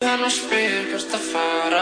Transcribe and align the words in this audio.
Hann 0.00 0.22
og 0.24 0.30
spyr 0.32 0.86
hvert 0.88 1.10
að 1.12 1.24
fara 1.28 1.80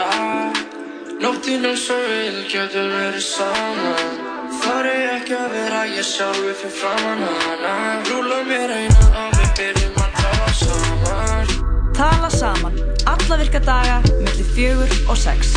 Nóttin 1.23 1.63
eins 1.69 1.85
og 1.93 2.01
vil 2.03 2.41
getur 2.51 2.89
verið 2.91 3.23
saman 3.23 4.17
Þar 4.59 4.89
er 4.89 5.05
ekki 5.13 5.37
að 5.37 5.55
vera 5.55 5.85
ég 5.87 6.03
sjálfi 6.03 6.51
fyrir 6.59 6.75
framann 6.81 7.23
hana 7.45 7.71
Rúla 8.09 8.41
mér 8.49 8.75
eina 8.75 9.07
og 9.23 9.39
við 9.39 9.55
byrjum 9.61 10.03
að 10.03 10.19
tala 10.19 10.51
saman 10.65 11.55
Tala 12.01 12.33
saman. 12.35 12.75
Alla 13.07 13.39
virka 13.39 13.63
daga, 13.63 14.01
millir 14.19 14.51
fjögur 14.51 14.99
og 15.07 15.17
sex. 15.19 15.55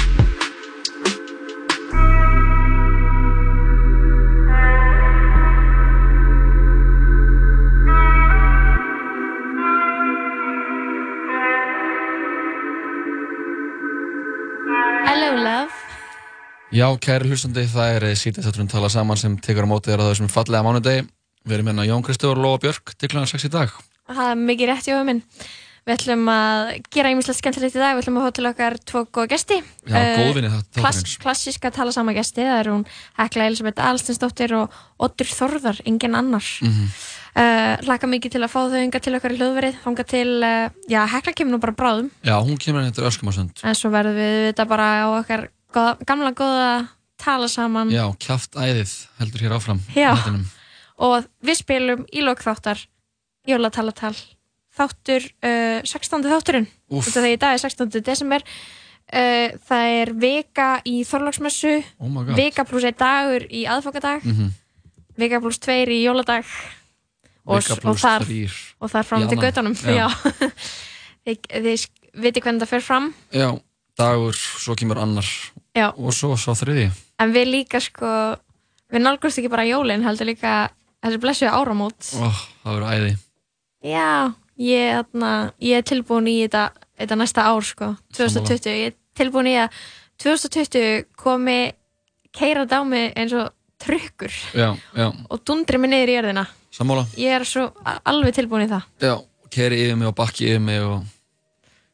Já, 16.73 16.87
kæri 17.05 17.29
hlustandi, 17.29 17.67
það 17.69 17.97
er 17.99 18.05
sítið 18.17 18.47
þátturinn 18.47 18.71
tala 18.73 18.89
saman 18.93 19.19
sem 19.21 19.35
tekur 19.45 19.67
á 19.69 19.73
mótið 19.73 19.93
þér 19.93 20.03
á 20.03 20.09
þessum 20.09 20.31
fallega 20.33 20.65
mánudegi. 20.65 21.03
Við 21.45 21.57
erum 21.59 21.69
hérna 21.73 21.85
Jón 21.89 22.05
Kristófur 22.07 22.39
og 22.39 22.47
Lóa 22.47 22.61
Björk 22.63 22.95
til 22.97 23.11
kl. 23.13 23.25
6 23.29 23.45
í 23.49 23.51
dag. 23.53 23.75
Það 24.09 24.31
er 24.31 24.41
mikið 24.41 24.71
rétt 24.73 24.89
í 24.89 24.97
minn 25.09 25.21
Við 25.83 25.97
ætlum 25.97 26.29
að 26.31 26.69
gera 26.95 27.11
ímislega 27.11 27.35
skemmtilegt 27.41 27.75
í 27.75 27.81
dag 27.83 27.97
Við 27.97 28.05
ætlum 28.05 28.19
að 28.21 28.27
fá 28.29 28.35
til 28.37 28.45
okkar 28.53 28.77
tvo 28.87 29.01
góða 29.11 29.31
gesti 29.33 29.57
Já, 29.59 29.97
Eh, 29.99 30.19
góðvinni 30.21 30.51
það 30.53 30.63
klass. 30.79 31.17
Klassíska 31.23 31.73
tala 31.75 31.91
sama 31.95 32.15
gesti 32.15 32.45
Það 32.47 32.59
er 32.61 32.71
hún 32.71 32.85
Hekla 33.19 33.47
Elisabeth 33.51 33.83
Alstinsdóttir 33.83 34.55
og 34.61 34.77
Oddur 35.03 35.27
Þorðar, 35.27 35.81
engin 35.87 36.15
annar 36.15 36.47
Mhm. 36.63 36.87
uh, 37.35 37.77
Laka 37.89 38.07
mikið 38.07 38.31
til 38.37 38.43
að 38.47 38.53
fá 38.55 38.61
þau 38.71 38.79
yngar 38.85 39.03
til 39.03 39.15
okkar 39.19 39.35
í 39.35 39.39
hljóðverið 39.41 39.81
Þanga 39.83 40.07
til, 40.07 40.31
uh, 40.43 40.69
já, 40.89 41.03
Hekla 41.17 41.33
kemur 41.35 41.57
nú 41.57 41.61
bara 41.63 41.73
bráðum 41.75 42.11
Já, 42.23 42.39
hún 42.39 42.59
kemur 42.63 42.83
hérna 42.83 42.95
til 42.95 43.05
öskumarsund. 43.11 43.51
En 43.65 43.75
svo 43.75 43.91
verðum 43.91 44.15
við 44.23 44.53
þetta 44.53 44.69
bara 44.71 44.87
á 45.03 45.07
okkar 45.19 45.49
góða, 45.75 45.97
gamla 46.09 46.33
góða 46.37 46.69
tala 47.23 47.49
saman. 47.49 47.91
Já, 47.95 48.05
kjaft 48.23 48.57
æðið 48.59 48.93
heldur 49.21 49.45
hér 49.47 49.57
áfram. 49.59 49.81
Já. 49.95 50.13
og 51.03 51.27
við 51.43 51.59
spilum 51.63 52.05
í 52.13 52.23
lokþáttar 52.25 52.81
jólatalatal 53.49 54.15
þáttur 54.73 55.27
uh, 55.45 55.81
16. 55.85 56.23
þátturinn. 56.31 56.69
Af 56.93 57.09
því 57.13 57.33
í 57.35 57.41
dag 57.43 57.57
er 57.57 57.63
16. 57.63 57.91
desember. 58.07 58.45
Uh, 59.13 59.53
það 59.69 59.89
er 60.01 60.13
vika 60.17 60.69
í 60.89 61.03
Þorlagsmessu 61.05 61.73
Oh 62.01 62.21
vika 62.39 62.65
pluss 62.65 62.87
einn 62.89 62.97
dagur 62.97 63.45
í 63.51 63.65
aðfokadag 63.69 64.23
Mhm. 64.25 64.53
vika 65.19 65.41
pluss 65.43 65.59
tveir 65.61 65.91
í 65.93 65.99
jóladag. 66.07 66.47
Og, 67.45 67.59
og 67.85 67.99
þar 67.99 68.23
þar 68.89 69.05
fram 69.05 69.27
til 69.29 69.37
þið, 71.27 71.39
þið 71.51 71.87
viti 72.23 72.41
hvernig 72.41 72.63
það 72.63 72.71
fer 72.71 72.85
fram. 72.87 73.09
Já, 73.35 73.49
dagur, 73.99 74.35
svo 74.37 74.75
kemur 74.79 74.99
annar 75.03 75.27
Já. 75.77 75.91
og 75.97 76.13
svo 76.17 76.35
sá 76.37 76.53
þriði. 76.57 76.91
en 77.21 77.33
við 77.35 77.47
líka 77.51 77.81
sko 77.81 78.13
við 78.93 79.03
nálgumst 79.05 79.39
ekki 79.41 79.51
bara 79.53 79.65
jólin 79.69 80.03
heldur 80.05 80.27
líka 80.29 80.71
þessi 81.03 81.21
blessu 81.23 81.47
áramót 81.49 82.13
Oh, 82.21 82.41
það 82.65 82.75
verður 82.77 82.93
æði. 82.93 83.13
Já, 83.83 84.33
ég, 84.63 84.93
þarna, 85.13 85.31
ég 85.61 85.77
er 85.81 85.83
tilbúin 85.89 86.29
í 86.31 86.37
þetta, 86.45 86.65
þetta 87.01 87.17
næsta 87.19 87.47
ár 87.51 87.65
sko, 87.67 87.89
2020, 88.15 88.77
ég 88.79 88.93
er 88.93 88.97
tilbúin 89.19 89.49
í 89.51 89.57
að 89.59 89.81
2020 90.23 91.07
komi 91.19 91.73
keira 92.33 92.65
á 92.69 92.81
mig 92.87 93.13
eins 93.19 93.33
og 93.37 93.51
trukkur 93.83 94.31
Já, 94.55 94.77
já, 94.95 95.09
og 95.29 95.41
dundri 95.45 95.79
mig 95.79 95.91
niður 95.91 96.13
í 96.13 96.17
jörðina. 96.21 96.45
sammála. 96.73 97.07
Ég 97.19 97.35
er 97.35 97.45
svo 97.45 97.67
alveg 98.07 98.35
tilbúin 98.37 98.65
í 98.65 98.71
það. 98.71 98.85
Já, 99.03 99.15
keri 99.51 99.81
yfir 99.85 99.97
mig 99.99 100.09
og 100.09 100.15
bakki 100.15 100.47
yfir 100.53 100.61
mig 100.63 100.81
og 100.81 101.03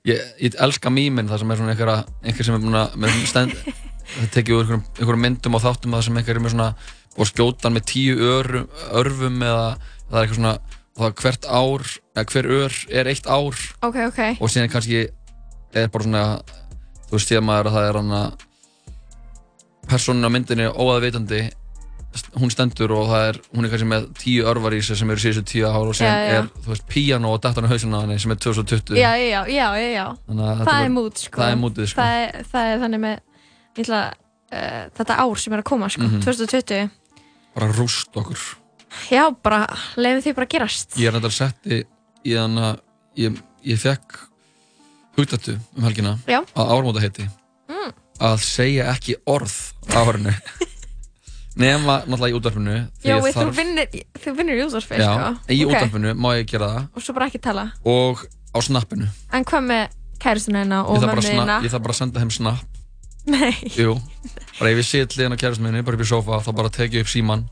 ég, 0.08 0.24
ég 0.42 0.56
elska 0.66 0.92
mýmin 0.92 1.28
það 1.30 1.42
sem 1.42 1.52
er 1.54 1.60
svona 1.60 1.74
einhverja, 1.74 1.98
einhver 2.24 2.48
sem 2.48 2.56
er 2.56 2.64
búin 2.64 2.78
að 2.80 2.96
með 3.02 3.20
stend, 3.30 3.54
það 4.14 4.32
tekið 4.36 4.56
úr 4.56 4.64
einhverjum, 4.64 4.84
einhverjum 4.98 5.24
myndum 5.26 5.58
og 5.58 5.64
þáttum 5.64 5.94
að 5.94 6.00
það 6.00 6.08
sem 6.08 6.20
einhver 6.22 6.40
er 6.40 6.44
með 6.46 6.54
svona 6.56 6.68
og 7.18 7.30
skjótan 7.32 7.74
með 7.74 7.86
tíu 7.90 8.18
örum, 8.32 8.66
örfum 9.00 9.40
eða 9.42 9.64
það 10.08 10.18
er 10.18 10.22
eitthvað 10.22 10.40
svona 10.40 10.56
það 10.98 11.14
hvert 11.22 11.46
ár, 11.46 11.86
eða 12.16 12.26
hver 12.32 12.50
ör 12.58 12.76
er 13.00 13.10
eitt 13.12 13.28
ár 13.30 13.58
Ok, 13.86 13.98
ok. 14.08 14.20
og 14.42 14.50
síðan 14.50 14.70
kannski 14.72 15.04
er 15.78 15.90
bara 15.94 16.06
svona 16.06 16.22
þú 17.08 17.16
veist 17.16 17.32
ég 17.34 17.44
maður 17.44 17.70
að 17.70 17.76
það 17.78 17.88
er 17.88 17.98
hann 18.00 18.14
að 18.18 18.46
personin 19.88 20.26
á 20.26 20.30
myndinni 20.32 20.66
óaðveitandi 20.68 21.42
hún 22.40 22.50
stendur 22.50 22.92
og 22.96 23.08
það 23.10 23.24
er, 23.28 23.36
hún 23.54 23.64
er 23.66 23.70
kannski 23.72 23.86
með 23.88 24.06
tíu 24.18 24.44
örvar 24.48 24.74
í 24.74 24.80
sig 24.82 24.96
sem 24.98 25.10
eru 25.12 25.20
síðustu 25.22 25.44
tíu 25.52 25.66
ár 25.68 25.86
og 25.90 25.94
síðan 25.96 26.14
Já, 26.18 26.28
já. 26.28 26.38
er, 26.38 26.46
þú 26.64 26.72
veist, 26.72 26.86
píano 26.88 27.32
og 27.34 27.40
datan 27.44 27.66
á 27.66 27.70
hausinu 27.70 27.98
á 27.98 28.00
henni 28.04 28.16
sem 28.22 28.32
er 28.34 28.38
2020 28.42 28.96
Já, 28.98 29.10
já, 29.16 29.26
já, 29.28 29.42
já, 29.52 29.66
já, 29.76 29.90
já. 29.94 30.06
Þannig 30.28 30.44
að 30.48 30.56
þetta 30.58 30.70
Það 30.72 30.84
er 30.84 30.92
mút 30.94 31.18
sko. 31.22 31.40
það 31.42 31.50
er 31.52 31.58
mútið, 31.62 31.86
sko. 31.92 32.00
Það 32.00 32.22
er, 32.22 32.46
það 32.52 32.70
er 32.72 32.80
þannig 32.84 33.02
með, 33.04 33.18
ég 33.78 33.84
ætla, 33.84 34.00
uh, 34.52 34.80
þetta 34.98 35.18
ár 35.24 35.42
sem 35.44 35.52
er 35.58 35.62
að 35.62 35.68
koma 35.72 35.88
sko, 35.92 36.02
Mhm. 36.08 36.22
2020. 36.24 36.90
bara 37.58 37.72
rúst 37.72 38.16
okkur 38.16 38.38
Já, 39.10 39.24
bara, 39.42 39.66
leiðum 39.96 40.22
því 40.24 40.34
bara 40.34 40.46
gerast. 40.46 40.96
ég 40.96 41.08
er 41.08 41.12
nættar 41.12 41.32
setti 41.34 41.82
í 42.24 42.30
þannig 42.34 42.64
að 42.72 42.80
ég, 43.16 43.42
ég 43.68 43.78
fekk 43.78 44.18
hugdættu 45.18 45.58
um 45.76 45.82
helgina 45.84 46.16
Já. 46.26 46.40
að 46.56 46.72
ármóta 46.72 47.00
heiti 47.04 47.28
Mm. 47.68 47.92
að 48.20 48.38
segja 48.40 48.86
ekki 48.94 49.16
orð 49.26 49.52
á 49.92 50.00
árinu 51.56 51.64
nema 51.64 52.02
náttúrulega 52.06 52.30
í 52.32 52.38
útvarpinu 52.38 52.74
því 53.02 53.08
Já, 53.08 53.14
ég 53.16 53.22
við, 53.24 53.32
þú 53.34 53.40
þarf- 53.40 53.56
vinnir, 53.56 53.86
þú 54.24 54.34
vinnir 54.36 54.56
í 54.58 54.64
útvarfi, 54.66 54.94
Já, 54.98 55.12
sko. 55.14 55.52
í 55.54 55.64
Ok. 55.64 55.70
útvarpinu 55.72 56.14
má 56.14 56.28
ég 56.38 56.46
gera 56.46 56.66
það 56.68 56.88
Og 56.96 57.02
svo 57.02 57.14
bara 57.14 57.26
ekki 57.26 57.40
tala. 57.40 57.72
og 57.84 58.26
á 58.54 58.58
snappinu 58.62 59.08
En 59.32 59.44
hvað 59.44 59.62
með 59.66 59.88
kæristuna 60.18 60.58
hérna 60.64 60.84
og 60.86 60.98
þarf, 61.02 61.22
snapp, 61.22 61.34
hérna? 61.34 61.62
ég 61.62 61.70
þarf 61.70 61.82
bara 61.82 61.92
að 61.92 61.98
senda 61.98 62.20
þeim 62.20 62.30
snapp 62.30 62.64
Nei. 63.28 63.52
Jú, 63.76 64.00
bara 64.58 64.70
ef 64.70 64.78
ég 64.78 64.84
sit 64.84 65.16
liðan 65.18 65.34
á 65.36 65.38
kærastum 65.38 65.62
minni 65.64 65.82
bara 65.82 65.96
upp 65.96 66.02
í 66.02 66.06
sofa 66.08 66.40
þá 66.40 66.54
bara 66.56 66.68
tek 66.70 66.92
ég 66.92 67.00
upp 67.04 67.08
síman 67.12 67.48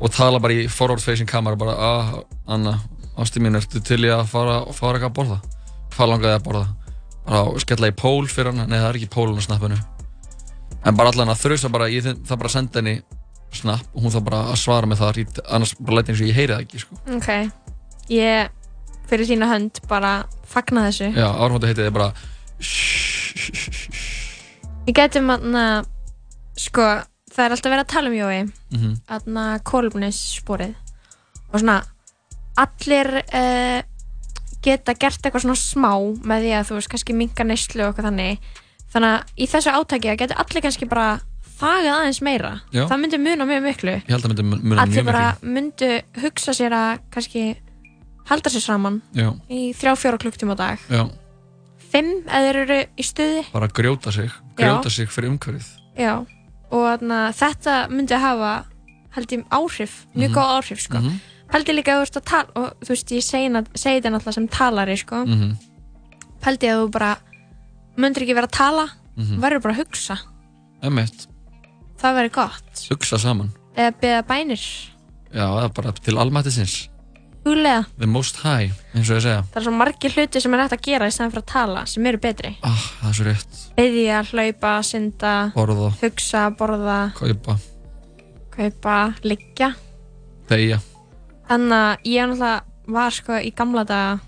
og 0.00 0.10
tala 0.10 0.38
bara 0.40 0.54
í 0.54 0.68
forward 0.70 1.00
facing 1.02 1.28
kamera 1.28 1.56
bara 1.56 1.74
að 1.76 2.24
Anna, 2.48 2.78
ástu 3.18 3.38
mín, 3.40 3.54
ertu 3.56 3.82
til 3.84 4.00
ég 4.00 4.14
að 4.16 4.26
fara, 4.26 4.64
fara 4.72 4.98
eitthvað 4.98 5.10
að 5.10 5.16
borða 5.18 5.40
hvað 5.92 6.08
langaði 6.08 6.38
að 6.38 6.44
borða 6.46 6.66
bara 7.26 7.60
skella 7.60 7.88
í 7.88 7.94
pól 7.94 8.26
fyrir 8.26 8.52
hann, 8.54 8.68
nei 8.70 8.78
það 8.78 8.88
er 8.88 8.94
ekki 9.02 9.10
pólun 9.12 9.36
á 9.38 9.42
snappinu 9.44 9.76
en 10.84 10.96
bara 10.96 11.10
allan 11.12 11.28
að 11.28 11.42
þrjusa 11.44 11.70
bara 11.70 11.86
ég 11.92 12.02
þarf 12.02 12.38
bara 12.38 12.48
senda 12.48 12.80
henni 12.80 13.02
snapp 13.52 13.86
og 13.94 14.02
hún 14.02 14.10
þarf 14.14 14.24
bara 14.24 14.40
að 14.52 14.56
svara 14.62 14.86
með 14.90 15.00
það 15.02 15.20
í- 15.22 15.44
annars 15.48 15.74
bara 15.80 15.96
læti 16.00 16.12
eins 16.12 16.20
og 16.22 16.26
ég 16.30 16.34
heyri 16.38 16.54
það 16.54 16.64
ekki 16.66 16.78
sko. 16.82 16.98
Ok. 17.16 17.28
Ég, 18.10 18.48
fyrir 19.10 19.26
þína 19.28 19.48
hönd, 19.52 19.80
bara 19.88 20.12
fagna 20.48 20.86
þessu. 20.88 21.12
já, 21.14 21.28
ármóti 21.32 21.68
heitið 21.70 21.86
er 21.86 21.90
bara 21.90 22.12
Við 24.86 24.94
getum 24.98 25.30
aðna, 25.30 25.64
sko, 26.58 26.82
það 27.32 27.44
er 27.44 27.54
alltaf 27.54 27.70
verið 27.72 27.84
að 27.84 27.92
tala 27.92 28.10
um 28.10 28.16
Jói, 28.18 28.52
Mhm. 28.72 28.94
aðna 29.08 29.44
kólumnissporið. 29.62 30.74
Og 31.52 31.60
svona, 31.60 31.82
allir 32.56 33.22
uh, 33.32 33.82
geta 34.62 34.94
gert 34.94 35.22
eitthvað 35.22 35.44
svona 35.44 35.56
smá 35.58 35.92
með 36.24 36.42
því 36.42 36.50
að 36.58 36.66
þú 36.68 36.74
veist, 36.78 36.88
kannski 36.88 37.14
minka 37.14 37.44
neyslu 37.44 37.82
og 37.86 37.94
eitthvað 37.94 38.08
þannig. 38.10 38.38
Þannig 38.92 39.12
að 39.12 39.22
í 39.38 39.46
þessu 39.48 39.70
átaki 39.72 40.10
að 40.12 40.18
getur 40.18 40.36
allir 40.42 40.62
kannski 40.62 40.88
bara 40.88 41.20
þagað 41.62 41.94
aðeins 41.96 42.20
meira. 42.26 42.52
Já. 42.74 42.84
Það 42.90 43.00
myndi 43.02 43.18
muna 43.22 43.46
mjög 43.48 43.62
miklu. 43.66 43.94
ég 44.02 44.10
held 44.12 44.24
að 44.26 44.32
myndi 44.32 44.44
muna 44.50 44.82
allir 44.82 44.96
mjög 44.98 45.08
bara 45.08 45.24
miklu 45.32 45.52
myndu 45.56 45.90
hugsa 46.22 46.52
sér 46.58 46.72
að 46.76 47.00
kannski 47.14 47.44
halda 48.30 48.50
sér 48.54 48.64
saman 48.66 49.00
já, 49.14 49.28
í 49.50 49.72
þrjá 49.74 49.94
fjóra 49.98 50.18
klukktíma 50.22 50.54
á 50.54 50.58
dag 50.62 50.78
já, 50.90 51.02
fimm 51.92 52.12
eða 52.28 52.44
þeir 52.46 52.60
eru 52.62 52.78
í 52.96 53.02
stuði 53.06 53.42
bara 53.52 53.68
grjóta 53.68 54.12
sig 54.14 54.30
grjóta 54.56 54.90
sig 54.90 55.08
fyrir 55.10 55.32
umhverfið 55.32 55.66
já. 55.98 56.12
og 56.70 56.84
þarna, 56.86 57.18
þetta 57.34 57.74
myndi 57.90 58.14
hafa 58.22 58.52
held 59.12 59.28
ég 59.34 59.42
áhrif, 59.52 60.06
mjög 60.16 60.30
Mhm. 60.30 60.36
góð 60.38 60.52
áhrif 60.56 60.80
sko. 60.80 60.98
Mhm. 60.98 61.20
pældi 61.52 61.72
líka 61.76 61.92
að 61.92 61.98
þú 61.98 62.02
ert 62.06 62.16
að 62.16 62.24
tala 62.24 62.48
og 62.56 62.80
þú 62.80 62.88
veist 62.88 63.10
ég 63.12 63.22
segi, 63.22 63.48
na- 63.50 63.62
segi 63.74 64.00
þetta 64.00 64.12
náttúrulega 64.14 64.32
sem 64.34 64.48
talari 64.48 64.96
sko. 64.96 65.16
Mhm. 65.26 65.56
pældi 66.40 66.66
að 66.70 66.78
þú 66.86 66.90
bara 66.92 67.18
myndir 67.98 68.22
ekki 68.24 68.34
vera 68.34 68.46
að 68.46 68.56
tala 68.56 68.86
Mhm. 69.18 69.40
verður 69.42 69.60
bara 69.62 69.74
að 69.74 69.84
hugsa 69.84 70.18
Emmett, 70.82 71.26
það 72.02 72.16
verður 72.18 72.34
gott. 72.36 72.86
Hugsa 72.90 73.18
saman. 73.22 73.52
Eða 73.76 73.92
beða 74.02 74.22
bænir. 74.28 74.64
Já, 75.32 75.44
það 75.48 75.64
er 75.64 75.68
bara 75.78 75.92
til 76.02 76.18
almættisins. 76.20 76.88
Huglega. 77.42 77.84
The 77.98 78.06
most 78.06 78.36
high, 78.44 78.70
eins 78.94 79.08
og 79.10 79.16
ég 79.18 79.22
segja. 79.24 79.42
Það 79.50 79.56
er 79.60 79.64
svo 79.66 79.72
margir 79.74 80.12
hluti 80.14 80.40
sem 80.40 80.54
er 80.54 80.60
hægt 80.62 80.76
að 80.76 80.82
gera 80.86 81.08
í 81.08 81.14
stæðan 81.14 81.32
fyrir 81.32 81.42
að 81.42 81.52
tala 81.52 81.80
sem 81.90 82.06
eru 82.06 82.18
betri. 82.22 82.52
Ah, 82.62 82.84
Það 83.00 83.08
er 83.08 83.16
svo 83.18 83.24
rétt. 83.26 83.62
Beðja, 83.78 84.20
hlaupa, 84.30 84.72
synda 84.86 85.32
Borða, 85.56 85.88
hugsa, 86.02 86.42
borða, 86.58 86.98
kaupa, 87.18 87.56
kaupa, 88.54 88.98
liggja. 89.26 89.72
Deyja. 90.50 90.78
Þannig 91.48 91.78
að 91.78 92.06
ég 92.12 92.28
náttúrulega 92.30 92.92
var 92.92 93.10
sko 93.14 93.38
í 93.42 93.50
gamla 93.56 93.84
daga 93.88 94.20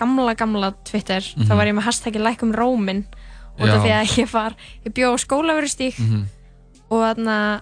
gamla 0.00 0.34
gamla 0.34 0.70
Twitter 0.84 1.20
Mhm. 1.20 1.46
þá 1.48 1.54
var 1.56 1.66
ég 1.66 1.74
með 1.76 1.84
hashtaggi 1.84 2.18
lækum 2.22 2.52
rómin 2.54 3.04
út 3.58 3.68
af 3.68 3.68
Já. 3.68 3.82
því 3.82 3.90
að 3.90 4.16
ég 4.22 4.30
var 4.32 4.54
ég 4.86 4.92
bjó 4.94 5.12
á 5.12 5.16
skólaverustík 5.18 5.98
Mhm. 5.98 6.24
Og 6.90 7.02
þannig 7.04 7.34
að 7.34 7.60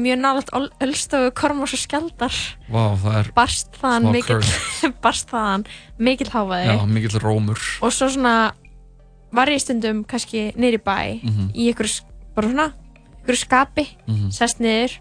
mjög 0.00 0.18
nálægt 0.22 0.50
Ölstofu, 0.80 1.30
Kormás 1.34 1.72
og 1.74 1.80
Skjaldar 1.82 2.36
Vá, 2.70 2.82
það 3.02 3.16
barst 3.34 3.72
þaðan 3.80 4.04
Smá 4.06 4.12
mikill 4.14 4.92
barst 5.04 5.30
þaðan 5.32 5.64
mikill 5.98 6.30
háfaði 6.30 6.66
Já, 6.70 6.76
mikill 6.86 7.20
rómur 7.24 7.58
og 7.82 7.92
svo 7.92 8.08
svona 8.14 8.34
var 9.34 9.50
ég 9.50 9.60
stundum 9.62 10.04
kannski 10.04 10.50
í 10.78 10.82
bæ 10.82 11.20
Mhm. 11.22 11.50
í 11.54 11.68
ykkur, 11.72 11.88
svona, 12.50 12.72
ykkur 13.22 13.36
skapi 13.38 13.86
Mhm. 14.06 14.30
sest 14.32 14.60
niður 14.60 14.96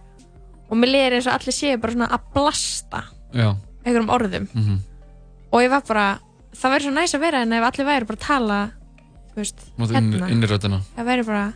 og 0.70 0.78
mér 0.78 0.90
liðir 0.94 1.14
eins 1.18 1.28
og 1.28 1.34
allir 1.38 1.54
séu 1.56 1.78
bara 1.82 1.94
svona 1.94 2.10
að 2.10 2.22
blasta 2.34 3.04
Já. 3.34 3.56
einhverjum 3.86 4.10
orðum 4.10 4.48
Mhm. 4.54 4.78
og 5.52 5.62
ég 5.62 5.70
var 5.70 5.82
bara, 5.88 6.20
það 6.54 6.72
væri 6.74 6.84
svo 6.86 6.94
næs 6.94 7.14
að 7.14 7.20
vera 7.22 7.42
en 7.42 7.54
ef 7.54 7.64
allir 7.64 7.86
væri 7.86 8.06
bara 8.08 8.18
að 8.18 8.26
tala 8.28 8.72
þú 9.34 9.36
veist, 9.38 9.60
inn, 9.80 10.12
hérna 10.14 10.30
inn 10.30 10.42
það 10.98 11.06
væri 11.06 11.26
bara, 11.26 11.54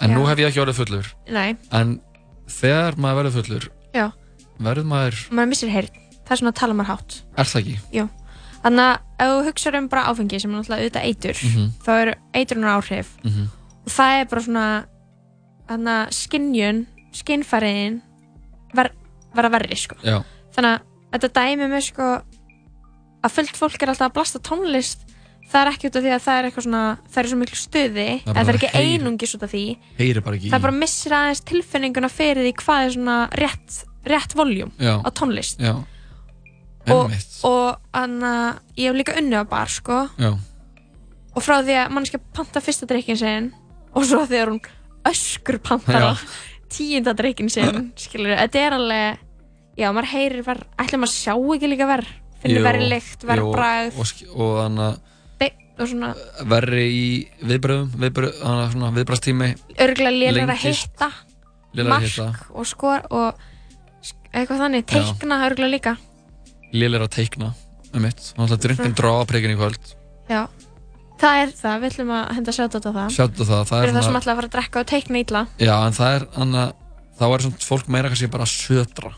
En 0.00 0.10
Já. 0.10 0.16
nú 0.16 0.24
hef 0.26 0.38
ég 0.38 0.48
ekki 0.50 0.60
orðið 0.64 0.78
fullur. 0.80 1.06
nei, 1.30 1.56
En 1.72 2.00
þegar 2.48 2.96
maður 2.98 3.18
verður 3.22 3.34
fullur, 3.38 3.68
já 3.94 4.10
verður 4.60 4.84
maður, 4.90 5.20
maður 5.30 5.48
missir 5.48 5.68
heyrn, 5.70 5.88
það 6.24 6.32
er 6.34 6.36
svona 6.40 6.52
að 6.52 6.58
tala 6.60 6.74
maður 6.74 6.90
hátt 6.92 7.22
er 7.38 7.44
það 7.44 7.60
ekki? 7.62 8.08
Þannig 8.64 8.80
að 8.88 8.98
ef 9.20 9.28
þú 9.28 9.44
hugsaður 9.46 9.78
um 9.78 9.88
bara 9.88 10.02
áfengi 10.08 10.40
sem 10.40 10.50
er 10.50 10.56
náttúrulega 10.58 10.82
auðvitað 10.84 11.04
eitur 11.04 11.36
Mhm. 11.44 11.70
þá 11.84 11.90
eru 12.02 12.14
eitrunar 12.34 12.80
áhrif 12.80 13.08
Mhm. 13.24 13.48
og 13.84 13.92
það 13.92 14.20
er 14.20 14.24
bara 14.24 14.40
svona 14.42 14.84
þannig 15.68 15.94
að 15.94 16.12
skinnjun, 16.12 16.86
skinnfæriðin 17.12 18.00
ver, 18.74 18.90
verða 19.34 19.50
verri 19.50 19.76
sko. 19.76 19.96
Já. 20.02 20.24
þannig 20.54 20.80
að 20.80 20.80
þetta 21.12 21.28
dæmi 21.34 21.68
með 21.70 21.82
sko 21.92 22.22
að 23.24 23.30
fullt 23.30 23.56
fólk 23.56 23.82
er 23.82 23.88
alltaf 23.88 24.10
að 24.10 24.14
blasta 24.14 24.38
tónlist 24.40 24.98
það 25.52 25.60
er 25.60 25.70
ekki 25.72 25.88
út 25.90 25.96
af 25.98 26.04
því 26.04 26.12
að 26.16 26.22
það 26.24 26.38
er 26.40 26.46
eitthvað 26.48 26.64
svona 26.66 26.82
það 27.14 27.20
er 27.22 27.28
svo 27.30 27.38
miklu 27.40 27.58
stuði, 27.60 28.06
Það 28.24 28.30
er 28.30 28.38
það 28.44 28.52
er 28.52 28.58
ekki 28.58 28.70
heyr- 28.74 28.92
einungis 28.94 29.34
út 29.36 29.42
af 29.46 29.52
því. 29.54 29.64
Heyri 29.98 30.22
bara 30.24 30.36
ekki 30.38 30.50
það 30.52 30.58
í. 30.58 30.64
bara 30.66 30.76
missir 30.78 31.12
aðeins 31.18 31.42
tilfinninguna 31.50 32.10
fyrir 32.10 32.42
því 32.46 32.52
hvað 32.62 32.84
er 32.88 32.94
svona 32.96 33.16
rétt, 33.42 33.76
rétt 34.08 34.34
voljum 34.38 34.72
á 34.80 35.08
tónlist. 35.14 35.60
Já. 35.62 35.74
og, 36.92 37.12
og 37.48 37.78
anna, 37.96 38.32
ég 38.76 38.90
hef 38.90 38.98
líka 38.98 39.14
unni 39.20 39.36
á 39.40 39.44
bar 39.48 39.70
sko. 39.72 40.02
Já. 40.20 40.34
og 41.34 41.42
frá 41.42 41.60
því 41.66 41.74
að 41.80 41.92
mannskja 41.96 42.20
panta 42.36 42.60
fyrsta 42.62 42.86
drikkin 42.86 43.16
sinn 43.18 43.46
og 43.94 44.04
svo 44.06 44.20
þegar 44.28 44.52
hún 44.52 44.60
öskur 45.08 45.58
á 45.64 46.14
tíunda 46.70 47.14
drikkin 47.16 47.48
skilur, 48.04 48.36
þetta 48.36 48.58
er 48.60 48.76
alveg 48.76 49.18
já, 49.78 49.88
maður 49.90 50.10
heyrir 50.12 50.44
verð, 50.46 50.66
ætla 50.78 50.98
maður 51.02 51.14
sjá 51.14 51.34
ekki 51.34 51.70
líka 51.72 51.88
verð 51.90 52.12
finnir 52.42 52.60
Jú, 52.60 52.64
verð 52.68 52.86
lykt, 52.92 53.24
verð 53.26 53.42
jú, 53.46 53.50
bragð. 53.54 53.98
Og, 53.98 54.06
sk- 54.06 54.30
og 54.34 54.52
þannig 54.60 54.84
að 54.84 54.94
og 54.94 55.13
svona 55.80 56.10
verri 56.50 56.84
í 56.86 57.06
viðbröðum, 57.42 57.88
viðbröð, 57.98 58.36
að 58.46 58.98
viðbröðstími, 59.00 59.48
örgulega 59.82 60.14
lélir 60.14 60.52
að 60.52 60.62
hitta 60.68 61.08
mark 61.74 62.44
og 62.54 62.68
skor 62.70 63.02
og 63.10 63.40
eitthvað 64.34 64.62
þannig, 64.64 64.86
teikna 64.90 65.40
örgulega 65.48 65.72
líka. 65.72 65.96
Lélega 66.74 67.08
að 67.08 67.16
teikna, 67.18 67.50
um 67.94 68.06
mitt. 68.06 68.22
Þannig 68.36 68.54
að 68.56 68.62
drinkin 68.68 68.96
drá 68.98 69.10
að 69.16 69.26
prikin 69.32 69.54
í 69.54 69.58
kvöld. 69.58 69.92
já, 70.30 70.40
það 71.20 71.42
er 71.42 71.52
það, 71.58 71.76
við 71.82 71.90
ætlum 71.92 72.14
að 72.14 72.24
henda 72.38 72.54
sjátt 72.54 72.78
á 72.78 72.80
það. 72.86 73.04
Sjáttu 73.18 73.48
það, 73.50 73.66
það 73.70 73.84
er 73.84 73.94
það 73.94 74.08
sem 74.08 74.18
ætla 74.20 74.32
að 74.32 74.40
fara 74.40 74.50
að 74.50 74.56
drekka 74.56 74.80
og 74.80 74.88
teikna 74.90 75.22
illa. 75.22 75.44
Já, 75.58 75.74
en 75.74 75.98
það 75.98 76.16
er, 76.16 76.26
þannig 76.38 76.62
að 76.64 76.72
þá 77.18 77.26
er 77.28 77.46
svona 77.46 77.68
fólk 77.68 77.92
meira 77.94 78.10
kannski 78.10 78.30
bara 78.32 78.46
að 78.46 78.54
södra. 78.54 79.14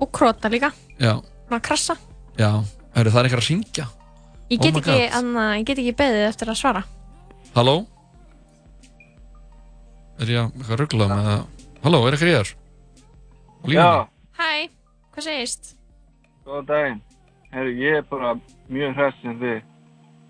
og 0.00 0.10
króta 0.12 0.50
líka, 0.50 0.72
Já, 0.98 1.20
svona 1.48 1.60
krassa. 1.60 1.96
Já, 2.36 2.50
hörru, 2.96 3.10
það 3.12 3.20
er 3.20 3.28
einhver 3.28 3.42
að 3.44 3.48
ringja. 3.48 3.86
Ég 4.54 4.60
Oh 4.60 4.64
get 4.66 4.74
my 4.78 4.82
ekki, 4.82 4.98
anna, 5.20 5.46
ég 5.60 5.68
get 5.68 5.82
ekki 5.82 5.96
beðið 6.00 6.26
eftir 6.30 6.52
að 6.52 6.60
svara 6.62 6.84
Halló? 7.54 7.76
Er 10.22 10.30
ég 10.30 10.40
að 10.40 10.58
eitthvað 10.58 10.80
rugglað 10.82 11.14
með 11.14 11.30
það? 11.30 11.46
Halló, 11.84 12.02
er 12.06 12.16
eitthvað 12.16 12.34
ég 12.34 12.52
línunni? 13.64 13.78
Já, 13.78 14.08
Hæ, 14.34 14.50
hvað 15.14 15.26
segist? 15.28 15.74
góðan 16.44 16.66
daginn. 16.68 17.00
Herru, 17.54 17.72
ég 17.80 18.00
er 18.00 18.06
bara 18.10 18.34
mjög 18.68 18.96
hress 18.98 19.20
sem 19.22 19.36
þið. 19.40 19.60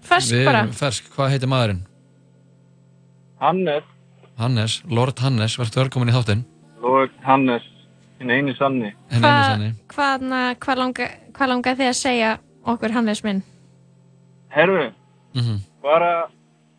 Fersk 0.05 0.35
Við 0.35 0.45
bara 0.49 0.63
erum 0.65 0.75
fersk, 0.77 1.07
hvað 1.15 1.31
heitir 1.33 1.51
maðurinn? 1.51 1.83
Hannes, 3.41 3.87
Hannes, 4.39 4.77
Lord 4.91 5.21
Hannes, 5.25 5.57
verður 5.61 5.85
velkomin 5.85 6.13
í 6.13 6.15
þáttinn. 6.17 6.45
Lord 6.83 7.15
Hannes, 7.25 7.65
hinn 8.21 8.31
eini 8.31 8.55
sanni. 8.59 8.93
Henni 9.13 9.27
einu 9.31 9.49
sanni. 9.49 9.73
Hvað 9.95 10.29
hva 10.65 10.77
langa, 10.79 11.09
hva 11.35 11.51
langa 11.51 11.75
þið 11.79 11.91
að 11.91 11.99
segja 11.99 12.31
okkur 12.75 12.95
Hannes 12.95 13.25
minn? 13.27 13.43
Herru, 14.55 14.93
Mhm. 15.35 15.59
bara 15.83 16.29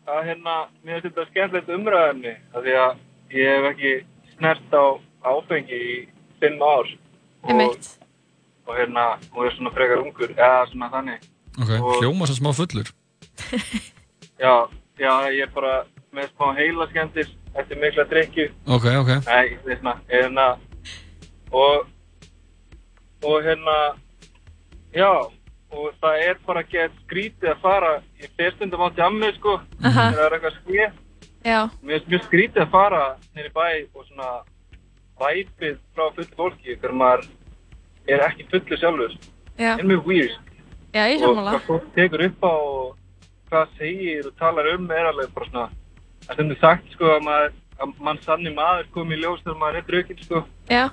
að 0.08 0.24
hérna, 0.28 0.54
mér 0.84 1.00
finnst 1.02 1.16
þetta 1.16 1.26
skemmtilegt 1.30 1.68
umræðumni, 1.74 2.34
af 2.54 2.62
því 2.64 2.74
að 2.82 2.96
ég 3.30 3.48
hef 3.56 3.64
ekki 3.72 3.92
snert 4.36 4.72
á 4.72 4.84
áfengi 5.24 5.76
í 5.76 6.08
fimm 6.40 6.62
ár. 6.62 6.86
Og, 7.44 7.76
og 8.66 8.74
hérna, 8.76 9.18
og 9.34 9.44
er 9.46 9.50
svona 9.56 9.70
frekar 9.74 10.02
ungur, 10.02 10.32
eða 10.34 10.66
svona 10.70 10.90
þannig. 10.90 11.20
Ok, 11.60 11.70
Og- 11.80 12.00
hljóma 12.02 12.26
sem 12.26 12.36
smá 12.36 12.52
fullur. 12.54 12.92
Já, 14.38 14.68
já, 14.98 15.12
ég 15.32 15.42
er 15.42 15.52
bara 15.54 15.84
með 16.12 16.28
smá 16.36 16.54
heila 16.56 16.86
skemmtir 16.90 17.28
eftir 17.56 17.76
mikla 17.80 18.04
drikju. 18.04 18.50
Ok, 18.68 18.84
ok. 18.84 19.08
Nei, 19.26 19.56
það 19.64 19.70
er 19.72 19.78
svona, 19.80 19.94
hérna, 20.10 20.58
og, 21.52 21.86
og 23.24 23.42
hérna, 23.42 23.96
já, 24.94 25.30
og 25.72 25.92
það 26.02 26.20
er 26.28 26.36
bara 26.46 26.62
gett 26.70 26.92
skrítið 27.06 27.50
að 27.52 27.60
fara, 27.62 27.92
ég 28.22 28.30
fer 28.38 28.52
stundum 28.56 28.84
á 28.86 28.88
djammi, 28.96 29.32
sko, 29.38 29.56
Aha. 29.84 30.10
þegar 30.12 30.16
það 30.16 30.26
er 30.26 30.36
eitthvað 30.36 30.58
skið, 30.60 31.02
Já, 31.46 31.58
mér 31.82 31.92
finnst 32.00 32.08
mjög 32.10 32.22
skrítið 32.26 32.62
að 32.64 32.70
fara 32.70 33.02
nýri 33.36 33.50
bæ 33.54 33.66
og 33.94 34.04
svona 34.08 34.30
væpið 35.20 35.76
frá 35.94 36.06
fullu 36.16 36.36
fólki, 36.38 36.76
þegar 36.76 36.94
maður 37.00 37.26
er 38.08 38.24
ekki 38.28 38.46
fullu 38.50 38.78
sjálfur, 38.80 39.14
já, 39.58 39.72
er 39.78 39.84
mjög 39.86 40.06
weird, 40.10 40.54
já, 40.94 41.04
og 41.26 41.38
hvað 41.42 41.60
fólk 41.68 41.86
tekur 41.96 42.24
upp 42.28 42.44
á 42.46 42.52
og 42.54 42.96
hvað 43.50 43.76
segir 43.78 44.26
og 44.26 44.34
talar 44.40 44.72
um 44.74 44.90
er 44.90 45.06
alveg 45.12 45.30
bara 45.34 45.50
svona, 45.50 45.68
það 46.26 46.30
er 46.32 46.38
stundum 46.40 46.60
sagt, 46.62 46.90
sko, 46.96 47.12
að 47.16 47.22
maður, 47.28 47.52
að 47.80 47.94
mann 48.08 48.22
sanni 48.26 48.54
maður 48.56 48.90
kom 48.94 49.12
í 49.14 49.18
ljós 49.20 49.42
þegar 49.44 49.60
maður 49.62 49.80
er 49.82 49.86
drukkinn, 49.90 50.22
sko, 50.26 50.44
Já, 50.70 50.86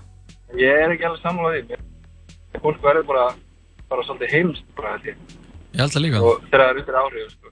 Ég 0.54 0.70
er 0.84 0.92
ekki 0.94 1.06
alveg. 1.08 1.66
Mér- 1.66 2.62
Fólk 2.62 2.78
verður 2.84 3.08
bara, 3.10 3.24
bara 3.90 4.04
svolítið 4.08 4.32
heimst 4.36 4.64
bara 4.78 4.92
held 4.98 5.06
ég. 5.12 5.18
Ég 5.74 5.80
held 5.82 5.92
það 5.96 6.04
líka. 6.06 6.22
Og 6.22 6.42
þegar 6.50 6.62
það 6.64 6.70
er 6.70 6.80
undir 6.84 7.00
áhrif, 7.04 7.32
sko. 7.34 7.52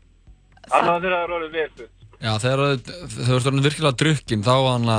Allavega 0.72 1.02
þegar 1.02 1.18
það 1.18 1.24
er 1.26 1.36
orðið 1.38 1.52
vel 1.58 1.70
fullt. 1.78 1.98
Já, 2.22 2.32
þegar 2.44 2.60
þú- 2.86 3.36
ert 3.36 3.50
orðin 3.50 3.66
virkilega 3.66 3.98
drukkin, 4.02 4.44
þá, 4.46 4.54
hana, 4.72 4.98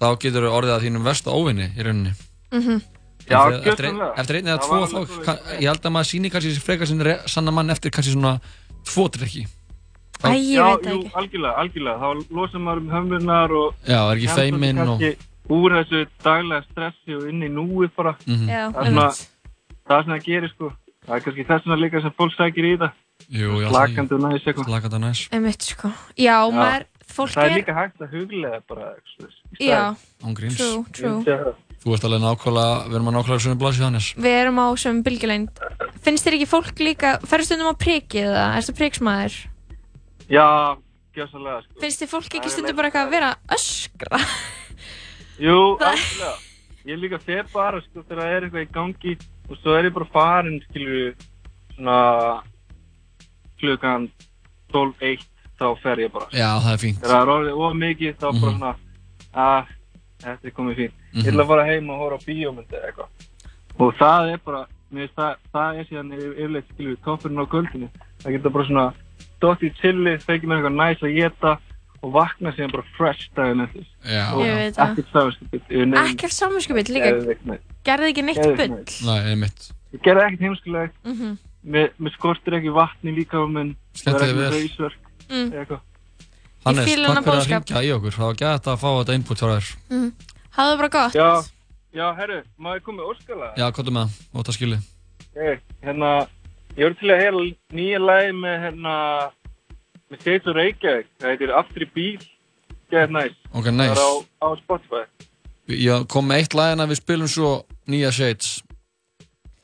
þá 0.00 0.06
getur 0.24 0.46
þú 0.48 0.52
orðið 0.58 0.74
að 0.78 0.84
þínum 0.88 1.04
versta 1.10 1.30
óvinni 1.34 1.66
í 1.76 1.82
rauninni. 1.84 2.12
mhm, 2.52 2.82
Já, 3.24 3.40
En 3.40 3.52
þegar- 3.52 3.66
eftir, 3.72 3.86
ein, 3.88 4.00
eftir 4.20 4.36
einn 4.36 4.48
eða 4.52 4.60
tvo, 4.60 4.78
þá, 4.84 5.24
kann, 5.24 5.38
ég 5.60 5.68
held 5.70 5.80
að 5.88 5.92
maður 5.96 6.08
síni 6.12 6.30
kannski 6.30 6.60
frekar 6.60 6.86
sinni 6.86 7.04
re- 7.04 7.22
sanna 7.26 7.50
mann 7.50 7.70
eftir 7.70 7.90
kannski 7.90 8.12
svona 8.12 8.40
tvo 8.84 9.08
drikki. 9.08 9.46
Æ, 10.24 10.28
ég 10.28 10.56
Já, 10.56 10.76
veit 10.76 10.84
það 10.84 10.92
ekki 10.92 11.12
algjörlega, 11.20 11.54
algjörlega. 11.56 11.98
Þá 12.00 12.08
losar 12.36 12.60
maður 12.60 12.78
um 12.82 12.90
höfnurnar 12.92 13.50
og... 13.60 13.74
Já, 13.88 14.00
er 14.10 14.16
ekki 14.16 14.28
feiminn 14.34 14.78
og... 14.78 15.00
Úr 15.52 15.70
þessu 15.76 16.06
daglega 16.24 16.64
stressi 16.70 17.16
og 17.16 17.28
inn 17.28 17.42
í 17.44 17.48
núi 17.52 17.88
bara. 17.96 18.14
Mhm. 18.26 18.48
Já, 18.48 18.62
Það 18.72 18.80
er 18.80 18.90
svona, 18.92 19.02
einmitt. 19.08 19.28
Það 19.88 19.96
er 19.98 20.06
svona 20.08 20.18
að 20.18 20.26
gera, 20.28 20.50
sko. 20.54 20.70
Það 21.04 21.16
er 21.18 21.24
kannski 21.26 21.44
þess 21.50 21.66
vegna 21.66 21.80
líka 21.82 22.00
sem 22.04 22.14
fólk 22.16 22.34
sækir 22.38 22.68
í 22.70 22.74
það. 22.80 23.00
Jú, 23.30 23.50
já, 23.62 23.68
Slakandi 23.70 24.16
og 24.16 24.22
næs 24.24 24.42
eitthvað. 24.48 24.68
Slakandi 24.70 24.96
og 24.98 25.02
næs. 25.04 25.20
Einmitt, 25.32 25.62
sko 25.68 25.90
Já, 26.18 26.36
maður, 26.50 26.86
fólk 27.14 27.34
Það 27.34 27.44
er 27.44 27.52
er 27.52 27.58
líka 27.60 27.76
hægt 27.76 28.02
að 28.02 28.16
huglega 28.16 28.58
bara. 28.68 28.88
Já, 29.60 29.82
true, 30.34 30.84
true 30.92 31.54
Þú 31.84 31.92
ert 31.94 32.06
alveg 32.08 32.22
nákvæmlega, 32.24 32.76
við 32.88 32.96
erum 32.96 33.08
að 33.10 33.16
nákvæmlega 33.18 33.44
svona 33.44 33.60
blasið 33.60 33.84
Hannes. 33.84 34.06
Við 34.24 34.36
erum 34.40 34.60
á 34.60 34.66
sem 34.80 35.00
bylgjulengd 35.04 35.60
Finnst 36.04 36.24
þér 36.26 36.36
ekki 36.38 36.48
fólk 36.48 36.80
líka, 36.80 37.10
ferðu 37.28 37.48
stundum 37.50 37.70
á 37.70 37.74
prikið 37.84 38.28
eða 38.30 38.46
erstu 38.56 38.74
priksmaður? 38.78 39.36
Já, 40.32 40.46
gjössalega, 41.16 41.60
sko. 41.66 41.80
Finnst 41.84 42.02
þér 42.02 42.10
fólk 42.14 42.28
Það 42.30 42.38
ekki 42.40 42.50
er 42.50 42.54
stundum 42.56 42.78
bara 42.80 42.90
eitthvað 42.90 43.06
að 43.06 43.14
vera 43.14 43.30
öskra? 43.58 44.22
Jú, 45.44 45.58
alveg. 45.84 46.32
Ég 46.88 47.00
líka 47.00 47.20
fer 47.20 47.44
bara, 47.52 47.84
sko, 47.84 48.02
þegar 48.08 48.24
það 48.24 48.34
er 48.34 48.48
eitthvað 48.48 48.64
í 48.64 48.72
gangi 48.74 49.14
og 49.50 49.56
svo 49.60 49.74
er 49.78 49.84
ég 49.90 49.94
bara 49.94 50.08
farin, 50.12 50.60
skilju, 50.70 51.14
svona 51.76 52.42
klukkan 53.60 54.08
12.1 54.72 55.24
þá 55.60 55.66
fer 55.82 55.96
ég 56.04 56.12
bara. 56.12 56.26
Já, 56.34 56.50
það 56.60 56.72
er 56.72 56.80
fínt. 56.82 56.98
Þegar 57.02 57.14
það 57.14 57.22
er 57.22 57.32
orðið 57.34 57.60
of 57.66 57.74
mikið 57.80 58.14
þá 58.14 58.26
bara 58.26 58.34
Mhm. 58.34 58.58
svona, 58.58 58.74
að, 59.34 59.66
þetta 60.24 60.44
er 60.48 60.50
komið 60.58 60.76
fínt. 60.80 60.94
Ég 61.14 61.28
ætla 61.30 61.42
að 61.44 61.46
fara 61.52 61.64
heim 61.64 61.90
og 61.90 61.98
horfa 61.98 62.18
á 62.18 62.26
bíómyndi 62.26 62.74
eða 62.74 62.86
eitthvað. 62.88 63.08
Og 63.78 63.94
það 63.98 64.32
er 64.32 64.38
bara, 64.44 64.66
mér 64.92 65.08
finnst 65.08 65.14
það, 65.16 65.36
það 65.54 65.78
er 65.78 65.84
síðan 65.84 66.12
yfir- 66.14 66.36
yfirleitt, 66.38 66.68
skilju, 66.74 66.96
toppurinn 67.04 67.42
á 67.42 67.46
kvöldinu. 67.46 67.88
Það 68.22 68.32
geta 68.32 68.50
bara 68.50 68.64
svona 68.64 68.94
í 69.44 69.70
chillið, 69.80 70.22
fekið 70.24 70.48
mér 70.48 70.56
eitthvað 70.58 70.78
næs 70.80 71.00
að 71.02 71.14
geta 71.14 71.58
og 72.04 72.12
vakna 72.12 72.52
síðan 72.52 72.72
bara 72.74 72.84
fresh 72.98 73.30
daginn 73.36 73.64
eftir. 73.64 73.86
Og 74.34 74.42
ekkert 74.44 75.08
nefn. 75.88 76.12
Ekkert 76.12 76.36
samvinskupið 76.36 76.92
líka, 76.92 77.10
gerði 77.88 78.10
ekki 78.12 78.24
neitt 78.28 78.42
bull 78.44 78.58
gerði 80.04 80.26
ekkert 80.26 80.44
heimskulegt, 80.44 80.94
Mhm, 81.04 81.34
mér, 81.64 81.90
mér 81.98 82.14
skortir 82.18 82.58
ekki 82.58 82.72
vatni 82.76 83.14
líka 83.16 83.40
Skemmti 83.94 84.28
þér 84.28 84.36
vel. 84.36 84.50
mm, 85.30 85.50
eða 85.50 85.64
eitthvað. 85.64 85.82
Hannes, 86.64 86.86
fíla 86.88 87.08
takk 87.14 87.24
fyrir 87.24 87.40
að 87.40 87.48
ringja 87.50 87.82
í 87.84 87.90
okkur. 87.96 88.14
Það 88.16 88.26
var 88.30 88.38
gæt 88.40 88.68
að 88.72 88.78
fá 88.80 88.88
þetta 89.00 89.14
input 89.18 89.38
frá 89.42 89.50
þér. 89.56 89.74
mhm 89.90 90.12
Hafðu 90.54 90.76
bara 90.78 90.88
gott 90.88 91.14
Já, 91.18 91.30
já, 91.94 92.06
herru, 92.16 92.42
má 92.58 92.74
ég 92.76 92.82
koma 92.86 93.02
með 93.02 93.10
óskala? 93.14 93.48
Já, 93.58 93.66
er 93.88 93.94
með 93.96 94.04
það? 94.04 94.40
Óta 94.40 94.52
skilið. 94.54 94.82
Hey, 95.34 95.56
hérna, 95.82 96.10
ég 96.76 96.84
voru 96.84 96.94
til 97.00 97.10
að 97.10 97.20
heyra 97.22 97.42
nýja 97.74 97.98
lagi 98.00 98.32
með, 98.38 98.56
hérna, 98.64 98.94
Segir 100.22 100.42
svo 100.44 100.54
Reykjavík, 100.56 101.08
það 101.20 101.32
heitir 101.34 101.52
Aftur 101.58 101.84
í 101.86 101.88
bíl, 101.94 102.22
get 102.92 103.10
næs. 103.14 103.34
Ok, 103.52 103.64
Það 103.70 103.76
nice. 103.80 103.92
er 103.92 104.02
á, 104.04 104.12
á 104.44 104.48
Spotify. 104.62 105.02
Ég 105.74 106.06
kom 106.12 106.26
með 106.28 106.42
eitt 106.42 106.54
lag 106.58 106.74
en 106.74 106.84
að 106.84 106.92
við 106.92 107.00
spilum 107.00 107.30
svo 107.32 107.50
nýja 107.88 108.10
Shades. 108.12 108.50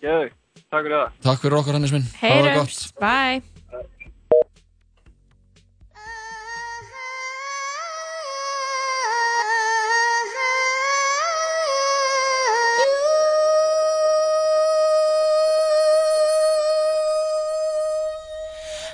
Geðvig, 0.00 0.32
takk 0.70 0.84
fyrir 0.86 0.96
það. 0.96 1.16
Takk 1.28 1.42
fyrir 1.44 1.58
okkur 1.60 1.76
Hannes 1.76 1.92
minn. 1.92 2.06
Hafa 2.20 2.28
það 2.34 2.40
gott. 2.40 2.50
Heyrumst, 2.50 2.94
bye 3.00 3.42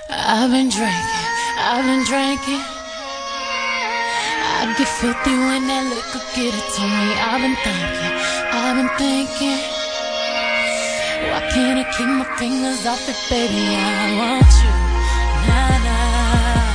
I've 0.09 0.51
been 0.51 0.69
drinking, 0.69 1.16
I've 1.69 1.83
been 1.83 2.05
drinking. 2.05 2.63
I 4.55 4.73
get 4.77 4.87
filthy 4.87 5.35
when 5.35 5.67
that 5.67 5.83
liquor 5.91 6.23
get 6.31 6.55
it 6.55 6.63
to 6.63 6.83
me. 6.87 7.11
I've 7.19 7.43
been 7.43 7.59
thinking, 7.59 8.15
I've 8.55 8.79
been 8.79 8.87
thinking. 8.95 9.59
Why 11.27 11.43
can't 11.51 11.75
I 11.75 11.85
keep 11.91 12.07
my 12.07 12.23
fingers 12.39 12.87
off 12.87 13.03
it, 13.11 13.19
baby? 13.27 13.75
I 13.75 14.15
want 14.15 14.47
you, 14.63 14.71
nah 15.43 15.75
nah. 15.83 16.71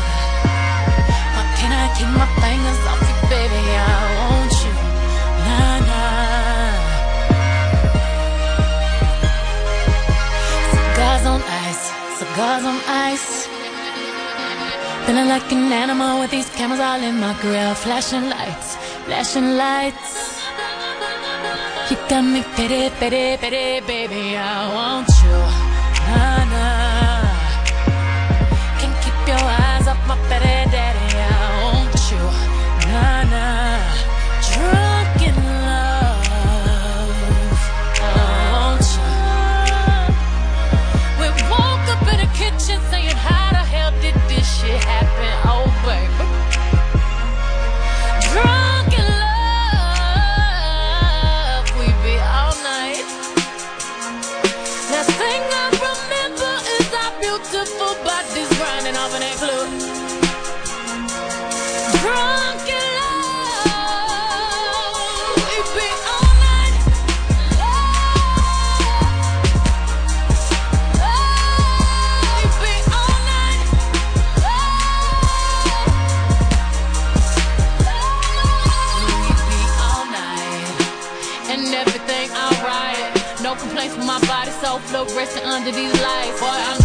Why 1.40 1.44
can't 1.56 1.72
I 1.72 1.88
keep 1.96 2.12
my 2.12 2.28
fingers 2.44 2.84
off 2.84 3.00
it, 3.00 3.16
baby? 3.32 3.64
I 3.72 3.96
want 4.20 4.52
you, 4.60 4.76
nah 5.48 5.88
nah. 5.88 6.76
Cigars 10.68 11.24
on 11.32 11.40
ice, 11.64 11.84
cigars 12.20 12.64
on 12.68 12.76
ice. 13.08 13.61
Feeling 15.06 15.28
like 15.28 15.50
an 15.52 15.72
animal 15.72 16.20
with 16.20 16.30
these 16.30 16.48
cameras 16.50 16.80
all 16.80 17.02
in 17.02 17.18
my 17.18 17.34
grill. 17.40 17.74
Flashing 17.74 18.28
lights, 18.30 18.76
flashing 19.06 19.56
lights. 19.56 20.40
You 21.90 21.96
got 22.08 22.22
me 22.22 22.42
pity, 22.56 22.88
pity, 23.00 23.36
pity, 23.36 23.84
baby. 23.86 24.36
I 24.36 24.72
want 24.72 25.08
you. 25.22 25.38
Nah, 26.08 26.41
fluorescent 85.06 85.44
under 85.46 85.70
these 85.70 85.92
lights. 86.00 86.40
Boy, 86.40 86.46
I'm 86.48 86.81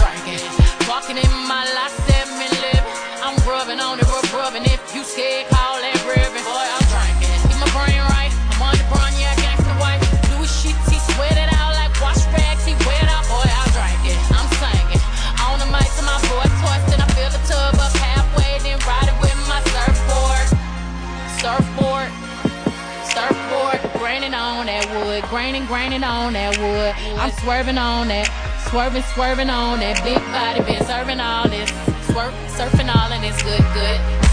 on 25.94 26.34
that 26.34 26.58
wood. 26.58 26.96
I'm 27.18 27.32
swerving 27.40 27.78
on 27.78 28.10
that, 28.10 28.28
swerving, 28.70 29.04
swerving 29.14 29.50
on 29.50 29.80
that 29.80 30.04
big 30.04 30.20
body, 30.32 30.60
been 30.62 30.86
serving 30.86 31.20
all 31.20 31.48
this, 31.48 31.70
swerve, 32.08 32.34
surfing 32.52 32.94
all 32.94 33.12
and 33.12 33.24
it's 33.24 33.42
good, 33.42 33.64
good. 33.74 34.27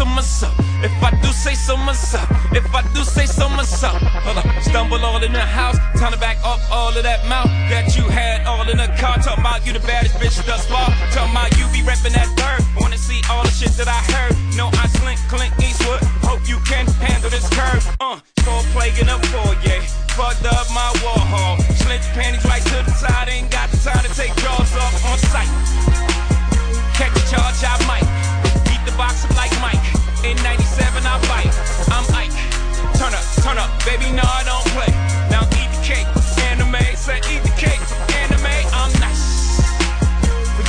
So 0.00 0.06
myself. 0.06 0.56
If 0.82 0.96
I 1.04 1.10
do 1.20 1.28
say 1.28 1.54
so 1.54 1.76
myself. 1.76 2.28
If 2.56 2.64
I 2.74 2.80
do 2.94 3.04
say 3.04 3.26
so 3.26 3.48
myself. 3.50 4.00
Hold 4.24 4.38
up. 4.38 4.48
Stumble 4.62 5.04
all 5.04 5.22
in 5.22 5.32
the 5.32 5.44
house. 5.44 5.76
Time 6.00 6.12
to 6.12 6.18
back 6.18 6.38
up 6.42 6.60
all 6.72 6.88
of 6.88 7.02
that 7.02 7.20
mouth 7.28 7.52
that 7.68 7.96
you 7.96 8.04
had 8.08 8.46
all 8.46 8.64
in 8.64 8.78
the 8.78 8.88
car. 8.96 9.20
Talking 9.20 9.44
about 9.44 9.66
you 9.66 9.74
the 9.74 9.84
baddest 9.84 10.16
bitch 10.16 10.40
thus 10.46 10.64
far. 10.72 10.88
Talking 11.12 11.36
about 11.36 11.52
you 11.58 11.68
be 11.76 11.84
repping 11.84 12.16
that 12.16 12.28
third. 12.40 12.64
Wanna 12.80 12.96
see 12.96 13.20
all 13.28 13.44
the 13.44 13.52
shit 13.52 13.76
that 13.76 13.88
I 13.88 14.00
heard. 14.16 14.32
No, 14.56 14.72
I 14.80 14.88
slink 14.96 15.20
Clint 15.28 15.52
Eastwood. 15.60 16.00
Hope 16.24 16.48
you 16.48 16.56
can 16.64 16.86
handle 17.04 17.28
this 17.28 17.44
curve. 17.52 17.84
Uh, 18.00 18.20
score 18.40 18.64
plague 18.72 18.96
in 18.96 19.06
the 19.12 19.20
foyer. 19.28 19.80
Fucked 20.16 20.48
up 20.48 20.64
my 20.72 20.88
wall 21.04 21.24
hall. 21.28 21.56
Your 21.76 22.00
panties 22.16 22.44
right 22.46 22.64
to 22.72 22.78
the 22.88 22.94
side. 22.96 23.28
Ain't 23.28 23.50
got 23.50 23.68
the 23.68 23.76
time 23.76 24.00
to 24.00 24.10
take 24.16 24.32
jaws 24.40 24.72
off 24.80 24.96
on 25.12 25.18
sight. 25.28 25.50
Catch 26.96 27.12
a 27.20 27.24
charge, 27.28 27.60
I 27.68 27.76
might. 27.84 28.08
Beat 28.64 28.80
the 28.88 28.96
box 28.96 29.24
up 29.26 29.36
like 29.36 29.52
Mike. 29.60 29.79
In 30.22 30.36
97, 30.44 31.06
I 31.06 31.16
bite. 31.32 31.48
I'm 31.88 32.04
Ike. 32.12 32.36
Turn 33.00 33.14
up, 33.16 33.24
turn 33.40 33.56
up, 33.56 33.72
baby, 33.88 34.12
no, 34.12 34.20
I 34.20 34.44
don't 34.44 34.66
play. 34.76 34.92
Now 35.32 35.48
eat 35.56 35.72
the 35.72 35.80
cake. 35.80 36.06
Anime, 36.52 36.76
say 36.94 37.24
eat 37.32 37.40
the 37.40 37.54
cake. 37.56 37.80
Anime, 38.20 38.52
I'm 38.76 38.92
nice. 39.00 39.64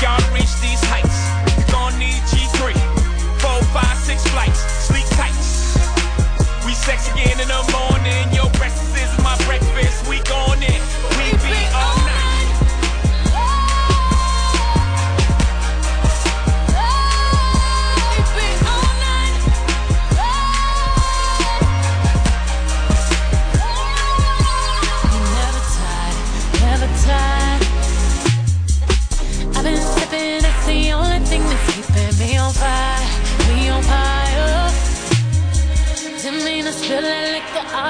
Y'all 0.01 0.17
to 0.17 0.31
reach 0.33 0.55
these 0.63 0.79
heights, 0.87 1.19
you 1.59 1.67
gon' 1.67 1.93
need 1.99 2.23
G3. 2.31 2.73
Four, 3.43 3.61
five, 3.75 3.97
six 3.99 4.25
flights. 4.31 4.63
Sleep 4.87 5.05
tight. 5.19 5.35
We 6.65 6.73
sex 6.73 7.11
again 7.11 7.39
in 7.39 7.47
the 7.47 7.70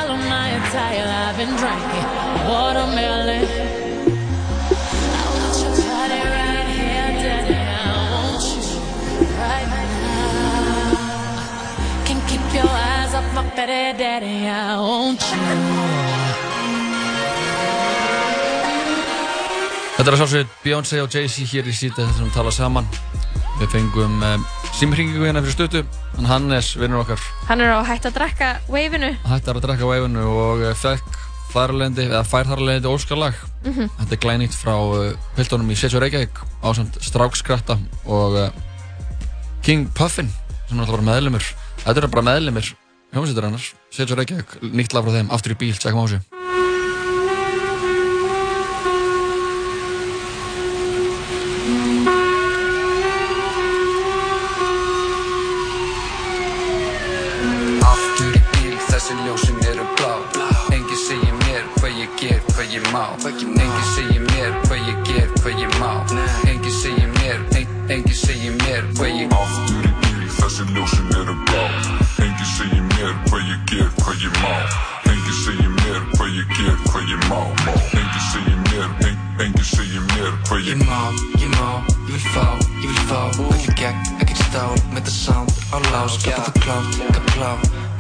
on 0.10 0.22
my 0.30 0.50
attire. 0.58 1.06
I've 1.06 1.38
been 1.38 1.54
drinking 1.62 2.08
watermelon. 2.48 3.46
I 5.14 5.26
want 5.36 5.56
your 5.62 5.74
body 5.86 6.22
right 6.38 6.70
here, 6.78 7.12
daddy. 7.22 7.56
I 7.56 7.92
want 8.14 8.44
you 8.50 8.62
right 9.38 9.68
now. 9.68 9.82
Fuck 13.34 13.56
that 13.56 13.98
daddy, 13.98 14.48
I 14.48 14.76
want 14.76 15.22
you. 15.22 16.02
Þetta 20.02 20.10
er 20.10 20.16
að 20.16 20.22
sjálfsögðu 20.24 20.48
Beyoncé 20.64 20.98
og 21.04 21.14
Jay-Z 21.14 21.46
hér 21.52 21.68
í 21.70 21.74
síta 21.78 22.02
þetta 22.02 22.16
sem 22.18 22.30
tala 22.34 22.52
saman. 22.56 22.88
Við 23.60 23.70
fengum 23.70 24.16
um, 24.26 24.46
símringingu 24.78 25.26
hérna 25.28 25.42
fyrir 25.44 25.56
stötu. 25.58 25.82
Hann 26.18 26.26
Hannes, 26.30 26.74
vinnur 26.80 27.04
okkar, 27.04 27.20
Hann 27.50 27.62
er 27.62 27.74
á 27.76 27.80
hætt 27.86 28.06
að 28.10 28.16
drekka 28.20 28.50
veifinu. 28.72 29.12
hættar 29.28 29.58
að 29.60 29.66
drekka 29.68 29.88
veifinu 29.90 30.24
og 30.28 30.64
uh, 30.66 30.74
fekk 30.76 31.20
þarlendi, 31.52 32.06
eða 32.08 32.24
fær 32.28 32.48
þarlendi 32.48 32.88
óskarlag. 32.92 33.36
Mhm. 33.66 33.90
Þetta 34.00 34.16
er 34.18 34.22
glænýtt 34.26 34.56
frá 34.58 34.76
uh, 34.76 35.14
Piltónum 35.38 35.72
í 35.72 35.76
Setsjó 35.80 36.00
Reykjavík 36.02 36.40
ásamt 36.64 36.98
Strákskratta 37.04 37.78
og 38.06 38.38
uh, 38.40 38.50
King 39.66 39.90
Puffin 39.94 40.32
sem 40.70 40.78
er 40.80 40.86
alltaf 40.86 40.96
bara 40.98 41.10
meðlumur. 41.12 41.44
Þetta 41.84 41.98
eru 42.04 42.08
bara 42.14 42.28
meðlumur 42.32 42.72
hljómsveitur 43.12 43.50
hennar. 43.50 43.66
Setsjó 43.92 44.16
Reykjavík, 44.16 44.60
nýtt 44.72 44.96
lag 44.96 45.04
frá 45.06 45.18
þeim, 45.20 45.32
aftur 45.36 45.54
í 45.58 45.60
bíl, 45.60 45.76
tjekkum 45.76 46.06
á 46.06 46.08
þessu. 46.08 46.22
Ég 62.72 62.92
má 62.92 63.04
Engi 63.28 63.84
segir 63.96 64.22
mér 64.32 64.54
hvað 64.64 64.80
ég 64.88 65.00
ger, 65.04 65.28
hvað 65.42 65.60
ég 65.60 65.74
má 65.82 65.92
Engi 66.48 66.72
segir 66.72 67.10
mér, 67.18 67.42
en, 67.58 67.68
engi 67.92 68.16
segir 68.16 68.54
mér 68.64 68.88
hvað 68.96 69.12
ég 69.12 69.34
Aftur 69.36 69.90
í 69.90 70.30
þessi 70.38 70.68
ljósin 70.72 71.12
eru 71.20 71.36
blá 71.50 71.66
Engi 72.24 72.48
segir 72.54 72.86
mér 72.94 73.12
hvað 73.28 73.52
ég 73.52 73.66
ger, 73.72 73.92
hvað 74.00 74.24
ég 74.24 74.40
má 74.40 74.54
Engi 75.12 75.36
segir 75.42 75.74
mér 75.82 76.00
hvað 76.16 76.32
ég 76.38 76.56
ger, 76.56 76.80
hvað 76.88 77.12
ég 77.12 77.28
má 77.28 77.42
Engi 78.00 78.24
segir 78.30 78.58
mér, 78.70 78.88
en, 79.10 79.20
engi 79.48 79.68
segir 79.74 80.08
mér 80.16 80.32
hvað 80.48 80.72
Ég 80.72 80.88
má, 80.88 81.04
ég 81.44 81.54
má, 81.60 81.70
ég 82.08 82.16
vil 82.16 82.26
fá, 82.32 82.48
ég 82.80 82.88
vil 82.88 83.06
fá 83.12 83.22
Ekki 83.52 83.78
gegn, 83.84 84.12
ekkert 84.22 84.44
stál, 84.48 84.74
með 84.96 85.08
það 85.10 85.16
sound. 85.20 85.64
Á 85.76 85.78
lás 85.92 86.20
Skapa 86.22 86.48
það 86.48 86.60
klátt, 86.64 87.00
skapa 87.04 87.32
klá 87.36 87.54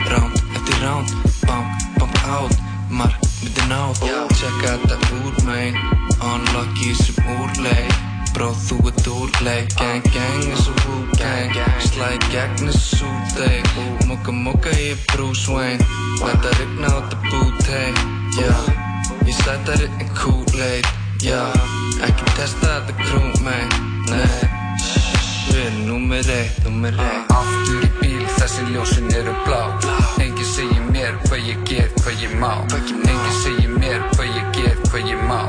Ránd 0.08 0.44
eftir 0.56 0.84
ránd, 0.86 1.18
bank, 1.44 1.90
bank 2.00 2.28
out 2.32 2.71
Mark, 2.92 3.16
myndi 3.40 3.64
náð 3.72 4.00
Tjekka 4.36 4.76
þetta 4.84 4.98
úr 5.24 5.36
megin. 5.48 5.78
Unlucky 6.28 6.92
sem 7.00 7.16
úrleik 7.40 7.94
Bróð, 8.36 8.58
þú 8.68 8.78
ert 8.90 9.08
úrleik 9.08 9.72
Gang, 9.80 10.04
gang, 10.12 10.44
eins 10.50 10.68
og 10.68 10.82
Wu-Gang 10.90 11.56
Slæ 11.86 12.10
gegn 12.28 12.68
þessu 12.68 13.00
súteik 13.00 13.72
Moka, 14.10 14.36
moka, 14.36 14.76
ég 14.76 14.98
er 14.98 15.04
Bruce 15.14 15.48
Wayne. 15.52 15.80
Þetta 16.20 16.52
rigna 16.60 16.92
á 16.92 17.00
þetta 17.00 17.18
búteik 17.30 18.04
ég 19.28 19.36
sættar 19.38 19.84
en 19.86 20.10
Kool-Aid. 20.18 20.88
Ekki 22.04 22.36
testa 22.36 22.82
þetta 22.82 22.96
krúmei 23.00 23.64
Nei, 24.10 24.26
við 25.48 25.62
erum 25.64 25.84
númer 25.88 26.34
eitt, 26.36 26.64
Aftur 27.32 27.86
í 27.88 27.92
bíl, 28.02 28.26
þessi 28.40 28.68
ljósin 28.74 29.14
eru 29.16 29.36
blá 29.46 29.62
mér 31.02 31.16
hvað 31.26 31.46
ég 31.50 31.62
ger, 31.66 31.88
hvað 31.98 32.20
ég 32.22 32.34
má. 32.38 32.52
Engi 32.78 33.32
segir 33.42 33.72
mér 33.74 34.04
hvað 34.14 34.36
ég 34.38 34.50
ger, 34.58 34.76
hvað 34.90 35.08
ég 35.10 35.24
má. 35.26 35.40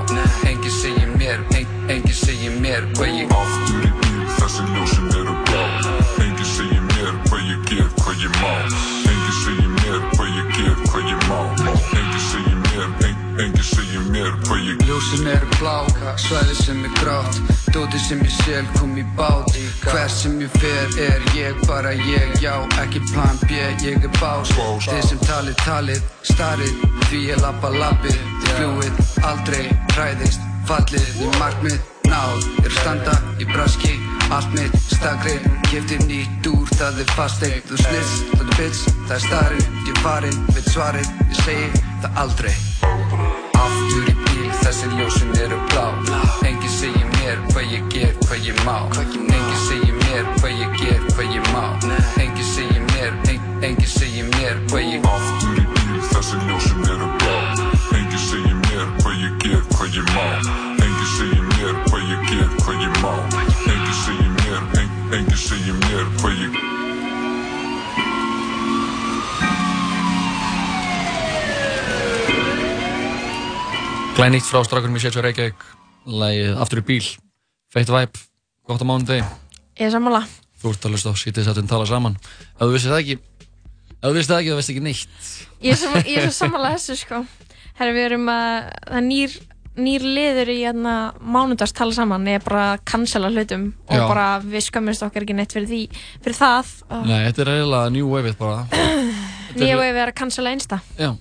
Engi 0.49 0.71
segir 0.73 1.11
mér, 1.21 1.43
en, 1.59 1.75
engi 1.93 2.15
segir 2.17 2.57
mér 2.63 2.87
hvað 2.97 3.13
ég 3.19 3.35
Aftur 3.37 3.85
í 3.85 3.91
bíl, 4.01 4.23
þessi 4.39 4.65
ljósin 4.71 5.13
eru 5.21 5.37
blá. 5.51 5.67
Engi 6.25 6.49
segir 6.55 6.81
mér 6.89 7.13
hvað 7.29 7.45
ég 7.51 7.69
ger, 7.69 7.93
hvað 8.01 8.25
ég 8.25 8.41
má. 8.41 8.55
Engi 9.13 9.37
segir 9.43 9.71
mér 9.77 10.01
hvað 10.17 10.33
ég 10.41 10.57
ger, 10.57 10.75
hvað 10.89 11.13
ég 11.13 11.29
má. 11.29 11.41
Engi 12.01 12.25
segir 12.31 12.52
en, 12.85 13.17
engi 13.43 13.65
segir 13.65 14.03
mér 14.13 14.33
hvað 14.47 14.63
ég 14.67 14.85
Ljósin 14.89 15.29
eru 15.31 15.49
blá, 15.59 15.75
svæði 16.21 16.57
sem 16.59 16.85
er 16.87 16.95
grátt. 17.01 17.39
Dóti 17.73 18.01
sem 18.03 18.21
ég 18.25 18.35
sel 18.43 18.67
kom 18.77 18.97
í 18.99 19.05
bát. 19.19 19.49
Hver 19.85 20.11
sem 20.13 20.41
ég 20.43 20.53
fer 20.61 20.97
er 21.07 21.23
ég 21.37 21.59
bara 21.67 21.95
ég 21.97 22.37
Já, 22.43 22.55
ekki 22.83 23.03
plan 23.13 23.39
B, 23.47 23.59
ég 23.85 24.03
er 24.03 24.13
bás. 24.21 24.53
Þið 24.87 25.03
sem 25.09 25.23
talið 25.27 25.59
talið, 25.65 26.03
starið 26.33 26.87
Því 27.09 27.23
ég 27.29 27.43
lappa 27.45 27.73
lappið 27.75 28.19
Þið 28.43 28.55
flúið, 28.59 29.03
aldrei 29.29 29.65
hræðist 29.95 30.49
Fallið, 30.69 31.09
þið 31.19 31.39
markmið, 31.43 31.79
náð 32.09 32.49
Er 32.65 32.77
standa 32.81 33.19
í 33.43 33.49
braski, 33.53 33.97
allt 34.31 34.53
mitt 34.57 34.77
Stakrið, 34.93 35.49
kefti 35.71 35.99
nýtt 36.07 36.51
úr 36.53 36.69
Það 36.77 37.03
er 37.05 37.17
fasteign, 37.17 37.65
þú 37.69 37.81
snist, 37.81 38.29
það 38.35 38.45
er 38.47 38.55
bits 38.61 38.85
Það 38.93 39.17
er 39.17 39.25
starinn, 39.27 39.81
ég 39.89 40.05
farin, 40.05 40.45
veit 40.53 40.71
svarið 40.71 41.11
Ég 41.33 41.41
segi 41.43 41.83
það 42.03 42.19
aldrei. 42.23 42.55
Aftur 43.63 44.09
í 44.11 44.15
bíl, 44.25 44.49
þessi 44.63 44.91
ljósin 44.97 45.35
eru 45.45 45.59
blá. 45.71 45.85
Engi 46.49 46.71
segir 46.73 47.07
mér 47.17 47.41
hvað 47.53 47.73
ég 47.73 47.89
ger, 47.95 48.15
hvað 48.27 48.49
ég 48.49 48.63
má. 48.67 48.77
Engi 48.99 49.59
segir 49.67 49.95
mér 50.03 50.31
hvað 50.41 50.63
ég 50.63 50.77
ger, 50.81 51.01
hvað 51.13 51.37
ég 51.37 51.51
má. 51.55 51.65
Engi 52.23 52.47
segir 52.53 52.83
mér, 52.93 53.17
en, 53.33 53.51
engi 53.71 53.89
segir 53.91 54.31
mér 54.35 54.63
hvað 54.73 54.89
ég 54.91 55.11
Aftur 55.13 55.63
í 55.63 55.67
bíl, 55.75 56.01
þessi 56.11 56.43
ljósin 56.49 56.89
eru 56.95 57.11
blá. 57.23 57.37
Engi 57.99 58.25
segir 58.29 58.57
mér 58.67 58.89
hvað 59.01 59.21
ég 59.23 59.39
ger, 59.47 59.63
hvað 59.77 60.01
ég 60.01 60.17
má. 60.17 60.27
Engi 60.79 61.13
segir 61.17 61.47
mér 61.55 61.85
hvað 61.89 62.11
ég 62.11 62.27
ger, 62.33 62.51
hvað 62.65 62.89
ég 62.89 63.05
má 63.05 63.72
mér, 65.13 65.21
en, 65.21 65.27
engi 65.27 65.37
segir 65.37 65.75
mér 65.89 66.07
hvað 66.21 66.39
ég 66.41 66.61
Glænýtt 74.13 74.45
frá 74.45 74.61
strákunum 74.63 74.99
í 74.99 75.01
Setsjó 75.01 75.23
Reykjavík, 75.25 75.63
lagið 76.05 76.59
Aftur 76.61 76.83
í 76.83 76.85
bíl, 76.85 77.07
feitt 77.73 77.89
væp, 77.91 78.19
gott 78.69 78.85
á 78.85 78.87
mánudegi. 78.87 79.25
Ég 79.81 79.89
er 79.89 79.95
sammála. 79.95 80.21
Þú 80.61 80.75
ert 80.75 80.85
að 80.85 80.93
hlusta 80.93 81.11
á 81.11 81.17
sítið 81.17 81.47
sattum 81.49 81.71
tala 81.71 81.89
saman. 81.89 82.19
Ef 82.53 82.61
þú 82.61 82.69
vissið 82.75 82.93
það 82.93 83.01
ekki, 83.01 83.17
ef 83.97 84.05
þú 84.05 84.13
vissið 84.19 84.35
það 84.35 84.43
ekki, 84.43 84.53
þá 84.53 84.59
veist 84.61 84.73
ekki 84.75 84.85
neitt. 84.85 85.33
Ég 85.65 85.73
er 85.73 85.81
svo, 85.81 86.03
ég 86.05 86.21
er 86.21 86.29
svo 86.29 86.35
sammála 86.37 86.75
þessu 86.77 86.99
sko. 87.01 87.23
Herra, 87.81 87.97
við 87.97 88.05
erum 88.11 88.29
að, 88.31 88.69
það 88.85 89.01
er 89.01 89.07
nýr, 89.09 89.39
nýr 89.77 90.03
liður 90.05 90.51
í 90.53 90.59
hérna 90.67 90.95
mánudags 91.21 91.73
tala 91.73 91.95
saman, 91.97 92.27
er 92.29 92.43
bara 92.45 92.75
að 92.75 92.83
cancela 92.85 93.31
hlutum 93.33 93.71
og 93.89 93.97
Já. 93.97 94.07
bara 94.09 94.27
við 94.45 94.67
skömmumst 94.69 95.03
okkar 95.07 95.25
ekki 95.25 95.35
neitt 95.39 95.53
fyrir 95.57 95.69
því, 95.71 95.83
fyrir 96.25 96.37
það. 96.37 96.73
Nei, 97.09 97.19
þetta 97.31 97.43
er 97.47 97.53
eiginlega 97.55 97.93
new 97.95 98.09
wave 98.13 98.35
bara. 98.39 98.67
Nýja 99.59 99.77
er- 99.77 99.81
við 99.81 99.89
erum 100.03 100.11
að 100.13 100.17
cancela 100.21 100.53
einsta. 100.53 100.81
Já. 100.99 101.13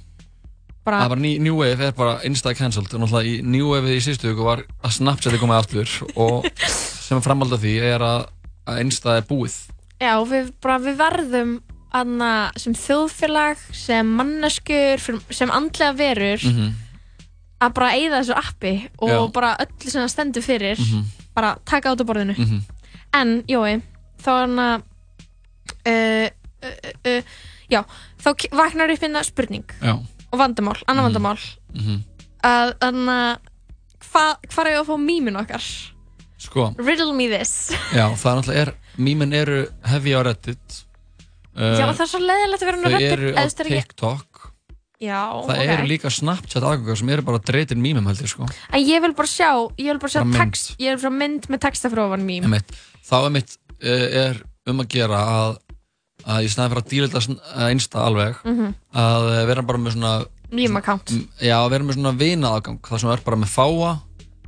Bara, 0.83 0.97
Það 0.97 1.05
er 1.05 1.09
bara 1.13 1.21
ný, 1.21 1.31
New 1.45 1.57
Wave 1.59 1.85
er 1.85 1.91
bara 1.93 2.13
insta 2.25 2.55
cancelled 2.57 2.89
og 2.97 3.01
náttúrulega 3.03 3.29
í 3.29 3.41
New 3.45 3.67
Wave 3.69 3.91
í 3.93 3.99
síðustu 4.01 4.31
viku 4.31 4.47
var 4.47 4.63
að 4.81 4.95
Snapchat 4.95 5.35
er 5.35 5.41
komið 5.43 5.59
aftur 5.59 5.91
og 6.17 6.47
sem 6.65 7.19
er 7.19 7.21
framhald 7.21 7.53
af 7.53 7.61
því 7.61 7.73
er 7.85 8.01
að, 8.01 8.23
að 8.65 8.79
insta 8.81 9.19
er 9.19 9.27
búið 9.29 9.59
já, 10.01 10.15
við, 10.25 10.49
bara, 10.65 10.79
við 10.81 10.97
verðum 10.97 11.51
aðna 11.93 12.31
sem 12.57 12.73
þjóðfélag, 12.73 13.61
sem 13.77 14.09
manneskur, 14.17 14.97
fyrir- 15.05 15.37
sem 15.37 15.53
andlega 15.53 15.93
verur, 16.01 16.47
Mhm. 16.49 16.73
Að 17.61 17.73
bara 17.77 17.91
eyða 17.93 18.21
þessu 18.21 18.35
appi 18.37 18.73
og 18.99 19.09
Já. 19.11 19.19
bara 19.33 19.51
öllu 19.63 19.89
sem 19.91 20.01
það 20.01 20.09
stendur 20.15 20.43
fyrir, 20.45 20.77
Mhm. 20.79 21.03
bara 21.35 21.55
taka 21.65 21.91
át 21.91 22.01
á 22.01 22.05
borðinu. 22.05 22.35
Mhm. 22.37 22.61
En, 23.13 23.43
Jói, 23.47 23.81
þá 24.23 24.27
er 24.31 24.41
hann 24.47 24.59
að 24.59 24.83
uh, 25.85 26.29
uh, 26.63 26.91
uh, 27.05 27.21
já, 27.71 27.83
þá 28.21 28.29
vaknar 28.51 28.91
upp 28.93 28.99
hérna 29.01 29.23
spurning 29.23 29.63
Já. 29.81 29.93
og 30.31 30.39
vandamál, 30.39 30.77
annar 30.87 31.09
vandamál 31.09 31.39
Mhm. 31.73 32.03
að 32.43 32.73
þannig 32.79 33.09
að 33.09 33.37
hvað 34.11 34.35
hva 34.49 34.65
er 34.65 34.79
að 34.81 34.85
fá 34.89 34.95
mýmin 34.99 35.37
okkar? 35.39 35.63
Sko, 36.41 36.73
Riddle 36.77 37.13
me 37.13 37.27
this 37.29 37.69
já, 37.93 38.09
það 38.17 38.31
er 38.31 38.41
náttúrulega 38.41 38.61
er 38.67 38.73
Mýmin 38.97 39.33
eru 39.33 39.67
heavy 39.85 40.11
á 40.17 40.21
Reddit 40.25 40.83
Já, 41.55 41.85
það 41.93 42.01
er 42.01 42.09
svo 42.09 42.19
leiðilegt 42.19 42.61
að 42.61 42.65
vera 42.65 42.77
hann 42.77 42.85
að 42.85 42.91
Þau 42.91 43.11
eru 43.11 43.33
á 43.35 43.43
TikTok 43.67 44.30
Já, 45.01 45.21
Það 45.47 45.57
ok. 45.57 45.71
eru 45.73 45.85
líka 45.89 46.09
Snapchat 46.13 46.61
aðgangar 46.61 46.97
sem 46.99 47.09
eru 47.09 47.23
bara 47.25 47.39
dreitin 47.41 47.81
mýmum 47.81 48.05
held 48.05 48.19
ég 48.21 48.29
sko. 48.29 48.45
En 48.69 48.83
ég 48.85 49.01
vil 49.01 49.13
bara 49.17 49.27
sjá, 49.31 49.49
ég 49.81 49.87
vil 49.89 49.97
bara 50.03 50.13
sjá 50.13 50.21
text 50.35 50.75
Ég 50.77 50.93
vil 50.93 51.01
bara 51.01 51.15
mynd 51.17 51.47
með 51.49 51.61
texta 51.65 51.89
frá 51.89 52.03
ofan 52.05 52.25
mým 52.27 52.45
Einmitt. 52.45 52.69
Þá 53.09 53.15
er 53.25 53.33
mitt 53.33 53.55
uh, 53.81 54.07
er 54.27 54.43
um 54.69 54.83
að 54.83 54.91
gera 54.93 55.21
að, 55.39 55.55
að 56.29 56.45
í 56.45 56.51
snæði 56.53 56.69
fyrir 56.75 56.83
að 56.83 56.91
dílita 56.93 57.23
einsta 57.65 58.03
alveg 58.05 58.37
Mhm. 58.45 58.75
að 58.93 59.25
uh, 59.31 59.41
vera 59.49 59.65
bara 59.65 59.81
með 59.81 59.97
svona 59.97 60.13
Mým 60.51 60.77
account. 60.77 61.09
m- 61.15 61.25
Já, 61.41 61.57
að 61.63 61.69
vera 61.73 61.83
með 61.89 61.97
svona 61.97 62.13
vina 62.21 62.53
aðgang 62.53 62.77
það 62.85 62.99
sem 63.01 63.09
er 63.15 63.25
bara 63.25 63.37
með 63.41 63.51
fáa, 63.57 63.91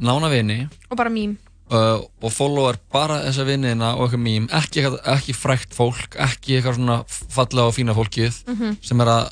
nána 0.03 0.29
vini 0.29 0.59
Og 0.91 0.97
bara 0.99 1.09
mým 1.09 1.33
uh, 1.73 2.03
og 2.23 2.31
followar 2.33 2.77
bara 2.93 3.21
þessa 3.25 3.45
viniðina 3.47 3.93
og 3.97 4.05
eitthvað 4.07 4.23
mím 4.23 4.45
ekki, 4.53 4.83
ekki 5.15 5.33
frækt 5.37 5.73
fólk 5.77 6.15
ekki 6.21 6.57
eitthvað 6.59 6.77
svona 6.79 6.99
fallega 7.09 7.67
og 7.67 7.75
fína 7.75 7.95
fólkið 7.97 8.43
Mhm. 8.53 8.77
sem 8.81 9.01
er 9.01 9.07
að, 9.07 9.23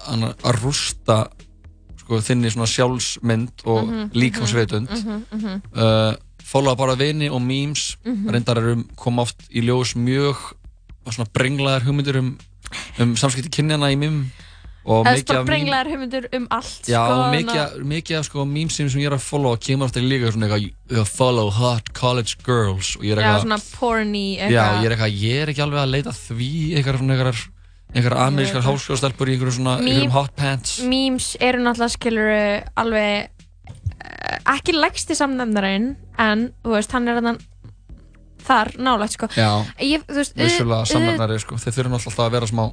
að, 0.44 0.60
rústa 0.62 1.18
sko, 2.02 2.20
þinni 2.20 2.52
svona 2.52 2.68
sjálfsmynd 2.68 3.66
og 3.66 3.86
Mhm, 3.88 4.12
líkamsveitund 4.14 4.90
mhm, 4.90 5.24
mhm. 5.32 5.62
uh, 5.76 6.14
followa 6.44 6.76
bara 6.76 6.96
vini 6.96 7.30
og 7.30 7.42
memes 7.42 7.98
Mhm. 8.06 8.30
reyndar 8.30 8.58
eru 8.58 8.84
koma 8.96 9.22
oft 9.22 9.48
í 9.54 9.62
ljós 9.62 9.96
mjög 9.96 10.36
svona 11.10 11.30
brenglaðar 11.34 11.84
hugmyndir 11.86 12.18
um, 12.20 12.38
um 13.00 13.16
samskipti 13.16 13.50
kynjana 13.50 13.92
í 13.92 13.98
mím 13.98 14.32
og 14.86 15.06
mikið 15.06 15.36
af 15.36 15.42
mím 15.42 15.48
brenglaðar 15.52 15.90
hugmyndur 15.92 16.28
um 16.34 16.46
allt 16.50 16.88
Já, 16.90 16.98
sko, 17.06 17.16
og 17.22 17.36
mikið, 17.36 17.76
mikið 17.92 18.18
af 18.18 18.26
sko 18.26 18.46
mýmsim 18.50 18.90
sem 18.90 19.02
ég 19.04 19.12
er 19.12 19.16
að 19.18 19.24
followa 19.28 19.60
kemur 19.62 19.88
alltaf 19.90 20.06
líka 20.08 20.32
svona 20.34 20.50
eitthvað 20.50 21.10
follow 21.12 21.52
hot 21.54 21.92
college 21.94 22.38
girls. 22.46 22.96
Og 22.98 23.06
ég 23.06 23.14
er 23.14 23.22
Já, 23.22 23.28
eitthvað 23.28 23.46
svona 23.46 23.60
porny 23.78 24.24
Já, 24.40 24.48
eitthvað. 24.48 24.78
ég 24.82 24.86
er 24.90 24.96
eitthvað, 24.96 25.18
ég 25.22 25.42
er 25.44 25.54
ekki 25.54 25.66
alveg 25.68 25.84
að 25.84 25.92
leita 25.96 26.16
því 26.18 26.52
eitthvað 26.80 27.02
svona 27.04 27.18
eitthvað 27.18 27.44
einhverjar 27.92 28.24
amerískar 28.26 28.62
Nei. 28.64 28.68
háskólastelpur 28.72 29.30
í 29.30 29.36
einhverjum 29.36 29.58
svona, 29.60 29.78
Mím- 29.80 29.92
einhverjum 29.92 30.12
hot 30.16 30.36
pants. 30.36 30.78
Memes 30.88 31.36
eru 31.40 31.60
náttúrulega 31.60 31.96
skilur 31.98 32.30
alveg 32.80 33.30
eh, 33.30 34.38
ekki 34.56 34.76
lægsti 34.78 35.18
samnefndarinn 35.20 35.96
en 36.18 36.46
þú 36.64 36.78
veist, 36.78 36.92
hann 36.96 37.10
er 37.12 37.20
þannig 37.20 37.42
þar 38.42 38.72
nálægt 38.82 39.18
sko. 39.18 39.28
Já, 39.38 39.50
ég, 39.84 40.06
þú 40.08 40.22
veist, 40.22 40.38
vissulega 40.40 40.88
samnefnari 40.90 41.40
sko, 41.44 41.60
þeir 41.62 41.92
náttúrulega 41.92 42.00
alltaf 42.00 42.24
að 42.26 42.32
vera 42.38 42.50
smá 42.50 42.64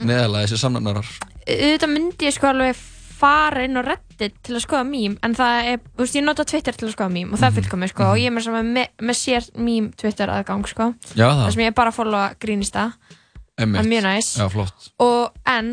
neðalega 0.00 0.48
þessi 0.48 0.62
samnefnarar 0.62 1.12
auðvitað 1.42 1.92
myndi 1.92 2.28
ég 2.28 2.36
sko 2.36 2.50
alveg 2.52 2.82
fara 3.22 3.62
inn 3.66 3.78
á 3.78 3.82
Reddit 3.86 4.38
til 4.42 4.56
að 4.56 4.64
skoða 4.64 4.86
mím 4.88 5.14
en 5.22 5.36
það 5.38 5.68
er, 5.72 5.82
þú 5.92 6.04
veist, 6.04 6.16
ég 6.18 6.24
nota 6.26 6.46
Twitter 6.48 6.78
til 6.78 6.88
að 6.88 6.94
skoða 6.96 7.14
mím 7.14 7.30
og 7.34 7.40
það 7.40 7.48
er 7.48 7.56
fullkomið 7.58 7.92
sko 7.92 8.08
og 8.08 8.18
ég 8.18 8.30
er 8.30 8.34
með, 8.34 8.46
sama 8.48 8.62
með, 8.66 8.90
með 9.10 9.18
sér 9.20 9.48
mím 9.62 9.88
Twitter 9.98 10.32
aðgang 10.32 10.66
sko. 10.70 10.88
Já, 11.14 11.28
það. 11.28 11.42
það 11.44 11.54
sem 11.54 11.62
ég 11.62 11.70
er 11.70 11.76
bara 11.78 11.92
að 11.92 11.98
followa 12.00 12.24
grínista. 12.42 12.88
Það 13.52 13.78
er 13.78 13.88
mjög 13.92 14.04
næs 14.08 14.32
Já, 14.40 14.44
flott. 14.50 14.90
Og 15.04 15.52
en 15.52 15.72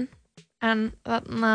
en 0.69 0.85
þarna 1.07 1.53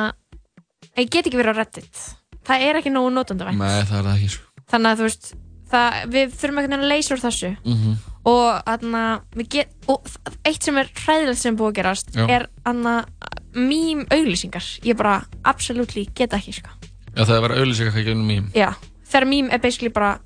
ég 0.96 1.12
get 1.12 1.28
ekki 1.28 1.38
verið 1.38 1.54
á 1.54 1.60
Reddit. 1.60 2.04
Það 2.44 2.66
er 2.66 2.80
ekki 2.80 2.92
nógu 2.92 3.12
notandavænt 3.14 3.60
Nei, 3.60 3.84
það 3.86 3.98
er 4.00 4.08
það 4.08 4.14
ekki 4.16 4.32
sko. 4.34 4.64
Þannig 4.72 4.90
að 4.90 5.00
þú 5.00 5.08
veist 5.10 5.30
það, 5.74 6.00
við 6.14 6.32
þurfum 6.38 6.62
einhvern 6.62 6.74
veginn 6.74 6.86
að 6.86 6.92
leysa 6.94 7.14
úr 7.14 7.22
þessu. 7.26 7.52
Mhm. 7.64 8.00
og 8.24 8.62
þarna 8.64 9.04
við 9.36 9.48
get 9.52 9.90
og 9.92 10.06
eitt 10.48 10.64
sem 10.64 10.78
er 10.80 10.88
hræðilegt 10.88 11.42
sem 11.42 11.56
búið 11.58 11.72
að 11.74 11.78
gerast 11.82 12.14
Já. 12.14 12.24
er 12.24 12.48
þarna 12.64 12.94
mím 13.54 14.06
auglýsingar. 14.08 14.64
Ég 14.82 14.96
bara 14.96 15.18
absolutely 15.44 16.08
get 16.16 16.32
ekki 16.32 16.54
sko. 16.56 16.72
Já, 17.14 17.22
það 17.26 17.36
er 17.36 17.44
verið 17.44 17.60
auðlýsing 17.60 17.90
eitthvað 17.90 18.02
ekki 18.02 18.14
um 18.16 18.26
mým 18.26 18.50
já 18.56 18.72
þegar 19.14 19.30
mím 19.30 19.50
er 19.52 19.62
basically 19.62 19.92
bara 19.94 20.18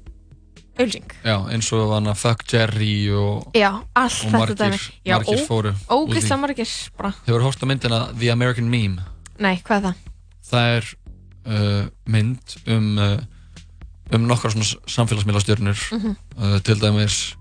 auglýsing. 0.79 1.11
Já, 1.25 1.37
eins 1.53 1.69
og 1.75 1.93
hann 1.93 2.09
að 2.09 2.21
Fuck 2.23 2.45
Jerry 2.53 2.93
og, 3.13 3.49
já 3.57 3.71
og 3.75 4.33
margir, 4.33 4.77
margir 5.05 5.43
fóru 5.49 5.75
ógeðslega 5.91 6.41
margir 6.41 6.75
bara. 6.97 7.13
Hefur 7.27 7.45
hórt 7.45 7.65
á 7.65 7.67
myndina 7.69 8.01
The 8.15 8.31
American 8.33 8.71
Meme? 8.71 9.05
Nei 9.43 9.59
hvað 9.67 9.77
er 9.79 9.85
það? 9.89 10.05
Það 10.49 10.77
er 10.77 10.89
uh, 11.49 11.83
mynd 12.09 12.57
um 12.67 12.89
uh, 13.03 13.19
um 14.15 14.27
nokkar 14.29 14.51
svona 14.55 14.65
samfélagsmiðlastjörnur 14.89 15.79
Mhm. 15.93 16.17
uh, 16.39 16.59
til 16.61 16.81
dæmis 16.81 17.35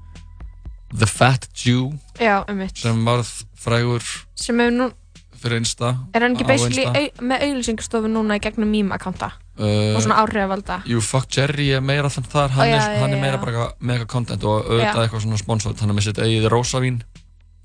The 0.98 1.06
Fat 1.08 1.48
Jew 1.66 1.94
já 2.20 2.44
um 2.48 2.68
sem 2.76 3.06
varð 3.06 3.28
frægur 3.56 4.04
sem 4.36 4.60
er 4.60 4.72
nú 4.72 4.92
fyrir 5.38 5.58
Insta 5.60 5.96
er 6.14 6.22
hann 6.22 6.36
ekki 6.36 6.48
basically 6.48 6.86
au, 6.86 7.10
með 7.22 7.44
auglýsingastofu 7.48 8.08
núna 8.10 8.38
í 8.38 8.40
gegnum 8.44 8.70
mím 8.72 8.92
akkánta 8.92 9.32
Uh, 9.58 9.96
og 9.98 10.04
svona 10.06 10.20
áhrifvalda 10.22 10.84
Jú, 10.86 11.00
Fuck 11.02 11.32
Jerry 11.34 11.72
er 11.74 11.82
meira 11.82 12.12
þannig 12.14 12.30
þar 12.30 12.50
hann, 12.54 12.62
Ó, 12.62 12.70
já, 12.70 12.76
er, 12.78 12.92
já, 12.94 13.00
hann 13.02 13.10
er 13.10 13.18
já, 13.18 13.22
meira 13.22 13.38
já. 13.38 13.42
bara 13.42 13.72
eitthvað 13.82 14.06
content 14.08 14.44
og 14.44 14.68
auðvitað 14.70 15.02
eitthvað 15.08 15.22
svona 15.24 15.38
sponsor 15.42 15.74
hann 15.80 15.90
er 15.90 15.96
með 15.98 16.04
sitt 16.06 16.20
eigið 16.22 16.46
rosavín 16.54 17.00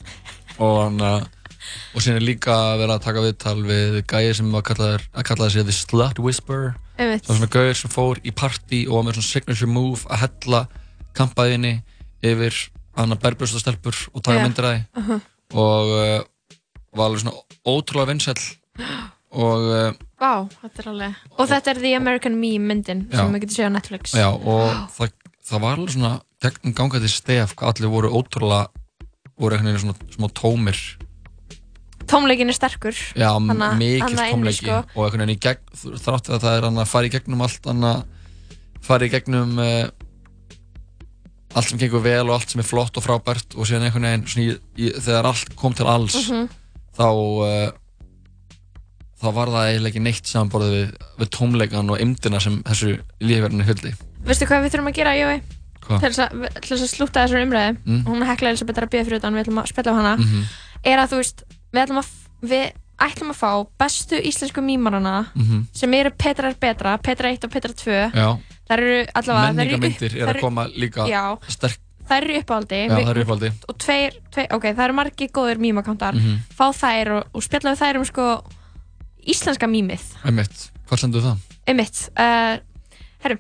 og 0.65 0.79
hann 0.87 1.01
uh, 1.05 1.21
og 1.95 2.03
síðan 2.05 2.19
er 2.21 2.27
líka 2.27 2.57
verið 2.81 2.95
að 2.97 3.05
taka 3.07 3.25
viðtal 3.27 3.57
við 3.69 3.99
gæði 4.11 4.35
sem 4.39 4.53
var 4.55 4.63
kallaður 4.69 5.05
að 5.13 5.27
kallaði 5.31 5.55
sig 5.57 5.67
The 5.69 5.77
Slut 5.77 6.19
Whisperer 6.23 6.75
svona 7.27 7.49
gauður 7.51 7.79
sem 7.83 7.91
fór 7.93 8.21
í 8.23 8.31
party 8.37 8.83
og 8.89 8.99
var 8.99 9.07
með 9.09 9.19
svona 9.19 9.31
signature 9.33 9.71
move 9.73 10.05
að 10.13 10.23
hella 10.27 10.61
kampaðinni 11.19 11.75
yfir 12.23 12.55
hann 12.97 13.15
að 13.15 13.23
berbrjóstastelpur 13.25 13.97
og 14.13 14.23
taka 14.23 14.39
Já. 14.41 14.45
myndir 14.47 14.69
að 14.69 14.75
því 14.77 15.03
Mhm. 15.03 15.21
og 15.53 15.93
uh, 15.97 16.21
var 16.97 17.07
alveg 17.09 17.23
svona 17.23 17.37
ótrúlega 17.67 18.09
vinsæll 18.13 18.45
og 19.33 19.65
uh, 19.73 19.93
Vá, 20.23 20.47
þetta 20.63 20.83
er 20.85 20.89
alveg 20.93 21.15
Og 21.41 21.49
þetta 21.51 21.71
er 21.73 21.81
The 21.83 21.95
American 21.97 22.37
Meme 22.39 22.69
myndin 22.69 23.07
Já. 23.11 23.17
sem 23.23 23.33
við 23.35 23.41
getum 23.47 23.57
séð 23.57 23.69
á 23.73 23.77
Netflix 23.79 24.15
Já, 24.15 24.29
og 24.29 24.69
það, 24.97 25.13
það 25.49 25.63
var 25.65 25.79
alveg 25.79 25.95
svona 25.97 26.13
gegnum 26.43 26.75
gangandi 26.79 27.09
stef 27.11 27.55
allir 27.59 27.91
voru 27.93 28.11
ótrúlega 28.13 28.69
voru 29.41 29.57
einhvern 29.57 29.73
veginn 29.73 29.85
svona 29.89 30.13
smá 30.15 30.29
tómir 30.39 30.79
Tómleikin 32.11 32.49
er 32.51 32.57
sterkur 32.57 32.95
Já, 33.17 33.31
Þarna- 33.39 33.73
mikill 33.79 34.15
inni, 34.17 34.31
tómleiki 34.33 34.65
sko. 34.67 34.79
og 34.95 35.05
einhvern 35.07 35.23
veginn 35.25 35.37
í 35.37 35.41
gegn 35.41 35.99
þrátt 36.03 36.29
við 36.31 36.37
að 36.37 36.43
það 36.47 36.57
er 36.59 36.69
að 36.71 36.87
fara 36.91 37.07
í 37.07 37.13
gegnum 37.15 37.43
allt 37.47 37.69
fara 38.83 39.07
í 39.07 39.11
gegnum 39.13 39.59
uh, 39.63 39.91
allt 41.55 41.69
sem 41.69 41.79
gengur 41.79 42.03
vel 42.05 42.25
og 42.31 42.35
allt 42.39 42.51
sem 42.55 42.63
er 42.63 42.67
flott 42.69 42.97
og 42.97 43.05
frábært 43.05 43.55
og 43.59 43.69
síðan 43.69 43.87
einhvern 43.89 44.07
veginn 44.09 44.27
svona, 44.27 44.47
í, 44.49 44.87
í, 44.87 44.91
þegar 45.05 45.29
allt 45.31 45.55
kom 45.61 45.75
til 45.77 45.87
alls 45.87 46.17
Mhm. 46.31 46.49
þá 46.97 47.07
uh, 47.09 47.71
þá 49.23 49.27
var 49.37 49.53
það 49.53 49.67
eiginlega 49.71 49.93
ekki 49.93 50.03
neitt 50.03 50.27
samanborðið 50.27 50.73
við, 50.77 50.95
við 51.21 51.29
tómleikan 51.37 51.91
og 51.95 52.01
ymdina 52.03 52.41
sem 52.43 52.57
þessu 52.67 52.95
lífverðinu 53.23 53.67
fylgdi 53.69 53.93
Veistu 54.27 54.47
hvað 54.49 54.65
við 54.65 54.73
þurfum 54.75 54.91
að 54.93 54.97
gera, 54.99 55.13
Jói? 55.19 55.37
Hvað? 55.83 55.99
Til 56.01 56.11
þess 56.15 56.83
að, 56.83 56.91
slúta 56.95 57.23
þessar 57.25 57.43
umræði 57.47 57.77
Mm. 57.85 58.03
Hún 58.07 58.23
hekla 58.27 58.51
Elisabeth 58.53 58.79
er 58.79 58.85
að 58.87 58.91
bíða 58.93 59.05
fyrir 59.09 59.19
utan 59.19 59.35
Við 59.35 59.43
ætlum 59.45 59.59
að 59.63 59.71
spilla 59.73 59.93
á 59.93 59.99
hana 59.99 60.13
Mhm. 60.17 60.45
Er 60.85 60.99
að 61.03 61.11
þú 61.13 61.17
veist 61.23 61.43
Við 61.73 61.83
ætlum 61.87 61.99
að, 62.03 62.09
við 62.43 62.65
ætlum 63.03 63.31
að 63.33 63.39
fá 63.43 63.51
bestu 63.81 64.19
íslensku 64.21 64.63
mímarana 64.63 65.15
Mhm. 65.35 65.67
sem 65.73 65.95
eru 65.95 66.11
Petra 66.11 66.49
er 66.53 66.55
betra, 66.61 66.97
Petra 67.03 67.29
1 67.33 67.45
og 67.45 67.51
Petra 67.51 67.73
2 67.73 68.13
Já. 68.15 68.39
Það 68.69 68.77
eru 68.79 69.07
allavega 69.15 69.47
eru 69.49 69.57
menningamyndir 69.57 70.17
er 70.21 70.27
þær 70.29 70.37
að 70.37 70.41
koma 70.41 70.67
líka 70.69 71.07
Já, 71.09 71.25
sterk 71.49 71.79
þær 72.09 72.23
eru 72.29 72.39
uppáldi 72.43 72.79
Já, 72.89 72.97
þær 72.99 73.11
eru 73.11 73.25
uppáhaldi. 73.25 73.51
Og 73.69 73.79
tveir, 73.79 74.13
tveir, 74.31 74.47
ok, 74.53 74.63
það 74.75 74.85
eru 74.85 74.93
margir 75.01 75.29
góðir 75.33 75.59
mímakántar 75.59 76.15
Mhm. 76.15 76.39
Fá 76.55 76.67
þær 76.73 77.11
og, 77.17 77.25
og 77.35 77.43
spjalla 77.43 77.73
við 77.75 77.81
þær 77.83 77.97
um 77.97 78.05
sko 78.05 78.27
íslenska 79.27 79.67
mímið 79.71 80.03
Einmitt, 80.27 80.71
hvað 80.89 80.99
sendur 81.03 81.23
það? 81.23 81.37
Einmitt 81.67 82.09
uh, 82.19 82.59
Herru, 83.23 83.39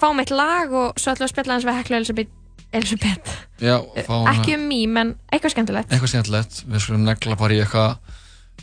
fáum 0.00 0.18
eitt 0.22 0.30
lag 0.34 0.72
og 0.72 0.94
svo 0.98 1.12
ætlum 1.14 1.26
við 1.26 1.28
að 1.28 1.34
spjalla 1.34 1.52
hans 1.54 1.64
við 1.68 1.78
Heklu 1.80 1.96
Elisabeth, 2.00 2.30
Elisabeth. 2.72 3.30
Já, 3.60 3.76
hana. 4.08 4.32
Ekki 4.34 4.54
um 4.56 4.66
mím, 4.70 4.96
en 5.00 5.14
eitthvað 5.32 5.54
skemmtilegt. 5.56 5.90
Eitthvað 5.92 6.12
skemmtilegt, 6.14 6.60
við 6.70 6.84
skulum 6.84 7.04
negla 7.08 7.36
bara 7.40 7.56
í 7.56 7.60
eitthvað 7.64 7.96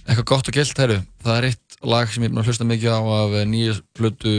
eitthvað 0.07 0.27
gott 0.31 0.47
og 0.47 0.55
gilt, 0.55 0.77
herru 0.79 0.99
Það 1.25 1.37
er 1.41 1.47
eitt 1.49 1.77
lag 1.83 2.07
sem 2.11 2.23
ég 2.23 2.31
er 2.31 2.39
að 2.39 2.47
hlusta 2.47 2.67
mikið 2.67 2.93
á 2.95 3.01
af 3.03 3.35
nýju 3.51 3.73
plötu 3.97 4.33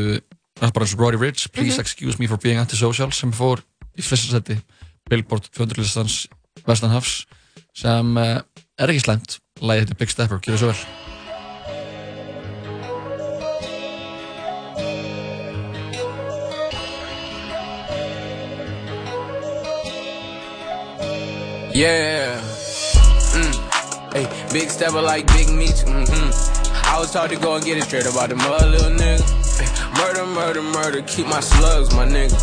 Rapparans 0.62 0.94
Roddy 0.98 1.18
Rich, 1.20 1.48
Please 1.52 1.76
Mhm. 1.76 1.80
Excuse 1.84 2.18
Me 2.18 2.26
for 2.26 2.38
Being 2.40 2.58
Antisocial 2.58 3.12
sem 3.12 3.30
fór 3.32 3.60
í 3.98 4.02
fyrsta 4.02 4.32
seti 4.38 4.56
Billboard 5.10 5.50
200 5.52 5.78
listans 5.78 6.26
Vestanhafs 6.66 7.26
sem 7.74 8.16
uh, 8.16 8.40
er 8.78 8.88
ekki 8.88 9.04
slæmt. 9.04 9.38
Lagið 9.60 9.84
heitir 9.86 9.98
Big 10.00 10.10
Stepper, 10.10 10.40
gjör 10.42 10.58
svo 10.58 10.72
vel 10.72 11.07
Yeah. 21.78 22.40
Mm. 23.38 24.12
Hey, 24.12 24.26
big 24.52 24.68
stepper 24.68 25.00
like 25.00 25.28
big 25.28 25.48
meat. 25.48 25.86
Mm-hmm. 25.86 26.90
I 26.90 26.98
was 26.98 27.12
taught 27.12 27.30
to 27.30 27.36
go 27.36 27.54
and 27.54 27.64
get 27.64 27.78
it 27.78 27.84
straight 27.84 28.04
about 28.04 28.30
the 28.30 28.34
mother, 28.34 28.66
little 28.66 28.90
nigga. 28.90 29.22
Murder, 29.94 30.26
murder, 30.26 30.60
murder, 30.60 31.02
keep 31.02 31.28
my 31.28 31.38
slugs, 31.38 31.94
my 31.94 32.04
nigga. 32.04 32.34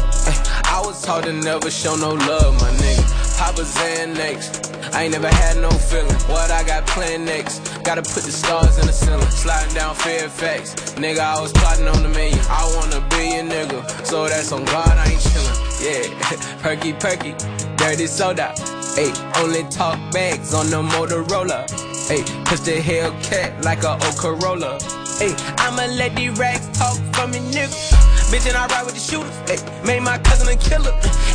I 0.72 0.80
was 0.80 1.02
taught 1.02 1.26
to 1.26 1.34
never 1.34 1.70
show 1.70 1.98
no 1.98 2.14
love, 2.14 2.54
my 2.62 2.72
nigga. 2.80 3.38
Papa 3.38 3.64
Xanax. 3.64 4.94
I 4.94 5.04
ain't 5.04 5.12
never 5.12 5.28
had 5.28 5.58
no 5.58 5.70
feeling. 5.70 6.16
What 6.32 6.50
I 6.50 6.64
got 6.64 6.88
planned 6.88 7.26
next? 7.26 7.60
Gotta 7.84 8.04
put 8.04 8.24
the 8.24 8.32
stars 8.32 8.78
in 8.78 8.88
the 8.88 8.94
ceiling. 8.94 9.30
Sliding 9.32 9.76
down 9.76 9.96
Fairfax. 9.96 10.76
Nigga, 10.96 11.20
I 11.20 11.42
was 11.42 11.52
plotting 11.52 11.90
on 11.90 12.04
the 12.04 12.08
million. 12.10 12.40
I 12.48 12.64
want 12.78 12.96
a 12.96 13.02
billion, 13.10 13.50
nigga. 13.50 13.84
So 14.06 14.30
that's 14.30 14.54
on 14.54 14.64
God, 14.64 14.98
I 14.98 15.12
ain't 15.12 15.20
chillin'. 15.20 15.66
Yeah, 15.84 16.58
perky, 16.64 16.94
perky, 16.94 17.36
dirty 17.78 18.08
soda. 18.08 18.54
Hey, 18.96 19.12
only 19.38 19.64
talk 19.70 20.00
bags 20.12 20.54
on 20.54 20.70
the 20.70 20.82
Motorola. 20.82 21.70
Hey, 22.08 22.24
push 22.46 22.62
the 22.62 22.80
Hellcat 22.80 23.64
like 23.64 23.84
a 23.84 23.94
old 23.94 24.18
Corolla. 24.18 24.80
Hey, 25.20 25.34
I'ma 25.58 25.86
let 25.96 26.16
these 26.16 26.38
rags 26.38 26.68
talk 26.78 26.96
for 27.16 27.28
me, 27.28 27.40
nigga. 27.52 27.76
Bitch, 28.32 28.48
and 28.48 28.58
I 28.58 28.68
ride 28.68 28.86
with 28.86 28.96
the 28.96 29.00
shooters. 29.00 29.36
Hey, 29.50 29.60
made 29.86 30.02
my 30.02 30.18
cousin 30.20 30.48
a 30.48 30.56
killer. 30.58 30.94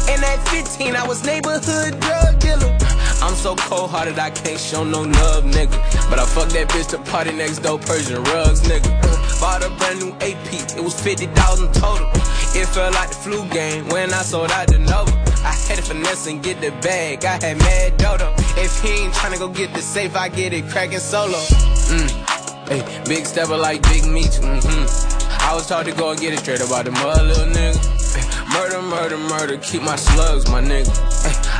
And 0.08 0.24
at 0.24 0.38
15, 0.48 0.96
I 0.96 1.06
was 1.06 1.24
neighborhood 1.24 1.98
drug 2.00 2.38
dealer. 2.40 2.76
I'm 3.22 3.34
so 3.34 3.54
cold 3.56 3.90
hearted, 3.90 4.18
I 4.18 4.30
can't 4.30 4.58
show 4.58 4.82
no 4.82 5.02
love, 5.02 5.44
nigga. 5.44 5.76
But 6.08 6.18
I 6.18 6.26
fucked 6.26 6.52
that 6.52 6.68
bitch 6.68 6.88
to 6.90 6.98
party 7.10 7.32
next 7.32 7.58
door, 7.58 7.78
Persian 7.78 8.22
rugs, 8.24 8.62
nigga. 8.62 8.90
Bought 9.40 9.62
a 9.62 9.70
brand 9.76 10.00
new 10.00 10.12
AP, 10.24 10.76
it 10.76 10.82
was 10.82 10.98
50,000 11.00 11.72
total. 11.74 12.08
It 12.56 12.66
felt 12.66 12.94
like 12.94 13.10
the 13.10 13.16
flu 13.16 13.46
game 13.50 13.88
when 13.88 14.12
I 14.12 14.22
sold 14.22 14.50
out 14.50 14.68
the 14.68 14.78
Nova. 14.78 15.29
I 15.42 15.52
had 15.68 15.76
to 15.76 15.82
finesse 15.82 16.26
and 16.26 16.42
get 16.42 16.60
the 16.60 16.70
bag, 16.82 17.24
I 17.24 17.38
had 17.42 17.58
mad 17.58 17.96
dodo. 17.96 18.34
If 18.56 18.82
he 18.82 19.04
ain't 19.04 19.14
tryna 19.14 19.38
go 19.38 19.48
get 19.48 19.72
the 19.72 19.80
safe, 19.82 20.16
I 20.16 20.28
get 20.28 20.52
it 20.52 20.68
cracking 20.68 20.98
solo. 20.98 21.38
Mm. 21.88 22.68
Hey, 22.68 23.04
big 23.04 23.26
stepper 23.26 23.56
like 23.56 23.82
big 23.82 24.04
meat. 24.04 24.30
Mm-hmm. 24.30 25.50
I 25.50 25.54
was 25.54 25.66
taught 25.66 25.86
to 25.86 25.92
go 25.92 26.10
and 26.10 26.20
get 26.20 26.34
it 26.34 26.40
straight 26.40 26.60
about 26.60 26.84
the 26.84 26.92
mother, 26.92 27.22
little 27.24 27.46
nigga. 27.46 28.52
Murder, 28.52 28.82
murder, 28.82 29.18
murder, 29.18 29.56
keep 29.58 29.82
my 29.82 29.96
slugs, 29.96 30.48
my 30.50 30.60
nigga. 30.60 30.90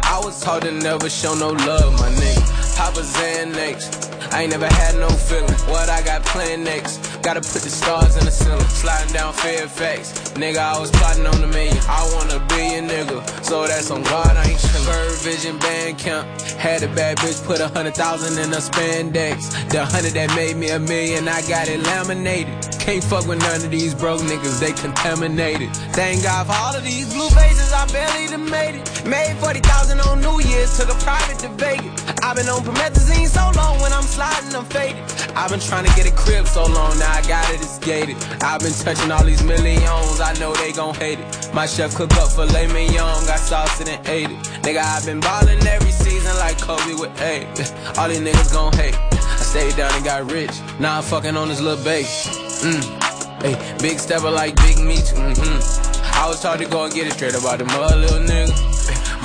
I 0.04 0.20
was 0.22 0.40
taught 0.40 0.62
to 0.62 0.72
never 0.72 1.08
show 1.08 1.34
no 1.34 1.48
love, 1.50 1.92
my 1.94 2.10
nigga. 2.10 2.76
Papa. 2.76 4.09
I 4.32 4.42
ain't 4.42 4.50
never 4.50 4.66
had 4.66 4.96
no 4.96 5.08
feeling. 5.08 5.52
What 5.68 5.88
I 5.88 6.02
got 6.02 6.24
planned 6.24 6.64
next? 6.64 6.98
Gotta 7.22 7.40
put 7.40 7.62
the 7.62 7.70
stars 7.70 8.16
in 8.16 8.24
the 8.24 8.30
ceiling. 8.30 8.60
Sliding 8.68 9.12
down 9.12 9.32
Fairfax. 9.32 10.32
Nigga, 10.34 10.58
I 10.58 10.78
was 10.78 10.90
plotting 10.90 11.26
on 11.26 11.42
a 11.42 11.46
million. 11.46 11.76
I 11.88 12.02
want 12.14 12.32
a 12.32 12.40
billion, 12.54 12.88
nigga. 12.88 13.44
So 13.44 13.66
that's 13.66 13.90
on 13.90 14.02
God, 14.02 14.36
I 14.36 14.44
ain't 14.44 14.58
chillin'. 14.58 14.86
Bird 14.86 15.18
Vision 15.18 15.58
Band 15.58 15.98
Camp. 15.98 16.26
Had 16.56 16.82
a 16.82 16.88
bad 16.94 17.18
bitch 17.18 17.44
put 17.46 17.60
a 17.60 17.68
hundred 17.68 17.94
thousand 17.94 18.38
in 18.42 18.52
a 18.52 18.60
spandex. 18.60 19.50
The 19.70 19.84
hundred 19.84 20.12
that 20.12 20.34
made 20.36 20.56
me 20.56 20.70
a 20.70 20.78
million, 20.78 21.28
I 21.28 21.40
got 21.48 21.68
it 21.68 21.80
laminated. 21.82 22.70
Can't 22.80 23.04
fuck 23.04 23.26
with 23.26 23.38
none 23.38 23.62
of 23.62 23.70
these 23.70 23.94
broke 23.94 24.20
niggas, 24.22 24.58
they 24.58 24.72
contaminated. 24.72 25.70
Thank 25.92 26.22
God 26.22 26.46
for 26.46 26.56
all 26.56 26.74
of 26.74 26.82
these 26.82 27.12
blue 27.12 27.28
faces, 27.30 27.72
I 27.72 27.86
barely 27.92 28.26
done 28.28 28.48
made 28.48 28.80
it. 28.80 29.06
Made 29.06 29.36
40,000 29.36 30.00
on 30.00 30.20
New 30.20 30.40
Year's, 30.40 30.76
took 30.78 30.88
a 30.88 30.98
private 31.04 31.38
to 31.40 31.48
Vegas. 31.60 31.92
I've 32.24 32.36
been 32.36 32.48
on 32.48 32.62
promethazine 32.62 33.28
so 33.28 33.52
long, 33.54 33.80
when 33.80 33.92
I'm 33.92 34.02
sliding, 34.10 34.54
I'm 34.54 34.64
faded. 34.66 35.02
I've 35.34 35.50
been 35.50 35.60
trying 35.60 35.86
to 35.86 35.94
get 35.94 36.06
a 36.06 36.14
crib 36.14 36.46
so 36.46 36.64
long, 36.64 36.98
now 36.98 37.12
I 37.12 37.22
got 37.26 37.48
it, 37.54 37.60
it's 37.60 37.78
gated. 37.78 38.16
I've 38.42 38.60
been 38.60 38.72
touching 38.72 39.10
all 39.10 39.24
these 39.24 39.42
millions, 39.42 40.20
I 40.20 40.34
know 40.38 40.52
they 40.54 40.72
gon' 40.72 40.94
hate 40.94 41.18
it. 41.20 41.54
My 41.54 41.66
chef 41.66 41.94
cook 41.94 42.12
up 42.14 42.30
filet 42.30 42.66
mignon, 42.66 43.24
got 43.26 43.38
sauce 43.38 43.80
it, 43.80 43.88
ate 44.08 44.30
it. 44.30 44.42
Nigga, 44.66 44.82
I've 44.82 45.06
been 45.06 45.20
ballin' 45.20 45.64
every 45.66 45.92
season 45.92 46.36
like 46.36 46.58
Kobe 46.58 46.94
with 46.94 47.14
eight. 47.22 47.46
All 47.98 48.08
these 48.08 48.20
niggas 48.20 48.52
gon' 48.52 48.72
hate. 48.74 48.94
I 48.94 49.42
stayed 49.42 49.76
down 49.76 49.94
and 49.94 50.04
got 50.04 50.30
rich. 50.30 50.52
Now 50.78 50.98
I'm 50.98 51.02
fucking 51.02 51.36
on 51.36 51.48
this 51.48 51.60
little 51.60 51.82
bass. 51.84 52.28
Mm. 52.62 53.42
Hey, 53.42 53.56
big 53.80 53.98
stepper 53.98 54.30
like 54.30 54.54
Big 54.56 54.78
Meech. 54.78 55.14
Mm-hmm. 55.16 56.14
I 56.20 56.28
was 56.28 56.42
taught 56.42 56.58
to 56.58 56.66
go 56.66 56.84
and 56.84 56.92
get 56.92 57.06
it 57.06 57.12
straight 57.14 57.34
about 57.34 57.58
the 57.58 57.64
mud, 57.64 57.96
little 57.96 58.18
nigga. 58.18 58.52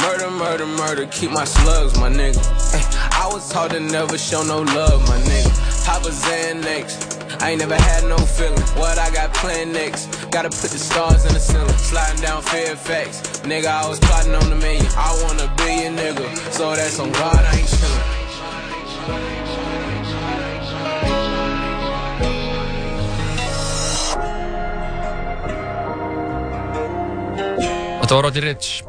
Murder, 0.01 0.31
murder, 0.31 0.65
murder, 0.65 1.07
keep 1.07 1.31
my 1.31 1.43
slugs, 1.43 1.99
my 1.99 2.09
nigga. 2.09 2.39
Ay, 3.15 3.23
I 3.23 3.33
was 3.33 3.49
taught 3.49 3.71
to 3.71 3.79
never 3.79 4.17
show 4.17 4.43
no 4.43 4.61
love, 4.61 5.01
my 5.07 5.17
nigga. 5.19 5.85
Papa 5.85 6.09
Xanax. 6.09 7.41
I 7.41 7.51
ain't 7.51 7.59
never 7.59 7.75
had 7.75 8.03
no 8.05 8.17
feeling. 8.17 8.59
What 8.75 8.97
I 8.97 9.09
got 9.11 9.33
planned 9.33 9.73
next? 9.73 10.07
Gotta 10.31 10.49
put 10.49 10.71
the 10.71 10.79
stars 10.79 11.25
in 11.25 11.33
the 11.33 11.39
ceiling. 11.39 11.77
Sliding 11.77 12.21
down 12.21 12.41
Fairfax. 12.41 13.21
Nigga, 13.41 13.67
I 13.67 13.87
was 13.87 13.99
plotting 13.99 14.33
on 14.35 14.51
a 14.51 14.55
million. 14.55 14.85
I 14.97 15.11
want 15.23 15.41
a 15.41 15.51
billion, 15.57 15.95
nigga. 15.95 16.27
So 16.51 16.75
that's 16.75 16.99
on 16.99 17.11
God, 17.11 17.43
I 17.45 17.57
ain't 17.57 17.67
chillin'. 17.67 18.25
Þetta 28.05 28.15
var 28.15 28.23
Roddy 28.23 28.41
Rich 28.41 28.83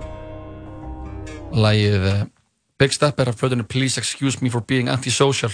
Lægið 1.53 2.03
uh, 2.05 2.36
Big 2.79 2.93
Step 2.93 3.19
er 3.21 3.29
af 3.29 3.37
plötunni 3.41 3.63
Please 3.65 3.99
Excuse 4.01 4.39
Me 4.43 4.51
for 4.51 4.61
Being 4.61 4.89
Antisocial. 4.89 5.53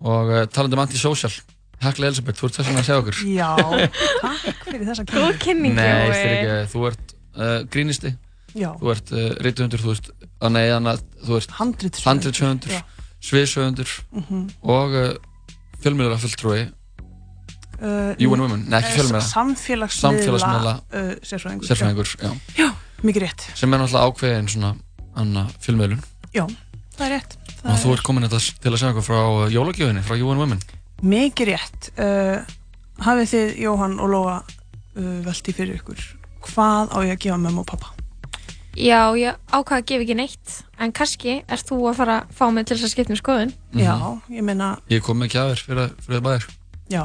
Og 0.00 0.26
uh, 0.28 0.46
talandi 0.48 0.74
um 0.76 0.82
Antisocial 0.84 1.32
Hekla 1.80 2.06
Elisabeth, 2.10 2.36
þú 2.40 2.48
ert 2.50 2.56
þess 2.58 2.70
að 2.72 2.82
segja 2.84 2.98
okkur. 3.00 3.20
Já, 3.40 3.50
takk 4.24 4.64
fyrir 4.66 4.82
þessa 4.90 5.04
kynning, 5.40 5.74
Nei, 5.78 5.86
Jói. 5.88 6.10
fyrir 6.16 6.34
ekki, 6.34 6.72
þú 6.74 6.82
ert 6.90 7.14
uh, 7.36 7.54
grínisti. 7.72 8.10
Já. 8.52 8.68
Þú 8.80 8.90
ert 8.92 9.12
uh, 9.16 9.28
reytuhundur, 9.46 9.84
þú 9.86 9.94
ert 9.94 10.10
að 10.44 10.52
nei, 10.58 10.66
annað, 10.74 11.00
þú 11.24 11.38
ert 11.38 11.54
handritshöfundur 11.56 12.74
já. 12.76 12.82
sviðshöfundur 13.24 13.94
Mhm. 14.18 14.42
og 14.76 14.98
uh, 14.98 15.08
fjölmiðlara 15.84 16.20
fulltrúi 16.26 16.66
Uh, 17.80 18.12
UN 18.20 18.42
Women, 18.42 18.64
nei 18.68 18.74
ekki 18.76 18.90
eh, 18.90 18.96
fjölmiðla. 18.98 19.20
Samfélagsmiðla 19.24 20.72
uh, 20.92 21.12
sérfræðingur. 21.24 21.64
Sérfræðingur, 21.64 22.10
já. 22.20 22.32
já, 22.58 22.66
mikið 23.08 23.22
rétt. 23.24 23.44
Sem 23.56 23.72
er 23.72 23.80
náttúrulega 23.80 24.10
ákveðin 24.10 24.50
svona 24.52 24.72
anna 25.18 25.46
fjölmiðlun. 25.62 26.02
Já, 26.34 26.44
það 26.96 27.06
er 27.06 27.14
rétt. 27.16 27.36
Það 27.60 27.72
og 27.72 27.80
þú 27.82 27.90
er 27.90 27.98
ert 27.98 28.06
komin 28.06 28.26
þetta 28.26 28.40
til 28.62 28.72
að 28.72 28.78
segja 28.80 28.92
okkur 28.94 29.06
frá 29.06 29.20
uh, 29.20 29.44
jólagjöfinni, 29.52 30.04
frá 30.06 30.16
UN 30.18 30.42
Women. 30.42 30.64
Mikið 31.02 31.52
rétt. 31.52 31.90
Uh, 31.98 32.56
Hafið 33.00 33.30
þið, 33.32 33.54
Jóhann 33.64 33.96
og 34.00 34.12
Lóa 34.12 34.36
uh, 34.44 35.16
velti 35.24 35.54
fyrir 35.56 35.80
ykkur? 35.80 36.04
Hvað 36.50 36.92
á 36.92 36.98
ég 37.04 37.14
að 37.16 37.22
gefa 37.24 37.40
mömmu 37.40 37.64
og 37.64 37.70
pappa? 37.70 37.94
Já, 38.78 39.10
ég 39.18 39.34
ákvað 39.50 39.80
að 39.80 39.86
gefa 39.90 40.04
ekki 40.04 40.16
neitt 40.16 40.58
en 40.80 40.92
kannski 40.94 41.40
ert 41.50 41.66
þú 41.68 41.80
að 41.90 41.96
fara 41.98 42.18
að 42.22 42.36
fá 42.38 42.44
mig 42.54 42.68
til 42.68 42.76
þess 42.76 42.86
að 42.86 42.92
skipta 42.94 43.12
um 43.16 43.18
skoðun. 43.18 43.54
Já, 43.76 43.96
ég 44.30 44.46
meina, 44.46 44.76
Ég 44.92 45.02
kom 45.04 45.18
með 45.20 45.34
gjafir 45.34 45.64
fyrir, 45.66 45.96
fyrir 46.06 46.22
bæðir 46.24 46.46
já 46.90 47.02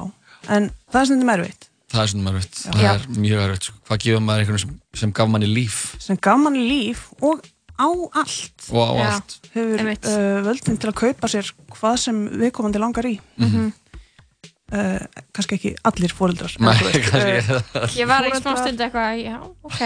en 0.51 0.69
það 0.91 0.99
er 1.01 1.09
stundum 1.09 1.31
erfitt. 1.33 1.67
Það 1.95 2.01
er 2.03 2.11
svona 2.11 2.31
Já. 2.35 2.45
það 2.65 2.83
Já. 2.83 2.91
er 2.93 3.03
mjög 3.23 3.43
erfitt 3.45 3.67
sko. 3.69 3.77
Hvað 3.87 4.01
gefur 4.03 4.23
maður 4.25 4.43
einhvern 4.43 4.61
sem, 4.63 4.73
sem 5.01 5.13
gaf 5.15 5.29
manni 5.31 5.49
líf? 5.49 5.77
Sem 6.01 6.19
gaf 6.21 6.41
manni 6.41 6.63
líf 6.67 7.05
og 7.23 7.45
á 7.75 7.87
allt 8.21 8.69
og 8.71 8.99
á 8.99 9.15
allt 9.15 9.39
hefur 9.53 9.81
uh, 9.83 10.43
völdin 10.47 10.77
til 10.79 10.89
að 10.91 10.99
kaupa 11.01 11.27
sér 11.31 11.49
hvað 11.75 11.97
sem 12.07 12.21
viðkomandi 12.39 12.79
langar 12.81 13.05
í 13.09 13.17
Mhm. 13.37 13.73
uh, 14.75 14.99
kannski 15.35 15.57
ekki 15.59 15.71
allir 15.85 16.13
ekki 16.95 17.11
það. 17.11 17.97
Ég 17.99 18.07
var 18.09 18.25
í 18.25 18.31
smá 18.39 18.55
stund 18.61 18.79
eitthvað, 18.81 19.19
já, 19.21 19.37
ok 19.67 19.81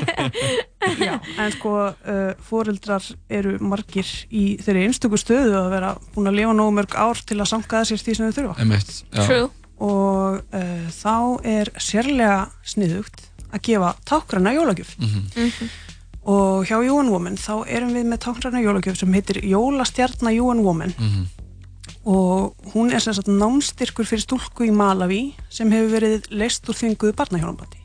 Já, 1.06 1.14
en 1.38 1.52
sko 1.54 1.74
uh, 1.92 2.32
fóreldrar 2.48 3.04
eru 3.30 3.56
margir 3.62 4.08
í 4.32 4.56
þeirri 4.64 4.86
einstöku 4.88 5.18
stöðu 5.20 5.54
að 5.60 5.68
vera 5.76 5.92
búin 6.14 6.30
að 6.32 6.38
lifa 6.40 6.56
nógu 6.56 6.74
mörg 6.80 6.96
ár 6.98 7.20
til 7.28 7.38
að 7.40 7.50
sankaða 7.52 7.88
sér 7.90 8.02
því 8.04 8.16
sem 8.18 8.30
þau 8.30 8.36
þurfa 8.40 8.56
já. 9.12 9.26
True. 9.28 9.50
og 9.80 10.40
uh, 10.56 10.88
þá 10.92 11.14
er 11.48 11.70
sérlega 11.80 12.40
sniðugt 12.68 13.22
að 13.50 13.62
gefa 13.68 13.94
tákgræna 14.08 14.56
jólagjöf 14.56 14.96
Mhm. 15.00 15.70
Og 16.24 16.66
hjá 16.68 16.76
UN 16.84 17.08
Woman 17.10 17.36
þá 17.40 17.64
erum 17.66 17.94
við 17.96 18.04
með 18.12 18.18
tákgræna 18.26 18.60
jólagjöf 18.64 18.96
sem 19.00 19.12
heitir 19.16 19.40
Jólastjarna 19.48 20.32
UN 20.42 20.60
Woman 20.66 20.94
Mhm. 20.98 21.26
og 22.04 22.54
hún 22.74 22.92
er 22.94 23.00
sem 23.00 23.14
sagt 23.14 23.28
námstyrkur 23.28 24.06
fyrir 24.08 24.22
stúlku 24.24 24.64
í 24.64 24.72
Malawi 24.72 25.34
sem 25.50 25.70
hefur 25.70 25.90
verið 26.00 26.28
leist 26.30 26.64
úr 26.68 26.74
þvinguðu 26.78 27.14
barnahjónabandi. 27.18 27.76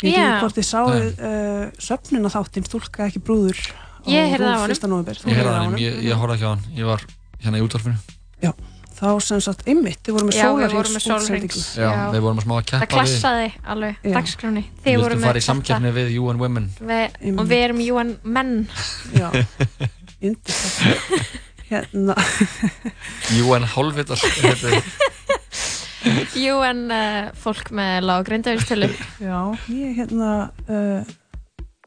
Ég 0.00 0.14
veit 0.14 0.16
ekki 0.16 0.40
hvort 0.40 0.56
þið 0.56 0.68
sáuð 0.70 1.20
uh, 1.20 1.70
söfnuna 1.78 2.30
þáttinn 2.32 2.64
stúlka 2.64 3.06
ekki 3.10 3.20
brúður 3.20 3.58
á 3.60 4.08
Ég 4.08 4.30
heyrði 4.32 4.48
honum. 4.48 4.70
1. 4.72 4.88
nóvember? 4.88 5.18
Ég 5.28 5.36
heyrði 5.36 5.52
það, 5.52 5.74
ég, 5.84 5.98
ég 6.08 6.16
horfði 6.16 6.36
ekki 6.38 6.46
á 6.48 6.52
hann. 6.54 6.62
Ég 6.78 6.86
var 6.88 7.04
hérna 7.44 7.60
í 7.60 7.64
útvarfinu 7.66 7.96
Já, 8.40 8.52
þá 9.00 9.08
sem 9.24 9.40
sagt 9.44 9.62
einmitt, 9.70 10.00
þið 10.04 10.16
voru 10.16 10.26
með 10.28 10.36
Já, 10.36 10.46
við 10.60 10.74
vorum 10.76 10.92
með 10.96 11.04
Já. 11.80 11.90
við 12.12 12.24
vorum 12.26 12.40
að 12.40 12.44
smá 12.44 12.54
að 12.56 12.60
Það 12.60 12.66
keppa 12.70 12.84
við 12.84 12.90
klassaði 12.94 13.48
alveg 13.74 13.94
Já. 14.04 14.12
dagskráni 14.16 14.62
Við 14.64 14.82
Þið 14.84 14.96
voru 15.00 15.00
viltum 15.00 15.20
með 15.20 15.28
fara 15.30 15.40
í 15.40 15.46
samkeppni 15.46 15.92
við 15.96 16.08
UN 16.20 16.42
Women? 16.42 16.66
Við, 16.90 17.04
og 17.32 17.44
við 17.50 17.64
erum 17.64 17.80
UN 17.86 18.10
menn 18.36 18.52
Já, 19.16 19.28
Hérna. 21.70 22.14
UN 23.46 23.64
er- 24.74 24.82
UN 26.50 26.84
uh, 26.90 27.30
fólk 27.36 27.70
með 27.76 28.04
lág 28.08 28.24
greindavistölu 28.28 28.88
Já, 29.20 29.40
ég 29.70 29.98
hérna 30.00 30.30
uh, 30.66 31.02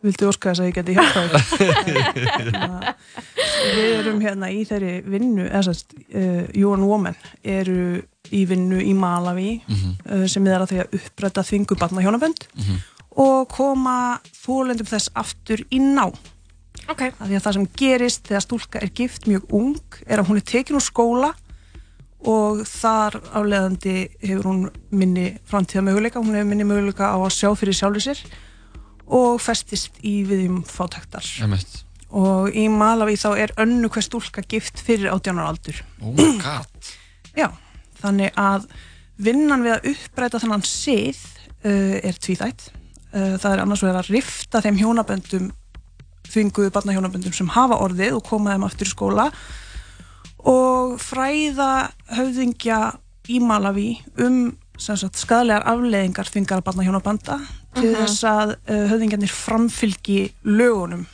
vildi 0.04 0.28
óska 0.28 0.52
þess 0.52 0.62
að 0.63 0.70
ég 0.70 0.76
geti 0.80 0.96
hérna, 0.98 2.94
Við 3.74 3.92
erum 4.02 4.20
hérna 4.24 4.50
í 4.52 4.63
þeirri 4.68 4.94
vinnu 5.08 5.46
sérst, 5.63 5.94
uh, 6.12 6.44
UN 6.60 6.84
Women 6.88 7.16
eru 7.44 7.78
í 8.34 8.44
vinnu 8.50 8.82
í 8.84 8.94
Malawi 8.98 9.62
Mhm. 9.68 9.94
uh, 10.10 10.26
sem 10.28 10.48
er 10.48 10.60
að 10.63 10.70
því 10.74 10.82
að 10.84 10.98
uppræta 11.00 11.44
þvingu 11.48 11.78
barna 11.80 12.02
hjónabönd 12.04 12.48
Mhm. 12.58 12.82
og 13.18 13.48
koma 13.50 14.20
þólendum 14.46 14.88
þess 14.89 15.10
aftur 15.16 15.63
í 15.72 15.80
ná 15.80 16.08
okay. 16.89 17.12
að 17.20 17.28
því 17.30 17.36
að 17.38 17.44
það 17.46 17.54
sem 17.54 17.68
gerist 17.78 18.24
þegar 18.28 18.42
stúlka 18.48 18.82
er 18.82 18.89
gift 18.89 19.28
mjög 19.28 19.44
ung 19.54 19.78
er 20.08 20.20
að 20.20 20.28
hún 20.28 20.38
er 20.38 20.42
tekin 20.42 20.76
úr 20.80 20.82
skóla 20.84 21.34
og 22.26 22.63
þar 22.66 23.20
afleðandi 23.36 24.10
hefur 24.24 24.44
hún 24.48 24.62
minni 24.92 25.38
framtíða 25.46 25.84
möguleika, 25.84 26.20
hún 26.24 26.34
hefur 26.36 26.48
minni 26.48 26.63
möguleika 26.63 27.12
á 27.12 27.18
að 27.20 27.36
sjá 27.36 27.50
fyrir 27.60 27.76
sjálfur 27.76 28.02
sér 28.02 28.20
og 29.08 29.42
festist 29.44 30.00
í 30.06 30.22
viðjum 30.28 30.63
Einmitt. 31.44 31.84
og 32.10 32.56
í 32.56 32.68
Malawi 32.72 33.18
þá 33.20 33.30
er 33.46 33.56
önnu 33.60 33.89
hver 33.92 34.06
stúlka 34.06 34.44
gift 34.48 34.80
fyrir 34.80 35.12
18 35.12 35.39
ára 35.39 35.52
aldur 35.54 35.84
Oh 36.02 36.13
my 36.13 36.38
god 36.42 36.94
Já, 37.34 37.50
þannig 38.02 38.36
að 38.38 38.68
vinnan 39.24 39.66
við 39.66 39.76
að 39.76 39.89
uppræta 39.94 40.42
þannan 40.42 40.63
sið 40.68 41.20
uh, 41.66 41.98
er 42.02 42.18
tvíþætt. 42.22 42.70
Uh, 43.13 43.36
það 43.42 43.50
er 43.52 43.63
annars 43.63 43.84
vegar 43.86 44.02
að 44.02 44.12
rifta 44.13 44.62
þeim 44.63 44.80
hjónaböndum, 44.82 45.52
þvinguðu 46.30 46.74
barnahjónaböndum 46.74 47.36
sem 47.36 47.52
hafa 47.54 47.80
orðið 47.84 48.20
og 48.20 48.26
koma 48.28 48.54
þeim 48.54 48.68
aftur 48.68 48.89
í 48.89 48.94
skóla 48.94 49.28
og 50.50 50.98
fræða 51.02 51.72
höfðingja 52.13 52.80
í 53.32 53.39
Malawi 53.44 53.96
um 54.22 54.52
skadalegar 54.78 55.64
afleðingar 55.70 56.26
þvingar 56.32 56.62
barnahjónabanda 56.66 57.40
til 57.76 57.92
Mhm. 57.92 57.96
þess 58.02 58.24
að 58.24 58.56
uh, 58.70 58.88
höfðingjarnir 58.92 59.30
framfylgi 59.32 60.32
lögunum 60.46 61.06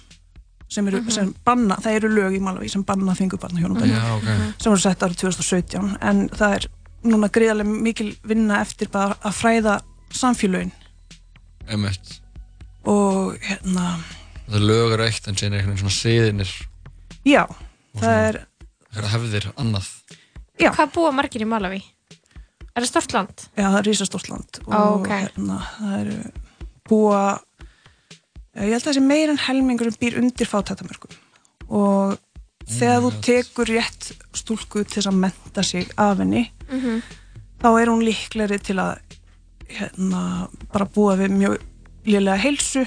sem 0.69 0.87
eru, 0.87 1.01
Mhm. 1.01 1.11
sem 1.11 1.35
banna, 1.45 1.75
það 1.75 1.95
eru 1.95 2.09
lög 2.09 2.35
í 2.37 2.39
Malawi 2.39 2.69
sem 2.69 2.83
banna 2.83 3.13
þvingu 3.15 3.39
barnahjónaböndum 3.39 3.89
Já, 3.89 4.15
ok. 4.17 4.61
sem 4.61 4.71
voru 4.71 4.79
sett 4.81 4.99
árið 4.99 5.17
2017 5.17 5.97
en 6.01 6.29
það 6.29 6.55
er 6.55 6.67
núna 7.03 7.29
gríðarlega 7.29 7.81
mikil 7.81 8.15
vinna 8.23 8.61
eftir 8.61 8.87
bara 8.91 9.15
að 9.23 9.33
fræða 9.33 9.81
samfélögin 10.11 10.71
Einmitt. 11.67 12.19
og 12.85 13.37
hérna 13.41 13.99
Það 14.49 14.65
lögur 14.65 14.99
eitt 15.05 15.27
en 15.27 15.35
síðan 15.35 15.53
er 15.53 15.59
einhvern 15.61 15.75
veginn 15.75 15.89
svona 15.89 15.99
siðinir 16.01 16.67
já, 17.25 17.45
það 17.97 18.29
er 18.29 18.45
Þegar 18.89 19.09
hefðir 19.11 19.45
annað. 19.55 19.87
Já. 20.59 20.71
Hvað 20.73 20.91
búa 20.93 21.11
margir 21.13 21.41
í 21.41 21.45
Malawi? 21.45 21.83
Er 22.79 22.85
það 22.85 22.91
stort 22.93 23.13
land? 23.17 23.45
Já, 23.59 23.65
það 23.67 23.77
er 23.81 23.87
risastórt 23.89 24.29
land 24.31 24.59
og 24.65 24.73
Ó, 24.73 24.81
ok. 24.99 25.09
hérna, 25.11 25.57
það 25.75 25.99
eru 25.99 26.17
búa 26.89 27.21
ég 28.59 28.71
held 28.73 28.79
að 28.81 28.87
þessi 28.89 29.03
meir 29.05 29.31
en 29.33 29.41
helmingur 29.45 29.91
býr 30.01 30.17
undir 30.21 30.47
fátættamörkum 30.49 31.13
og 31.69 32.15
þegar 32.69 33.03
þú 33.05 33.11
tekur 33.25 33.69
rétt 33.69 34.09
stúlku 34.37 34.83
til 34.89 35.03
að 35.05 35.19
menta 35.25 35.63
sig 35.63 35.89
af 35.97 36.17
henni 36.21 36.47
Mhm. 36.69 37.01
þá 37.61 37.67
er 37.81 37.87
hún 37.91 38.03
líklegri 38.05 38.59
til 38.63 38.77
að 38.79 38.99
hérna, 39.69 40.49
bara 40.73 40.85
búa 40.85 41.15
við 41.17 41.31
mjög 41.35 41.57
lélega 42.05 42.37
heilsu, 42.41 42.85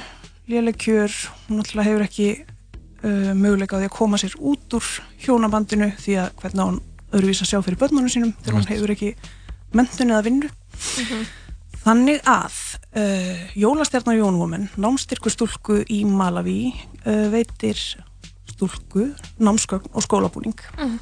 lélega 0.48 0.78
kjör 0.78 1.12
hún 1.48 1.58
náttúrulega 1.60 1.88
hefur 1.88 2.04
ekki 2.06 2.28
uh, 3.04 3.34
möguleika 3.34 3.76
á 3.76 3.80
því 3.82 3.88
að 3.90 3.96
koma 3.98 4.16
sér 4.18 4.34
út 4.40 4.74
úr 4.78 4.86
hjónabandinu 5.22 5.92
því 5.98 6.16
að 6.22 6.32
hvernig 6.42 6.64
hún 6.66 6.80
öðruvís 7.12 7.42
að 7.42 7.50
sjá 7.52 7.60
fyrir 7.62 7.78
börnunum 7.78 8.08
sínum 8.10 8.32
þegar 8.42 8.56
hún 8.58 8.70
hefur 8.72 8.90
ekki 8.94 9.14
mentun 9.78 10.10
eða 10.12 10.24
vinnu 10.26 10.50
Þannig 11.82 12.20
að 12.30 12.54
uh, 12.94 13.40
Jólastjarnar 13.58 14.14
Jónwoman, 14.14 14.68
námstyrkur 14.78 15.32
stúlku 15.34 15.80
í 15.90 16.04
Malawi 16.06 16.70
uh, 17.02 17.26
veitir 17.32 17.74
stúlku 18.52 19.08
námsgögn 19.42 19.90
og 19.92 20.04
skólabúning 20.06 20.54
Mhm. 20.78 21.00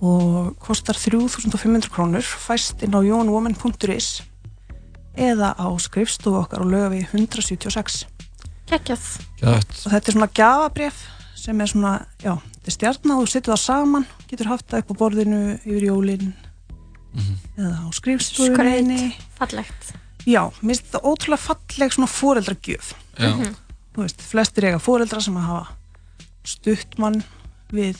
og 0.00 0.56
kostar 0.62 0.94
3500 0.94 1.90
krónur 1.90 2.22
fæst 2.22 2.82
inn 2.86 2.94
á 2.94 3.02
jónwoman.is 3.02 4.22
eða 5.18 5.54
á 5.58 5.66
skrifstofu 5.78 6.38
okkar 6.42 6.62
og 6.62 6.70
löga 6.70 6.90
við 6.94 7.06
176 7.14 8.04
Kekjað. 8.68 9.06
Gætt. 9.40 9.86
og 9.86 9.90
þetta 9.92 10.08
er 10.08 10.12
svona 10.14 10.30
gafabref 10.34 10.98
sem 11.38 11.60
er 11.60 11.66
svona, 11.70 11.92
já, 12.22 12.34
þetta 12.36 12.66
er 12.66 12.76
stjarnar 12.76 13.16
og 13.16 13.24
þú 13.26 13.30
setur 13.32 13.54
það 13.54 13.62
saman, 13.64 14.06
getur 14.28 14.50
haft 14.50 14.66
það 14.70 14.82
upp 14.84 14.90
á 14.90 15.00
borðinu 15.00 15.40
yfir 15.64 15.86
jólin 17.18 17.38
eða 17.58 17.78
á 17.82 17.88
skrifstofunni 17.92 18.98
Skraut. 19.10 19.26
Fallegt. 19.38 19.92
Já, 20.28 20.42
mér 20.62 20.74
finnst 20.76 20.86
þetta 20.88 21.02
ótrúlega 21.04 21.40
falleg 21.40 21.92
svona 21.94 22.08
fóreldragjöf 22.10 22.94
Já. 23.18 23.30
Mhm. 23.34 23.54
Þú 23.94 24.02
veist, 24.04 24.20
flestir 24.22 24.64
eiga 24.68 24.78
fóreldra 24.78 25.20
sem 25.20 25.34
að 25.34 25.46
hafa 25.48 25.66
stutt 26.44 26.98
mann 26.98 27.22
við 27.72 27.96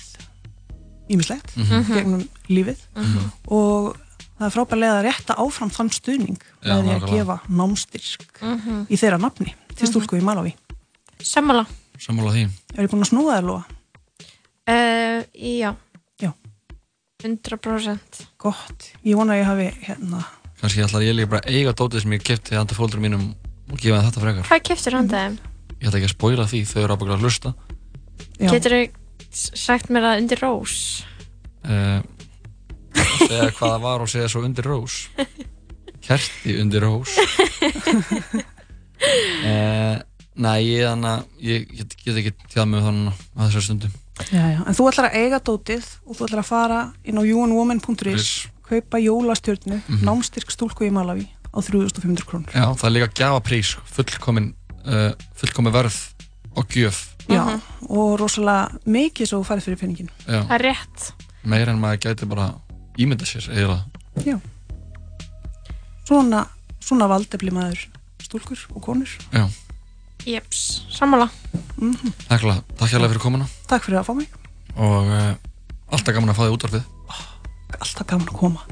ímislegt 1.11 1.57
Mhm. 1.57 1.95
gegnum 1.95 2.29
lífið 2.49 2.77
Mhm. 2.97 3.31
og 3.49 3.97
það 4.39 4.47
er 4.47 4.51
frábærlega 4.55 5.01
að 5.01 5.05
rétta 5.09 5.35
áfram 5.37 5.71
þann 5.71 5.91
stuðning 5.91 6.39
Já, 6.63 6.75
með 6.75 6.85
því 6.85 7.01
að 7.01 7.09
gefa 7.11 7.41
námstyrk 7.49 8.41
Mhm. 8.43 8.87
í 8.91 8.97
þeirra 8.97 9.19
nafni 9.19 9.55
til 9.75 9.89
stúlku 9.89 10.17
í 10.19 10.23
Malawi 10.23 10.55
Sammála. 11.21 11.67
Sammála 11.99 12.31
því. 12.33 12.49
Er 12.77 12.87
ég 12.87 12.91
búin 12.91 13.03
að 13.03 13.11
snúa 13.11 13.41
þér 13.41 13.45
lofa? 13.45 13.65
Uh, 14.69 15.25
já. 15.35 15.75
Já. 17.19 17.27
100%. 17.27 17.99
Gott, 18.39 18.93
ég 19.03 19.17
vona 19.19 19.35
að 19.35 19.41
ég 19.41 19.49
hafi 19.49 19.65
hérna 19.89 20.21
Kannski 20.61 20.85
ætla 20.85 21.01
ég 21.03 21.17
líka 21.19 21.33
bara 21.33 21.41
að 21.43 21.57
eiga 21.57 21.73
dótið 21.75 22.05
sem 22.05 22.13
ég 22.15 22.23
kefti 22.23 22.55
handa 22.55 22.77
fóldur 22.79 23.03
mínum 23.03 23.25
og 23.73 23.81
gefa 23.83 24.05
þetta 24.05 24.23
frekar. 24.23 24.47
Hvað 24.47 24.63
keftur 24.69 24.95
hann 24.95 25.11
þeim? 25.11 25.35
Ég 25.81 25.89
ætla 25.89 25.99
ekki 25.99 26.07
að 26.07 26.13
spoila 26.15 26.47
því, 26.47 26.61
þau 26.71 26.79
eru 26.85 26.95
ábygglega 26.95 27.17
að 27.19 27.27
hlusta. 27.27 27.53
Já. 28.39 28.53
Getur 28.55 28.77
þú 28.77 28.83
sagt 29.65 29.91
mér 29.91 30.07
það 30.07 30.23
undir 30.23 30.43
rós? 30.45 30.77
Uh, 31.67 32.01
segja 32.95 33.51
hvað 33.59 33.75
það 33.75 33.83
var 33.89 34.07
og 34.07 34.13
segja 34.15 34.31
svo 34.31 34.47
undir 34.47 34.71
rós. 34.71 35.01
Kerti 36.07 36.59
undir 36.63 36.87
rós. 36.87 37.19
uh, 39.43 39.97
nei, 40.47 40.59
ég 40.71 40.87
þannig 40.87 41.11
að 41.17 41.49
ég 41.51 41.67
get, 41.81 41.99
get 42.05 42.23
ekki 42.23 42.39
tjáð 42.47 42.77
mig 42.77 42.87
þannig 42.87 43.27
að 43.35 43.43
þessar 43.49 43.73
stundum. 43.73 44.03
Já, 44.33 44.43
já. 44.53 44.61
En 44.67 44.75
þú 44.75 44.89
ætlar 44.91 45.09
að 45.11 45.17
eiga 45.23 45.39
dótið 45.41 45.85
og 46.07 46.17
þú 46.17 46.27
ætlar 46.29 46.43
að 46.43 46.49
fara 46.49 46.81
inn 47.05 47.19
á 47.19 47.23
youandwoman.is 47.25 48.49
kaupa 48.69 48.99
jólastjörnu, 49.01 49.81
Mhm. 49.89 50.05
námstyrk 50.05 50.51
stúlku 50.53 50.85
í 50.85 50.91
Malawi 50.93 51.29
á 51.55 51.59
3500 51.65 52.25
krónur 52.29 52.53
Já, 52.53 52.67
það 52.77 52.85
er 52.87 52.95
líka 52.97 53.09
gjafaprís, 53.15 53.77
fullkomin, 53.85 54.55
uh, 54.85 55.13
fullkomin 55.35 55.73
verð 55.73 55.97
og 56.57 56.67
gjöf. 56.69 57.15
Já, 57.29 57.61
og 57.89 58.19
rosalega 58.21 58.79
mikið 58.87 59.27
svo 59.29 59.41
þú 59.43 59.47
færið 59.49 59.65
fyrir 59.69 59.79
penningin 59.81 60.11
Já. 60.27 60.43
Það 60.49 60.55
er 60.59 60.63
rétt. 60.69 61.13
Meir 61.45 61.69
en 61.69 61.81
maður 61.81 61.99
gæti 62.05 62.29
bara 62.29 62.55
ímynda 62.99 63.25
sér, 63.25 63.49
eiginlega. 63.49 63.85
Já 64.25 64.41
Svona, 66.09 66.47
svona 66.81 67.09
valdefli 67.09 67.51
maður 67.53 67.83
stúlkur 68.25 68.59
og 68.75 68.83
konur 68.83 69.09
Já, 69.33 69.45
Jeps, 70.29 70.83
sammála. 70.93 71.29
mm 71.81 71.95
takk 72.29 72.43
hérlega 72.43 72.61
takk 72.77 72.91
hérlega 72.93 73.13
fyrir 73.15 73.23
komuna 73.23 73.47
Takk 73.71 73.87
fyrir 73.87 74.01
að 74.03 74.09
fá 74.09 74.15
mig, 74.19 74.29
og 74.77 75.09
uh, 75.09 75.31
alltaf 75.95 76.15
gaman 76.17 76.33
að 76.35 76.37
fá 76.37 76.43
þig 76.45 76.57
útvarfið. 76.59 76.85
alltaf 77.79 78.07
gaman 78.11 78.29
að 78.29 78.37
koma 78.43 78.67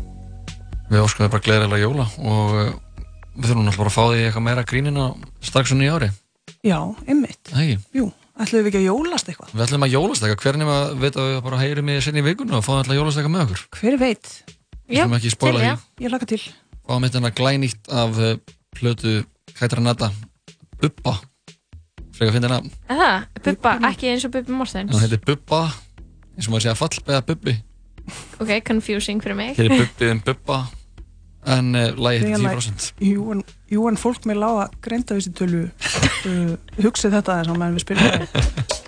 Við 0.91 1.03
óskum 1.03 1.25
þið 1.25 1.33
bara 1.33 1.45
gleðilega 1.47 1.83
jóla 1.83 2.07
og 2.21 2.53
uh, 2.61 2.69
við 3.37 3.49
þurfum 3.51 3.65
náttúrulega 3.67 3.81
bara 3.81 3.91
að 3.93 3.97
fá 3.97 4.05
því 4.11 4.21
eitthvað 4.27 4.47
meira 4.49 4.65
grínina 4.69 5.07
strax 5.45 5.73
á 5.73 5.77
nýja 5.77 5.97
ári. 5.97 6.11
Já, 6.67 6.79
ymmit, 7.11 7.41
Það 7.51 7.63
ekki? 7.65 7.79
jú, 8.01 8.07
ætlum 8.43 8.63
við 8.67 8.71
ekki 8.71 8.81
að 8.83 8.87
jólast 8.91 9.31
eitthvað 9.33 9.55
Við 9.57 9.65
ætlum 9.67 9.87
að 9.87 9.95
jólast 9.97 10.27
eitthvað, 10.27 10.43
hvernig 10.45 10.69
maður 10.71 11.01
veit 11.03 11.17
að 11.21 11.31
við 11.31 11.41
bara 11.49 11.61
heyrim 11.63 11.91
í 11.91 11.97
sinni 12.05 12.23
í 12.23 12.27
vikunum 12.27 12.59
og 12.61 12.67
fáum 12.67 12.81
alltaf 12.83 12.95
að 12.95 13.01
jólast 13.01 13.21
eitthvað 13.21 13.35
með 13.35 13.45
okkur. 13.47 13.65
Hver 13.81 13.99
veit? 14.03 14.33
Að 14.87 15.29
spoila 15.35 15.63
því. 15.63 15.73
Ég 16.07 16.13
laka 16.15 16.29
til 16.31 16.41
Fáum 16.87 17.07
eitt 17.09 17.17
enna 17.19 17.33
glænýtt 17.35 17.91
af 17.91 18.21
uh, 18.23 18.37
plötu 18.77 19.17
Kætra 19.59 19.83
Netta, 19.83 20.13
Bubba. 20.79 21.17
Frekar 22.17 22.33
að 22.33 22.39
finna 22.39 22.51
nafn. 22.55 22.73
Það, 22.89 23.27
Bubba, 23.45 23.75
ekki 23.91 24.09
eins 24.13 24.25
og 24.25 24.33
Bubbi 24.33 24.57
Mortens. 24.57 24.95
Hann 24.95 25.05
heitir 25.05 25.21
Bubba, 25.27 25.61
eins 26.37 26.49
og 26.49 26.55
maður 26.55 26.65
segja 26.65 26.77
fallbeða 26.81 27.23
Bubbi. 27.29 27.55
Ok, 28.41 28.53
confusing 28.65 29.21
fyrir 29.25 29.37
mig. 29.37 29.53
Hér 29.59 29.69
er 29.69 29.83
Bubbi 29.83 30.11
um 30.15 30.23
Bubba, 30.25 30.59
en 31.57 31.71
uh, 31.75 31.91
lagi 32.01 32.23
heitir 32.23 32.41
Þegar 32.41 32.63
10%. 32.63 32.89
Jú, 33.05 33.29
en, 33.35 33.45
jú, 33.75 33.85
en 33.91 34.01
fólk 34.01 34.27
með 34.31 34.41
lága 34.47 34.67
greinda 34.87 35.19
við 35.19 35.29
sér 35.29 35.37
tölu 35.43 35.63
uh, 35.69 36.57
hugsið 36.81 37.19
þetta 37.19 37.41
þess 37.43 37.53
að 37.53 37.61
meðan 37.61 37.77
við 37.77 37.87
spilum 37.87 38.11
það 38.11 38.75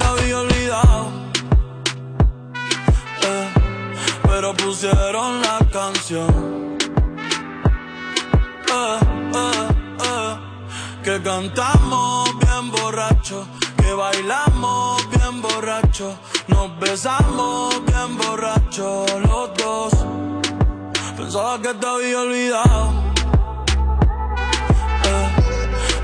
te 0.00 0.06
había 0.06 0.38
olvidado. 0.38 1.10
Eh, 3.22 3.48
pero 4.22 4.54
pusieron 4.54 5.42
la 5.42 5.58
canción. 5.72 6.76
Eh, 8.72 8.98
eh, 9.34 10.36
que 11.04 11.22
cantamos 11.22 12.30
bien 12.38 12.70
borracho, 12.70 13.46
que 13.76 13.92
bailamos 13.92 15.08
bien 15.10 15.42
borracho, 15.42 16.16
nos 16.48 16.78
besamos 16.78 17.84
bien 17.84 18.16
borracho 18.16 19.06
los 19.28 19.54
dos. 19.54 19.92
Pensaba 21.16 21.60
que 21.60 21.74
te 21.74 21.86
había 21.86 22.20
olvidado. 22.20 23.10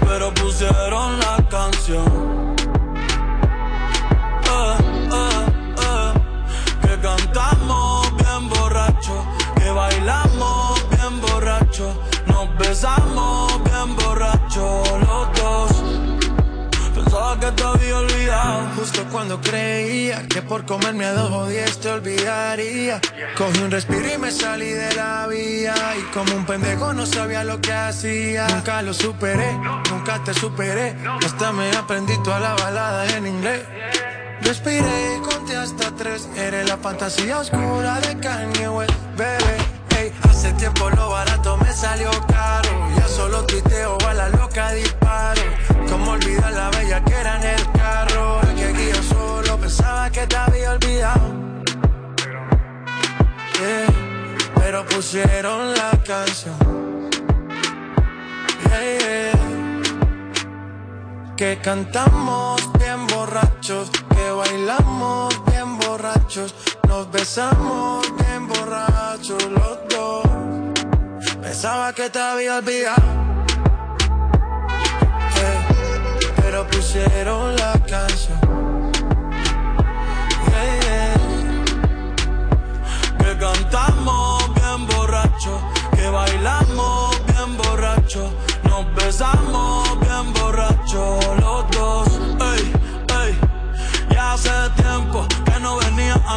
Pero 0.09 0.33
pusieron 0.35 1.19
la 1.19 1.37
canción. 1.51 2.36
Nos 12.77 12.83
besamos 12.83 13.64
bien 13.64 13.97
borracho 13.97 14.83
los 15.01 15.41
dos. 15.41 15.70
Pensaba 16.95 17.39
que 17.41 17.53
te 17.53 17.62
había 17.62 17.99
olvidado. 17.99 18.68
Justo 18.77 19.05
cuando 19.11 19.41
creía 19.41 20.27
que 20.29 20.43
por 20.43 20.64
comerme 20.66 21.05
a 21.05 21.12
dos 21.12 21.49
diez 21.49 21.79
te 21.79 21.91
olvidaría. 21.91 23.01
Cogí 23.37 23.62
un 23.62 23.70
respiro 23.70 24.12
y 24.12 24.18
me 24.18 24.31
salí 24.31 24.70
de 24.70 24.95
la 24.95 25.27
vía. 25.27 25.74
Y 25.99 26.03
como 26.12 26.35
un 26.35 26.45
pendejo 26.45 26.93
no 26.93 27.07
sabía 27.07 27.45
lo 27.45 27.61
que 27.61 27.72
hacía. 27.72 28.47
Nunca 28.49 28.83
lo 28.83 28.93
superé, 28.93 29.53
nunca 29.91 30.22
te 30.24 30.35
superé. 30.35 30.97
Hasta 31.24 31.53
me 31.53 31.70
aprendí 31.77 32.14
todas 32.22 32.43
las 32.43 32.62
baladas 32.62 33.12
en 33.14 33.27
inglés. 33.27 33.62
Respiré 34.43 35.16
y 35.16 35.20
conté 35.22 35.57
hasta 35.57 35.91
tres. 35.93 36.29
Eres 36.37 36.68
la 36.68 36.77
fantasía 36.77 37.39
oscura 37.39 38.01
de 38.01 38.18
Kanye 38.18 38.68
West, 38.68 38.93
bebé. 39.16 39.76
Hace 40.29 40.53
tiempo 40.53 40.91
lo 40.91 41.11
barato 41.11 41.57
me 41.57 41.73
salió 41.73 42.11
caro. 42.29 42.71
Ya 42.97 43.09
solo 43.09 43.45
tuiteo 43.47 43.97
a 44.09 44.15
la 44.15 44.29
loca 44.29 44.73
disparo. 44.73 45.43
Como 45.91 46.13
olvidar 46.13 46.53
la 46.53 46.71
bella 46.71 47.03
que 47.05 47.15
era 47.15 47.37
en 47.37 47.45
el 47.59 47.73
carro. 47.73 48.41
El 48.43 48.55
que 48.55 48.73
guío 48.73 49.03
solo 49.03 49.59
pensaba 49.59 50.11
que 50.11 50.27
te 50.27 50.37
había 50.37 50.73
olvidado. 50.73 51.35
Pero 54.55 54.85
pusieron 54.87 55.73
la 55.75 55.91
canción. 56.05 56.77
Que 61.37 61.59
cantamos 61.59 62.62
bien 62.78 63.07
borrachos, 63.09 63.91
que 63.91 64.30
bailamos 64.30 65.34
bien 65.45 65.78
borrachos, 65.78 66.55
nos 66.89 67.11
besamos 67.11 68.11
bien 68.16 68.49
borrachos 68.49 69.45
los 69.45 69.78
dos. 69.91 70.24
Pensaba 71.43 71.93
que 71.93 72.09
te 72.09 72.18
había 72.18 72.57
olvidado, 72.57 73.03
eh, 75.37 75.59
pero 76.37 76.66
pusieron 76.68 77.55
la 77.57 77.74
canción. 77.87 78.41
Yeah, 80.49 80.80
yeah. 80.80 81.16
Que 83.18 83.37
cantamos 83.39 84.55
bien 84.55 84.87
borracho, 84.87 85.61
que 85.95 86.09
bailamos 86.09 87.26
bien 87.26 87.59
borracho, 87.59 88.32
nos 88.64 88.95
besamos 88.95 89.76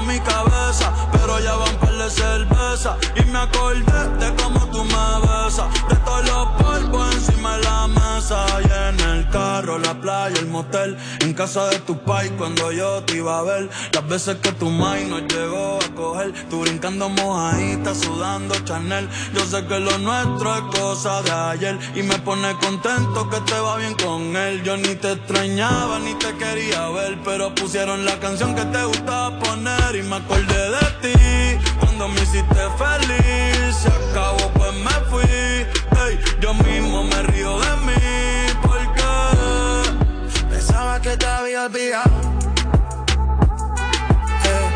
mi 0.02 0.20
cabeza, 0.20 0.94
pero 1.12 1.40
ya 1.40 1.56
van 1.56 1.76
par 1.78 1.94
de 1.94 2.10
cerveza. 2.10 2.98
Y 3.16 3.26
me 3.26 3.40
acordé 3.40 4.08
de 4.20 4.36
cómo 4.42 4.59
la 9.78 9.94
playa, 10.02 10.40
el 10.40 10.48
motel, 10.48 10.98
en 11.20 11.34
casa 11.34 11.68
de 11.68 11.80
tu 11.80 11.98
pai 12.00 12.30
cuando 12.38 12.72
yo 12.72 13.04
te 13.04 13.18
iba 13.18 13.40
a 13.40 13.44
ver, 13.44 13.70
las 13.94 14.08
veces 14.08 14.38
que 14.38 14.52
tu 14.54 14.70
mai 14.70 15.06
nos 15.06 15.22
llegó 15.22 15.78
a 15.78 15.96
coger, 15.96 16.34
tú 16.50 16.62
brincando 16.62 17.10
mojadita, 17.10 17.94
sudando 17.94 18.56
Chanel, 18.66 19.08
yo 19.34 19.46
sé 19.46 19.66
que 19.68 19.80
lo 19.80 19.98
nuestro 20.00 20.56
es 20.56 20.62
cosa 20.80 21.22
de 21.22 21.32
ayer 21.32 21.78
y 21.96 22.04
me 22.04 22.18
pone 22.20 22.54
contento 22.56 23.30
que 23.30 23.40
te 23.42 23.60
va 23.60 23.78
bien 23.78 23.96
con 23.96 24.36
él, 24.36 24.64
yo 24.64 24.78
ni 24.78 24.96
te 24.96 25.12
extrañaba 25.12 26.00
ni 26.00 26.14
te 26.16 26.34
quería 26.36 26.90
ver, 26.90 27.18
pero 27.24 27.54
pusieron 27.54 28.06
la 28.06 28.20
canción 28.20 28.56
que 28.56 28.66
te 28.66 28.84
gustaba 28.84 29.38
poner 29.40 29.96
y 29.96 30.04
me 30.04 30.16
acordé 30.16 30.72
de 30.72 30.86
ti 31.02 31.68
cuando 31.80 32.08
me 32.08 32.22
hiciste 32.22 32.62
feliz, 32.78 33.76
se 33.76 33.90
acabó 33.90 34.50
pues 34.56 34.74
me 34.74 34.96
fui, 35.10 35.24
ey, 35.24 36.20
yo 36.40 36.54
mismo 36.54 37.04
me 37.04 37.24
río 37.24 37.60
de 37.60 37.76
mí 37.86 38.29
Que 41.02 41.16
te 41.16 41.26
había 41.26 41.64
olvidado, 41.64 42.12
eh, 44.44 44.70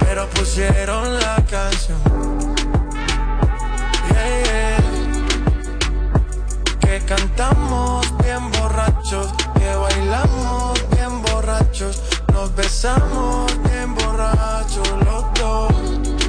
pero 0.00 0.28
pusieron 0.30 1.14
la 1.20 1.36
canción. 1.48 2.00
Yeah. 4.10 4.78
Que 6.80 7.00
cantamos 7.06 8.04
bien 8.24 8.50
borrachos, 8.50 9.32
que 9.54 9.76
bailamos 9.76 10.90
bien 10.90 11.22
borrachos, 11.22 12.02
nos 12.32 12.54
besamos 12.56 13.52
bien 13.70 13.94
borrachos 13.94 14.88
los 15.04 15.24
dos. 15.34 16.23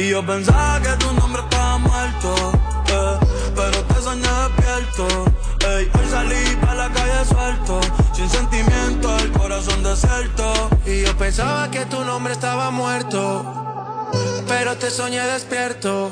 Y 0.00 0.08
yo 0.08 0.24
pensaba 0.24 0.80
que 0.80 0.96
tu 0.96 1.12
nombre 1.12 1.42
estaba 1.42 1.76
muerto, 1.76 2.34
eh, 2.86 3.18
pero 3.54 3.84
te 3.84 4.00
soñé 4.00 4.28
despierto. 4.46 5.06
Hoy 5.68 6.08
salí 6.10 6.56
para 6.62 6.74
la 6.74 6.88
calle 6.88 7.24
suelto, 7.26 7.80
sin 8.14 8.30
sentimiento, 8.30 9.14
el 9.18 9.30
corazón 9.32 9.82
desierto. 9.82 10.70
Y 10.86 11.02
yo 11.04 11.14
pensaba 11.18 11.70
que 11.70 11.84
tu 11.84 12.02
nombre 12.02 12.32
estaba 12.32 12.70
muerto, 12.70 14.08
pero 14.48 14.74
te 14.78 14.88
soñé 14.90 15.20
despierto. 15.20 16.10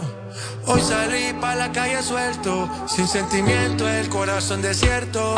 Hoy 0.67 0.83
salí 0.83 1.33
para 1.41 1.55
la 1.55 1.73
calle 1.73 2.03
suelto, 2.03 2.69
sin 2.87 3.09
sentimiento, 3.09 3.89
el 3.89 4.11
corazón 4.11 4.61
desierto. 4.61 5.35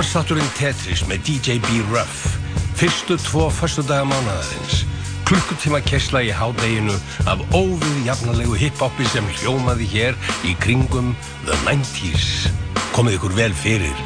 Útvarstátturinn 0.00 0.54
Tetris 0.56 1.02
með 1.04 1.26
DJ 1.26 1.58
B-Ruff 1.60 2.38
Fyrstu 2.80 3.18
tvo 3.20 3.50
föstudaga 3.52 4.06
mánaðarins 4.08 4.86
Klukkutíma 5.28 5.82
kessla 5.84 6.22
í 6.24 6.30
hádeginu 6.32 6.94
af 7.28 7.42
óvið 7.52 7.98
jafnalegu 8.06 8.56
hip-hopi 8.56 9.04
sem 9.12 9.28
hljómaði 9.42 9.90
hér 9.92 10.16
í 10.48 10.54
kringum 10.64 11.12
The 11.44 11.58
90s 11.66 12.48
Komið 12.96 13.18
ykkur 13.18 13.36
vel 13.42 13.52
fyrir 13.60 14.00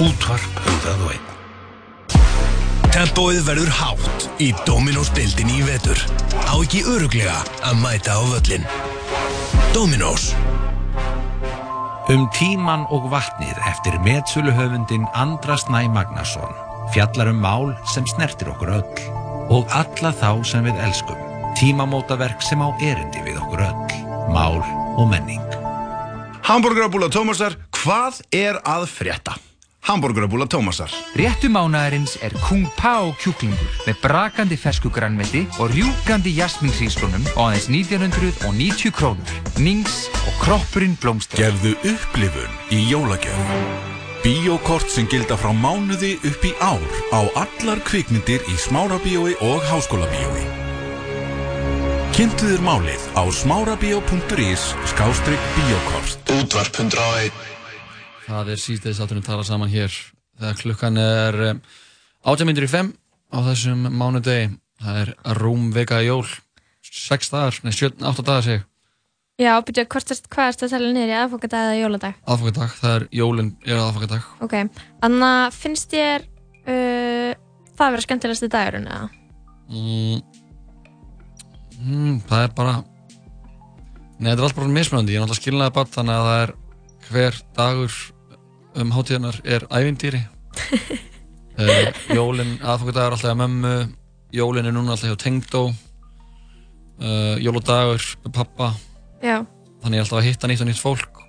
Útvarp 0.00 0.64
101 0.64 2.16
Tempóið 2.96 3.44
verður 3.44 3.76
hátt 3.82 4.28
í 4.40 4.48
Dominos 4.64 5.12
deildinni 5.12 5.60
í 5.60 5.68
vetur. 5.68 6.00
Á 6.48 6.56
ekki 6.56 6.86
öruglega 6.88 7.36
að 7.66 7.80
mæta 7.84 8.16
á 8.16 8.22
völlin. 8.32 8.64
Dominos. 9.76 10.30
Um 12.12 12.26
tíman 12.36 12.82
og 12.92 13.06
vatnið 13.08 13.56
eftir 13.64 13.94
metsöluhöfundin 14.04 15.06
Andras 15.16 15.62
Næ 15.72 15.86
Magnason 15.88 16.52
fjallar 16.92 17.30
um 17.32 17.38
mál 17.40 17.72
sem 17.88 18.04
snertir 18.04 18.50
okkur 18.52 18.74
öll 18.76 19.06
og 19.48 19.72
alla 19.72 20.12
þá 20.12 20.44
sem 20.44 20.68
við 20.68 20.82
elskum. 20.84 21.16
Tímamótaverk 21.56 22.44
sem 22.44 22.60
á 22.60 22.68
erindi 22.76 23.24
við 23.24 23.40
okkur 23.40 23.64
öll. 23.64 23.96
Mál 24.36 24.60
og 25.00 25.08
menning. 25.08 25.40
Hamburgerabúla 26.44 27.08
Tómasar, 27.08 27.56
hvað 27.72 28.20
er 28.36 28.60
að 28.68 28.84
frétta? 28.92 29.38
Hamburgerabúla 29.84 30.46
Tómasar. 30.48 30.88
Réttu 31.12 31.50
mánaðarins 31.52 32.16
er 32.24 32.32
Kung 32.48 32.64
Pao 32.78 33.12
kjúklingur 33.20 33.84
með 33.84 34.00
brakandi 34.00 34.56
fersku 34.56 34.88
grænmeti 34.88 35.44
og 35.60 35.74
rjúkandi 35.74 36.32
jasminsíslunum 36.38 37.28
á 37.36 37.52
aðeins 37.52 37.68
1990 37.68 38.94
krónur. 38.96 39.34
Nings 39.60 40.08
og 40.24 40.34
kroppurinn 40.40 40.96
blómstrar. 40.96 41.44
Gefðu 41.44 41.76
upplifun 41.92 42.56
í 42.72 42.80
jólagjöf. 42.88 43.36
Bíókort 44.24 44.88
sem 44.88 45.04
gilda 45.12 45.36
frá 45.36 45.52
mánuði 45.52 46.16
upp 46.24 46.44
í 46.48 46.54
ár 46.64 46.80
á 47.12 47.20
allar 47.44 47.84
kvikmyndir 47.84 48.40
í 48.48 48.56
smárabíói 48.56 49.36
og 49.44 49.60
háskólabíói. 49.68 50.48
Kynntu 52.14 52.46
þér 52.46 52.62
málið 52.64 53.04
á 53.20 53.22
smárabíó.is 53.28 54.70
skástrygg 54.88 55.50
bíókort 55.58 56.32
Útvarp 56.40 56.78
101 56.80 57.53
Það 58.24 58.52
er 58.54 58.60
síðdeis 58.60 59.00
áttunum 59.04 59.24
tala 59.24 59.44
saman 59.44 59.72
hér 59.72 59.92
þegar 60.38 60.60
klukkan 60.60 61.00
er 61.00 61.40
um, 61.50 61.58
8 62.24 62.46
minnur 62.48 62.64
í 62.64 62.70
5 62.72 62.92
á 63.34 63.38
þessum 63.50 63.88
mánudegi. 63.92 64.54
Það 64.80 65.00
er 65.02 65.10
rúm 65.38 65.66
vekaði 65.74 66.08
jól, 66.08 66.24
6 66.84 67.32
dagar, 67.32 67.58
nei 67.64 67.74
7, 67.76 67.90
8 68.00 68.24
dagar 68.24 68.46
seg. 68.46 68.64
Já, 69.34 69.50
er, 69.58 69.86
hvað 69.90 70.14
er 70.14 70.16
þetta 70.54 70.66
að 70.68 70.72
tala 70.72 70.90
niður 70.94 71.10
í 71.10 71.16
aðfokadag 71.18 71.68
eða 71.68 71.78
jóladag? 71.80 72.18
Aðfokadag, 72.30 72.74
það 72.78 72.92
er 72.94 73.06
jólinn 73.18 73.52
er 73.66 73.80
aðfokadag. 73.82 74.26
Ok, 74.46 74.56
þannig 75.02 75.26
að 75.28 75.56
finnst 75.58 75.94
þér 75.94 76.24
uh, 76.24 77.30
það 77.74 77.86
að 77.86 77.94
vera 77.96 78.04
skemmtilegasti 78.06 78.50
dagurinn 78.54 78.90
eða? 78.94 79.08
Mm, 79.74 80.20
mm, 81.82 82.18
það 82.30 82.46
er 82.46 82.54
bara, 82.60 82.76
nei 84.16 84.30
þetta 84.30 84.38
er 84.38 84.46
allt 84.48 84.60
bara 84.60 84.74
mismunandi. 84.78 85.16
Ég 85.16 85.20
er 85.20 85.26
náttúrulega 85.26 85.42
skilnaði 85.42 85.76
bara 85.80 85.94
þannig 85.98 86.20
að 86.20 86.28
það 86.30 86.42
er 86.44 86.54
hver 87.08 87.40
dagur 87.58 87.98
um 88.80 88.94
hátíðanar 88.94 89.40
er 89.44 89.66
ævindýri. 89.70 90.22
uh, 91.58 91.90
jólinn 92.18 92.56
aðfokadag 92.62 93.06
er 93.06 93.16
alltaf 93.16 93.30
hjá 93.30 93.38
mömmu, 93.38 93.74
jólinn 94.34 94.70
er 94.70 94.74
núna 94.74 94.94
alltaf 94.94 95.12
hjá 95.12 95.20
tengdó, 95.24 95.68
uh, 97.00 97.36
jóladagur 97.42 98.10
með 98.24 98.36
pappa. 98.40 98.74
Já. 99.24 99.40
þannig 99.80 99.96
ég 99.96 100.02
er 100.02 100.04
alltaf 100.04 100.18
að 100.20 100.26
hitta 100.28 100.48
nýtt 100.50 100.62
og 100.64 100.68
nýtt 100.68 100.80
fólk 100.82 101.20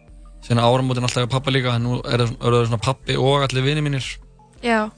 síðan 0.43 0.63
áramótin 0.63 1.05
alltaf 1.07 1.23
hjá 1.23 1.31
pappa 1.31 1.53
líka 1.53 1.75
en 1.77 1.85
nú 1.87 1.99
er 2.03 2.25
það 2.25 2.33
eru 2.41 2.59
það 2.59 2.67
svona 2.69 2.83
pappi 2.83 3.15
og 3.19 3.45
allir 3.45 3.65
vini 3.65 3.83
mínir 3.85 4.09
Já. 4.65 4.89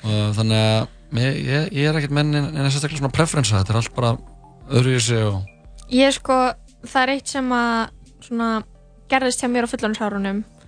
og 0.00 0.32
þannig 0.38 0.62
að 0.64 1.20
ég, 1.20 1.36
ég, 1.44 1.68
ég 1.76 1.90
er 1.90 1.98
ekkert 2.00 2.16
menn 2.16 2.32
en 2.34 2.48
en 2.56 2.70
sérstaklega 2.70 3.02
svona 3.02 3.14
preferensa 3.14 3.60
þetta 3.60 3.74
er 3.74 3.80
allt 3.82 3.94
bara 3.96 4.14
öðru 4.78 4.96
í 4.96 5.02
sig 5.02 5.24
og 5.28 5.38
Ég 5.88 6.10
er 6.10 6.12
sko, 6.12 6.34
það 6.84 7.02
er 7.02 7.12
eitt 7.14 7.30
sem 7.32 7.52
að 7.56 7.76
svona 8.26 8.48
gerðist 9.08 9.40
hjá 9.40 9.48
mér 9.48 9.64
á 9.64 9.72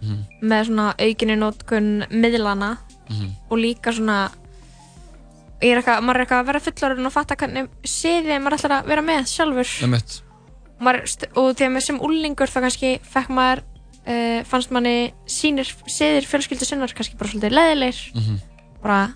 fullorðinshárunum 0.01 0.27
Mhm. 0.41 0.49
með 0.49 0.67
svona 0.67 0.95
aukinni 0.99 1.37
nótkun 1.37 2.07
miðlana 2.11 2.79
Mhm. 3.11 3.31
og 3.51 3.59
líka 3.59 3.93
svona 3.93 4.31
er 5.63 5.77
eitthvað, 5.83 6.01
maður 6.03 6.17
er 6.17 6.25
eitthvað 6.27 6.41
að 6.41 6.47
vera 6.47 6.61
fullorðin 6.61 7.07
og 7.07 7.13
fatta 7.13 7.37
hvernig 7.37 7.69
siðið 7.85 8.41
maður 8.41 8.57
ætlar 8.59 8.75
að 8.83 8.87
vera 8.87 9.03
með 9.03 9.27
sjálfur 9.29 9.73
maður, 10.81 11.29
og 11.37 11.57
að 11.57 11.69
með 11.75 11.83
sem 11.83 11.99
úlingur 12.01 12.49
þá 12.49 12.61
kannski 12.65 13.01
fekk 13.05 13.29
maður 13.29 13.63
uh, 14.09 14.43
fannst 14.49 14.71
manni 14.73 15.13
sínir 15.27 15.69
siðir 15.87 16.25
fjölskyldu 16.25 16.65
sinnar 16.65 16.89
kannski 16.97 17.19
bara 17.19 17.29
svolítið 17.31 17.53
leðilegir 17.53 18.15
Mhm. 18.15 18.41
bara 18.83 19.15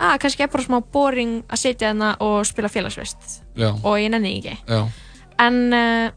að 0.00 0.18
kannski 0.18 0.40
er 0.42 0.48
bara 0.48 0.64
smá 0.64 0.80
boring 0.92 1.44
að 1.48 1.58
sitja 1.58 1.92
þarna 1.92 2.16
og 2.20 2.44
spila 2.46 2.68
félagsvist 2.68 3.42
Já. 3.56 3.70
og 3.84 3.98
ég 3.98 4.10
nenni 4.10 4.40
ekki 4.40 4.58
Já. 4.66 4.88
en 5.38 5.72
uh, 5.72 6.10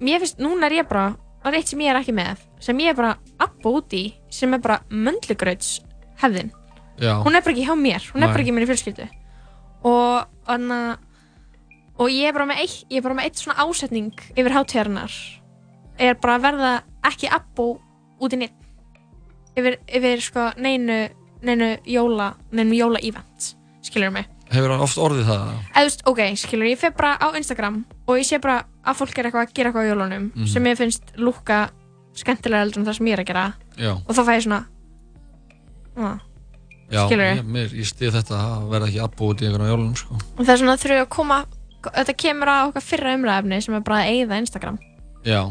mér 0.00 0.20
finnst, 0.20 0.38
núna 0.38 0.66
er 0.66 0.78
ég 0.84 0.88
bara 0.88 1.16
það 1.42 1.52
er 1.52 1.58
eitt 1.58 1.68
sem 1.68 1.80
ég 1.80 1.90
er 1.90 1.96
ekki 2.00 2.14
með 2.14 2.36
sem 2.60 2.78
ég 2.78 2.88
er 2.92 2.94
bara 2.98 3.16
abba 3.38 3.70
út 3.70 3.92
í 3.96 4.14
sem 4.30 4.54
er 4.54 4.58
bara 4.64 4.80
möndlugrauts 4.90 5.80
hefðin 6.22 6.50
Já. 6.98 7.22
hún 7.22 7.36
er 7.36 7.42
bara 7.42 7.54
ekki 7.54 7.66
hjá 7.66 7.76
mér, 7.78 8.02
hún 8.12 8.22
er 8.22 8.26
Nei. 8.26 8.32
bara 8.34 8.40
ekki 8.42 8.50
í 8.50 8.54
minni 8.56 8.66
fjölskyldu 8.70 9.08
og 9.84 10.26
anna, 10.50 10.98
og 11.98 12.08
ég 12.10 12.28
er 12.28 12.32
bara 12.34 12.46
með 12.50 12.62
eitt, 12.64 12.80
ég 12.90 12.98
er 12.98 13.02
bara 13.06 13.14
með 13.14 13.28
eitt 13.28 13.42
svona 13.42 13.58
ásetning 13.62 14.12
yfir 14.34 14.54
hátíðarinnar 14.56 15.12
er 15.98 16.14
bara 16.18 16.38
að 16.38 16.42
verða 16.48 16.72
ekki 17.06 17.30
abbo 17.30 17.68
út 18.20 18.34
í 18.34 18.40
neitt 18.42 18.54
yfir, 19.58 19.78
yfir 19.86 20.20
sko 20.22 20.48
neinu 20.58 21.08
neinu 21.42 21.76
jóla, 21.86 22.32
neinu 22.50 22.74
jóla 22.74 22.98
event 23.06 23.52
skilur 23.86 24.10
mig 24.14 24.26
hefur 24.50 24.72
hann 24.74 24.82
oft 24.82 24.98
orðið 24.98 25.26
það 25.28 25.48
veist, 25.76 26.02
ok, 26.08 26.20
skilur, 26.40 26.66
ég 26.72 26.78
fer 26.80 26.90
bara 26.96 27.14
á 27.22 27.30
Instagram 27.38 27.84
og 28.08 28.16
ég 28.18 28.26
sé 28.26 28.38
bara 28.42 28.64
að 28.82 28.98
fólk 29.02 29.18
er 29.20 29.28
eitthvað 29.28 29.46
að 29.46 29.54
gera 29.54 29.70
eitthvað 29.70 29.86
á 29.86 29.90
jólunum 29.92 30.30
Mhm. 30.34 30.46
sem 30.50 30.64
ég 30.66 30.78
finnst 30.80 31.12
lúka 31.16 31.68
skemmtilega 32.18 32.64
heldur 32.64 32.82
en 32.82 32.88
það 32.88 32.98
sem 32.98 33.10
ég 33.10 33.16
er 33.16 33.22
að 33.22 33.30
gera 33.30 33.44
Já. 33.78 33.92
og 33.96 34.10
þá 34.16 34.20
fæ 34.22 34.32
ég 34.34 34.44
svona 34.46 34.60
ah. 35.98 36.18
Já, 36.88 37.02
Skilurðu? 37.04 37.32
ég, 37.36 37.48
mér, 37.56 37.72
ég 37.76 37.88
stið 37.88 38.14
þetta 38.16 38.36
að 38.40 38.68
verða 38.72 38.88
ekki 38.88 39.00
abbúið 39.04 39.32
út 39.34 39.42
í 39.42 39.48
einhverjum 39.48 39.72
jólunum 39.74 39.96
sko. 40.00 40.18
og 40.18 40.42
það 40.42 40.52
er 40.54 40.60
svona 40.62 40.76
þurfum 40.80 40.96
við 40.96 41.04
að 41.04 41.10
koma 41.16 41.38
þetta 41.88 42.14
kemur 42.24 42.52
að 42.52 42.68
okkar 42.70 42.86
fyrra 42.86 43.16
umræðefni 43.18 43.58
sem 43.64 43.76
er 43.76 43.82
bara 43.86 43.98
að 44.02 44.12
eigða 44.14 44.38
Instagram 44.42 44.78
Já, 45.26 45.42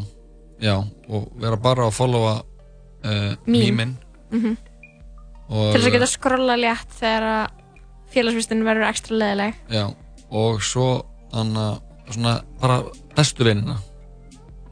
já, 0.58 0.74
og 1.08 1.28
vera 1.38 1.60
bara 1.62 1.86
að 1.86 1.94
followa 1.98 2.34
uh, 2.42 3.36
Mím. 3.46 3.60
mýmin 3.62 3.94
mm 4.34 4.56
og, 5.48 5.70
til 5.72 5.78
þess 5.78 5.88
að 5.88 5.94
geta 5.96 6.10
skrolla 6.10 6.58
létt 6.60 6.96
þegar 6.98 7.26
að 7.28 7.44
félagsvistin 8.12 8.64
verður 8.66 8.88
ekstra 8.90 9.20
leðileg 9.20 9.54
Já, 9.72 9.84
og 10.28 10.62
svo 10.64 10.88
þannig 11.32 12.12
svona 12.12 12.34
bara 12.60 12.82
bestu 13.16 13.46
vinina 13.48 13.78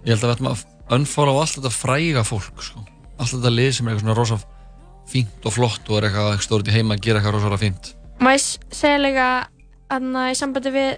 Ég 0.06 0.14
held 0.14 0.22
að 0.22 0.28
við 0.28 0.34
ættum 0.36 0.50
að 0.52 0.64
unfollow 0.94 1.40
allt 1.40 1.56
þetta 1.58 1.72
fræga 1.74 2.22
fólk 2.26 2.62
sko. 2.62 2.84
allt 3.18 3.32
þetta 3.34 3.50
lið 3.54 3.72
sem 3.74 3.88
er 3.88 3.94
eitthvað 3.94 4.04
svona 4.06 4.18
rosa 4.18 4.38
fínt 5.10 5.46
og 5.46 5.52
flott 5.54 5.90
og 5.90 5.98
er 5.98 6.08
eitthvað 6.08 6.40
stórið 6.44 6.68
í 6.72 6.76
heima 6.78 6.94
að 6.96 7.04
gera 7.06 7.20
eitthvað 7.20 7.36
rosalega 7.38 7.62
fínt. 7.62 7.92
S- 8.36 8.58
segja 8.70 8.98
líka 8.98 9.26
aðna 9.90 10.30
í 10.32 10.34
sambandi 10.38 10.72
við 10.74 10.96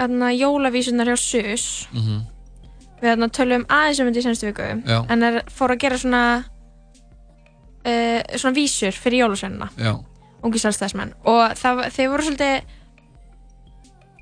aðna 0.00 0.30
jólavísunar 0.34 1.10
hjá 1.10 1.16
SUS 1.18 1.88
mm 1.92 2.20
við 3.00 3.14
aðna 3.14 3.30
tölum 3.32 3.62
aðeins 3.72 4.00
um 4.02 4.08
þetta 4.10 4.20
í 4.20 4.22
senstu 4.26 4.46
viku 4.50 4.64
Já. 4.84 4.98
en 5.08 5.22
er 5.24 5.38
fór 5.48 5.72
að 5.72 5.78
gera 5.80 5.96
svona 5.98 6.22
uh, 7.86 8.20
svona 8.36 8.52
vísur 8.56 8.92
fyrir 8.92 9.22
ungi 10.44 10.60
sjálfstæðismenn 10.60 11.14
og 11.28 11.54
það, 11.56 11.80
þeir 11.96 12.10
voru 12.12 12.26
svolítið 12.26 12.76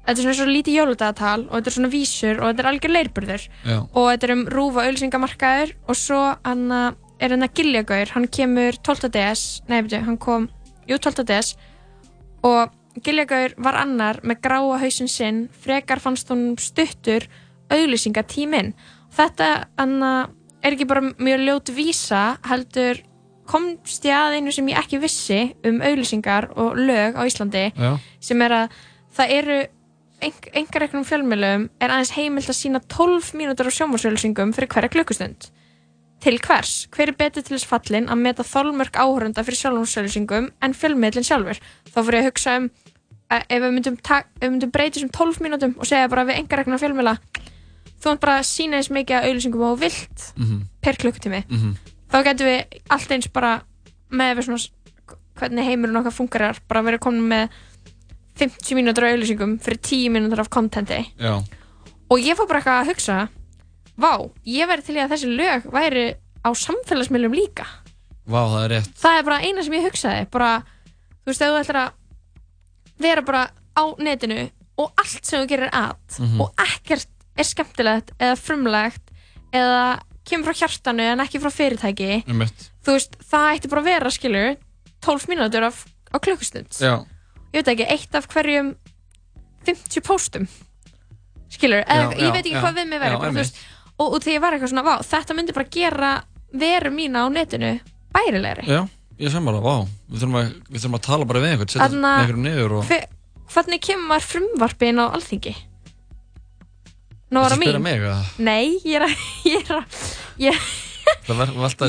þetta 0.09 0.23
er 0.23 0.25
svona 0.25 0.39
svo 0.39 0.49
lítið 0.49 0.79
jóludagatal 0.79 1.41
og 1.47 1.53
þetta 1.59 1.71
er 1.71 1.77
svona 1.77 1.93
vísur 1.93 2.39
og 2.41 2.49
þetta 2.49 2.65
er 2.65 2.71
algjör 2.71 2.95
leirburður 2.95 3.43
Já. 3.45 3.77
og 3.85 4.07
þetta 4.09 4.29
er 4.29 4.35
um 4.35 4.45
rúfa 4.55 4.87
auðlýsingamarkaður 4.87 5.75
og 5.85 5.99
svo 6.01 6.23
hann 6.47 6.65
er 7.19 7.35
hann 7.35 7.45
að 7.45 7.55
Giljagaur, 7.59 8.13
hann 8.15 8.29
kemur 8.31 8.79
12. 8.87 9.11
DS 9.13 9.43
nei, 9.69 9.83
veitu, 9.83 10.01
hann 10.07 10.19
kom, 10.23 10.49
jú 10.89 10.97
12. 10.97 11.27
DS 11.29 11.57
og 12.47 12.75
Giljagaur 13.05 13.55
var 13.63 13.79
annar 13.83 14.23
með 14.27 14.41
gráa 14.47 14.79
hausinn 14.81 15.11
sinn 15.11 15.45
frekar 15.53 16.01
fannst 16.03 16.31
hún 16.33 16.57
stuttur 16.63 17.29
auðlýsingatíminn 17.69 18.73
þetta 19.15 19.51
hann 19.79 19.99
er 20.03 20.75
ekki 20.75 20.89
bara 20.89 21.05
mjög 21.11 21.45
ljót 21.45 21.73
vísa 21.77 22.23
heldur 22.49 23.03
komst 23.49 24.05
ég 24.05 24.17
að 24.17 24.39
einu 24.39 24.53
sem 24.53 24.69
ég 24.69 24.81
ekki 24.81 25.01
vissi 25.03 25.41
um 25.67 25.81
auðlýsingar 25.85 26.51
og 26.57 26.79
lög 26.81 27.17
á 27.17 27.23
Íslandi 27.25 27.69
Já. 27.73 27.91
sem 28.21 28.43
er 28.45 28.57
að 28.63 28.79
það 29.19 29.35
eru 29.39 29.59
engar 30.21 30.83
einhvern 30.83 31.05
fjölmjölum 31.07 31.69
er 31.81 31.93
aðeins 31.95 32.13
heimilt 32.17 32.51
að 32.51 32.59
sína 32.59 32.81
12 32.91 33.33
mínútur 33.39 33.69
á 33.71 33.73
sjónvarsauðlýsingum 33.77 34.55
fyrir 34.57 34.69
hverja 34.73 34.91
klukkustund 34.91 35.49
til 36.25 36.39
hvers? 36.43 36.89
Hver 36.91 37.13
er 37.13 37.19
betur 37.19 37.45
til 37.47 37.55
þess 37.57 37.69
fallin 37.71 38.09
að 38.11 38.19
meta 38.25 38.43
þolmörk 38.47 38.99
áhörunda 38.99 39.45
fyrir 39.47 39.61
sjónvarsauðlýsingum 39.63 40.49
en 40.63 40.75
fjölmiðlinn 40.75 41.27
sjálfur? 41.29 41.61
Þá 41.93 41.99
fyrir 42.03 42.19
ég 42.19 42.25
að 42.25 42.31
hugsa 42.33 42.57
um 42.59 42.71
að 43.29 43.45
ef 43.53 43.63
við 43.63 43.75
myndum, 43.77 43.99
myndum 44.43 44.73
breyta 44.75 44.99
þessum 44.99 45.13
12 45.15 45.41
mínútum 45.45 45.77
og 45.79 45.87
segja 45.87 46.09
bara 46.11 46.25
við 46.25 46.41
engar 46.41 46.63
einhvern 46.65 46.83
fjölmjöla 46.83 47.15
þú 47.99 48.11
mátt 48.15 48.21
bara 48.25 48.43
sína 48.47 48.79
eins 48.79 48.91
mikið 48.95 49.19
að 49.19 49.29
auðlýsingum 49.29 49.65
og 49.69 49.77
þú 49.77 49.81
vilt 49.85 50.33
Mhm. 50.37 50.61
per 50.81 50.95
klukkutími 50.97 51.45
Mhm. 51.49 51.77
þá 52.11 52.25
getum 52.25 52.47
við 52.47 52.65
allt 52.91 53.11
eins 53.13 53.27
bara 53.33 53.63
með 54.11 54.71
hvernig 55.39 55.65
heimurinn 55.65 55.97
okkar 56.01 56.13
fungerar 56.13 56.59
bara 56.69 56.83
verið 56.83 56.99
komin 57.01 57.29
með 57.29 57.49
50 58.39 58.77
mínútur 58.79 59.05
af 59.07 59.13
auðlýsingum 59.15 59.57
fyrir 59.65 59.81
10 59.83 60.13
mínútur 60.15 60.41
af 60.45 60.49
kontenti 60.55 61.01
já, 61.19 61.35
og 62.11 62.19
ég 62.23 62.39
fór 62.39 62.47
bara 62.49 62.61
eitthvað 62.61 62.81
að 62.83 62.91
hugsa 62.93 63.19
vá, 63.99 64.13
ég 64.47 64.69
væri 64.71 64.85
til 64.87 64.97
í 64.97 65.03
að 65.03 65.13
þessi 65.15 65.31
lög 65.35 65.65
væri 65.75 66.05
á 66.47 66.51
samfélagsmiðlum 66.55 67.35
líka. 67.35 67.65
Vá 68.29 68.41
það 68.47 68.61
er 68.65 68.71
rétt. 68.77 68.93
Það 69.01 69.17
er 69.19 69.25
bara 69.27 69.39
eina 69.43 69.63
sem 69.67 69.75
ég 69.75 69.87
hugsaði 69.89 70.29
bara, 70.31 70.51
þú 71.25 71.33
veist, 71.33 71.43
þú 71.43 71.59
ætlar 71.59 71.79
að 71.83 71.93
vera 73.03 73.23
bara 73.27 73.43
á 73.75 73.85
netinu 73.99 74.45
og 74.79 74.93
allt 75.03 75.25
sem 75.27 75.43
þú 75.43 75.49
gerir 75.51 75.71
að 75.75 75.97
Mhm. 76.21 76.41
og 76.41 76.55
ekkert 76.63 77.07
er 77.37 77.45
skemmtilegt 77.45 78.13
eða 78.19 78.37
frumlegt 78.39 79.03
eða 79.53 80.01
kemur 80.25 80.53
frá 80.53 80.55
hjartanu 80.63 81.03
en 81.03 81.21
ekki 81.25 81.41
frá 81.41 81.51
fyrirtæki 81.51 82.25
þú 82.85 82.95
veist, 82.95 83.17
það 83.31 83.51
ætti 83.59 83.69
bara 83.73 83.81
að 83.83 83.85
vera 83.91 84.11
skilur 84.11 84.57
12 85.01 85.27
mínútur 85.31 85.63
af, 85.67 85.85
á 86.15 86.17
klukkustund. 86.19 86.69
Já, 86.79 87.05
ég 87.53 87.61
veit 87.61 87.71
ekki, 87.75 87.87
eitt 87.95 88.19
af 88.19 88.29
hverjum 88.33 88.73
50 89.69 90.05
póstum. 90.07 90.49
Skilur, 91.53 91.83
eða 91.85 92.13
Já, 92.13 92.19
ég 92.21 92.33
veit 92.35 92.43
ekki 92.45 92.57
já, 92.57 92.61
hvað 92.63 92.79
við 92.81 92.89
mig 92.91 93.01
einmitt. 93.29 93.41
veist, 93.41 93.61
og, 93.99 94.07
og 94.13 94.19
þegar 94.23 94.35
ég 94.37 94.43
var 94.45 94.57
eitthvað 94.57 94.73
svona, 94.75 94.85
vá, 94.87 94.95
þetta 95.09 95.37
myndi 95.39 95.57
bara 95.57 95.73
gera 95.79 96.11
veru 96.53 96.93
mína 96.95 97.25
á 97.25 97.27
netinu 97.33 97.71
bærilegri. 98.15 98.67
Já, 98.69 98.83
ég 99.21 99.33
sem 99.33 99.49
bara, 99.49 99.63
vá. 99.65 99.77
Við 100.09 100.23
þurfum 100.23 100.37
að, 100.41 100.51
við 100.69 100.83
þurfum 100.83 100.99
að 100.99 101.07
tala 101.09 101.29
bara 101.29 101.43
við 101.45 101.55
einhvern 101.55 101.73
setja 101.73 101.89
einhverjum 101.89 102.45
niður 102.45 102.77
og 102.79 102.85
Hve, 102.89 103.01
hvernig 103.55 103.83
kemur 103.85 104.25
frumvarpin 104.29 105.01
á 105.01 105.07
alþingi? 105.09 105.55
Nú 107.29 107.43
var 107.45 107.53
Viltu 107.53 107.59
það 107.59 107.65
spyrja 107.65 107.81
mín. 107.81 107.89
mig 107.89 108.05
að 108.09 108.45
Nei, 108.45 108.79
ég 108.89 108.95
er 108.97 109.05
að 109.05 109.25
ég 109.53 109.65
er 109.69 109.81
að 109.81 109.99
ég, 110.41 110.61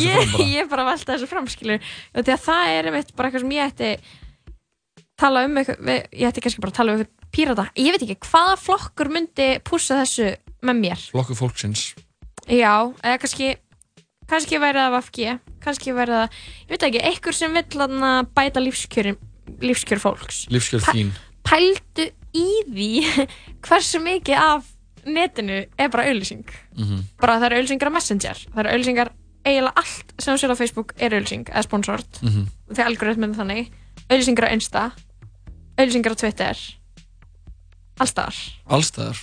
ég, 0.03 0.15
fram 0.15 0.33
bara. 0.33 0.47
Ég 0.49 0.63
er 0.63 0.71
bara 0.71 0.83
að 0.85 0.89
velta 0.93 1.13
þessu 1.13 1.29
fram 1.31 1.47
skilur 1.51 1.79
og 1.79 2.25
því 2.27 2.33
að 2.35 2.43
það 2.47 2.73
er 2.73 2.89
einmitt 2.89 3.13
bara 3.15 3.29
eitthvað 3.29 3.45
sem 3.45 3.53
ég 3.55 3.71
ætti 3.71 3.91
tala 5.19 5.45
um 5.47 5.57
eitthvað, 5.61 5.89
ég 6.15 6.29
ætti 6.29 6.43
kannski 6.45 6.63
bara 6.63 6.71
að 6.73 6.79
tala 6.79 6.93
um 6.95 7.01
eitthvað 7.03 7.31
pírata, 7.35 7.65
ég 7.77 7.93
veit 7.93 8.03
ekki, 8.07 8.17
hvaða 8.29 8.55
flokkur 8.57 9.09
myndi 9.13 9.47
pússa 9.67 9.99
þessu 10.01 10.29
með 10.65 10.79
mér? 10.83 11.03
Flokkur 11.13 11.37
fólksins 11.37 11.89
Já, 12.49 12.73
eða 13.03 13.19
kannski 13.21 13.51
kannski 14.29 14.59
væri 14.61 14.79
það 14.81 14.95
VFG 14.97 15.39
kannski 15.63 15.93
væri 15.97 16.15
það, 16.15 16.37
ég 16.63 16.71
veit 16.73 16.85
ekki, 16.89 17.03
einhver 17.11 17.35
sem 17.37 17.53
vill 17.53 18.25
bæta 18.37 18.63
lífskjörin 18.63 19.17
lífskjör 19.65 20.01
fólks 20.01 20.43
Lífskjör 20.53 20.83
þín 20.89 21.11
Pældu 21.49 22.09
í 22.37 22.47
því 22.69 22.89
hversu 23.65 24.01
mikið 24.03 24.37
af 24.37 24.67
netinu 25.09 25.63
er 25.79 25.89
bara 25.89 26.05
auðlýsing 26.09 26.45
Mhm. 26.79 26.99
bara 27.19 27.37
það 27.39 27.45
eru 27.49 27.57
auðlýsingar 27.59 27.89
á 27.89 27.95
Messenger 27.95 28.37
það 28.53 28.59
eru 28.61 28.69
auðlýsingar, 28.73 29.09
eiginlega 29.45 29.81
allt 29.81 30.13
sem 30.21 30.33
þú 30.35 30.39
sér 30.43 30.53
á 30.53 30.59
Facebook 30.59 30.93
er 30.99 31.15
auðlýsing, 31.17 31.45
eða 31.49 31.63
sponsort 31.65 32.19
Mhm. 32.21 32.45
og 32.69 32.75
þegar 32.75 32.89
algoritminn 32.91 33.35
þannig 33.35 33.71
auðlýsingar 34.09 34.47
á 34.47 34.53
Insta 34.53 34.83
auðlýsingar 35.79 36.15
á 36.15 36.21
Twitter. 36.21 36.61
Allstaðar, 37.99 38.37
Allstæðar 38.71 39.19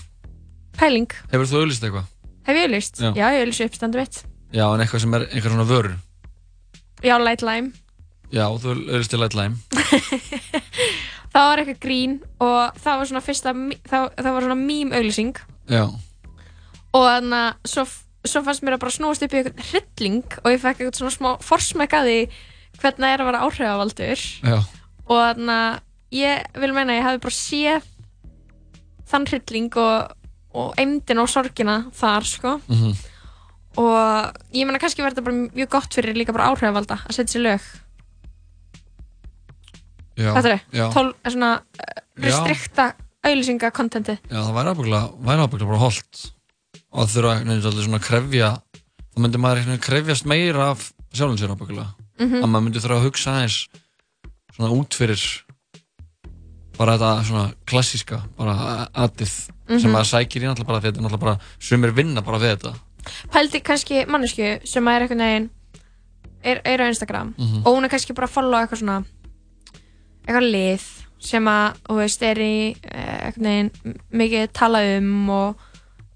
pæling. 0.77 1.09
Hefur 1.33 1.49
þú 1.49 1.63
auðlýst 1.63 1.85
eitthvað? 1.87 2.09
hef 2.47 2.57
ég 2.59 2.67
auðlýst? 2.69 3.01
Já. 3.01 3.11
Já, 3.17 3.27
ég 3.33 3.43
auðlýst 3.45 3.65
uppstandu 3.67 4.01
mitt. 4.03 4.19
Já, 4.55 4.65
en 4.69 4.83
eitthvað 4.85 5.03
sem 5.03 5.17
er 5.17 5.25
einhver 5.31 5.53
svona 5.55 5.69
vörur. 5.69 5.95
Já, 7.05 7.17
Light 7.21 7.43
Lime. 7.45 7.73
Já, 8.33 8.45
þú 8.61 8.75
auðlýst 8.77 9.13
til 9.15 9.21
Light 9.23 9.37
Lime. 9.39 9.57
Það 11.37 11.49
var 11.51 11.61
eitthvað 11.61 11.81
grín 11.83 12.13
og 12.41 12.77
það 12.81 12.99
var 13.01 13.09
svona 13.11 13.21
fyrsta 13.21 13.53
það, 13.91 14.05
það 14.17 14.29
var 14.33 14.45
svona 14.47 14.55
mím 14.57 14.93
auðlýsing 14.97 15.41
Já, 15.69 15.83
og 16.97 17.03
þannig 17.11 17.43
að 17.43 17.69
svo, 17.69 17.85
svo 18.25 18.41
fannst 18.47 18.65
mér 18.65 18.77
að 18.79 18.81
bara 18.87 18.95
snúast 18.95 19.25
upp 19.27 19.35
í 19.35 19.41
eitthvað 19.43 19.67
hrylling 19.69 20.39
og 20.39 20.49
ég 20.55 20.63
fekk 20.63 20.81
eitthvað 20.81 21.01
svona 21.03 21.13
smá 21.13 21.29
forsmekk 21.45 21.97
að 21.99 22.09
því 22.09 22.17
hvernig 22.81 23.05
það 23.05 23.13
er 23.13 23.25
að 23.25 23.29
vera 23.29 23.43
áhrifavaldur. 23.45 24.25
Já, 24.49 24.57
og 25.11 25.21
þannig 25.27 25.53
að 25.57 25.77
ég 26.15 26.45
vil 26.61 26.73
meina 26.77 26.93
að 26.95 26.99
ég 27.01 27.07
hafi 27.09 27.23
bara 27.25 27.37
séð 27.39 27.89
þann 29.07 29.27
hrylling 29.31 29.77
og, 29.79 30.13
og 30.57 30.75
eimdin 30.81 31.19
og 31.23 31.29
sorgina 31.31 31.79
þar 31.95 32.27
sko. 32.27 32.57
Mhm. 32.69 32.95
Og 33.77 34.39
ég 34.57 34.65
meina 34.65 34.79
kannski 34.81 35.03
verður 35.05 35.19
þetta 35.19 35.27
bara 35.27 35.49
mjög 35.61 35.69
gott 35.75 35.93
fyrir 35.99 36.17
líka 36.17 36.33
bara 36.33 36.49
áhrifavalda 36.53 36.97
að 37.05 37.13
setja 37.19 37.37
sér 37.37 37.45
lög. 37.45 37.67
Þetta 40.17 40.49
er 40.49 40.55
er 41.29 41.35
svona 41.35 41.51
uh, 41.61 41.99
restrikta 42.25 42.87
auðlýsinga 43.27 43.69
kontenti 43.75 44.15
Já, 44.31 44.39
það 44.41 44.55
væri 44.57 44.73
ábygglega, 44.73 45.09
bara 45.69 45.81
holdt 45.83 46.23
og 46.89 47.03
það 47.03 47.13
þurfa 47.13 47.33
einhvern 47.35 47.51
veginn 47.53 47.85
svona 47.85 47.99
að 48.01 48.07
krefja 48.07 48.49
þá 49.13 49.19
myndi 49.21 49.41
maður 49.43 49.61
einhvern 49.61 49.75
veginn 49.75 49.85
krefjast 49.87 50.29
meira 50.31 50.71
af 50.73 50.87
sjálfum 51.13 51.39
sér 51.41 51.53
ábygglega 51.57 51.89
Mhm. 52.17 52.41
að 52.41 52.49
maður 52.49 52.65
myndi 52.65 52.81
þurfa 52.81 52.97
að 52.97 53.07
hugsa 53.11 53.33
aðeins 53.35 53.57
svona 54.57 54.71
út 54.73 54.95
fyrir 54.97 55.21
bara 56.79 56.97
þetta 56.99 57.25
svona 57.29 57.53
klassíska 57.67 58.23
bara 58.39 58.89
aðið 58.95 59.27
sem 59.29 59.51
Mhm. 59.69 59.93
maður 59.93 60.11
sækir 60.13 60.43
í 60.43 60.47
náttúrulega 60.47 60.67
bara 60.67 60.81
þetta 60.81 60.99
er 60.99 61.03
náttúrulega 61.03 61.21
bara 61.21 61.39
sumir 61.59 61.93
vinna 61.95 62.23
bara 62.23 62.39
við 62.39 62.57
þetta 62.57 62.75
pældi 63.33 63.61
kannski 63.63 64.07
mannesku 64.07 64.61
sem 64.67 64.89
er 64.89 65.01
einhvern 65.07 65.19
veginn 65.25 65.51
er, 66.45 66.61
er 66.65 66.79
á 66.79 66.87
Instagram 66.89 67.35
Mhm. 67.39 67.63
og 67.67 67.77
hún 67.77 67.85
er 67.85 67.89
kannski 67.89 68.15
bara 68.15 68.27
að 68.27 68.35
followa 68.37 68.63
eitthvað 68.67 68.83
svona 68.83 69.05
eitthvað 70.27 70.51
lið 70.53 70.87
sem 71.27 71.45
að, 71.49 71.77
þú 71.89 71.95
veist, 71.97 72.23
er 72.23 72.37
í 72.37 72.77
eh, 72.85 73.27
einhvern 73.27 73.47
veginn 73.49 73.71
m- 73.85 74.01
mikið 74.21 74.53
tala 74.53 74.81
um 74.99 75.31
og 75.31 75.57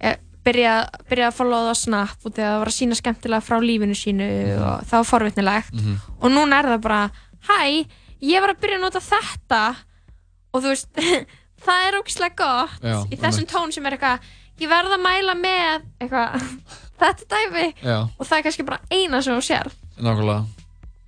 er, 0.01 0.19
byrja, 0.45 0.75
byrja 1.11 1.29
að 1.31 1.37
followa 1.39 1.63
það 1.65 1.75
á 1.75 1.77
Snap 1.81 2.27
og 2.27 2.35
það 2.37 2.59
var 2.61 2.71
að 2.71 2.77
sína 2.79 2.99
skemmtilega 2.99 3.43
frá 3.47 3.59
lífinu 3.65 3.97
sínu 3.97 4.29
og 4.61 4.85
það 4.87 4.99
var 5.01 5.09
forvitnilegt 5.13 5.73
Mhm. 5.75 5.97
og 6.21 6.31
núna 6.31 6.59
er 6.61 6.69
það 6.75 6.81
bara 6.81 7.11
hæ, 7.49 7.87
ég 8.23 8.41
var 8.41 8.51
að 8.55 8.61
byrja 8.61 8.77
að 8.79 8.81
nota 8.81 9.01
þetta 9.01 9.77
og 10.53 10.63
þú 10.65 10.73
veist 10.73 10.89
það 11.67 11.87
er 11.89 11.99
ógislega 12.01 12.37
gott 12.41 12.85
Já, 12.85 12.97
í 13.13 13.17
þessum 13.21 13.45
einmitt. 13.45 13.53
tón 13.55 13.73
sem 13.77 13.87
er 13.91 13.97
eitthvað 13.99 14.31
ég 14.61 14.69
verð 14.71 14.95
að 14.97 15.05
mæla 15.05 15.35
með 15.41 15.85
eitthvað 16.01 16.49
þetta 17.01 17.29
dæmi 17.35 17.67
Já. 17.85 17.99
og 18.19 18.27
það 18.27 18.39
er 18.39 18.43
kannski 18.49 18.67
bara 18.69 18.81
eina 18.93 19.23
sem 19.25 19.37
þú 19.39 19.45
sér 19.51 19.71
nákvæmlega 20.01 20.41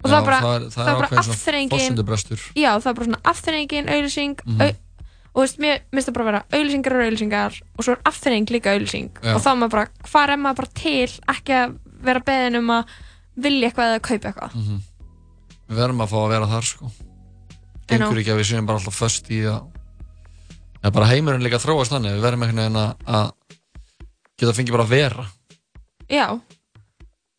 og 0.03 0.11
það 0.11 0.17
er 0.19 0.25
bara, 0.27 0.39
það 0.43 0.55
er, 0.57 0.63
það 0.75 0.89
er 0.89 0.97
bara 0.99 1.09
ákveðin 1.09 1.27
svona 1.27 1.37
afþreyingin 1.37 1.73
forsendubrestur 1.79 2.41
já, 2.59 2.71
það 2.83 2.89
er 2.91 2.97
bara 2.99 3.07
svona 3.09 3.21
afþreyingin, 3.33 3.91
auðlýsing 3.97 4.41
Mhm. 4.43 4.63
au, 4.63 4.71
og 5.33 5.39
þú 5.39 5.45
veist, 5.47 5.61
mér 5.63 5.79
minnst 5.95 6.09
það 6.11 6.17
bara 6.17 6.27
vera 6.29 6.41
auðlýsingar 6.59 6.97
og 6.97 7.05
auðlýsingar 7.07 7.61
og 7.79 7.85
svo 7.87 7.93
er 7.95 8.01
afþreying 8.11 8.51
líka 8.53 8.73
auðlýsing 8.75 9.11
Já. 9.23 9.35
og 9.37 9.41
þá 9.45 9.49
er 9.53 9.61
maður 9.63 9.75
bara, 9.77 9.87
hvað 10.11 10.33
er 10.35 10.43
maður 10.43 10.59
bara 10.63 10.73
til 10.83 11.15
ekki 11.37 11.55
að 11.61 11.77
vera 12.03 12.25
beðin 12.27 12.59
um 12.59 12.73
að 12.75 12.91
vilja 13.47 13.71
eitthvað 13.71 13.93
eða 13.93 14.03
kaupa 14.11 14.33
eitthvað 14.33 14.57
Mhm. 14.59 14.83
Við 15.73 15.79
verðum 15.79 16.03
að 16.05 16.11
fá 16.13 16.19
að 16.21 16.29
vera 16.35 16.47
þar 16.51 16.67
sko. 16.69 16.91
Gengur 17.91 18.19
ekki 18.23 18.33
að 18.33 18.41
við 18.43 18.49
séum 18.53 18.67
bara 18.69 18.79
alltaf 18.81 18.95
föst 18.97 19.31
í 19.35 19.41
að 19.49 19.61
ja, 20.83 20.91
bara 20.91 21.09
heimurinn 21.11 21.43
líka 21.45 21.59
þróast 21.63 21.93
þannig 21.95 22.15
Við 22.17 22.25
verðum 22.27 22.45
einhvern 22.47 22.63
veginn 22.63 22.81
að, 22.83 23.33
geta 24.39 24.55
fengið 24.57 24.77
bara 24.77 24.87
að 24.87 24.95
vera 24.97 25.27
já, 26.13 26.27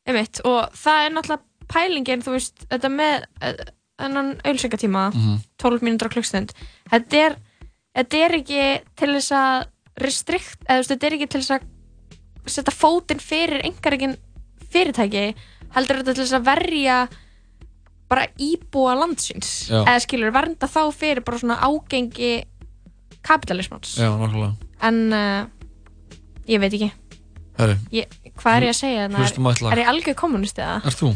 einmitt 0.07 0.39
og 0.47 0.75
það 0.77 1.05
er 1.07 1.15
náttúrulega 1.15 1.67
pælingin 1.73 2.23
þú 2.25 2.33
veist, 2.35 2.63
þetta 2.71 2.89
með 2.91 3.25
eh, 3.41 3.63
þennan 4.01 4.31
auðlýsingatíma 4.43 5.03
Mhm. 5.13 5.35
12 5.63 5.83
mínútur 5.85 6.09
á 6.09 6.13
klukkstund 6.15 6.53
þetta 6.91 7.21
er, 7.27 7.35
þetta 7.97 8.21
er 8.25 8.35
ekki 8.39 8.63
til 8.99 9.11
þess 9.15 9.31
að 9.37 9.67
restrikt, 10.03 10.59
eða 10.67 10.87
þetta 10.89 11.07
er 11.07 11.13
ekki 11.19 11.27
til 11.29 11.41
þess 11.43 11.55
að 11.57 11.67
setja 12.49 12.73
fótinn 12.75 13.21
fyrir 13.23 13.61
einhverjum 13.63 14.15
fyrirtæki 14.73 15.25
heldur 15.75 16.01
þetta 16.01 16.13
til 16.17 16.23
þess 16.25 16.37
að 16.39 16.47
verja 16.49 16.97
bara 18.11 18.27
íbúa 18.41 18.95
landsins 18.99 19.69
Já. 19.69 19.81
eða 19.83 19.99
skilur, 20.03 20.33
vernda 20.35 20.69
þá 20.69 20.81
fyrir 20.95 21.23
bara 21.25 21.39
svona 21.41 21.59
ágengi 21.63 22.33
kapitalismans 23.23 23.95
Já, 23.99 24.09
nákvæmlega 24.11 24.53
en 24.83 24.99
uh, 25.13 25.45
ég 26.49 26.63
veit 26.63 26.73
ekki 26.73 26.91
Herri, 27.59 27.77
ég, 27.93 28.17
hvað 28.41 28.57
er 28.57 28.67
ég 28.67 28.73
að 28.73 28.79
segja 28.79 29.05
þarna? 29.05 29.21
Hlustum 29.21 29.47
á 29.47 29.49
eitt 29.53 29.61
lag. 29.61 29.71
er, 29.71 29.77
er 29.77 29.83
ég 29.83 29.93
algjör 29.93 30.19
kommunist 30.19 30.59
eða? 30.59 30.81
ert 30.89 30.99
þú? 30.99 31.13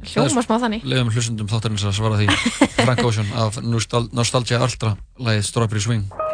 Hljóma 0.00 0.40
smá 0.46 0.56
þannig 0.62 0.86
Leðum 0.88 1.10
hlustundum 1.12 1.50
þáttarins 1.50 1.84
að 1.84 1.96
svara 1.98 2.20
því 2.22 2.28
Frank 2.86 3.04
Ocean 3.04 3.32
af 3.36 3.60
Nostal 3.66 4.06
Nostalgia 4.16 4.62
Ultra 4.64 4.94
lagið 5.20 5.44
Strawberry 5.50 5.82
Swing 5.84 6.29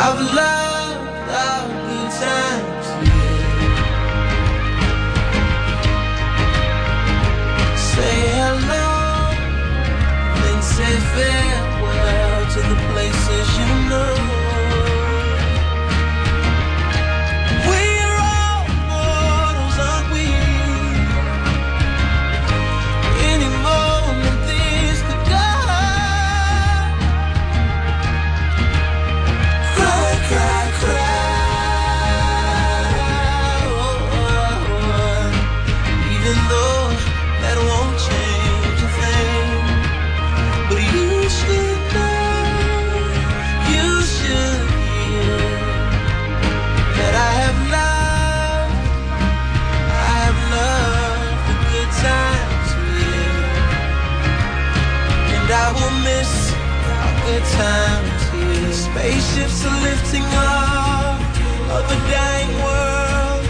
I've 0.04 0.22
loved 0.34 0.63
times 57.58 58.22
here. 58.34 58.74
Spaceships 58.74 59.66
are 59.66 59.80
lifting 59.82 60.26
off 60.34 61.22
of 61.78 61.84
a 61.96 62.00
dying 62.10 62.54
world. 62.66 63.44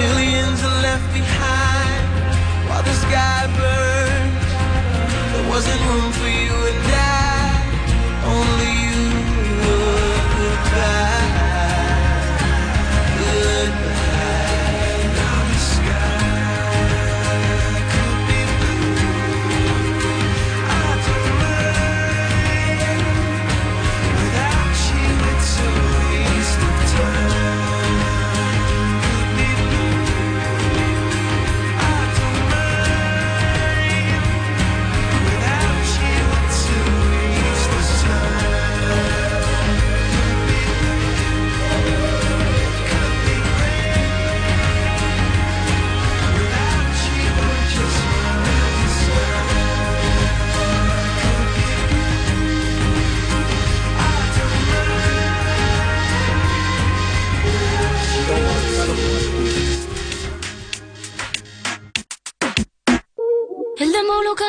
Millions 0.00 0.58
are 0.68 0.78
left 0.88 1.08
behind 1.12 2.04
while 2.68 2.84
the 2.88 2.96
sky 3.04 3.40
burns. 3.58 4.50
There 5.32 5.48
wasn't 5.52 5.80
room 5.88 6.10
for 6.20 6.28
you 6.28 6.75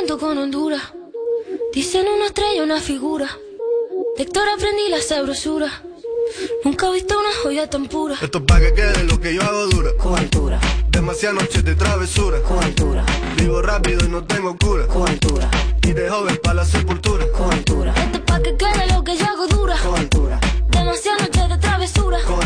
canto 0.08 0.26
con 0.26 0.38
Honduras. 0.38 0.82
Dicen 1.74 2.06
una 2.08 2.28
estrella, 2.28 2.64
una 2.64 2.80
figura. 2.80 3.28
De 4.16 4.24
Héctor 4.24 4.48
aprendí 4.48 4.88
la 4.90 5.02
sabrosura. 5.02 5.70
Nunca 6.64 6.88
he 6.88 6.94
visto 6.94 7.20
una 7.20 7.30
joya 7.44 7.70
tan 7.70 7.88
pura. 7.88 8.16
Esto 8.22 8.38
es 8.38 8.44
pa' 8.46 8.60
que 8.60 8.74
quede 8.74 9.04
lo 9.04 9.20
que 9.20 9.36
yo 9.36 9.42
hago 9.42 9.68
dura. 9.68 9.92
Con 9.98 10.18
altura. 10.18 10.62
Demasiadas 10.90 11.42
noches 11.42 11.66
de 11.66 11.76
travesura. 11.76 12.42
Con 12.42 12.64
altura. 12.64 13.06
Vivo 13.36 13.62
rápido 13.62 14.06
y 14.06 14.10
no 14.10 14.24
tengo 14.24 14.56
cura. 14.58 14.88
Con 14.88 15.10
altura. 15.10 15.50
Y 15.84 15.92
de 15.92 16.10
joven 16.10 16.40
para 16.42 16.56
la 16.56 16.66
sepultura. 16.66 17.26
Con 17.34 17.52
altura. 17.52 17.94
Esto 17.98 18.18
es 18.20 18.24
pa' 18.24 18.42
que 18.42 18.56
quede 18.56 18.88
lo 18.94 19.04
que 19.04 19.18
yo 19.18 19.26
hago 19.26 19.48
dura. 19.48 19.76
Con 19.84 20.00
altura. 20.00 20.40
Demasiadas 20.70 21.22
noches 21.24 21.50
de 21.50 21.58
travesura. 21.58 22.20
Con 22.26 22.42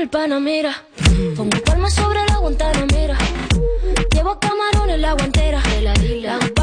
el 0.00 0.08
Panamera. 0.08 0.72
Pongo 1.36 1.58
palmas 1.64 1.92
sobre 1.94 2.24
la 2.26 2.36
Guantanamera. 2.38 3.18
Llevo 4.12 4.38
camarones 4.38 4.94
en 4.94 5.02
la 5.02 5.12
guantera. 5.12 5.62
La 5.82 5.92
hago 6.36 6.59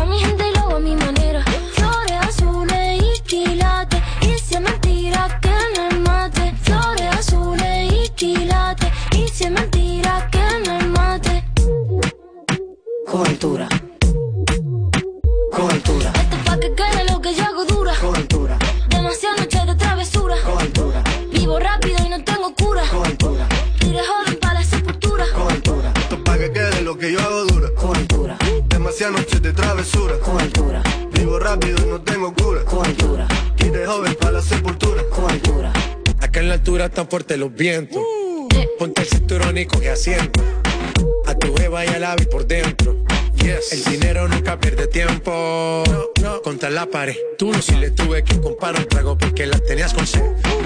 altura 36.77 36.85
están 36.85 37.09
fuertes 37.09 37.37
los 37.39 37.53
vientos. 37.55 38.01
Ponte 38.77 39.01
el 39.01 39.07
cinturón 39.07 39.57
y 39.57 39.65
coge 39.65 39.89
asiento. 39.89 40.43
A 41.25 41.33
tu 41.33 41.55
jeva 41.55 41.83
y 41.83 41.87
al 41.87 42.03
ave 42.03 42.25
por 42.27 42.45
dentro. 42.45 42.95
El 43.71 43.83
dinero 43.85 44.27
nunca 44.27 44.59
pierde 44.59 44.85
tiempo. 44.87 45.83
Contra 46.43 46.69
la 46.69 46.85
pared. 46.85 47.15
Tú 47.37 47.51
no 47.51 47.61
si 47.61 47.75
le 47.75 47.91
tuve 47.91 48.23
que 48.23 48.39
comprar 48.39 48.75
un 48.75 48.87
trago 48.87 49.17
porque 49.17 49.47
la 49.47 49.57
tenías 49.57 49.93
con 49.93 50.05
sed. 50.05 50.21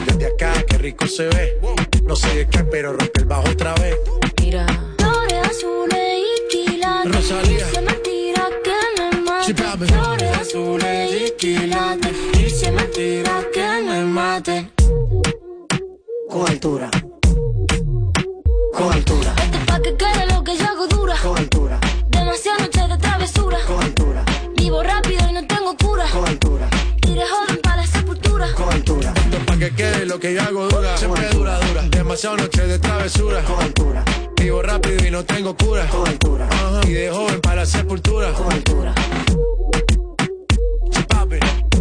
Desde 0.06 0.28
acá, 0.28 0.54
qué 0.68 0.78
rico 0.78 1.08
se 1.08 1.28
ve. 1.28 1.58
No 2.04 2.16
sé 2.16 2.36
de 2.36 2.48
qué, 2.48 2.64
pero 2.66 2.92
rompe 2.92 3.22
el 3.22 3.26
bajo 3.26 3.50
otra 3.50 3.74
vez. 3.76 3.96
Mira. 4.42 4.66
Flores 4.98 5.50
azules 5.50 6.20
y 6.20 6.68
quilates. 6.68 7.16
Rosalía. 7.16 7.68
Y 7.68 7.70
si 7.70 7.78
es 7.78 7.84
mentira 7.84 8.50
que 8.64 9.02
me 9.02 9.22
mate. 9.22 9.54
Flores 9.86 10.38
azules 10.42 11.12
y 11.14 11.32
quilates. 11.38 12.14
Y 12.38 12.50
si 12.50 12.66
es 12.66 12.72
mentira 12.74 13.46
que 13.54 13.82
me 13.84 14.04
mate. 14.04 14.81
Con 16.32 16.48
altura. 16.50 16.90
Con 18.74 18.94
altura. 18.94 19.34
Esto 19.38 19.58
es 19.58 19.66
pa' 19.66 19.82
que 19.82 19.96
quede 19.98 20.26
lo 20.34 20.44
que 20.44 20.58
yo 20.58 20.66
hago 20.66 20.88
dura. 20.88 21.16
Con 21.22 21.38
altura. 21.38 21.80
Demasiadas 22.10 22.62
noches 22.62 22.90
de 22.90 22.98
travesura. 22.98 23.58
Con 23.68 23.84
altura. 23.84 24.24
Vivo 24.56 24.82
rápido 24.84 25.30
y 25.30 25.34
no 25.34 25.46
tengo 25.48 25.76
cura. 25.78 26.06
Con 26.12 26.28
altura. 26.28 26.70
Y 27.06 27.14
de 27.14 27.22
joven 27.26 27.60
para 27.62 27.76
la 27.78 27.88
sepultura. 27.88 28.48
Con 28.54 28.70
altura. 28.72 29.14
Esto 29.16 29.38
es 29.38 29.44
pa' 29.46 29.58
que 29.58 29.70
quede 29.76 30.06
lo 30.06 30.20
que 30.20 30.34
yo 30.34 30.42
hago 30.42 30.68
dura. 30.70 30.98
Siempre 30.98 31.28
dura, 31.30 31.60
dura. 31.60 31.82
Demasiadas 31.90 32.42
noches 32.42 32.68
de 32.68 32.80
travesura. 32.80 33.44
Con 33.44 33.60
altura. 33.62 34.04
Vivo 34.38 34.62
rápido 34.62 35.06
y 35.08 35.12
no 35.12 35.24
tengo 35.26 35.56
cura. 35.56 35.88
Con 35.90 36.08
altura. 36.08 36.48
Ajá. 36.50 36.82
Y 36.88 36.92
de 36.94 37.12
joven 37.12 37.42
para 37.42 37.58
la 37.58 37.66
sepultura. 37.66 38.34
Con 38.34 38.52
altura. 38.52 38.94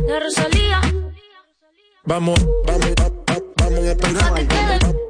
La 0.06 0.18
Rosalía. 0.18 0.80
Vamos, 2.04 2.38
vamos, 2.66 2.86
va- 2.98 3.08
va- 3.08 3.19
vamos 3.70 3.86
a 3.86 3.92
esperar. 3.92 4.32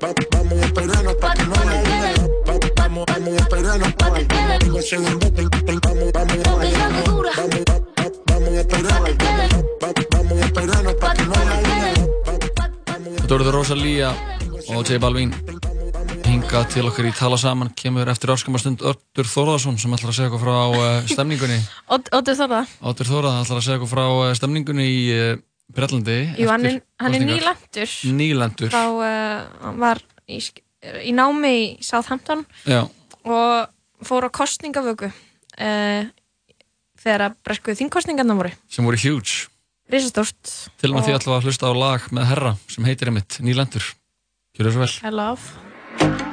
Va- 0.02 0.14
Vamos 0.32 0.52
a 0.52 0.66
esperarnos 0.66 1.14
pa' 1.16 1.34
que 1.34 1.42
no 1.44 1.54
haya 1.54 1.82
duda. 1.82 2.11
Va- 2.46 2.58
Vamos, 2.76 3.04
vamos 3.06 3.28
a 3.28 3.36
esperarnos 3.42 3.92
pa' 3.94 4.14
que 4.14 4.24
no 4.24 4.38
haya 4.40 4.58
duda. 4.58 4.82
Se 4.82 4.98
nos 4.98 5.14
bote 5.14 5.40
el- 5.42 5.48
el- 5.70 5.80
Vamos, 5.80 6.12
vamos, 6.12 6.36
vamos, 6.44 6.72
vamos, 6.72 7.22
vamos, 7.36 7.62
va- 7.68 7.80
va- 7.98 8.12
vamos 8.26 8.48
a 8.48 8.61
esperarnos. 8.61 9.16
Va- 9.20 9.86
va- 9.86 10.06
Vamos 10.12 10.32
a 10.32 10.44
esperarnos 10.46 10.94
pa' 11.00 11.14
que 11.14 11.22
no 11.22 11.32
duda. 11.32 11.61
Þetta 13.20 13.34
voruð 13.38 13.50
Rosalía 13.54 14.08
og 14.74 14.84
J 14.86 14.98
Balvin 14.98 15.30
hingað 16.30 16.66
til 16.74 16.86
okkar 16.86 17.06
í 17.06 17.12
Tala 17.14 17.36
Saman 17.38 17.70
kemur 17.74 18.08
eftir 18.11 18.30
örskamastund 18.34 18.82
Örtur 18.82 19.26
Þórðarsson 19.26 19.78
sem 19.78 19.90
ætlar 19.94 20.11
að 20.11 20.16
segja 20.16 20.28
eitthvað 20.30 20.44
frá 20.44 20.56
uh, 20.70 21.06
stemningunni 21.11 21.58
Óttur 21.90 22.36
Þorða 22.38 22.61
Óttur 22.90 23.06
Þórðar 23.08 23.38
ætlar 23.44 23.58
að 23.58 23.64
segja 23.66 23.76
eitthvað 23.78 23.92
frá 23.94 24.04
uh, 24.11 24.34
stemningunni 24.38 24.86
í 24.86 24.98
Breitlandi 25.75 26.16
Jú, 26.41 26.49
hann 26.51 26.66
hann 27.01 27.14
er 27.14 27.25
kosningar. 27.25 27.37
nýlendur. 27.37 27.93
Nýlendur. 28.18 28.73
Þá 28.73 28.85
uh, 29.01 29.75
var 29.81 30.03
í, 30.27 30.41
í 31.07 31.14
námi 31.16 31.53
í 31.57 31.66
Southampton 31.85 32.45
Já, 32.68 32.83
og 33.25 34.07
fór 34.07 34.27
á 34.27 34.31
kostningavöku 34.35 35.11
uh, 35.11 36.03
þegar 37.01 37.27
að 37.29 37.39
bresku 37.47 37.77
þingkostningarna 37.79 38.37
voru. 38.39 38.53
Sem 38.71 38.87
voru 38.87 39.01
huge. 39.01 39.49
Risastórt 39.91 40.55
Til 40.79 40.93
og 40.93 40.99
með 41.01 41.09
því 41.09 41.16
við 41.16 41.33
að 41.35 41.49
hlusta 41.49 41.71
á 41.71 41.75
lag 41.75 42.11
með 42.14 42.31
herra 42.31 42.55
sem 42.71 42.87
heitir 42.87 43.11
einmitt 43.11 43.41
Nýlendur. 43.43 43.95
Gjör 44.59 44.71
þessu 44.71 44.85
vel. 44.87 44.95
I 45.07 45.14
love 45.14 46.30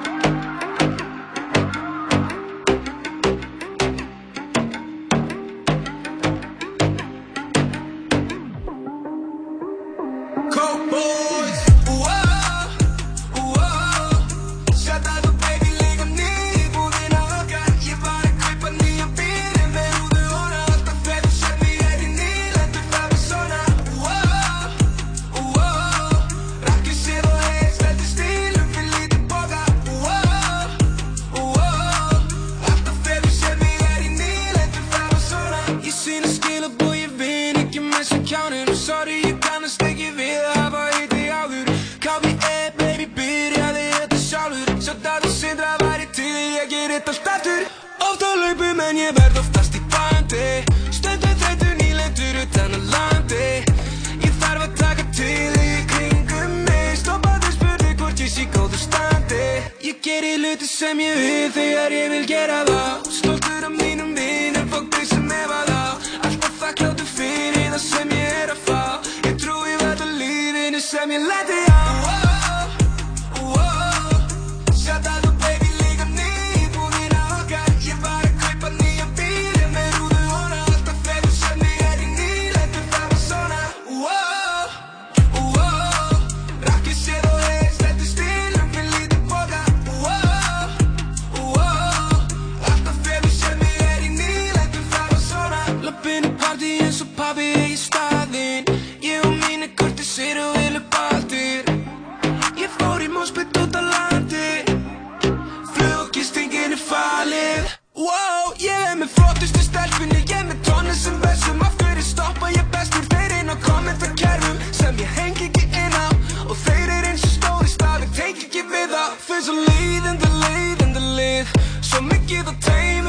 Fyrir 119.38 119.46
svo 119.46 119.54
leiðandi, 119.54 120.28
leiðandi 120.42 121.02
lið 121.14 121.50
Svo 121.86 122.00
mikið 122.08 122.48
á 122.50 122.54
teimum 122.58 123.07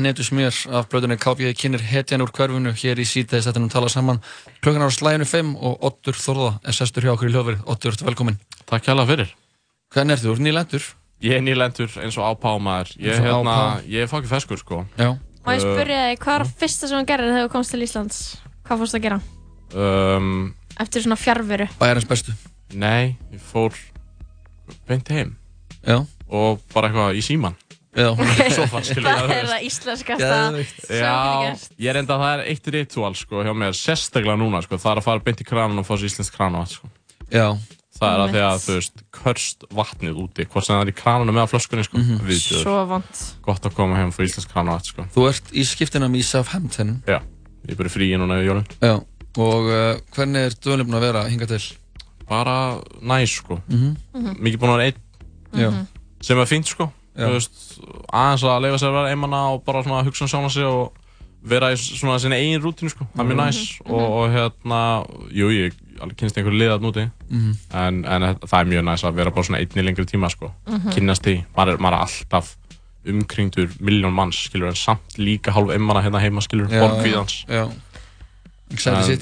Hnetu 0.00 0.24
smjör 0.24 0.56
af 0.78 0.86
blöðunni 0.88 1.18
KB 1.20 1.50
kynir 1.60 1.82
hetjan 1.84 2.22
úr 2.24 2.30
hverfinu 2.32 2.70
hér 2.72 3.00
í 3.02 3.04
síðdeis 3.04 3.44
þetta 3.44 3.60
nú 3.60 3.68
tala 3.68 3.90
saman. 3.92 4.22
Klukkan 4.64 4.86
ára 4.86 4.94
slæðinu 4.96 5.26
5 5.28 5.50
og 5.60 5.82
Oddur 5.90 6.16
Þorða 6.16 6.54
er 6.64 6.76
sestur 6.76 7.04
hjá 7.04 7.12
okkur 7.12 7.28
í 7.28 7.34
hljóðverið. 7.34 7.66
Oddur, 7.68 7.92
ertu 7.92 8.06
velkomin 8.08 8.38
Takk 8.70 8.88
hjá 8.88 8.94
fyrir. 9.10 9.34
Hvernig 9.92 10.16
ertu? 10.16 10.30
Þú? 10.30 10.36
Ert 10.38 10.44
nýlendur? 10.46 10.86
Ég 11.20 11.36
er 11.36 11.44
nýlendur 11.44 11.98
eins 12.00 12.16
og 12.16 12.30
ápámaður 12.32 12.94
Ég, 12.96 13.20
hérna, 13.20 13.56
ég 13.84 14.06
er 14.06 14.08
fokkið 14.08 14.32
feskur 14.32 14.60
sko. 14.62 14.80
Já. 14.96 15.10
Og 15.44 15.52
ég 15.52 15.60
spurði 15.66 15.98
þig, 16.00 16.20
hvað 16.22 16.36
var 16.38 16.46
það 16.46 16.56
fyrsta 16.62 16.88
sem 16.88 17.00
þú 17.02 17.08
gerðir 17.10 17.34
þegar 17.34 17.44
þú 17.48 17.52
komst 17.52 17.74
til 17.74 17.84
Íslands? 17.84 18.20
Hvað 18.64 18.82
fórst 18.84 18.96
að 18.96 19.04
gera? 19.04 19.20
um, 19.74 20.54
Eftir 20.80 21.04
svona 21.04 21.18
fjárveru 21.20 21.66
Bæjarins 21.80 22.08
bestu. 22.08 22.32
Nei, 22.72 23.16
ég 23.34 23.42
fór 23.50 23.76
beint 24.88 25.10
heim. 25.12 25.34
Já. 25.84 26.00
Og 26.30 26.60
bara 26.72 26.88
eitthvað 26.88 27.18
í 27.20 27.24
síman 27.26 27.56
Já 27.96 28.14
Sofan, 28.56 28.84
skilur 28.86 29.08
Það 29.10 29.32
er 29.34 29.48
það 29.50 29.64
íslenskasta 29.66 30.36
Já, 30.94 31.56
ég 31.82 31.90
er 31.90 31.98
enda 31.98 32.14
að 32.16 32.22
það 32.22 32.32
er 32.36 32.42
eitt 32.52 32.70
ritual 32.76 33.12
sko 33.18 33.42
hjá 33.42 33.50
mér, 33.56 33.74
sérstaklega 33.74 34.36
núna 34.38 34.60
sko, 34.62 34.78
það 34.78 34.92
er 34.92 35.00
að 35.02 35.06
fara 35.08 35.24
beint 35.26 35.42
í 35.42 35.46
kranan 35.48 35.82
og 35.82 35.86
fá 35.88 35.94
sér 35.98 36.10
íslensk 36.12 36.36
kranavatn 36.38 36.74
sko. 36.78 36.90
Já 37.34 37.48
Það 38.00 38.14
er 38.14 38.20
að 38.22 38.30
því 38.32 38.40
að 38.46 38.60
þú 38.64 38.74
veist, 38.78 39.00
körst 39.12 39.64
vatnið 39.76 40.20
úti, 40.22 40.44
hvort 40.48 40.64
sem 40.64 40.72
það 40.78 40.82
er 40.86 40.90
í 40.92 40.94
krananum 40.96 41.36
eða 41.36 41.50
flöskunni 41.50 41.82
sko, 41.84 41.98
Mhm. 42.00 42.20
viðbjöður. 42.30 42.62
Svo 42.62 42.76
vant 42.88 43.18
Gott 43.44 43.66
að 43.68 43.74
koma 43.76 43.96
heim 43.98 44.08
og 44.08 44.14
fá 44.16 44.22
íslensk 44.24 44.48
kranavatn 44.54 44.88
sko. 44.88 45.04
Þú 45.12 45.26
ert 45.28 45.50
í 45.52 45.64
skiptinam 45.68 46.14
í 46.16 46.22
Southampton 46.24 46.94
Já, 47.10 47.18
ég 47.66 47.74
er 47.74 47.76
bara 47.82 47.92
frí 47.92 48.08
núna 48.16 48.38
í 48.40 48.46
jólun. 48.46 48.64
Já 48.80 48.94
Og 49.36 49.68
uh, 49.68 49.98
hvernig 50.16 50.46
er 50.48 50.56
búin 50.64 50.96
að 50.96 51.04
vera 51.04 51.26
hinga 51.28 51.46
til? 51.46 51.60
Bara 52.30 52.80
næs 53.02 53.36
sko, 53.42 53.60
Mhm. 53.68 53.96
Mhm. 54.14 54.38
mikið 54.40 54.58
búin 54.62 54.72
að 54.72 54.78
vera 54.78 54.88
einn, 54.88 55.02
Já 55.60 55.86
sem 56.22 56.38
er 56.38 56.46
fínt 56.46 56.66
sko, 56.72 56.88
veist, 57.16 57.80
aðeins 58.12 58.42
að 58.46 58.62
leifa 58.62 58.78
sér 58.78 58.88
að 58.90 58.96
vera 59.00 59.10
einmanna 59.14 59.40
og 59.54 59.64
bara 59.64 59.82
svona 59.82 60.04
hugsa 60.06 60.24
um 60.24 60.28
sjálfan 60.28 60.50
sig 60.50 60.64
og 60.64 60.92
vera 61.42 61.70
í 61.72 61.76
svona 61.76 62.18
sinni 62.20 62.36
eigin 62.36 62.60
rútinu 62.62 62.90
sko, 62.90 63.06
það 63.16 63.20
er 63.20 63.28
mjög 63.30 63.36
Mhm. 63.36 63.46
næs. 63.46 63.80
Og, 63.86 64.00
og 64.00 64.30
hérna, 64.30 64.80
jú 65.32 65.48
ég 65.50 65.72
kynst 66.16 66.36
einhverju 66.36 66.58
liðað 66.60 66.80
núti 66.84 67.10
Mhm. 67.30 67.52
en, 67.72 68.04
en 68.04 68.22
það 68.36 68.60
er 68.60 68.64
mjög 68.72 68.84
næs 68.84 69.04
að 69.04 69.14
vera 69.14 69.30
bara 69.30 69.42
svona 69.44 69.58
einn 69.58 69.68
í 69.76 69.82
lengri 69.84 70.04
tíma 70.06 70.30
sko, 70.30 70.52
Mhm. 70.66 70.92
kynnast 70.94 71.22
því. 71.22 71.44
Maður 71.56 71.72
er, 71.72 71.76
maður 71.78 71.92
er 71.96 72.04
alltaf 72.06 72.56
umkringdur 73.06 73.68
miljón 73.80 74.12
manns, 74.12 74.36
skilur, 74.48 74.68
en 74.68 74.74
samt 74.74 75.16
líka 75.16 75.50
hálf 75.52 75.70
einmanna 75.72 76.02
hérna 76.02 76.20
heima, 76.20 76.40
skilur, 76.40 76.68
borgvíðans 76.68 77.44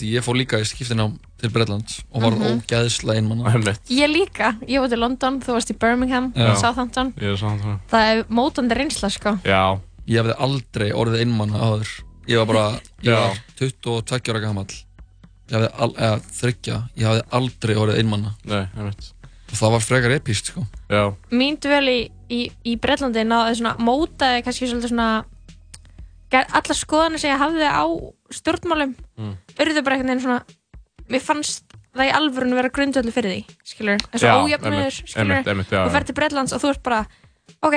ég 0.02 0.22
fór 0.22 0.36
líka 0.36 0.58
í 0.60 0.64
skiptinam 0.66 1.18
til 1.38 1.50
Bretlands 1.54 2.00
og 2.12 2.22
var 2.22 2.30
Mhm. 2.32 2.62
ógæðslega 2.62 3.16
einmann 3.16 3.42
Ég 3.88 4.08
líka, 4.10 4.56
ég 4.66 4.80
var 4.80 4.88
til 4.88 4.98
London, 4.98 5.40
þú 5.40 5.52
varst 5.54 5.70
í 5.70 5.78
Birmingham, 5.78 6.32
Já. 6.34 6.54
Southampton. 6.56 7.12
Það 7.14 8.02
er 8.10 8.24
mótandi 8.24 8.74
reynsla 8.76 9.10
sko. 9.10 9.38
Já. 9.44 9.78
Ég 10.08 10.22
hefði 10.24 10.34
aldrei 10.38 10.90
orðið 10.92 11.20
einmann 11.22 11.50
áður. 11.52 11.88
Ég 12.26 12.36
var 12.38 12.46
bara, 12.46 12.80
ég 13.02 13.12
var 13.12 13.36
22 13.58 14.32
ára 14.32 14.40
gamall. 14.40 14.66
Ég 15.48 15.56
hefði, 15.56 15.70
al, 15.80 15.92
eða 15.94 16.20
þryggja 16.20 16.88
Ég 16.96 17.06
hefði 17.06 17.22
aldrei 17.32 17.74
orðið 17.74 17.98
einmanna 18.02 18.34
Nei, 18.44 18.66
ég 18.76 18.84
veit 18.84 19.12
Og 19.48 19.54
það 19.56 19.70
var 19.70 19.80
frekar 19.80 20.12
epíst, 20.20 20.44
sko. 20.52 20.66
Já. 20.90 21.14
Mín 21.32 21.56
dvöl 21.58 21.88
í, 21.88 22.10
í, 22.28 22.50
í 22.66 22.76
Breitlandi 22.78 23.22
náði 23.24 23.54
svona 23.56 23.76
mótaði 23.80 24.42
kannski 24.44 24.68
svona 24.68 25.24
allar 26.30 26.76
skoðanir 26.76 27.18
sem 27.22 27.32
ég 27.32 27.40
hafði 27.40 27.64
á 27.64 27.84
stjórnmálum 28.34 28.94
Mm. 29.18 29.32
urðu 29.58 29.82
bara 29.82 29.96
einhvern 29.96 30.06
veginn 30.12 30.20
svona 30.22 30.42
mér 31.12 31.24
fannst 31.24 31.64
það 31.96 32.10
í 32.10 32.14
alvörun 32.18 32.56
vera 32.58 32.70
grundvöldu 32.74 33.14
fyrir 33.14 33.34
því 33.34 33.56
skilur, 33.72 34.02
og 34.12 34.26
ójöfnur 34.44 34.98
skilur, 34.98 35.40
einmitt, 35.42 35.72
já, 35.72 35.82
og 35.84 35.94
fer 35.94 36.06
til 36.08 36.16
Breitlands 36.18 36.54
og 36.54 36.62
þú 36.62 36.72
ert 36.74 36.82
bara 36.86 37.00
ok, 37.64 37.76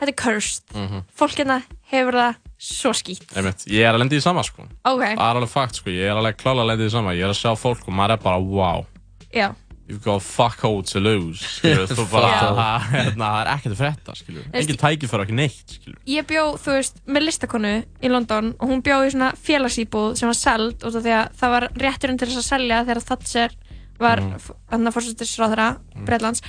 þetta 0.00 0.08
er 0.08 0.16
cursed. 0.24 0.64
Mhm. 0.74 1.04
fólk 1.16 1.36
hérna 1.38 1.60
hefur 1.92 2.18
það 2.20 2.34
svo 2.60 2.92
skýt 2.92 3.24
Einmitt. 3.36 3.64
Ég 3.72 3.86
er 3.88 3.94
að 3.94 4.02
lenda 4.02 4.16
í 4.18 4.20
sama 4.22 4.42
sko. 4.44 4.66
Ok. 4.84 5.00
Það 5.00 5.24
er 5.24 5.38
alveg 5.40 5.48
fakt 5.52 5.80
sko, 5.80 5.90
ég 5.90 6.10
er 6.10 6.18
alveg 6.18 6.36
klála 6.36 6.64
að 6.64 6.72
lenda 6.72 6.84
í 6.84 6.92
sama. 6.92 7.14
Ég 7.16 7.24
er 7.24 7.32
að 7.32 7.40
sjá 7.40 7.54
fólk 7.56 7.86
og 7.88 7.94
maður 7.96 8.18
er 8.18 8.24
bara 8.24 8.38
wow. 8.38 8.84
Já, 9.32 9.48
You've 9.90 10.04
got 10.04 10.22
fuck 10.22 10.62
all 10.68 10.82
to 10.86 11.00
lose 11.02 11.42
skilur, 11.42 11.88
Þú 11.98 12.04
bara, 12.12 12.30
það, 12.40 12.84
hérna, 12.94 13.30
það 13.34 13.40
er 13.42 13.50
ekkert 13.56 13.74
að 13.74 13.80
frétta 13.82 14.14
skilur 14.20 14.44
Veist- 14.46 14.60
Engin 14.62 14.80
tækifæri 14.84 15.18
og 15.20 15.26
ekki 15.26 15.38
neitt 15.40 15.74
skilur 15.76 15.98
ég 16.14 16.28
bjó, 16.30 16.44
þú 16.62 16.76
veist, 16.76 17.02
með 17.10 17.26
listakonu 17.26 17.74
í 18.06 18.12
London 18.12 18.52
og 18.58 18.70
hún 18.70 18.84
bjó 18.86 19.00
í 19.04 19.10
svona 19.14 19.32
félagsýbúð 19.48 20.14
sem 20.20 20.30
var 20.30 20.38
seld 20.38 20.78
út 20.86 20.94
af 21.00 21.02
því 21.04 21.16
að 21.18 21.34
það 21.42 21.54
var 21.56 21.68
rétturinn 21.84 22.20
til 22.22 22.30
þess 22.30 22.42
að 22.44 22.48
selja 22.52 22.82
þegar 22.86 23.02
Thatcher 23.10 23.56
var 24.00 24.22
mm. 24.24 24.36
hann 24.72 24.88
að 24.88 24.94
fórsættisráðara 24.96 25.70
mm. 25.76 26.04
Breitlands 26.08 26.44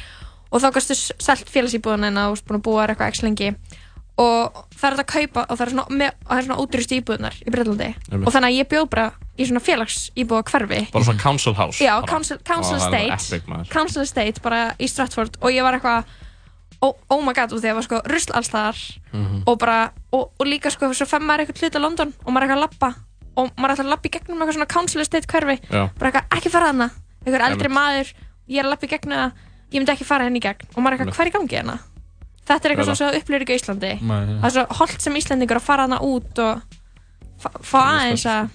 og 0.51 0.61
þá 0.63 0.67
gastu 0.77 0.95
s- 0.95 1.15
selt 1.23 1.49
félagsýbúðuna 1.51 2.11
en 2.11 2.19
þú 2.21 2.35
veist 2.35 2.45
búin 2.47 2.59
að 2.61 2.67
búa 2.69 2.85
eitthvað 2.85 3.11
x 3.15 3.21
lengi. 3.25 3.49
Og 4.21 4.57
það 4.75 4.85
er 4.89 4.95
hægt 4.97 5.01
að 5.01 5.11
kaupa 5.11 5.43
og 5.47 5.57
það 5.57 5.63
er 5.65 5.69
svona, 5.71 5.83
og 5.87 6.27
það 6.27 6.37
er 6.41 6.45
svona 6.45 6.57
útrýstu 6.61 6.97
íbúðunar 6.99 7.37
í 7.47 7.53
Breitlandi 7.55 7.87
og 8.19 8.27
þannig 8.35 8.49
að 8.49 8.57
ég 8.59 8.67
bjó 8.69 8.81
bara 8.91 9.05
í 9.41 9.47
svona 9.49 9.63
félagsýbúða 9.65 10.43
hverfi 10.51 10.81
Bara 10.93 11.05
svona 11.09 11.21
council 11.23 11.53
house 11.57 11.81
Já, 11.83 11.93
council, 12.07 12.37
council 12.47 12.77
estate. 12.77 13.41
Council 13.73 14.03
estate 14.05 14.41
bara 14.43 14.61
í 14.79 14.87
Stratford 14.91 15.37
og 15.41 15.51
ég 15.53 15.63
var 15.65 15.77
eitthvað 15.79 16.03
oh, 16.81 16.95
oh 17.13 17.21
my 17.21 17.33
god, 17.37 17.51
og 17.53 17.59
því 17.61 17.67
að 17.67 17.71
það 17.71 17.77
var 17.79 17.87
sko 17.89 18.01
rusl 18.09 18.35
alls 18.37 18.49
þar 18.53 18.77
Mhm. 19.11 19.43
og 19.45 19.57
bara, 19.59 19.91
og, 20.15 20.31
og 20.39 20.45
líka 20.47 20.71
sko 20.71 20.87
svo 20.95 21.05
fem 21.05 21.21
maður 21.27 21.43
eitthvað 21.45 21.65
hluta 21.65 21.79
London 21.83 22.13
og 22.25 22.31
maður 22.31 22.45
er 22.45 22.47
eitthvað 22.47 22.57
að 22.57 22.65
lappa 22.65 22.89
og 23.37 23.49
maður 23.57 23.65
er 23.65 23.71
alltaf 23.75 23.85
að 23.85 23.91
lappa 23.91 24.07
í 24.07 24.11
gegnum 24.15 24.39
eitthvað 24.41 24.55
svona 24.57 24.69
council 24.71 25.01
estate 25.03 25.27
hverfi 25.27 25.57
Já. 25.69 25.83
bara 25.99 26.09
eitthvað, 26.11 26.27
ekki 26.37 26.49
fara 26.53 26.69
hana 26.71 26.87
eitthvað 27.25 27.45
eldri 27.49 27.67
Einmitt. 27.69 27.77
maður, 27.77 28.13
ég 28.47 28.59
er 28.61 28.65
að 28.65 28.71
lappa 28.73 28.87
í 28.87 28.91
gegnum 28.95 29.17
það 29.19 29.31
ég 29.71 29.77
myndi 29.81 29.93
ekki 29.95 30.07
fara 30.07 30.23
henni 30.27 30.39
í 30.41 30.45
gegn 30.47 30.67
og 30.75 30.79
maður 30.83 30.93
er 30.93 30.97
eitthvað, 30.97 31.15
hvað 31.15 31.25
er 31.25 31.31
í 31.31 31.35
gangi 31.37 31.55
hérna? 31.59 31.77
þetta 32.47 32.65
er 32.65 32.73
eitthvað 32.73 32.95
sem 32.95 33.11
þú 33.11 33.19
upplifir 33.21 33.43
ekki 33.45 33.53
á 33.53 33.59
Íslandi 33.61 33.91
það 34.01 34.47
er 34.49 34.55
svo 34.55 34.65
holdt 34.81 35.01
sem 35.05 35.15
Íslandingur 35.21 35.59
að 35.61 35.67
fara 35.67 35.85
hana 35.87 35.99
út 36.07 36.41
og 36.43 36.61
fá, 37.39 37.49
fá 37.61 37.79
aðeins 37.83 38.25
að 38.31 38.49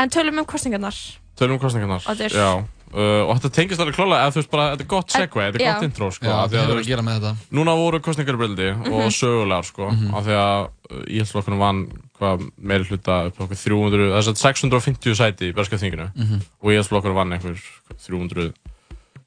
en 0.00 0.10
tölum 0.12 0.38
um 0.42 0.46
kostningarnar 0.48 0.96
Tölum 1.40 1.56
um 1.56 1.62
kostningarnar. 1.62 2.04
Já. 2.04 2.50
Uh, 2.90 3.22
og 3.30 3.36
þetta 3.38 3.50
tengist 3.54 3.80
alveg 3.80 3.94
klálega, 3.94 4.24
eða 4.26 4.32
þú 4.34 4.38
veist 4.40 4.50
bara, 4.50 4.64
þetta 4.72 4.82
er 4.82 4.88
gott 4.90 5.12
segue, 5.14 5.42
þetta 5.46 5.60
er 5.60 5.72
gott 5.76 5.84
intro, 5.86 6.08
sko. 6.10 6.26
Já, 6.26 6.32
af 6.42 6.48
því 6.50 6.56
það 6.56 6.60
að, 6.64 6.70
hefur 6.72 6.80
að 6.82 6.88
gera 6.90 7.02
með 7.06 7.18
þetta. 7.20 7.30
Núna 7.54 7.74
voru 7.78 8.00
kostningar 8.02 8.34
í 8.34 8.40
Brildi 8.40 8.66
og 8.74 8.96
Mhm. 8.98 9.12
sögulegar, 9.14 9.64
sko, 9.68 9.86
af 10.18 10.24
því 10.26 10.34
að 10.40 10.64
uh, 10.90 11.04
íhaldsflokkurinn 11.06 11.60
vann 11.62 11.80
hvað 12.18 12.42
meiri 12.58 12.88
hluta 12.90 13.18
upp 13.30 13.38
á 13.38 13.42
okkur 13.46 13.60
300, 13.62 14.10
þess 14.16 14.28
að 14.32 14.40
650 14.42 15.14
sæti 15.20 15.48
í 15.48 15.54
Berska 15.54 15.78
þinginu 15.78 16.08
Mhm. 16.18 16.40
og 16.60 16.68
íhaldsflokkurinn 16.74 17.14
vann 17.20 17.32
einhver 17.32 17.56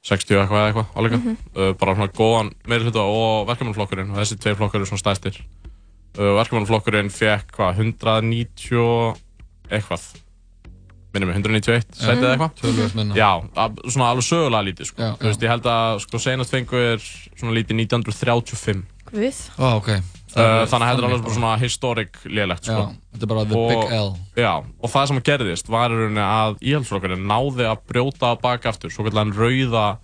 360 0.04 0.36
eitthvað 0.36 0.60
eða 0.60 0.68
eitthvað, 0.68 0.90
áleika. 1.00 1.18
Mhm. 1.24 1.36
Uh, 1.56 1.72
bara 1.80 1.94
svona 1.96 2.12
góðan 2.12 2.52
meiri 2.68 2.84
hluta 2.84 3.00
og 3.00 3.46
verkefnumflokkurinn 3.48 4.10
og 4.12 4.20
þessi 4.20 4.38
tvei 4.44 4.54
flokkar 4.58 4.82
eru 4.82 4.86
svona 4.92 5.02
stæstir. 5.02 5.40
Uh, 6.18 6.36
verkefnumflokkurinn 6.36 7.08
fekk 7.10 7.56
hvað, 7.56 7.80
190 7.80 8.76
og 8.76 9.16
eitthvað 9.72 10.04
minnum 11.14 11.30
mig, 11.30 11.36
191 11.38 11.86
sætið 11.94 12.24
eða 12.24 12.32
eitthvað 12.34 12.56
Töluvert 12.60 12.94
minna. 12.98 13.14
Já, 13.18 13.30
að- 13.64 13.78
svona 13.90 14.10
alveg 14.12 14.26
sögulega 14.28 14.66
lítið 14.68 14.90
sko. 14.90 15.02
Já, 15.02 15.12
Þú 15.20 15.30
veist, 15.30 15.42
ég 15.46 15.52
held 15.54 15.68
að 15.74 16.00
sko 16.04 16.20
senast 16.24 16.50
fengu 16.54 16.82
er 16.92 16.98
svona 17.38 17.54
lítið 17.56 17.78
1935 17.86 18.84
Guð 19.14 19.40
Ó, 19.58 19.76
ok. 19.78 19.88
Uh, 20.34 20.64
þannig 20.66 20.66
að 20.66 20.88
þetta 20.90 20.98
er 20.98 21.06
alveg 21.06 21.22
bara- 21.22 21.34
svona 21.36 21.58
historic 21.62 22.16
lélegt 22.26 22.64
sko. 22.66 22.74
Já, 22.74 22.96
þetta 23.14 23.22
er 23.22 23.30
bara 23.30 23.44
the 23.46 23.54
og, 23.54 23.68
big 23.70 23.92
L. 23.94 24.08
Já, 24.42 24.54
og 24.82 24.90
það 24.90 25.06
sem 25.12 25.20
gerðist 25.28 25.68
var 25.70 25.90
í 25.94 25.94
rauninni 26.00 26.24
að 26.26 26.56
íhaldsflokkurinn 26.58 27.26
náði 27.30 27.68
að 27.70 27.84
brjóta 27.86 28.32
baka 28.42 28.68
aftur 28.72 28.90
svo 28.90 29.04
kallan 29.06 29.30
rauða 29.32 29.98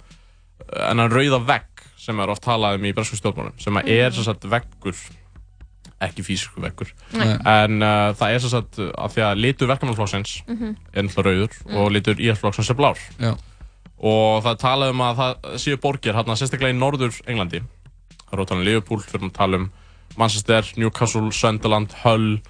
en 0.86 0.98
hann 1.02 1.10
rauða 1.10 1.40
vegg 1.44 1.66
sem 1.98 2.20
er 2.22 2.30
oft 2.30 2.44
talað 2.46 2.78
um 2.78 2.84
í 2.86 2.92
bresku 2.94 3.18
stjórnmálum 3.18 3.58
sem 3.60 3.74
að 3.74 3.88
er 3.90 4.14
sem 4.14 4.24
sagt 4.24 4.46
veggur 4.46 4.94
ekki 6.00 6.22
físisku 6.24 6.60
Nei. 7.12 7.36
en 7.44 7.82
uh, 7.82 8.12
það 8.16 8.34
er 8.34 8.38
sem 8.40 8.50
sagt 8.54 8.78
að 8.80 9.14
því 9.14 9.24
að 9.26 9.40
litur 9.44 9.68
verkamannflokksins 9.68 10.42
Mhm. 10.48 10.76
er 10.94 11.02
náttúrulega 11.02 11.26
rauður 11.30 11.56
Mm. 11.66 11.76
og 11.76 11.90
litur 11.92 12.14
íhaldsflokksins 12.16 12.70
er 12.70 12.74
blár 12.78 12.98
Já. 13.20 13.36
og 14.00 14.42
það 14.44 14.56
talað 14.62 14.90
um 14.94 15.00
að 15.04 15.16
það 15.20 15.58
séu 15.60 15.76
borgir 15.80 16.14
hérna 16.16 16.36
sérstaklega 16.36 16.72
í 16.74 16.78
norður 16.78 17.20
Englandi 17.28 17.60
það 18.30 18.38
er 18.40 18.44
tala 18.46 18.60
um 18.60 18.64
Liverpool, 18.66 18.98
við 19.00 19.14
erum 19.18 19.30
að 19.30 19.36
tala 19.36 19.56
um 19.60 19.70
Manchester, 20.18 20.64
Newcastle, 20.76 21.30
Sunderland, 21.32 21.92
Hull 22.02 22.40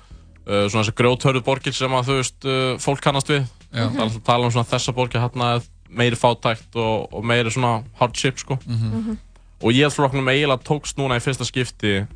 uh, 0.46 0.68
svona 0.68 0.84
þessi 0.84 0.94
grjóthörðu 0.96 1.42
borgir 1.44 1.72
sem 1.76 1.90
að 1.92 2.06
þú 2.08 2.16
veist, 2.20 2.44
uh, 2.46 2.76
fólk 2.78 3.00
kannast 3.04 3.28
við 3.28 3.42
Já. 3.72 3.86
það 3.88 3.96
er 3.96 4.04
alltaf 4.06 4.20
að 4.20 4.24
tala 4.30 4.44
um 4.46 4.50
svona 4.54 4.70
þessa 4.70 4.94
borgir 4.94 5.20
hérna 5.20 5.50
meiri 5.90 6.14
fátækt 6.16 6.76
og, 6.78 7.08
og 7.12 7.24
meiri 7.26 7.50
svona 7.50 7.82
hardship 7.98 8.38
sko 8.38 8.58
Mhm. 8.66 9.18
og 9.62 9.72
ég 9.74 9.90
flokknum 9.92 10.28
eiginlega 10.30 10.62
tókst 10.62 10.96
núna 10.96 11.18
í 11.18 11.20
fyrsta 11.24 11.44
skipti 11.44 12.06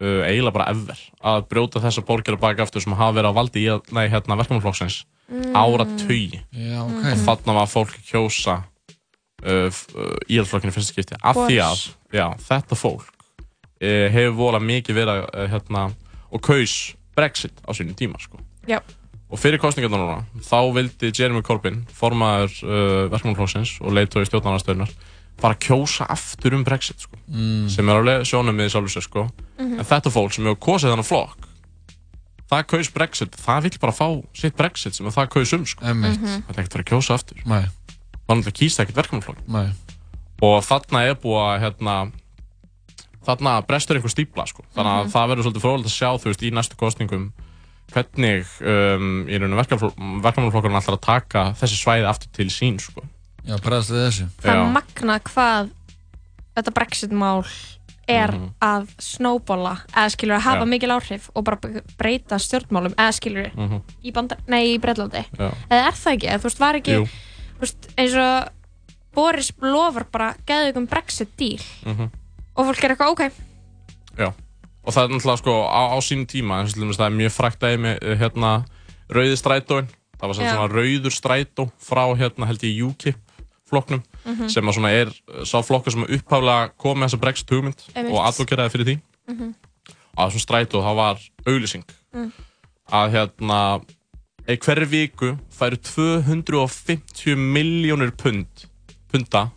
uh, 0.00 0.22
eiginlega 0.28 0.54
bara 0.58 0.70
ever 0.72 0.98
að 1.32 1.46
brjóta 1.50 1.82
þessa 1.84 2.04
borgir 2.06 2.36
að 2.38 2.42
baka 2.46 2.64
aftur 2.66 2.84
sem 2.84 2.96
hafa 2.98 3.16
verið 3.20 3.30
á 3.34 3.38
valdi 3.38 3.64
í, 3.66 3.78
nei, 3.96 4.06
hérna, 4.12 4.38
verkefnumflokksins 4.40 5.04
Mm. 5.28 5.52
ára 5.52 5.84
tugi 6.00 6.38
Já, 6.56 6.78
ok. 6.88 7.02
og 7.04 7.18
þarna 7.26 7.54
var 7.58 7.66
fólk 7.68 7.90
að 7.98 8.04
kjósa 8.08 8.54
uh, 9.44 9.66
uh, 9.68 10.14
íhaldsflokkinu 10.24 10.72
fyrsta 10.72 10.94
skipti 10.94 11.18
af 11.20 11.36
því 11.36 11.58
að 11.60 11.82
já, 12.16 12.24
þetta 12.46 12.78
fólk 12.80 13.10
uh, 13.12 14.06
hefur 14.14 14.38
volað 14.38 14.64
mikið 14.70 14.96
verið 15.02 15.20
uh, 15.26 15.42
hérna, 15.52 15.82
og 16.32 16.40
kaus 16.48 16.78
Brexit 17.12 17.60
á 17.60 17.76
sínum 17.76 17.92
tíma 17.98 18.16
sko. 18.24 18.40
Já. 18.64 18.80
og 19.28 19.36
fyrir 19.36 19.60
kostningarna 19.60 20.00
núna 20.00 20.24
þá 20.48 20.72
vildi 20.78 21.12
Jeremy 21.12 21.44
Corbyn 21.44 21.82
formaður 21.92 22.56
uh, 22.64 23.04
verkefnumflokksins 23.12 23.74
og 23.84 23.92
leiðtói 24.00 24.24
stjórnarnastöðunar 24.30 24.96
bara 25.40 25.54
kjósa 25.54 26.06
aftur 26.10 26.54
um 26.54 26.64
Brexit 26.64 27.00
sko. 27.00 27.16
Mm. 27.30 27.68
sem 27.70 27.88
er 27.88 27.94
alveg 28.00 28.24
sjónum 28.26 28.56
við 28.58 28.70
sjálfur 28.72 28.90
sér 28.96 29.02
sko. 29.06 29.28
Mhm. 29.58 29.78
en 29.78 29.84
þetta 29.84 30.10
fólk 30.10 30.32
sem 30.34 30.44
hefur 30.44 30.58
kosið 30.58 30.92
þannig 30.94 31.06
flokk 31.08 31.44
það 32.50 32.66
kaus 32.66 32.88
Brexit, 32.94 33.36
það 33.36 33.62
vill 33.62 33.78
bara 33.80 33.92
fá 33.92 34.08
sitt 34.34 34.56
Brexit 34.56 34.94
sem 34.94 35.06
það 35.06 35.28
kaus 35.28 35.52
um 35.52 35.66
sko. 35.66 35.84
Einmitt. 35.84 36.20
Mhm. 36.20 36.42
það 36.48 36.56
er 36.58 36.62
ekkert 36.62 36.74
að 36.78 36.84
að 36.84 36.90
kjósa 36.92 37.14
aftur 37.14 37.42
Nei. 37.46 37.64
þannig 38.28 38.46
að 38.48 38.56
kýsa 38.60 38.82
ekkert 38.84 38.96
verkefnumflokk 39.02 39.48
Nei. 39.48 39.68
og 40.42 40.62
þarna 40.64 41.02
er 41.10 41.14
búið 41.14 41.44
að 41.44 41.60
hérna, 41.60 42.12
þarna 43.26 43.66
brestur 43.66 43.96
einhver 43.98 44.10
stípla 44.14 44.46
sko. 44.48 44.62
þannig 44.74 44.92
að 44.96 45.04
Mhm. 45.04 45.12
það 45.12 45.28
verður 45.28 45.44
svolítið 45.44 45.64
frólægt 45.66 45.86
að 45.90 45.98
sjá 45.98 46.10
þú 46.18 46.24
veist 46.32 46.42
í 46.42 46.50
næstu 46.52 46.76
kostningum 46.76 47.32
hvernig 47.92 48.44
um, 48.60 49.26
verkefnumflokkurinn 50.22 50.76
ætlar 50.76 50.96
að 50.98 51.00
taka 51.00 51.42
þessi 51.56 51.76
svæði 51.78 52.08
aftur 52.08 52.28
til 52.32 52.46
sín 52.52 52.78
sko. 52.80 53.02
Já, 53.48 53.56
bregðast 53.64 53.90
við 53.94 54.02
þessu. 54.06 54.28
það 54.44 54.54
er 54.54 54.72
magnað 54.76 55.22
hvað 55.32 55.70
þetta 56.58 56.74
Brexit-mál 56.76 57.44
er 58.08 58.32
Mhm. 58.32 58.48
að 58.64 58.86
snowballa 59.04 59.74
eða 59.92 60.10
skilur 60.14 60.36
að 60.38 60.44
hafa 60.46 60.64
Já. 60.64 60.68
mikil 60.68 60.90
áhrif 60.94 61.30
og 61.36 61.44
bara 61.44 61.58
breyta 61.98 62.38
stjórnmálum 62.40 62.94
eða 62.94 63.12
skilur 63.12 63.50
Mhm. 63.54 63.82
í, 64.04 64.12
banda, 64.12 64.36
nei, 64.48 64.76
í 64.76 64.80
Breitlandi 64.80 65.24
eða 65.38 65.52
er 65.70 65.92
það 65.92 66.14
ekki, 66.16 66.28
eða 66.28 66.38
þú 66.40 66.44
veist 66.48 66.58
var 66.60 66.74
ekki 66.74 66.92
Jú. 66.96 67.04
þú 67.04 67.60
veist, 67.60 67.88
eins 67.98 68.14
og 68.16 68.48
Boris 69.14 69.52
lofar 69.60 70.04
bara 70.12 70.34
geðugum 70.46 70.86
Brexit 70.88 71.36
deal 71.36 71.58
Mhm. 71.84 72.10
og 72.56 72.66
fólk 72.66 72.84
er 72.84 72.96
eitthvað 72.96 73.10
ok 73.12 73.32
Já, 74.18 74.32
og 74.84 74.94
það 74.94 75.04
er 75.04 75.08
náttúrulega 75.14 75.38
sko 75.38 75.68
á, 75.68 75.80
á 75.92 75.98
sínum 76.00 76.26
tíma, 76.26 76.60
eins 76.62 76.70
og 76.70 76.74
til 76.74 76.82
dæmis 76.82 76.96
það 76.96 77.06
er 77.12 77.16
mjög 77.16 77.32
frækt 77.36 77.58
dæmi 77.60 77.98
með 78.00 78.18
hérna 78.18 78.64
rauði 79.10 79.36
strætóin 79.36 79.88
það 80.18 80.26
var 80.28 80.34
svona 80.34 80.68
rauður 80.72 81.12
strætó 81.12 81.70
frá 81.78 82.16
hérna 82.16 82.46
held 82.46 82.60
ég 82.62 82.82
UKIP 82.82 83.16
flokknum 83.70 84.02
Mhm. 84.24 84.48
sem 84.48 84.64
að 84.64 84.74
svona 84.78 84.90
er 84.90 85.12
sá 85.44 85.58
flokkur 85.62 85.92
sem 85.92 86.04
uppháflega 86.04 86.70
kom 86.78 86.98
með 86.98 87.08
þessa 87.10 87.20
Brexit 87.20 87.50
hugmynd 87.50 87.84
Einmitt. 87.94 88.12
og 88.12 88.24
advokeraði 88.26 88.70
fyrir 88.74 88.86
því 88.88 89.00
Mhm. 89.28 89.54
og 90.16 90.18
á 90.18 90.22
þessum 90.28 90.44
strætó 90.46 90.82
það 90.82 90.96
var 90.96 91.18
auglýsing 91.46 91.84
Mm. 92.14 92.32
að 92.90 93.10
hérna 93.12 93.84
hverju 94.48 94.86
viku 94.88 95.38
færu 95.52 95.76
250 95.76 97.36
miljónir 97.36 98.10
pund 98.16 98.46
punta 99.12 99.50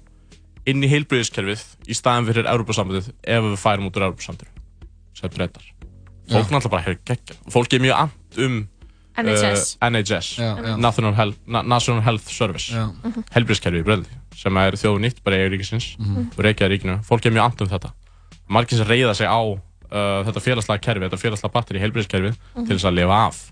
inn 0.67 0.83
í 0.83 0.89
heilbreyðiskerfið 0.91 1.63
í 1.87 1.95
staðin 1.97 2.27
fyrir 2.27 2.45
Európa-sambandið 2.51 3.11
ef 3.23 3.43
við 3.47 3.57
færum 3.57 3.87
út 3.89 3.97
úr 3.97 4.05
Európa-sambandið 4.09 4.51
sem 5.17 5.29
breytar 5.29 5.63
fólk 6.31 6.51
náttúrulega 6.51 6.69
bara 6.71 6.83
hefur 6.85 6.99
geggja 7.05 7.35
fólk 7.51 7.73
er 7.73 7.79
mjög 7.79 7.97
amt 8.05 8.37
um 8.45 8.59
NHS. 9.17 9.77
uh, 9.81 9.89
NHS 9.89 10.37
Já, 10.37 10.57
já. 10.57 10.75
National, 10.77 11.13
Health, 11.13 11.37
Na 11.47 11.61
National 11.61 12.01
Health 12.01 12.27
Service 12.31 12.71
Já. 12.73 12.87
Mhm. 13.03 13.23
heilbreyðiskerfið 13.35 13.81
í 13.81 13.83
Breðli 13.83 14.05
sem 14.35 14.57
er 14.57 14.71
þjóðu 14.73 14.99
nýtt 15.03 15.23
bara 15.23 15.35
í 15.35 15.39
eigin 15.45 15.57
ríkisins 15.59 15.97
Mhm. 15.99 16.29
og 16.37 16.45
reykjaði 16.45 16.69
ríkinu 16.77 16.99
fólk 17.05 17.25
er 17.25 17.31
mjög 17.31 17.45
amt 17.45 17.61
um 17.61 17.67
þetta 17.67 17.91
margir 18.49 18.77
sem 18.77 18.87
reyða 18.87 19.15
sig 19.15 19.27
á 19.27 19.41
uh, 19.41 20.23
þetta 20.23 20.39
félagslega 20.41 20.81
kerfi, 20.81 21.09
þetta 21.09 21.19
félagslega 21.19 21.51
batteri 21.53 21.79
í 21.79 21.81
heilbreyðiskerfið 21.83 22.35
Mhm. 22.55 22.65
til 22.67 22.75
þess 22.77 22.85
að 22.87 22.95
lifa 22.95 23.27
af 23.27 23.51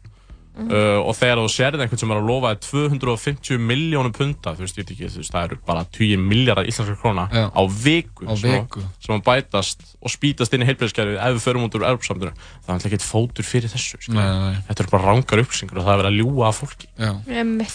Mhm. 0.60 0.72
uh, 0.74 1.00
og 1.08 1.14
þegar 1.16 1.39
þú 1.39 1.50
sérði 1.54 1.84
einhvern 1.86 2.00
sem 2.02 2.12
er 2.12 2.18
að 2.20 2.26
lofa 2.28 2.50
þér 2.56 2.60
250 2.66 3.60
miljónum 3.64 4.12
punta 4.12 4.52
þú 4.58 4.66
veist, 4.66 4.76
ég 4.76 4.84
veit 4.84 4.91
ekki, 4.95 5.08
þú 5.14 5.20
veist, 5.22 5.32
það 5.32 5.45
eru 5.47 5.58
bara 5.70 5.84
10 5.95 6.18
miljardar 6.20 6.68
íslenskar 6.68 6.97
króna 7.00 7.28
Já. 7.32 7.45
á 7.54 7.62
viku, 7.70 8.26
Á 8.28 8.36
sem- 8.36 8.52
viku. 8.66 8.82
sem 9.00 9.16
að 9.16 9.24
bætast 9.30 9.86
og 10.04 10.10
spýtast 10.12 10.54
inn 10.58 10.66
í 10.66 10.68
heilbreyðiskerfið 10.68 11.16
ef 11.22 11.38
við 11.38 11.45
förum 11.47 11.64
út 11.70 11.76
úr 11.80 11.86
Europsamtunum 11.88 12.34
það 12.36 12.68
er 12.68 12.74
alltaf 12.76 12.89
ekkert 12.91 13.08
fótur 13.08 13.45
fyrir 13.47 13.70
þessu. 13.72 13.97
Nei, 14.12 14.24
nei, 14.26 14.52
nei. 14.52 14.62
þetta 14.68 14.80
eru 14.84 14.89
bara 14.97 15.08
rángar 15.14 15.39
upplýsingar 15.45 15.78
og 15.80 15.86
það 15.86 15.93
er 15.95 16.02
verið 16.04 16.12
að 16.12 16.20
ljúga 16.20 16.43
að 16.50 16.60
fólki 16.60 16.88
Já. 17.00 17.12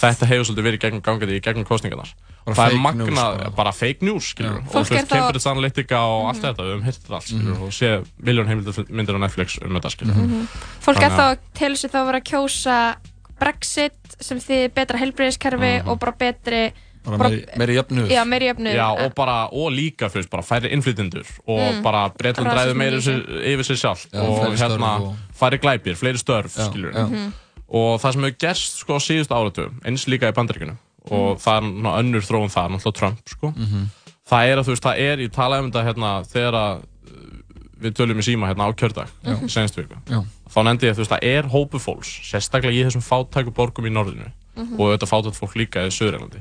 Þetta 0.04 0.26
hefur 0.28 0.44
svolítið 0.50 0.66
verið 0.68 0.80
gegnum 0.84 1.00
gangandi 1.08 1.38
í 1.38 1.40
gegnum 1.40 1.64
kostningarnar 1.64 2.12
Bara 2.44 2.56
það 2.56 2.66
er 2.66 2.70
fake 2.74 2.82
magna, 2.82 3.04
news, 3.04 3.54
bara. 3.56 3.72
fake 3.72 4.02
news 4.02 4.24
skilur, 4.34 4.56
og 4.58 4.74
er 4.74 4.84
veist, 4.84 5.08
þá- 5.08 5.14
Cambridge 5.16 5.46
Analytica 5.50 5.98
og 6.04 6.26
allt 6.28 6.42
þetta, 6.42 6.62
við 6.62 6.72
höfum 6.74 6.84
þetta 6.84 7.14
allt 7.16 7.28
skilur, 7.30 7.62
og 7.64 7.70
sé 7.72 8.04
miljón 8.22 8.46
heimildarmyndir 8.50 9.16
á 9.16 9.20
Netflix 9.24 9.58
um 9.64 9.72
þetta 9.78 9.90
skilur. 9.94 10.14
Mhm. 10.14 10.46
fólk 10.84 11.02
er 11.02 11.10
þá 11.10 11.24
að- 11.32 11.38
til 11.54 11.72
þess 11.72 11.84
að 11.88 11.90
þá 11.94 12.06
vera 12.06 12.20
að 12.20 12.28
kjósa 12.32 12.96
Brexit 13.40 14.16
sem 14.20 14.38
þið 14.38 14.68
betra 14.74 14.98
heilbreyðiskerfi 15.00 15.72
Mhm. 15.82 15.88
og 15.88 15.98
bara 16.00 16.12
betri 16.12 16.72
Bara 17.04 17.18
meiri- 17.28 17.44
meiri 17.58 17.74
jöfnuður. 17.76 18.08
já, 18.08 18.24
meiri 18.24 18.46
jöfnuður 18.52 18.74
Já, 18.76 19.04
og 19.06 19.14
bara, 19.14 19.48
og 19.52 19.72
líka 19.72 20.08
fyrst, 20.08 20.30
bara 20.30 20.42
færri 20.42 20.70
innflytjendur 20.72 21.26
og 21.46 21.58
Mm. 21.74 21.82
bara 21.82 22.08
Breitland 22.10 22.48
ræður 22.48 22.74
sér, 23.00 23.20
yfir 23.44 23.64
sér 23.64 23.76
sjálft 23.76 24.10
Já, 24.12 24.20
og 24.20 24.56
hérna, 24.56 25.00
og- 25.00 25.16
færri 25.34 25.58
glæpir, 25.58 25.96
fleiri 25.96 26.16
störf, 26.16 26.56
Já, 26.56 26.70
skilur. 26.70 26.92
Mhm. 26.92 27.32
og 27.68 28.00
það 28.00 28.12
sem 28.12 28.22
hefur 28.22 28.38
gerst 28.38 28.76
sko 28.78 28.94
á 28.94 29.00
síðustu 29.00 29.32
áratugum, 29.34 29.80
eins 29.84 30.04
líka 30.06 30.28
í 30.30 30.32
bandaríkjunum 30.32 30.76
og 31.10 31.38
það 31.38 31.56
er 31.58 31.66
ná, 31.84 31.90
önnur 32.00 32.24
þróun 32.24 32.52
það, 32.52 32.70
náttúrulega 32.74 32.98
Trump 32.98 33.28
sko, 33.28 33.50
Mhm. 33.56 33.88
það 34.30 34.48
er 34.48 34.56
að 34.58 34.64
þú 34.64 34.72
veist, 34.74 34.82
það 34.84 34.98
er, 35.04 35.18
ég 35.18 35.32
talaði 35.32 35.64
um 35.64 35.70
þetta 35.70 35.84
hérna 35.84 36.12
þegar 36.24 36.54
að 36.54 36.76
uh, 36.78 37.42
við 37.84 37.92
tölum 37.98 38.18
í 38.18 38.24
síma 38.24 38.48
hérna 38.48 38.64
á 38.64 38.70
kjördag, 38.72 39.08
senstu 39.50 39.82
viku 39.84 40.24
þá 40.48 40.58
nefndi 40.64 40.86
ég 40.86 40.94
að 40.94 40.96
þú 40.96 41.02
veist, 41.04 41.12
það 41.12 41.28
er 41.28 41.42
hópu 41.52 41.78
fólks 41.82 42.10
sérstaklega 42.30 42.72
í 42.72 42.84
þessum 42.86 43.04
fátæku 43.04 43.52
borgum 43.52 43.84
í 43.86 43.92
norðinu 43.92 44.30
Mhm. 44.56 44.74
og 44.78 44.80
auðvitað 44.94 45.10
fátækt 45.10 45.36
fólk 45.40 45.54
líka 45.58 45.82
í 45.84 45.90
Söðurlandi 45.90 46.40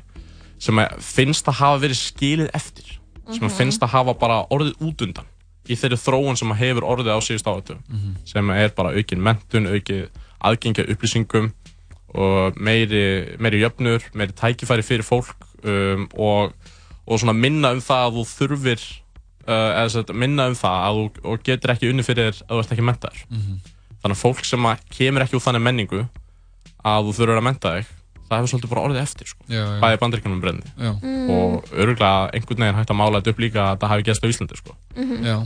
sem 0.59 0.75
finnst 1.01 1.45
að 1.47 1.53
hafa 1.59 1.79
verið 1.87 1.97
skilið 1.99 2.49
eftir 2.53 2.99
sem 3.31 3.47
Mhm. 3.47 3.49
finnst 3.57 3.81
að 3.81 3.89
hafa 3.89 4.13
bara 4.13 4.45
orðið 4.51 4.75
út 4.79 5.01
undan 5.01 5.25
í 5.67 5.75
þeirri 5.75 5.97
þróun 5.97 6.37
sem 6.37 6.49
hefur 6.51 6.83
orðið 6.83 7.09
á 7.11 7.19
síðust 7.19 7.47
áhættu 7.47 7.77
Mhm. 7.89 8.15
sem 8.25 8.49
er 8.51 8.69
bara 8.69 8.89
aukin 8.95 9.19
mentun, 9.23 9.67
aukin 9.67 10.07
aðgengja 10.43 10.87
upplýsingum 10.91 11.51
og 12.13 12.57
meiri, 12.61 13.03
meiri 13.41 13.61
jöfnur, 13.63 14.03
meiri 14.13 14.35
tækifæri 14.37 14.83
fyrir 14.85 15.03
fólk 15.07 15.33
um, 15.65 16.07
og, 16.17 16.53
og 17.07 17.19
svona 17.19 17.33
minna 17.33 17.71
um 17.73 17.81
það 17.81 18.03
að 18.07 18.17
þú 18.19 18.25
þurfir 18.33 18.83
uh, 19.47 19.71
eða 19.79 19.87
sem 19.89 20.03
sagt, 20.03 20.13
minna 20.15 20.45
um 20.51 20.57
það 20.59 20.77
að 20.87 20.99
þú 20.99 21.31
og 21.33 21.43
getur 21.49 21.73
ekki 21.73 21.89
unni 21.93 22.05
fyrir 22.05 22.29
þér 22.31 22.43
að 22.45 22.53
þú 22.53 22.61
ert 22.65 22.75
ekki 22.77 22.85
mentaður 22.91 23.23
Mhm. 23.33 23.57
þannig 24.03 24.17
að 24.17 24.21
fólk 24.25 24.45
sem 24.45 24.65
að 24.67 24.79
kemur 24.91 25.23
ekki 25.25 25.37
úr 25.39 25.43
þannig 25.47 25.63
menningu 25.63 26.01
að 26.83 27.05
þú 27.07 27.13
þurfur 27.17 27.37
að 27.39 27.45
menta 27.47 27.73
þig 27.77 27.91
það 28.27 28.37
hefur 28.39 28.49
svolítið 28.53 28.71
bara 28.73 28.81
orðið 28.87 29.01
eftir 29.03 29.27
sko. 29.29 29.43
Já, 29.47 29.59
já. 29.61 29.79
bæði 29.83 29.97
bandaríkjunum 30.01 30.39
brendi 30.41 30.69
Já. 30.79 30.91
Mm. 31.03 31.29
og 31.29 31.67
örgulega 31.71 32.29
einhvern 32.33 32.63
veginn 32.63 32.77
hægt 32.79 32.91
að 32.93 32.97
mála 32.99 33.19
þetta 33.21 33.33
upp 33.35 33.41
líka 33.43 33.65
að 33.71 33.77
það 33.83 33.91
hafi 33.93 34.05
gæst 34.07 34.23
á 34.25 34.27
Íslandi 34.31 34.57
sko. 34.57 34.75
Mhm. 34.97 35.25
Já. 35.27 35.37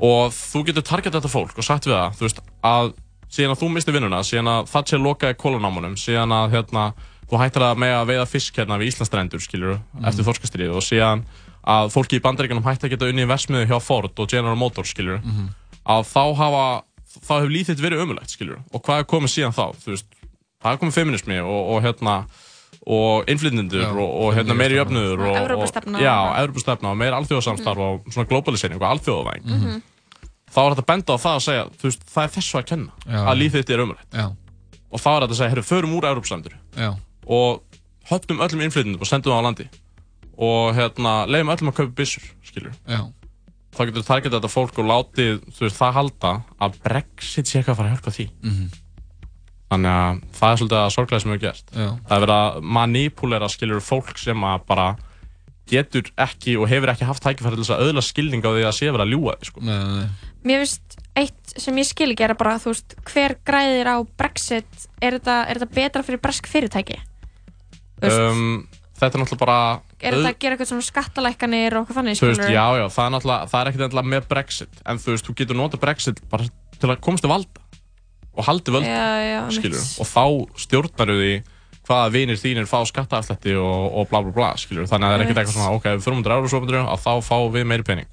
og 0.00 0.32
þú 0.32 0.62
getur 0.66 0.82
targetað 0.88 1.20
þetta 1.20 1.32
fólk 1.34 1.58
og 1.60 1.64
sagt 1.66 1.84
við 1.86 1.94
það 1.98 2.22
veist, 2.24 2.40
að 2.64 2.92
síðan 3.30 3.54
að 3.54 3.60
þú 3.62 3.68
misti 3.74 3.92
vinnuna 3.94 4.20
síðan 4.26 4.48
að 4.50 4.68
það 4.72 4.88
sé 4.90 4.98
lokaði 4.98 5.38
kólanámanum 5.38 5.96
síðan 6.00 6.32
að 6.34 6.50
hérna, 6.56 6.84
þú 7.30 7.38
hættir 7.38 7.62
að 7.62 7.78
með 7.78 7.94
að 8.00 8.08
veiða 8.10 8.26
fisk 8.26 8.56
hérna 8.58 8.78
við 8.80 8.90
Íslandsstrendur 8.90 9.40
skilur 9.44 9.78
Mhm. 9.94 10.04
eftir 10.10 10.24
þorskastrið 10.26 10.74
og 10.74 10.82
síðan 10.82 11.24
að 11.66 11.90
fólki 11.94 12.16
í 12.18 12.22
bandaríkjunum 12.24 12.64
hætti 12.64 12.86
að 12.88 12.90
geta 12.96 13.06
unni 13.10 13.22
í 13.22 13.28
versmiðu 13.30 13.66
hjá 13.68 13.78
Ford 13.82 14.10
og 14.18 14.28
General 14.28 14.56
Motors 14.56 14.90
skilur 14.94 15.20
Mhm. 15.22 15.48
að 15.86 16.02
þá 16.10 16.22
hafa 16.36 16.82
þá 17.10 17.32
hefur 17.40 17.50
þitt 17.66 17.80
verið 17.82 18.02
ömulegt 18.06 18.30
skilur 18.34 18.58
og 18.72 18.82
hvað 18.82 18.98
er 19.00 19.04
komið 19.04 19.30
síðan 19.34 19.54
þá 19.54 19.74
þú 19.78 19.90
veist, 19.94 20.06
það 20.62 20.72
er 20.72 20.78
komið 20.78 20.92
feminismi 20.98 21.38
og, 21.40 21.60
og 21.76 21.82
hérna 21.82 22.24
og 22.86 23.26
innflytjendur 23.28 23.82
Já, 23.82 23.90
og, 23.92 24.10
og 24.24 24.34
hérna, 24.34 24.54
meiri 24.56 24.78
jöfnuður 24.78 25.20
og, 25.26 25.36
og, 25.36 25.64
og 26.90 26.96
meira 26.96 27.18
alþjóðasamstarf 27.20 27.78
og 27.78 28.04
svona 28.10 28.28
globalisering 28.30 28.80
og 28.80 28.88
alþjóðavæng 28.94 29.44
Mhm. 29.44 29.82
Þá 30.50 30.58
er 30.64 30.74
þetta 30.74 30.86
benda 30.90 31.14
á 31.14 31.18
það 31.22 31.36
að 31.38 31.44
segja 31.46 31.64
veist, 31.84 32.02
það 32.10 32.24
er 32.26 32.32
þessu 32.36 32.58
að 32.60 32.66
kenna 32.70 32.92
Já. 33.06 33.20
að 33.30 33.38
líf 33.40 33.52
þitt 33.58 33.70
er 33.76 33.84
Já. 34.18 34.26
og 34.90 34.98
þá 35.04 35.08
er 35.14 35.20
þetta 35.22 35.34
að 35.34 35.38
segja, 35.40 35.50
herru, 35.54 35.62
förum 35.70 35.94
úr 35.98 36.08
Evrópusamdur 36.10 36.56
Já. 36.76 36.90
og 37.26 37.62
höfnum 38.10 38.42
öllum 38.42 38.64
innflytjendum 38.66 39.00
og 39.04 39.06
sendum 39.10 39.32
það 39.32 39.40
á 39.40 39.46
landi 39.46 39.68
og 40.40 40.74
hérna, 40.74 41.14
leiðum 41.28 41.52
öllum 41.54 41.70
að 41.70 41.76
kaupa 41.80 41.96
byssur 42.00 42.24
skilur 42.48 42.72
Já. 42.88 43.04
þá 43.76 43.80
getur 43.86 44.02
þú 44.02 44.06
targetað 44.10 44.38
þetta 44.40 44.50
fólk 44.56 44.78
og 44.82 44.88
látið 44.90 45.34
veist, 45.60 45.76
það 45.78 45.92
halda 46.00 46.32
að 46.60 46.78
Brexit 46.82 47.46
sé 47.46 47.60
eitthvað 47.60 47.74
að 47.76 47.80
fara 47.82 47.88
að 47.90 47.94
hjálpa 47.94 48.14
því 48.16 48.26
Mhm. 48.42 48.70
þannig 49.70 49.92
að 49.94 50.22
það 50.34 50.50
er 50.52 50.56
svolítið 50.60 50.80
að 50.80 50.90
sorglega 50.96 51.20
sem 51.22 51.30
hefur 51.30 51.44
gert 51.44 51.70
Já. 51.76 51.88
það 52.08 52.16
er 52.16 52.24
verið 52.26 52.38
að 52.40 52.62
manipulera 52.78 53.48
skilur 53.52 53.80
fólk 53.86 54.18
sem 54.18 54.40
að 54.42 54.64
bara 54.66 54.88
getur 55.70 56.10
ekki 56.20 56.56
og 56.60 56.68
hefur 56.70 56.92
ekki 56.92 57.08
haft 57.08 57.24
tækifæri 57.24 57.58
til 57.58 57.64
þess 57.64 57.74
að 57.76 57.84
öðla 57.86 58.04
skilning 58.04 58.44
á 58.44 58.50
því 58.50 58.66
að 58.66 58.76
sé 58.76 58.90
verið 58.90 59.04
að 59.06 59.14
ljúga 59.14 59.36
því 59.38 59.50
sko. 59.50 59.62
nei, 59.66 59.78
nei. 60.00 60.26
Mér 60.46 60.64
finnst 60.64 60.98
eitt 61.20 61.54
sem 61.60 61.78
ég 61.80 61.88
skil 61.88 62.10
ekki 62.14 62.24
er 62.26 62.34
að 62.34 62.40
bara, 62.40 62.56
þú 62.62 62.72
veist, 62.72 62.96
hver 63.10 63.36
græðir 63.46 63.90
á 63.92 63.96
Brexit, 64.18 64.84
er 65.02 65.18
þetta, 65.18 65.38
er 65.50 65.60
þetta 65.60 65.76
betra 65.76 66.04
fyrir 66.06 66.22
bresk 66.22 66.48
fyrirtæki? 66.48 67.00
Um, 68.00 68.62
þetta 68.96 69.18
er 69.18 69.22
náttúrulega 69.22 69.42
bara 69.42 69.58
er 70.00 70.16
þetta 70.16 70.30
að 70.30 70.38
gera 70.40 70.56
eitthvað 70.56 70.70
svona 70.70 70.86
skattalækkanir 70.86 71.76
og 71.76 71.82
eitthvað 71.82 71.98
þannig, 72.00 72.20
þú 72.20 72.30
veist, 72.30 72.46
já, 72.48 72.64
já, 72.80 72.86
það 72.94 73.06
er 73.06 73.14
náttúrulega 73.14 73.50
það 73.50 73.60
er 73.60 73.70
ekkert 73.70 73.86
endilega 73.86 74.12
með 74.14 74.28
Brexit 74.30 74.82
en 74.84 75.02
þú 75.02 75.14
veist, 75.14 75.26
þú 75.28 75.36
getur 75.40 75.58
nota 75.60 75.80
Brexit 75.80 76.22
bara 76.32 76.48
til 76.80 76.88
að 76.88 77.02
komast 77.04 77.24
til 77.26 77.32
valda 77.32 77.66
og 78.30 78.46
haldi 78.46 78.82
já, 78.86 79.40
skilur 79.52 79.76
mitt. 79.76 79.96
og 80.00 80.08
þá 80.08 80.24
stjórnar 80.64 81.12
því 81.18 81.32
hvaða 81.90 82.10
vinir 82.14 82.38
þínir 82.38 82.68
fá 82.70 82.78
skattaafslætti 82.86 83.56
og, 83.58 83.86
og 83.98 84.08
bla 84.12 84.20
bla 84.22 84.30
bla, 84.36 84.48
skilur 84.62 84.86
þannig 84.86 85.08
að 85.08 85.10
það 85.10 85.18
er 85.18 85.24
ekkert 85.26 85.40
eitthvað 85.42 85.56
svona, 85.58 85.76
ok, 85.76 85.86
við 85.96 86.04
fyrir 86.06 86.16
múndur 86.20 86.34
Európa 86.38 86.82
að 86.94 87.00
þá 87.02 87.12
fáum 87.26 87.48
við 87.56 87.66
meiri 87.66 87.86
pening. 87.88 88.10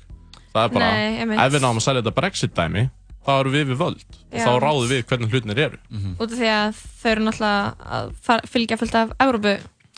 Það 0.55 0.63
er 0.63 0.71
bara, 0.73 0.87
Nei, 0.97 1.19
einmitt. 1.21 1.41
ef 1.45 1.53
við 1.53 1.61
náum 1.67 1.77
að 1.77 1.85
selja 1.85 2.01
þetta 2.01 2.15
Brexit 2.17 2.55
dæmi 2.57 2.83
þá 3.27 3.31
eru 3.43 3.51
við 3.53 3.65
við 3.69 3.77
völd. 3.83 4.03
Og 4.31 4.39
Já. 4.39 4.45
þá 4.47 4.51
ráðum 4.63 4.89
við 4.89 5.01
hvernig 5.11 5.33
hlutinir 5.35 5.59
eru. 5.67 5.77
Út 6.17 6.31
af 6.31 6.37
því 6.39 6.49
að 6.55 6.81
þau 7.03 7.09
eru 7.11 7.25
náttúrulega 7.27 7.91
að 7.99 8.11
fara- 8.25 8.47
fylgja 8.55 8.77
fullt 8.81 8.95
af 8.97 9.11
Európu 9.27 9.53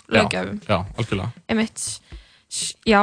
löggjöfum. 0.10 0.60
já, 0.68 0.78
algjörlega. 0.98 1.30
Einmitt, 1.48 1.86
S- 2.50 2.74
já, 2.90 3.02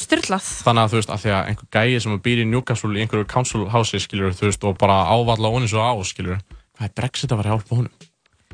styrlað. 0.00 0.48
þannig 0.64 0.82
að 0.86 0.90
þú 0.94 0.98
veist, 1.02 1.12
að 1.14 1.22
því 1.22 1.32
að 1.36 1.48
einhver 1.52 1.68
gæi 1.76 2.00
sem 2.02 2.18
býr 2.24 2.42
í 2.42 2.46
Newcastle 2.48 2.96
í 2.96 3.02
einhverju 3.04 3.28
council 3.28 3.68
house 3.68 4.00
skilur, 4.00 4.32
þú 4.32 4.48
veist, 4.48 4.64
og 4.64 4.78
bara 4.80 4.98
ávalla 5.12 5.52
onni 5.52 5.68
svo 5.68 5.84
á 5.84 5.92
skilur, 6.08 6.40
hvað 6.78 6.88
er 6.88 6.94
Brexit 6.96 7.30
að 7.30 7.42
vera 7.42 7.50
að 7.52 7.58
hjálpa 7.60 7.76
honum 7.76 8.07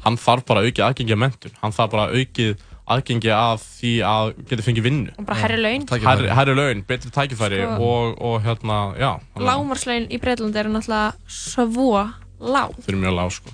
hann 0.04 0.16
þarf 0.20 0.44
bara 0.48 0.62
aukið 0.66 0.84
aðgengi 0.86 1.14
að 1.16 1.20
mentun 1.24 1.54
hann 1.62 1.72
þarf 1.76 1.90
bara 1.94 2.06
aukið 2.14 2.54
aðgengi 2.94 3.30
að 3.32 3.62
því 3.64 3.92
að 4.04 4.30
geta 4.50 4.62
fengið 4.66 4.84
vinnu 4.84 5.12
Og 5.18 5.24
bara 5.24 5.38
hærri 5.40 5.56
laun. 5.56 5.86
herri, 5.88 6.28
herri 6.36 6.54
laun, 6.58 6.82
betri 6.84 7.10
tækifæri 7.10 7.62
Sko- 7.64 7.78
og, 7.88 8.18
og 8.20 8.42
hérna, 8.44 8.78
já 9.00 9.12
Lámarslaun 9.40 10.08
í 10.12 10.18
Breitlandi 10.20 10.58
eru 10.60 10.72
náttúrulega 10.74 11.14
svo 11.26 12.04
lág. 12.44 12.74
þau 12.84 12.88
eru 12.92 12.98
mjög 13.00 13.16
lág 13.16 13.30
sko 13.32 13.50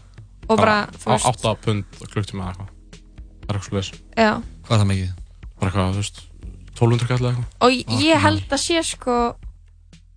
Og 0.50 0.56
bara, 0.58 0.88
þú 0.98 1.06
á 1.06 1.14
veist- 1.14 1.44
8 1.46 1.54
pund 1.62 1.84
klukktíma 2.10 2.42
eða 2.42 2.50
eitthvað 2.50 2.68
það 3.46 3.54
er 3.54 3.60
eitthvað 3.60 3.86
svo 3.86 3.98
Já. 4.18 4.32
Hvað 4.66 4.74
er 4.74 4.80
það 4.82 4.90
mikið? 4.90 5.12
bara 5.60 5.70
eitthvað, 5.70 5.94
þú 5.94 6.02
veist 6.02 6.18
1200 6.80 7.06
kall 7.06 7.18
eða 7.20 7.30
eitthvað 7.30 7.46
Og 7.60 8.02
ég 8.02 8.18
held 8.26 8.48
að 8.50 8.62
sé 8.64 8.82
sko, 8.82 9.14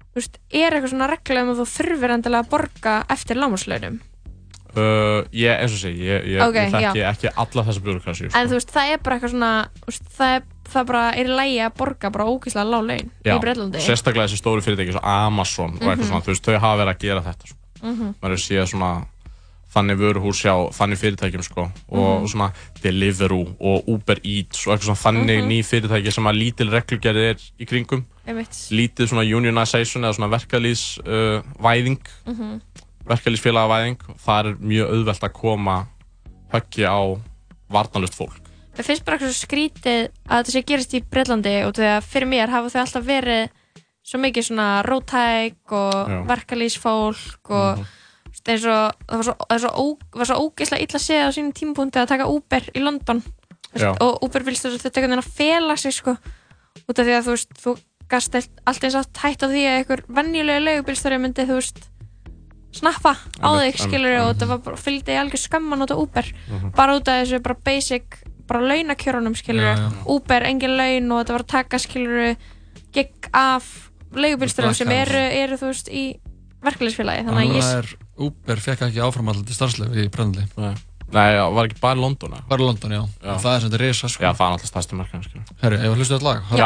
þú 0.09 0.17
veist, 0.17 0.37
er 0.49 0.71
eitthvað 0.73 0.89
svona 0.95 1.09
regla 1.13 1.41
um 1.45 1.53
að 1.53 1.61
þú 1.61 1.67
þurfir 1.75 2.13
endilega 2.17 2.41
að 2.45 2.49
borga 2.49 2.93
eftir 3.13 3.37
lámarslaunum. 3.37 3.99
Uh, 4.73 5.21
ég, 5.31 5.53
eins 5.53 5.71
og 5.75 5.77
sé, 5.83 5.91
ég, 5.93 6.23
ég, 6.33 6.41
Ok, 6.41 6.55
ég 6.55 6.71
þekki 6.73 6.97
já. 7.03 7.09
ekki 7.13 7.29
alla 7.37 7.63
þessa 7.67 7.81
björgkrassi 7.85 8.29
En 8.33 8.47
þú 8.49 8.55
veist, 8.57 8.71
það 8.73 8.93
er 8.93 8.97
bara 9.05 9.15
eitthvað 9.19 9.33
svona, 9.35 9.51
veist, 9.85 10.07
það 10.17 10.31
er, 10.39 10.43
það 10.73 10.85
bara 10.89 11.03
er 11.21 11.25
lægi 11.29 11.59
að 11.61 11.75
borga 11.77 12.09
bara 12.15 12.25
ógeðslega 12.25 12.65
lág 12.71 12.87
laun 12.87 13.11
í 13.21 13.39
Breitlandi. 13.43 13.77
sérstaklega 13.85 14.25
þessi 14.27 14.41
stóri 14.41 14.65
fyrirtæki 14.65 14.95
svo 14.95 15.03
Amazon 15.03 15.75
og 15.75 15.79
eitthvað 15.81 15.97
Mhm. 15.99 16.07
svona, 16.09 16.21
þú 16.25 16.33
veist, 16.33 16.45
þau 16.49 16.59
hafa 16.59 16.79
verið 16.81 16.93
að 16.95 16.99
gera 17.05 17.21
þetta 17.21 17.47
sko. 17.47 17.57
Mhm. 17.83 18.13
maður 18.23 18.31
er 18.31 18.43
séð 18.47 18.67
svona 18.73 19.05
þannig 19.73 19.97
vöruhús 19.97 20.41
hjá 20.45 20.53
þannig 20.73 20.97
fyrirtækjum 21.01 21.43
sko 21.43 21.61
og 21.89 22.21
Mhm. 22.21 22.27
svona 22.29 22.51
Deliveroo 22.81 23.55
og 23.59 23.87
Uber 23.89 24.17
Eats 24.23 24.67
og 24.67 24.73
eitthvað 24.77 24.89
svona 24.89 25.03
þannig 25.05 25.39
Mhm. 25.43 25.49
ný 25.49 25.57
fyrirtæki 25.65 26.11
sem 26.13 26.23
að 26.23 26.37
lítil 26.41 26.69
reglugerði 26.69 27.29
er 27.29 27.37
í 27.59 27.65
kringum 27.67 28.05
lítið 28.25 29.07
svona 29.09 29.25
unionization 29.37 30.03
eða 30.03 30.15
svona 30.17 30.29
verkalýs 30.33 30.97
uh, 31.05 31.41
væðing 33.03 33.07
Mhm. 33.07 33.11
verkalýsfélagavæðing 33.11 33.97
það 34.25 34.45
er 34.45 34.55
mjög 34.59 34.89
auðvelt 34.93 35.23
að 35.27 35.33
koma 35.33 35.77
höggi 36.53 36.85
á 36.87 36.99
varnalust 37.69 38.15
fólk 38.15 38.39
Mér 38.73 38.85
finnst 38.87 39.05
bara 39.05 39.17
eitthvað 39.17 39.37
skrítið 39.37 40.07
að 40.29 40.39
þetta 40.43 40.51
sé 40.51 40.61
gerist 40.65 40.93
í 40.97 41.03
Breitlandi 41.05 41.63
og 41.67 41.73
því 41.77 41.89
að 41.97 42.03
fyrir 42.09 42.27
mér 42.27 42.49
hafa 42.49 42.69
þau 42.73 42.81
alltaf 42.81 43.03
verið 43.05 43.49
svo 44.03 44.19
mikið 44.19 44.43
svona 44.49 44.83
rótæk 44.83 45.71
og 45.71 45.93
Já. 46.09 46.23
verkalýsfólk 46.27 47.49
og 47.51 47.77
mm 47.79 47.85
eins 48.49 48.65
og 48.65 48.91
það 49.07 49.15
var 49.15 49.23
svo, 49.23 49.33
það 49.47 49.59
svo, 49.61 49.69
ó, 49.71 50.25
svo 50.25 50.35
ógeðslega 50.49 50.81
illa 50.83 50.97
að 50.99 51.03
segja 51.05 51.27
á 51.29 51.31
sínum 51.31 51.53
tímapunkti 51.53 51.99
að 52.01 52.07
taka 52.09 52.25
Uber 52.27 52.65
í 52.75 52.81
London 52.81 53.21
veist, 53.77 53.93
og 54.01 54.17
Uber 54.25 54.43
vilst 54.43 54.65
þess 54.65 54.73
að 54.75 54.81
þetta 54.83 54.99
einhvern 54.99 55.13
veginn 55.13 55.23
að 55.23 55.35
fela 55.37 55.75
sig 55.77 55.93
sko 55.93 56.17
út 56.89 56.99
af 56.99 57.05
því 57.05 57.13
að 57.13 57.23
þú 57.23 57.35
veist 57.37 57.53
þú 57.63 57.75
gast 58.09 58.35
allt- 58.35 58.83
eins 58.83 58.95
átt 58.99 59.17
hætt 59.23 59.43
á 59.43 59.47
því 59.47 59.61
að 59.63 59.77
einhver 59.77 60.01
venjulega 60.09 60.59
leigubílstjóri 60.65 61.19
myndi 61.21 61.45
þú 61.47 61.55
veist 61.61 61.79
snappa 62.73 63.13
á 63.41 63.49
þig 63.61 63.79
skilur 63.83 64.17
og 64.23 64.27
þetta 64.33 64.47
var 64.49 64.61
bara 64.65 64.81
fylgdi 64.81 65.13
í 65.15 65.19
algjör 65.21 65.43
skamman 65.45 65.85
út 65.85 65.91
af 65.93 66.01
Uber. 66.03 66.29
Mhm. 66.49 66.71
bara 66.75 66.95
út 66.97 67.07
af 67.07 67.21
þessu 67.23 67.41
bara 67.45 67.57
basic 67.63 68.03
bara 68.47 68.59
launakjörunum 68.61 69.35
skilur 69.39 69.63
Já, 69.63 69.77
já. 69.77 69.89
Uber 70.05 70.43
engin 70.49 70.75
laun 70.77 71.11
og 71.11 71.21
þetta 71.23 71.33
var 71.37 71.43
að 71.45 71.53
taka 71.53 71.79
skilur 71.79 72.35
gig 72.93 73.29
af 73.33 73.89
leigubílstjórum 74.13 74.75
sem 74.77 74.89
eru, 74.93 75.17
eru 75.17 75.57
þú 75.57 75.69
veist 75.71 75.87
í 75.89 76.03
verkefliðsfélagi 76.63 77.23
þannig 77.27 77.37
að 77.37 77.45
Þannig 77.45 77.55
ég 77.57 77.69
að 77.69 77.77
er 77.77 77.93
Uber 78.27 78.59
fekk 78.61 78.83
ekki 78.87 79.01
áframallandi 79.03 79.55
starfslefi 79.55 80.03
í 80.05 80.11
Brennli 80.13 80.43
Nei, 80.57 80.73
Nei 81.13 81.25
já, 81.35 81.43
var 81.53 81.67
ekki 81.69 81.79
bara 81.81 81.97
London 81.99 82.31
eða? 82.35 82.43
Bara 82.49 82.63
London, 82.67 82.91
já, 82.93 83.01
Já. 83.23 83.31
Og 83.33 83.41
Það 83.43 83.55
er 83.55 83.59
sem 83.63 83.69
þetta 83.71 83.81
risa 83.81 84.09
sko 84.13 84.23
Já, 84.23 84.31
það 84.37 84.45
er 84.45 84.53
alltaf 84.57 84.69
stærsti 84.71 84.99
markaðin 84.99 85.25
Herri, 85.63 85.77
ef 85.79 85.83
við 85.93 85.97
hlustu 86.01 86.15
þetta 86.15 86.27
lag? 86.29 86.39
Það. 86.49 86.61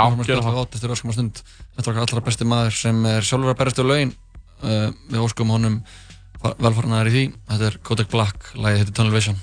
var 1.87 1.93
okkar 1.93 2.03
allra 2.05 2.25
besti 2.27 2.47
maður 2.47 2.77
sem 2.77 3.05
er 3.05 3.27
sjálfur 3.27 3.53
að 3.53 3.59
berast 3.61 3.81
á 3.81 3.85
laun 3.87 4.13
uh, 4.63 4.89
Við 5.11 5.23
óskum 5.23 5.53
honum 5.53 5.81
velfarnaðar 6.41 7.09
í 7.11 7.15
því. 7.15 7.25
Þetta 7.49 7.69
er 7.71 7.79
Kodak 7.83 8.11
Black, 8.13 8.51
lagið 8.55 8.83
heitir 8.83 8.97
Tunnel 8.99 9.15
Vision 9.17 9.39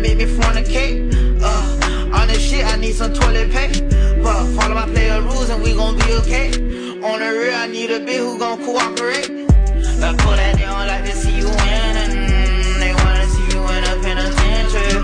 make 0.00 0.16
me 0.16 0.24
fornicate. 0.24 1.12
Uh, 1.42 2.16
on 2.16 2.28
this 2.28 2.42
shit, 2.42 2.64
I 2.64 2.76
need 2.76 2.94
some 2.94 3.12
toilet 3.12 3.50
paper. 3.50 3.86
Follow 4.56 4.74
my 4.74 4.86
player 4.86 5.20
rules 5.22 5.50
and 5.50 5.62
we 5.62 5.74
gon' 5.74 5.96
be 5.96 6.12
okay. 6.20 6.48
On 7.02 7.20
the 7.20 7.30
real, 7.38 7.54
I 7.54 7.66
need 7.66 7.90
a 7.90 8.00
bitch 8.00 8.18
who 8.18 8.38
gon' 8.38 8.58
cooperate. 8.64 9.28
Like, 10.00 10.16
pull 10.18 10.32
that 10.32 10.58
don't 10.58 10.86
like 10.86 11.04
to 11.04 11.12
see 11.12 11.36
you 11.36 11.48
winning. 11.48 12.80
They 12.80 12.92
wanna 12.94 13.26
see 13.26 13.46
you 13.52 13.60
in 13.74 13.84
a 13.84 13.94
penitentiary. 14.02 15.00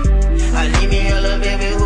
I 0.55 0.67
need 0.79 0.89
me 0.89 1.09
a 1.09 1.21
little 1.21 1.39
baby 1.39 1.76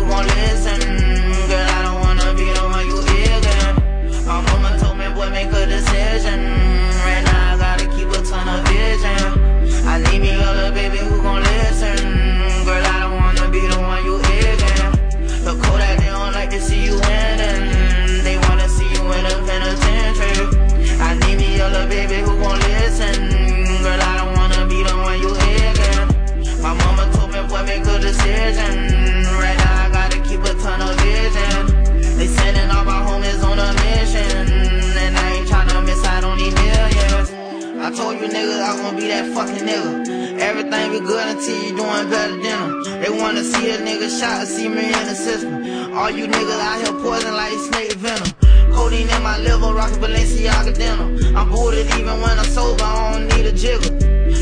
I 38.22 38.24
told 38.24 38.34
you 38.34 38.38
niggas 38.38 38.62
I 38.62 38.76
gon' 38.76 38.96
be 38.96 39.08
that 39.08 39.34
fucking 39.34 39.66
nigga. 39.66 40.38
Everything 40.38 40.92
be 40.92 41.00
good 41.00 41.26
until 41.26 41.58
you 41.64 41.74
doing 41.74 42.06
better 42.08 42.30
than 42.30 42.42
them. 42.42 43.02
They 43.02 43.10
wanna 43.10 43.42
see 43.42 43.70
a 43.70 43.78
nigga 43.78 44.06
shot, 44.06 44.46
see 44.46 44.68
me 44.68 44.86
in 44.86 45.04
the 45.10 45.14
system. 45.14 45.54
All 45.92 46.08
you 46.08 46.26
niggas 46.28 46.60
out 46.62 46.78
here 46.86 46.94
poison 47.02 47.34
like 47.34 47.58
snake 47.66 47.98
venom. 47.98 48.30
Codeine 48.70 49.10
in 49.10 49.22
my 49.24 49.38
liver, 49.38 49.74
rockin' 49.74 49.98
Balenciaga 49.98 50.72
denim. 50.72 51.36
I'm 51.36 51.50
booted 51.50 51.86
even 51.98 52.20
when 52.22 52.38
I'm 52.38 52.44
sober, 52.44 52.84
I 52.84 53.18
don't 53.18 53.26
need 53.34 53.46
a 53.46 53.52
jigger. 53.52 53.90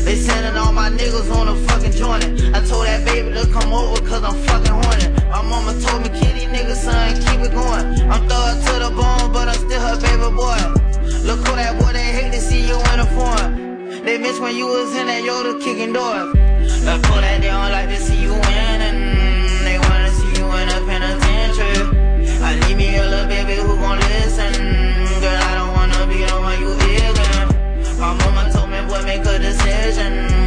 They 0.05 0.15
sending 0.15 0.55
all 0.61 0.73
my 0.73 0.91
niggas 0.91 1.33
on 1.35 1.47
a 1.47 1.55
fucking 1.65 1.93
joint. 1.93 2.23
I 2.53 2.61
told 2.61 2.85
that 2.85 3.03
baby 3.03 3.33
to 3.33 3.47
come 3.47 3.73
over 3.73 3.99
cause 4.05 4.23
I'm 4.23 4.37
fucking 4.45 4.77
horny. 4.77 5.09
My 5.33 5.41
mama 5.41 5.73
told 5.81 6.03
me, 6.03 6.09
kid, 6.19 6.37
these 6.37 6.53
niggas, 6.53 6.85
son, 6.85 7.15
keep 7.25 7.41
it 7.41 7.51
going. 7.51 8.11
I'm 8.11 8.29
thug 8.29 8.61
to 8.61 8.73
the 8.85 8.91
bone, 8.93 9.33
but 9.33 9.49
I'm 9.49 9.57
still 9.57 9.81
her 9.81 9.97
baby 9.97 10.29
boy. 10.37 10.59
Look 11.25 11.39
who 11.47 11.55
that 11.55 11.79
boy, 11.81 11.93
they 11.93 12.11
hate 12.13 12.31
to 12.33 12.39
see 12.39 12.67
you 12.67 12.77
in 12.93 12.99
a 12.99 13.05
form. 13.17 13.70
They 14.03 14.17
miss 14.17 14.39
when 14.39 14.55
you 14.55 14.65
was 14.65 14.95
in 14.95 15.05
that 15.05 15.21
Yoda 15.21 15.61
kicking 15.61 15.93
doors. 15.93 16.33
Look 16.83 17.05
who 17.05 17.21
that 17.21 17.39
they 17.39 17.47
don't 17.47 17.71
like 17.71 17.87
to 17.89 17.97
see 17.97 18.19
you 18.19 18.33
winning. 18.33 18.99
They 19.63 19.77
wanna 19.77 20.09
see 20.09 20.41
you 20.41 20.45
in 20.57 20.69
a 20.73 20.79
penitentiary. 20.89 22.41
I 22.41 22.57
need 22.65 22.77
me 22.77 22.97
a 22.97 23.05
little 23.05 23.27
baby 23.27 23.61
who 23.61 23.77
gon' 23.77 23.99
listen. 23.99 24.53
Girl, 25.21 25.41
I 25.49 25.53
don't 25.53 25.73
wanna 25.77 26.07
be 26.07 26.25
the 26.25 26.33
one 26.41 26.59
you 26.59 26.71
ignorant. 26.97 27.99
My 27.99 28.13
mama 28.17 28.49
told 28.51 28.71
me, 28.71 28.81
boy, 28.89 29.03
make 29.03 29.23
a 29.23 29.37
decision. 29.37 30.40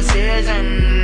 Decision. 0.00 0.97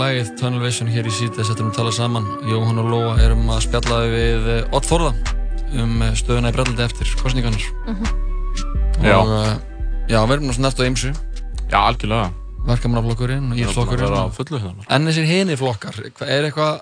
Lagið 0.00 0.30
Tunnel 0.40 0.62
Vision 0.62 0.88
hér 0.92 1.06
í 1.08 1.12
síðan 1.14 1.46
settum 1.46 1.68
við 1.68 1.74
að 1.74 1.78
tala 1.80 1.92
saman. 1.96 2.26
Jóhann 2.50 2.80
og 2.82 2.88
Lóa 2.92 3.12
erum 3.24 3.44
að 3.52 3.62
spjalla 3.66 3.98
við 4.12 4.48
eh, 4.54 4.74
Odd 4.76 4.88
Þórða 4.88 5.12
um 5.82 6.02
eh, 6.06 6.12
stöðuna 6.18 6.50
í 6.52 6.56
Brellandi 6.56 6.84
eftir 6.86 7.12
kostningarnar. 7.20 7.64
Já. 9.04 9.16
Og 9.20 9.32
eh, 9.36 9.54
já, 10.12 10.18
við 10.24 10.34
erum 10.38 10.50
náttúrulega 10.50 10.84
á 10.84 10.90
ymsu. 10.90 11.12
Já, 11.70 11.78
algjörlega. 11.82 12.26
Verkamannaflokkurinn 12.66 13.48
og 13.52 13.56
að 13.56 13.62
íflokkurinn. 13.64 14.04
vera 14.08 14.20
á 14.20 14.26
og- 14.26 14.34
fullu 14.36 14.60
hérna. 14.62 14.86
En 14.90 15.06
þessir 15.06 15.26
hini 15.30 15.56
flokkar, 15.60 15.98
er 16.26 16.48
eitthvað, 16.48 16.80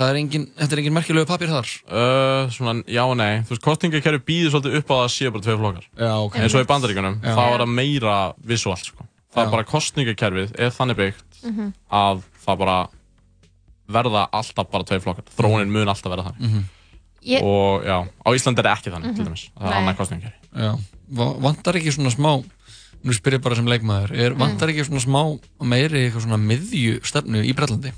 það 0.00 0.08
er 0.14 0.18
engin, 0.22 0.46
þetta 0.56 0.72
er 0.76 0.82
engin 0.82 0.96
merkilegu 0.96 1.28
papír 1.28 1.52
þar? 1.52 1.70
Uh, 1.90 2.50
svona, 2.54 2.76
já 2.88 3.02
og 3.04 3.16
nei. 3.20 3.42
Þú 3.44 3.54
veist, 3.54 3.64
kostningakerfi 3.66 4.22
býður 4.30 4.54
svolítið 4.56 4.78
upp 4.80 4.90
á 4.90 4.94
að 4.96 5.04
það 5.04 5.14
séu 5.16 5.34
bara 5.34 5.44
tvei 5.44 5.58
flokkar. 5.60 5.86
Já, 6.00 6.12
ok. 6.24 6.38
Eins 6.40 6.56
og 6.56 6.64
í 6.64 6.70
bandaríkunum, 6.72 7.18
þá 7.20 7.42
er 7.44 7.60
það 7.64 7.74
meira 7.76 8.16
visuált, 8.48 8.86
sko. 8.88 9.06
Það 9.30 9.44
er 9.44 9.50
bara 9.52 9.68
kostningakerfið 9.68 10.56
er 10.58 10.72
þannig 10.74 10.96
byggt 10.98 11.26
Mhm. 11.46 11.68
að 11.92 12.22
það 12.50 12.58
bara 12.64 12.78
verða 13.90 14.28
alltaf 14.32 14.70
bara 14.70 14.86
tvei 14.86 15.00
flokkar. 15.02 15.24
Þróunin 15.36 15.72
mun 15.74 15.88
alltaf 15.90 16.12
verða 16.12 16.28
þannig. 16.30 16.46
Mhm. 16.50 16.64
Ég- 17.26 17.42
Og 17.44 17.84
já, 17.84 17.96
á 18.24 18.28
Íslandi 18.32 18.58
er 18.62 18.64
það 18.64 18.76
ekki 18.78 18.92
þannig, 18.94 19.14
til 19.16 19.24
Mhm. 19.24 19.28
dæmis. 19.28 19.50
Það 19.58 19.66
er 19.66 19.70
Nei. 19.70 19.78
annað 19.80 19.96
kostningakerfi. 19.96 20.38
Já, 20.56 20.78
Va- 21.12 21.34
vantar 21.40 21.74
ekki 21.76 21.92
svona 21.92 22.10
smá, 22.14 22.44
nú 23.04 23.12
spyr 23.12 23.34
ég 23.38 23.42
bara 23.42 23.54
sem 23.56 23.66
leikmaður, 23.66 24.12
er, 24.16 24.34
vantar 24.34 24.68
ekki 24.70 24.84
svona 24.86 25.00
smá 25.04 25.40
meiri 25.60 26.10
eitthvað 26.10 26.24
svona 26.24 26.38
miðju 26.38 27.00
stefnu 27.04 27.42
í 27.44 27.52
Brellandi? 27.54 27.92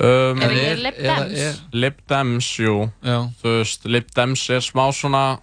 Um, 0.00 0.42
Er 0.42 0.50
ekki 0.50 0.82
Lib 0.82 0.96
Dems? 0.98 1.60
Lib 1.72 1.94
Dems, 2.08 2.48
jú. 2.58 2.90
Já. 3.04 3.30
Þú 3.40 3.60
veist, 3.60 3.84
Lib 3.84 4.06
Dems 4.10 4.50
er 4.50 4.58
smá 4.60 4.90
svona, 4.90 5.38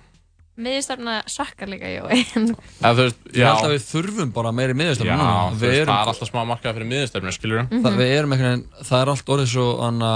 Miðjastofna 0.61 1.15
svakkar 1.31 1.69
líka, 1.71 1.89
Jói. 1.89 2.19
eða 2.81 2.91
þú 2.97 3.05
veist, 3.05 3.19
Ég 3.31 3.41
já. 3.41 3.47
held 3.51 3.65
að 3.67 3.73
við 3.75 3.85
þurfum 3.87 4.33
bara 4.35 4.51
meiri 4.55 4.75
miðjustefnu 4.77 5.15
Já, 5.15 5.17
það 5.61 5.75
er 5.81 5.93
alltaf 5.95 6.29
smá 6.29 6.41
markað 6.51 6.77
fyrir 6.77 6.89
miðurstefnu, 6.91 7.33
skilur 7.37 7.63
Mhm. 7.65 7.81
það, 7.85 7.97
við 8.01 8.13
erum 8.19 8.31
einhvern 8.35 8.51
veginn, 8.51 8.67
það 8.91 9.01
er 9.01 9.13
allt 9.15 9.25
orðið 9.35 9.49
svo 9.55 9.67
anna, 9.87 10.11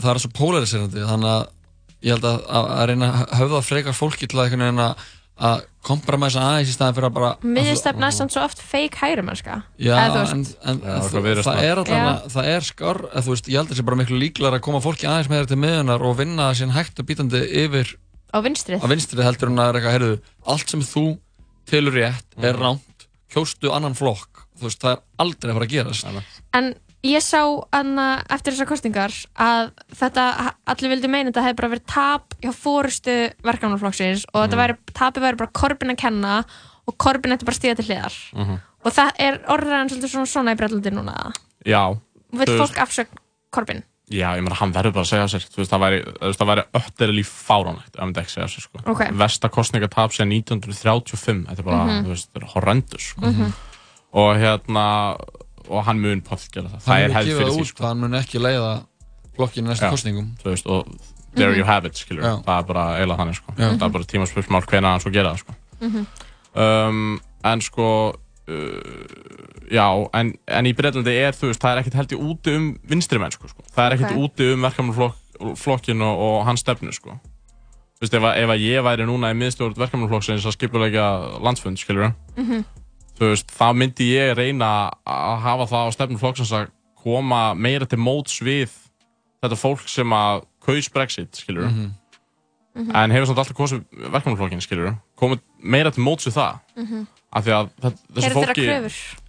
það 0.00 0.10
er 0.14 0.18
svo 0.24 0.30
polariserandi 0.40 1.06
þannig 1.12 1.30
að 1.36 1.46
ég 2.06 2.10
held 2.16 2.24
að, 2.28 2.40
að, 2.48 2.64
að 2.76 2.86
reyna 2.92 3.12
að 3.12 3.36
höfða 3.40 3.62
frekar 3.64 3.96
fólki 3.96 4.26
til 4.28 4.38
að 4.38 4.44
einhvern 4.50 4.66
veginn 4.66 4.94
að 5.36 5.64
kompromissa 5.86 6.40
aðeins 6.40 6.70
í 6.72 6.74
staðin 6.74 6.94
fyrir 6.96 7.06
að 7.10 7.14
bara 7.14 7.30
Miðjastofna 7.44 8.06
er 8.08 8.14
samt 8.16 8.32
svo 8.32 8.40
oft 8.42 8.58
fake 8.64 8.96
hægri 8.96 9.22
mannska. 9.22 9.58
Já, 9.78 9.92
en, 10.32 10.40
en 10.64 10.80
Já, 10.80 10.96
það, 11.04 11.42
það 11.44 11.60
er 11.62 11.76
að, 11.82 12.30
það 12.32 12.48
er 12.54 12.60
skar, 12.66 12.98
að, 13.12 13.20
þú 13.26 13.34
veist, 13.34 13.46
ég 13.52 13.56
held 13.60 13.68
að 13.68 13.72
það 13.74 13.76
sé 13.76 13.84
bara 13.90 13.98
miklu 14.00 14.18
líklar 14.18 14.56
að 14.56 14.64
koma 14.64 14.80
fólki 14.80 15.04
aðeins 15.06 15.28
með 15.28 15.44
Á 18.34 18.38
vinstrið. 18.42 18.80
á 18.82 18.86
vinstrið 18.90 19.22
heldur 19.24 19.48
en 19.52 19.56
að 19.62 19.68
er 19.68 19.78
eitthvað, 19.80 19.94
heyrðu, 19.96 20.20
allt 20.46 20.68
sem 20.70 20.80
þú 20.80 21.18
telur 21.66 21.92
rétt 21.94 22.26
er 22.42 22.54
Mhm. 22.54 22.62
ránt, 22.62 23.06
kjóstu 23.32 23.72
annan 23.74 23.94
flokk, 23.94 24.46
þú 24.58 24.62
veist, 24.66 24.80
það 24.82 24.92
er 24.96 25.02
aldrei 25.18 25.50
að 25.50 25.54
fara 25.54 25.66
að 25.66 25.74
gerast. 25.74 26.24
En 26.54 26.74
ég 27.04 27.22
sá 27.22 27.42
anna, 27.72 28.22
eftir 28.30 28.52
þessar 28.52 28.66
kostingar 28.66 29.12
að 29.38 29.70
þetta, 29.94 30.54
allir 30.66 30.90
vildi 30.90 31.08
meina 31.08 31.30
þetta 31.30 31.44
hefði 31.46 31.56
bara 31.56 31.68
verið 31.74 31.86
tap 31.86 32.34
hjá 32.42 32.52
fórustu 32.52 33.32
verkefnaflokksins 33.44 34.24
og 34.34 34.48
þetta 34.48 34.56
Mhm. 34.56 34.62
væri, 34.62 34.76
tapi 34.92 35.20
væri 35.20 35.36
bara 35.36 35.50
Korbin 35.52 35.90
að 35.90 35.96
kenna 35.98 36.44
og 36.88 36.98
Korbin 36.98 37.32
ætti 37.32 37.44
bara 37.44 37.56
að 37.56 37.60
stíða 37.60 37.76
til 37.76 37.84
hliðar. 37.86 38.14
Mhm. 38.34 38.60
Og 38.84 38.92
það 38.92 39.10
er 39.18 39.38
orðræðan 39.48 39.88
svolítið 39.90 40.10
svona, 40.10 40.26
svona 40.26 40.54
í 40.54 40.56
brellandi 40.56 40.90
núna. 40.92 41.32
Já. 41.64 41.98
Vill 42.32 42.46
þú 42.46 42.58
fólk 42.58 42.74
veist- 42.74 43.06
afsögn 43.06 43.18
Korbin? 43.52 43.82
Já, 44.06 44.28
ég 44.38 44.42
meina, 44.44 44.54
hann 44.54 44.70
verður 44.72 44.92
bara 44.94 45.02
að 45.02 45.08
segja 45.10 45.26
sér. 45.32 45.44
Þú 45.50 45.58
veist, 45.58 45.70
það 45.72 45.80
væri, 45.82 45.96
það 46.38 46.46
væri 46.50 46.64
ötterli 46.78 47.22
fáránlegt 47.26 47.96
ef 47.96 48.00
hann 48.04 48.12
ekki 48.14 48.30
segja 48.36 48.46
sér, 48.52 48.62
sko. 48.68 48.82
Ok. 48.92 49.00
Vesta 49.18 49.48
kostningatap 49.50 50.12
síðan 50.14 50.30
1935. 50.30 51.46
Þetta 51.48 51.58
er 51.58 51.66
bara, 51.66 51.84
Mhm. 51.86 52.04
þú 52.06 52.12
veist, 52.14 52.28
þetta 52.30 52.42
er 52.42 52.48
horrendus, 52.54 53.02
sko. 53.10 53.20
Mhm. 53.26 53.52
Og 54.14 54.36
hérna, 54.36 55.16
og 55.68 55.84
hann 55.84 56.00
mun 56.00 56.20
pott 56.22 56.46
gera 56.52 56.68
það. 56.68 56.82
Það 56.86 57.04
er 57.04 57.10
hefð 57.10 57.26
fyrir 57.38 57.50
því, 57.50 57.60
út, 57.60 57.66
sko. 57.66 57.84
hann 57.86 57.98
mun 58.00 58.12
ekki 58.14 58.38
leiða 58.38 58.86
flokkinu 59.36 59.66
næstu 59.68 59.82
Já, 59.82 59.90
kostningum. 59.90 60.36
Þú 60.38 60.44
veist, 60.52 60.66
og 60.70 60.86
there 61.34 61.50
Mhm. 61.50 61.56
you 61.58 61.64
have 61.64 61.84
it, 61.84 61.94
skilur. 61.94 62.22
Já. 62.22 62.44
Það 62.44 62.58
er 62.58 62.62
bara 62.62 62.84
eiginlega 63.00 63.18
þannig, 63.18 63.34
sko. 63.34 63.52
Já. 63.58 63.70
Það 63.76 63.82
er 63.82 63.88
bara 63.88 64.04
tímaspörsmál 64.04 64.64
hvenær 64.66 64.90
hann 64.92 65.00
svo 65.00 65.12
gera 65.12 65.34
það, 65.34 65.38
sko. 65.38 65.54
Mhm. 65.80 66.06
um, 66.54 67.20
en 67.44 67.60
sko 67.60 68.14
uh, 68.48 69.66
já, 69.70 69.86
en, 70.14 70.34
en 70.46 70.66
í 70.66 70.74
Breitlandi 70.76 71.14
er 71.18 71.32
þú 71.36 71.50
veist, 71.50 71.60
það 71.62 71.72
er 71.72 71.80
ekkert 71.82 71.98
held 72.00 72.12
ég 72.16 72.22
úti 72.30 72.54
um 72.56 72.68
vinstri 72.88 73.18
mennsku 73.22 73.48
sko. 73.48 73.62
það 73.74 73.86
er 73.86 73.96
ekkert 73.96 74.12
Ok. 74.16 74.22
úti 74.26 74.52
um 74.54 74.62
verkefnaflokkin 74.66 76.02
og, 76.06 76.18
og 76.28 76.44
hans 76.46 76.60
stefnu 76.64 76.92
sko. 76.94 77.16
Þú 77.96 78.04
veist, 78.04 78.14
ef, 78.14 78.22
að- 78.28 78.38
ef 78.44 78.50
að 78.52 78.60
ég 78.66 78.82
væri 78.84 79.06
núna 79.08 79.30
í 79.32 79.36
miðstjórn 79.40 79.76
verkefnaflokksins 79.80 80.44
að 80.46 80.56
skipulegja 80.58 81.06
landsfund, 81.42 81.78
skilur 81.80 82.12
Mhm. 82.36 82.64
þú 83.18 83.30
veist, 83.32 83.48
þá 83.50 83.72
myndi 83.74 84.10
ég 84.12 84.34
reyna 84.36 84.90
að 85.06 85.38
hafa 85.40 85.64
það 85.66 85.86
á 85.88 85.90
stefnum 85.96 86.18
flokksins 86.20 86.52
að 86.52 86.68
koma 86.96 87.54
meira 87.54 87.86
til 87.86 87.98
móts 87.98 88.40
við 88.42 88.68
þetta 89.42 89.56
fólk 89.56 89.88
sem 89.88 90.06
að 90.10 90.44
kaus 90.60 90.88
Brexit, 90.92 91.32
skilur 91.32 91.68
Mhm. 91.70 91.92
Mhm. 92.76 92.94
en 92.94 93.10
hefur 93.10 93.26
samt 93.26 93.38
alltaf 93.38 93.56
kosið 93.56 93.84
verkefnaflokkin, 94.12 94.60
skilur 94.60 94.98
komið 95.16 95.40
meira 95.62 95.90
til 95.90 96.02
móts 96.04 96.26
við 96.26 96.34
það 96.36 96.60
Mhm. 96.76 97.06
Af 97.36 97.44
því 97.46 97.54
að 97.56 97.70
þessu 98.16 98.32
fólki 98.36 98.66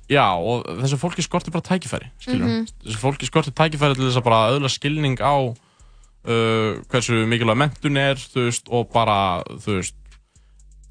já, 0.08 0.26
og 0.40 0.66
þessu 0.82 1.00
fólki 1.02 1.26
skortir 1.26 1.52
bara 1.56 1.66
tækifæri 1.68 2.08
skilur, 2.24 2.48
Mhm. 2.48 2.68
þessu 2.86 3.02
fólki 3.04 3.28
skortir 3.28 3.56
tækifæri 3.58 3.98
til 4.00 4.08
þess 4.08 4.22
að 4.22 4.28
bara 4.30 4.42
öðla 4.56 4.72
skilning 4.72 5.20
á 5.20 5.36
uh, 6.28 6.80
hversu 6.92 7.22
mikilvæg 7.28 7.58
mentun 7.60 7.98
er, 8.00 8.16
veist, 8.36 8.68
og 8.72 8.90
bara, 8.94 9.44
veist 9.66 9.96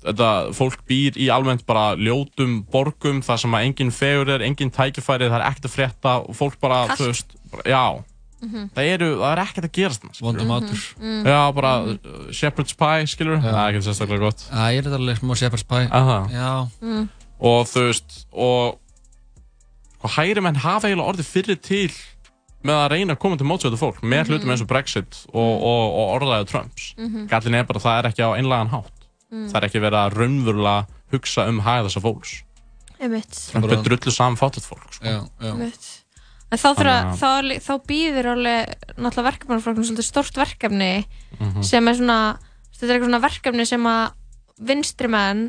þetta 0.06 0.28
fólk 0.54 0.84
býr 0.86 1.16
í 1.18 1.26
almennt 1.34 1.64
bara 1.66 1.96
ljótum 1.98 2.60
borgum 2.70 3.22
þar 3.26 3.40
sem 3.42 3.56
að 3.58 3.64
engin 3.66 3.90
fegur 3.90 4.28
er, 4.36 4.44
engin 4.46 4.70
tækifæri, 4.70 5.26
það 5.32 5.40
er 5.40 5.46
ekkert 5.48 5.66
að 5.66 5.74
frétta 5.74 6.12
og 6.28 6.36
fólk 6.38 6.60
bara, 6.62 6.84
Kalt. 6.92 7.00
þú 7.00 7.08
veist, 7.10 7.34
bara, 7.50 7.64
já 7.72 8.04
Mhm. 8.42 8.70
það 8.76 8.88
eru, 8.94 9.06
það 9.16 9.32
er 9.32 9.40
ekkert 9.46 9.64
að 9.64 9.72
gerast 9.72 10.00
þarna, 10.02 10.14
skilurðu. 10.14 10.26
Vondur 10.26 10.46
matur. 10.46 10.82
Mhm. 11.00 11.26
Já, 11.26 11.52
bara 11.54 11.70
uh, 11.82 12.32
shepherd's 12.32 12.74
pie, 12.76 13.06
skilur 13.06 13.38
það 13.40 13.54
er 13.54 13.70
ekkert 13.72 13.86
sérstaklega 13.86 14.20
gott 14.20 14.42
Já, 14.50 14.64
ég 14.72 14.78
er 14.78 14.82
þetta 14.90 14.98
alveg 15.00 15.18
smá 15.22 15.34
shepherd's 15.40 15.64
pie 15.66 15.88
Aha. 15.90 16.18
Já 16.30 16.68
Mm. 16.82 17.08
og 17.40 17.66
þú 17.66 17.86
veist 17.88 18.26
og 18.32 18.78
sko, 19.98 20.08
hægri 20.16 20.42
menn 20.42 20.56
hafa 20.56 20.88
eiginlega 20.88 21.10
orðið 21.14 21.30
fyrir 21.32 21.60
til 21.62 21.92
með 22.66 22.74
að 22.82 22.90
reyna 22.90 23.14
að 23.14 23.18
koma 23.22 23.36
til 23.36 23.46
mótsvöldu 23.46 23.78
fólk 23.78 24.00
með 24.02 24.24
Mhm. 24.24 24.28
hlutum 24.30 24.50
eins 24.50 24.60
og 24.62 24.68
Brexit 24.68 25.26
og, 25.32 25.62
og, 25.62 25.84
og 25.96 26.20
orðaðið 26.20 26.46
Trumps 26.50 26.94
Mhm. 26.98 27.26
gallin 27.28 27.54
er 27.54 27.64
bara 27.64 27.78
að 27.78 27.82
það 27.86 27.98
er 28.04 28.08
ekki 28.10 28.22
á 28.26 28.30
einlagan 28.36 28.70
hátt 28.70 28.92
Mm. 29.32 29.48
það 29.50 29.56
er 29.56 29.66
ekki 29.68 29.80
verið 29.80 30.00
að 30.04 30.14
raunverulega 30.14 30.86
hugsa 31.12 31.48
um 31.48 31.60
hæð 31.60 31.86
þessa 31.88 32.00
fólks 32.02 32.42
Einmitt. 33.00 33.50
Trump 33.52 33.64
er 33.70 33.76
drullu 33.82 34.10
saman 34.12 34.36
En 36.52 36.58
þá, 36.62 36.68
þurfa, 36.78 36.96
Þannig 36.96 37.18
þá, 37.18 37.30
lí- 37.42 37.58
þá 37.66 37.72
býður 37.90 38.26
alveg 38.32 38.74
náttúrulega 39.02 39.28
verkefnarflokknum 39.30 39.86
svolítið 39.88 40.06
stórt 40.06 40.36
verkefni 40.38 40.92
Mhm. 41.40 41.62
sem 41.64 41.88
er 41.88 41.94
svona 41.98 42.18
þetta 42.76 42.86
er 42.86 42.92
eitthvað 42.94 43.08
svona 43.08 43.20
verkefni 43.24 43.66
sem 43.66 43.82
að 43.82 44.12
vinstri 44.62 45.08
menn 45.08 45.40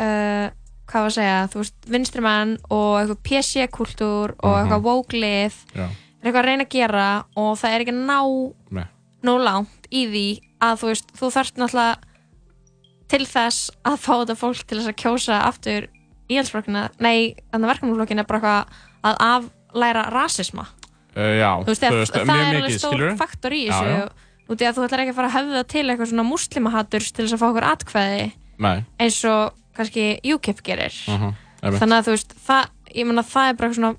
uh, 0.00 0.48
hvað 0.90 1.02
var 1.04 1.10
að 1.10 1.16
segja, 1.18 1.48
þú 1.52 1.58
veist, 1.60 1.74
vinstri 1.86 2.22
menn 2.24 2.56
og 2.70 2.96
eitthvað 3.00 3.22
PC-kultúr 3.28 4.34
og 4.42 4.50
Mhm. 4.50 4.60
eitthvað 4.64 4.82
woke-lið 4.88 5.54
er 5.76 5.88
eitthvað 6.24 6.40
að 6.42 6.48
reyna 6.48 6.64
að 6.64 6.70
gera 6.70 7.24
og 7.36 7.58
það 7.58 7.70
er 7.74 7.80
ekki 7.84 7.96
ná 8.06 8.18
nóg 9.22 9.44
langt 9.44 9.86
í 9.92 10.06
því 10.08 10.40
að 10.62 10.80
þú 10.80 10.86
veist, 10.88 11.12
þú 11.20 11.30
þarft 11.36 11.54
náttúrulega 11.60 11.96
til 13.10 13.24
þess 13.26 13.70
að 13.84 13.96
fá 13.98 14.12
þetta 14.24 14.36
fólk 14.40 14.66
til 14.66 14.78
þess 14.78 14.88
að 14.88 15.00
kjósa 15.02 15.40
aftur 15.44 15.86
íhaldsflokkina, 16.30 16.90
nei, 17.00 17.34
þannig 17.52 17.66
að 17.66 17.72
verkefnarflokkina 17.74 18.20
er 18.20 18.24
bara 18.24 18.40
eitthvað 18.40 18.66
að 19.04 19.50
aflæra 19.70 20.02
rasisma 20.10 20.66
uh, 21.16 21.38
já, 21.38 21.50
þú 21.62 21.70
veist, 21.70 21.82
það, 21.82 22.26
það 22.26 22.40
er 22.40 22.58
alveg 22.60 22.76
stór 22.78 23.16
faktor 23.20 23.52
í 23.56 23.62
Já, 23.66 23.72
þessu 23.72 23.94
já. 23.94 24.08
út 24.50 24.60
í 24.60 24.66
að 24.66 24.74
þú 24.76 24.84
ætlar 24.88 25.00
ekki 25.04 25.12
að 25.14 25.18
fara 25.20 25.30
að 25.30 25.36
höfða 25.38 25.62
til 25.70 25.86
eitthvað 25.86 26.10
svona 26.10 26.26
muslimahaturs 26.26 27.12
til 27.14 27.24
þess 27.26 27.36
að 27.36 27.42
fá 27.42 27.48
okkur 27.50 27.68
atkvæði 27.70 28.24
Nei. 28.60 28.84
eins 29.00 29.20
og 29.30 29.54
kannski 29.78 30.06
UKIP 30.34 30.62
gerir 30.66 30.92
Mhm, 31.08 31.34
einmitt. 31.62 31.80
þannig 31.80 31.96
að 32.00 32.04
þú 32.08 32.14
veist, 32.16 32.34
það, 32.46 32.64
ég 32.94 33.06
meina 33.06 33.22
það 33.22 33.48
er 33.48 33.54
bara 33.54 33.68
eitthvað 33.68 33.80
svona 33.80 33.96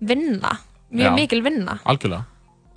vinna 0.00 0.52
mjög 0.90 1.06
Já. 1.10 1.14
mikil 1.14 1.42
vinna 1.44 1.78
algjörlega 1.84 2.24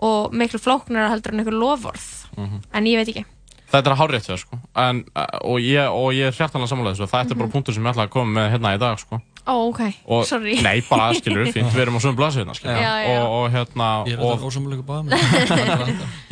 og 0.04 0.34
miklu 0.36 0.60
flóknara 0.60 1.10
heldur 1.14 1.32
en 1.34 1.40
einhver 1.40 1.56
lofvorð 1.56 2.10
Mhm. 2.38 2.60
en 2.74 2.84
ég 2.86 2.98
veit 2.98 3.08
ekki 3.16 3.26
Þetta 3.74 3.90
er 3.90 3.96
hárrétt 3.98 4.28
hjá, 4.30 4.38
sko. 4.38 4.60
en, 4.76 5.04
uh, 5.16 5.26
og, 5.50 5.58
ég, 5.60 5.82
og 5.90 6.12
ég 6.14 6.28
er 6.28 6.32
hjartanlega 6.32 6.70
sammála 6.70 6.92
þessu 6.94 7.08
þetta 7.10 7.32
er 7.32 7.36
bara 7.40 7.48
Mhm. 7.48 7.52
punktur 7.56 7.74
sem 7.74 7.84
ég 7.84 7.90
ætla 7.96 8.06
að 8.06 8.10
koma 8.10 8.40
með 8.42 8.52
hérna 8.52 8.76
í 8.76 8.80
dag 8.80 9.00
sko. 9.00 9.22
Ó, 9.46 9.54
ok, 9.70 9.82
og, 10.08 10.26
sorry 10.28 10.56
Nei, 10.64 10.82
bara 10.90 11.10
skilur, 11.18 11.46
fínt, 11.52 11.72
við 11.76 11.82
erum 11.86 11.98
á 11.98 12.02
sömu 12.04 12.16
blasu 12.20 12.40
hérna 12.42 12.56
skilur. 12.56 12.78
Já, 12.80 12.94
já. 13.04 13.20
Og, 13.20 13.34
og 13.38 13.52
hérna 13.52 13.90
Ég 14.08 14.14
er 14.16 14.24
og, 14.24 14.34
þetta 14.38 14.50
ósamlega 14.50 14.86
báðum 14.88 15.10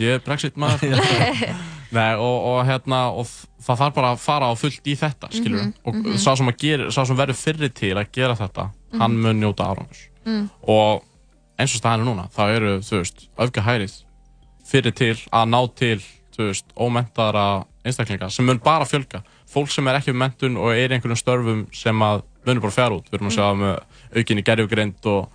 Ég 0.01 0.15
er 0.15 0.23
Brexit 0.25 0.55
maður 0.59 0.95
Nei, 1.91 2.13
og, 2.15 2.37
og 2.53 2.61
hérna 2.69 3.01
og 3.19 3.27
það 3.61 3.81
þarf 3.83 3.95
bara 3.97 4.11
að 4.15 4.21
fara 4.23 4.47
á 4.47 4.53
fullt 4.55 4.87
í 4.87 4.95
þetta 4.95 5.27
skilur, 5.35 5.59
Mhm, 5.65 5.73
og 5.85 5.95
mhm. 5.99 6.15
sá 6.23 6.31
sem, 6.39 6.47
að 6.47 6.57
gera, 6.63 6.87
sá 6.95 7.01
sem 7.05 7.17
verður 7.19 7.39
fyrri 7.41 7.69
til 7.75 7.93
að 7.99 8.07
gera 8.15 8.35
þetta 8.39 8.69
hann 8.97 9.11
Mhm. 9.17 9.21
mun 9.27 9.41
njóta 9.43 9.67
árangus 9.67 10.07
Mm. 10.25 10.49
og 10.69 11.01
eins 11.59 11.73
og 11.75 11.81
staðinu 11.81 12.05
núna 12.11 12.27
þá 12.29 12.41
eru, 12.55 12.71
þú 12.85 12.99
veist, 13.01 13.27
öfgahærið 13.41 13.93
fyrir 14.69 14.93
til 14.95 15.15
að 15.33 15.49
ná 15.49 15.59
til 15.75 15.97
þú 16.37 16.47
veist, 16.47 16.65
ómentaðara 16.77 17.65
einstaklinga 17.83 18.29
sem 18.31 18.45
mun 18.45 18.59
bara 18.63 18.85
fjölga, 18.85 19.23
fólk 19.49 19.71
sem 19.73 19.87
er 19.89 19.97
ekki 19.99 20.13
með 20.13 20.21
mentun 20.21 20.57
og 20.61 20.71
er 20.75 20.93
í 20.93 20.95
einhverjum 20.99 21.17
störfum 21.19 21.63
sem 21.73 21.97
að 22.05 22.21
munur 22.45 22.61
bara 22.61 22.71
fjara 22.71 22.95
út, 22.97 23.05
við 23.11 23.19
erum 23.19 23.27
að 23.29 23.37
sjá 23.37 23.47
með 23.55 23.79
aukinni 24.17 24.43
gerjugrind 24.43 25.05
og, 25.05 25.29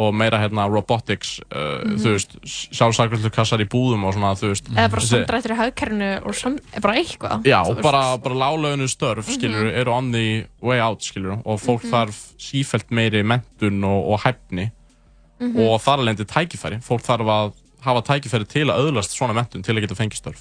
og 0.00 0.14
meira 0.14 0.38
hérna 0.38 0.68
robotics, 0.70 1.40
uh, 1.50 1.82
Mhm. 1.84 1.96
þú 1.98 2.12
veist 2.14 2.36
sjálfsakvöldur 2.78 3.32
kassar 3.34 3.60
í 3.60 3.66
búðum 3.68 4.04
og 4.06 4.14
svona, 4.14 4.34
þú 4.38 4.48
veist 4.52 4.68
eða 4.70 4.90
bara 4.90 5.00
samdrættur 5.02 5.50
í 5.54 5.56
hagkerfinu 5.58 6.10
og 6.26 6.34
sam, 6.34 6.58
er 6.74 6.80
bara 6.80 6.94
eitthvað 6.94 7.42
Já, 7.44 7.62
veist. 7.66 7.82
bara, 7.82 8.16
bara 8.18 8.34
lálögnu 8.34 8.86
störf, 8.88 9.26
skilur, 9.26 9.66
Mhm. 9.70 9.80
eru 9.80 9.90
on 9.92 10.12
the 10.12 10.46
way 10.62 10.78
out, 10.80 11.00
skilur, 11.02 11.42
og 11.44 11.60
fólk 11.60 11.82
Mhm. 11.84 11.90
þarf 11.90 12.16
sífælt 12.38 12.90
meiri 12.90 13.22
mentun 13.22 13.82
og, 13.84 14.12
og 14.12 14.20
hæfni 14.20 14.70
Mhm. 15.40 15.56
og 15.58 15.80
þar 15.80 15.98
alveg 15.98 16.16
tækifæri. 16.26 16.80
Fólk 16.82 17.02
þarf 17.02 17.26
að 17.26 17.52
hafa 17.82 18.02
tækifæri 18.02 18.46
til 18.46 18.66
að 18.68 18.78
öðlast 18.92 19.16
svona 19.16 19.32
mentun 19.34 19.62
til 19.64 19.74
að 19.74 19.80
geta 19.80 19.94
fengið 19.94 20.20
störf. 20.20 20.40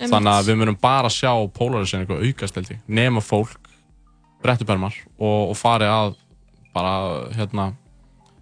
Þannig 0.00 0.32
að 0.32 0.46
við 0.48 0.56
munum 0.56 0.80
bara 0.80 1.08
sjá 1.08 1.46
polariseringu 1.52 2.16
aukast, 2.24 2.54
held 2.54 2.68
ég, 2.70 2.78
nema 2.88 3.20
fólk, 3.20 3.56
brettubermar 4.44 4.96
og, 5.18 5.50
og 5.52 5.56
fari 5.58 5.88
að 5.90 6.14
bara, 6.74 6.94
hérna, 7.36 7.70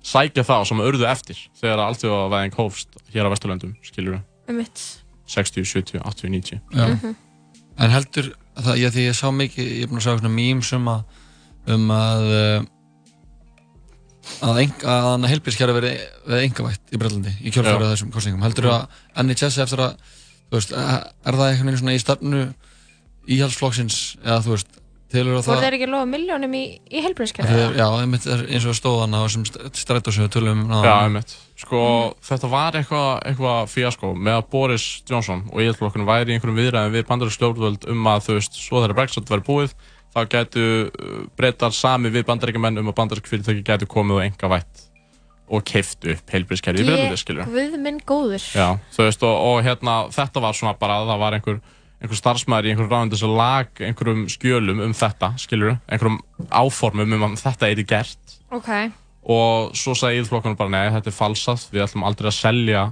sækja 0.04 0.44
það 0.46 0.66
sem 0.70 0.82
urðu 0.84 1.06
eftir 1.08 1.40
þegar 1.58 1.84
alltjóðavæðing 1.86 2.58
hófst 2.58 2.98
hér 3.14 3.28
á 3.28 3.32
Vesturlöndum, 3.32 3.76
skilur 3.84 4.18
við, 4.18 4.24
Einmitt. 4.48 4.84
60, 5.28 5.64
70, 5.68 6.02
80, 6.04 6.30
90. 6.32 6.60
Já. 6.72 6.86
Mhm. 6.88 7.16
En 7.78 7.92
heldur, 7.94 8.32
það, 8.58 8.80
ég, 8.80 8.94
því 8.94 9.04
ég 9.06 9.14
sá 9.16 9.28
mikið, 9.30 9.68
ég 9.78 9.86
er 9.86 9.90
búin 9.90 10.00
að 10.00 10.06
sjá 10.06 10.14
svona 10.16 10.34
memes 10.34 10.70
um 10.74 10.88
að, 10.90 11.20
um 11.74 11.84
að, 11.94 12.24
uh, 12.38 12.64
að, 14.48 14.62
að 14.88 15.26
heilbíðskjara 15.30 15.76
verið 15.76 16.40
engavætt 16.40 16.94
í 16.94 17.00
Brellandi 17.00 17.34
í 17.38 17.52
kjölfarið 17.54 17.86
Já. 17.86 17.92
þessum 17.92 18.10
kostningum. 18.16 18.42
Heldur 18.42 18.70
að 18.72 18.82
NHS 19.22 19.60
eftir 19.62 19.84
að, 19.84 20.16
þú 20.48 20.58
veist, 20.58 20.74
er 20.74 21.38
það 21.38 21.44
einhvern 21.52 21.70
veginn 21.70 21.80
svona 21.84 21.94
í 21.94 22.02
stefnu 22.02 22.42
íhaldsflokksins 23.28 24.00
eða 24.24 24.40
þú 24.46 24.56
veist, 24.56 24.80
að 25.08 25.28
voru 25.30 25.42
það... 25.46 25.60
þeir 25.64 25.76
ekki 25.76 25.86
að 25.86 25.92
lofa 25.94 26.08
miljónum 26.12 26.54
í, 26.54 26.62
í 26.68 26.88
Þeir, 26.88 27.04
heilbríðskerfi 27.06 27.60
já, 27.78 27.84
einmitt 27.88 28.26
er 28.28 28.42
eins 28.46 28.66
og 28.68 28.76
stóðan 28.76 29.16
á 29.16 29.20
þessum 29.24 29.46
strætósöðu 29.80 30.32
tölum. 30.34 30.64
um 30.66 30.84
Já, 30.84 30.94
einmitt. 31.06 31.36
Sko, 31.58 31.82
þetta 32.28 32.50
var 32.52 32.76
eitthvað 32.78 33.12
eitthva 33.30 33.54
fíasko 33.72 34.12
með 34.14 34.40
að 34.40 34.50
Boris 34.52 34.88
Johnson 35.08 35.46
og 35.48 35.62
íhjálpflokkurinn 35.64 36.08
væri 36.08 36.34
í 36.34 36.36
einhverjum 36.36 36.60
viðræðum 36.60 36.98
við 36.98 37.06
bandarísk 37.08 37.40
stjórnvöld 37.40 37.88
um 37.88 38.10
að, 38.12 38.26
þú 38.26 38.36
veist, 38.36 38.60
svo 38.60 38.82
þegar 38.82 38.98
Brexit 39.00 39.32
verið 39.32 39.48
búið, 39.48 39.74
þá 40.12 40.20
gætu 40.34 40.66
uh, 40.68 41.16
breytar 41.40 41.74
sami 41.76 42.12
við 42.12 42.28
bandaríkjumenn 42.28 42.82
um 42.82 42.92
að 42.92 42.98
bandarísk 43.00 43.32
fyrirtæki 43.32 43.64
gætu 43.66 43.88
komið 43.90 44.20
og 44.20 44.28
enga 44.28 44.52
vætt 44.58 44.84
og 45.48 45.64
keift 45.64 46.04
upp 46.04 46.32
heilbríðskerfi 46.34 46.82
í 46.82 46.86
Breitlandi, 46.86 47.18
skilju. 47.20 47.46
Guð 47.48 47.76
minn 47.80 48.00
góður 48.04 48.44
Já, 48.52 48.76
þú 48.92 49.06
veist, 49.06 49.22
og, 49.24 49.36
og 49.48 49.60
hérna, 49.64 49.94
þetta 50.12 50.42
var 50.44 50.56
svona 50.58 50.74
bara 50.80 51.00
að 51.00 51.12
það 51.12 51.22
var 51.22 51.36
einhver, 51.38 51.60
einhver 52.02 52.18
starfsmæður 52.20 52.66
í 52.68 52.70
einhverjum 52.72 52.92
ráðandi 52.92 53.18
sem 53.18 53.32
lag 53.34 53.68
einhverjum 53.82 54.26
skjölum 54.30 54.80
um 54.84 54.92
þetta, 54.94 55.32
skilur 55.42 55.78
einhverjum 55.90 56.20
áformum 56.50 57.12
um 57.18 57.24
að 57.32 57.40
þetta 57.42 57.68
eigi 57.72 57.84
gert. 57.90 58.36
Ok, 58.54 58.68
og 59.28 59.74
svo 59.76 59.94
sagði 59.98 60.22
íðflokkurinn 60.22 60.56
bara 60.60 60.70
nei, 60.70 60.86
þetta 60.94 61.10
er 61.10 61.16
falsað, 61.18 61.66
við 61.74 61.82
ætlum 61.88 62.06
aldrei 62.06 62.30
að 62.30 62.38
selja 62.38 62.84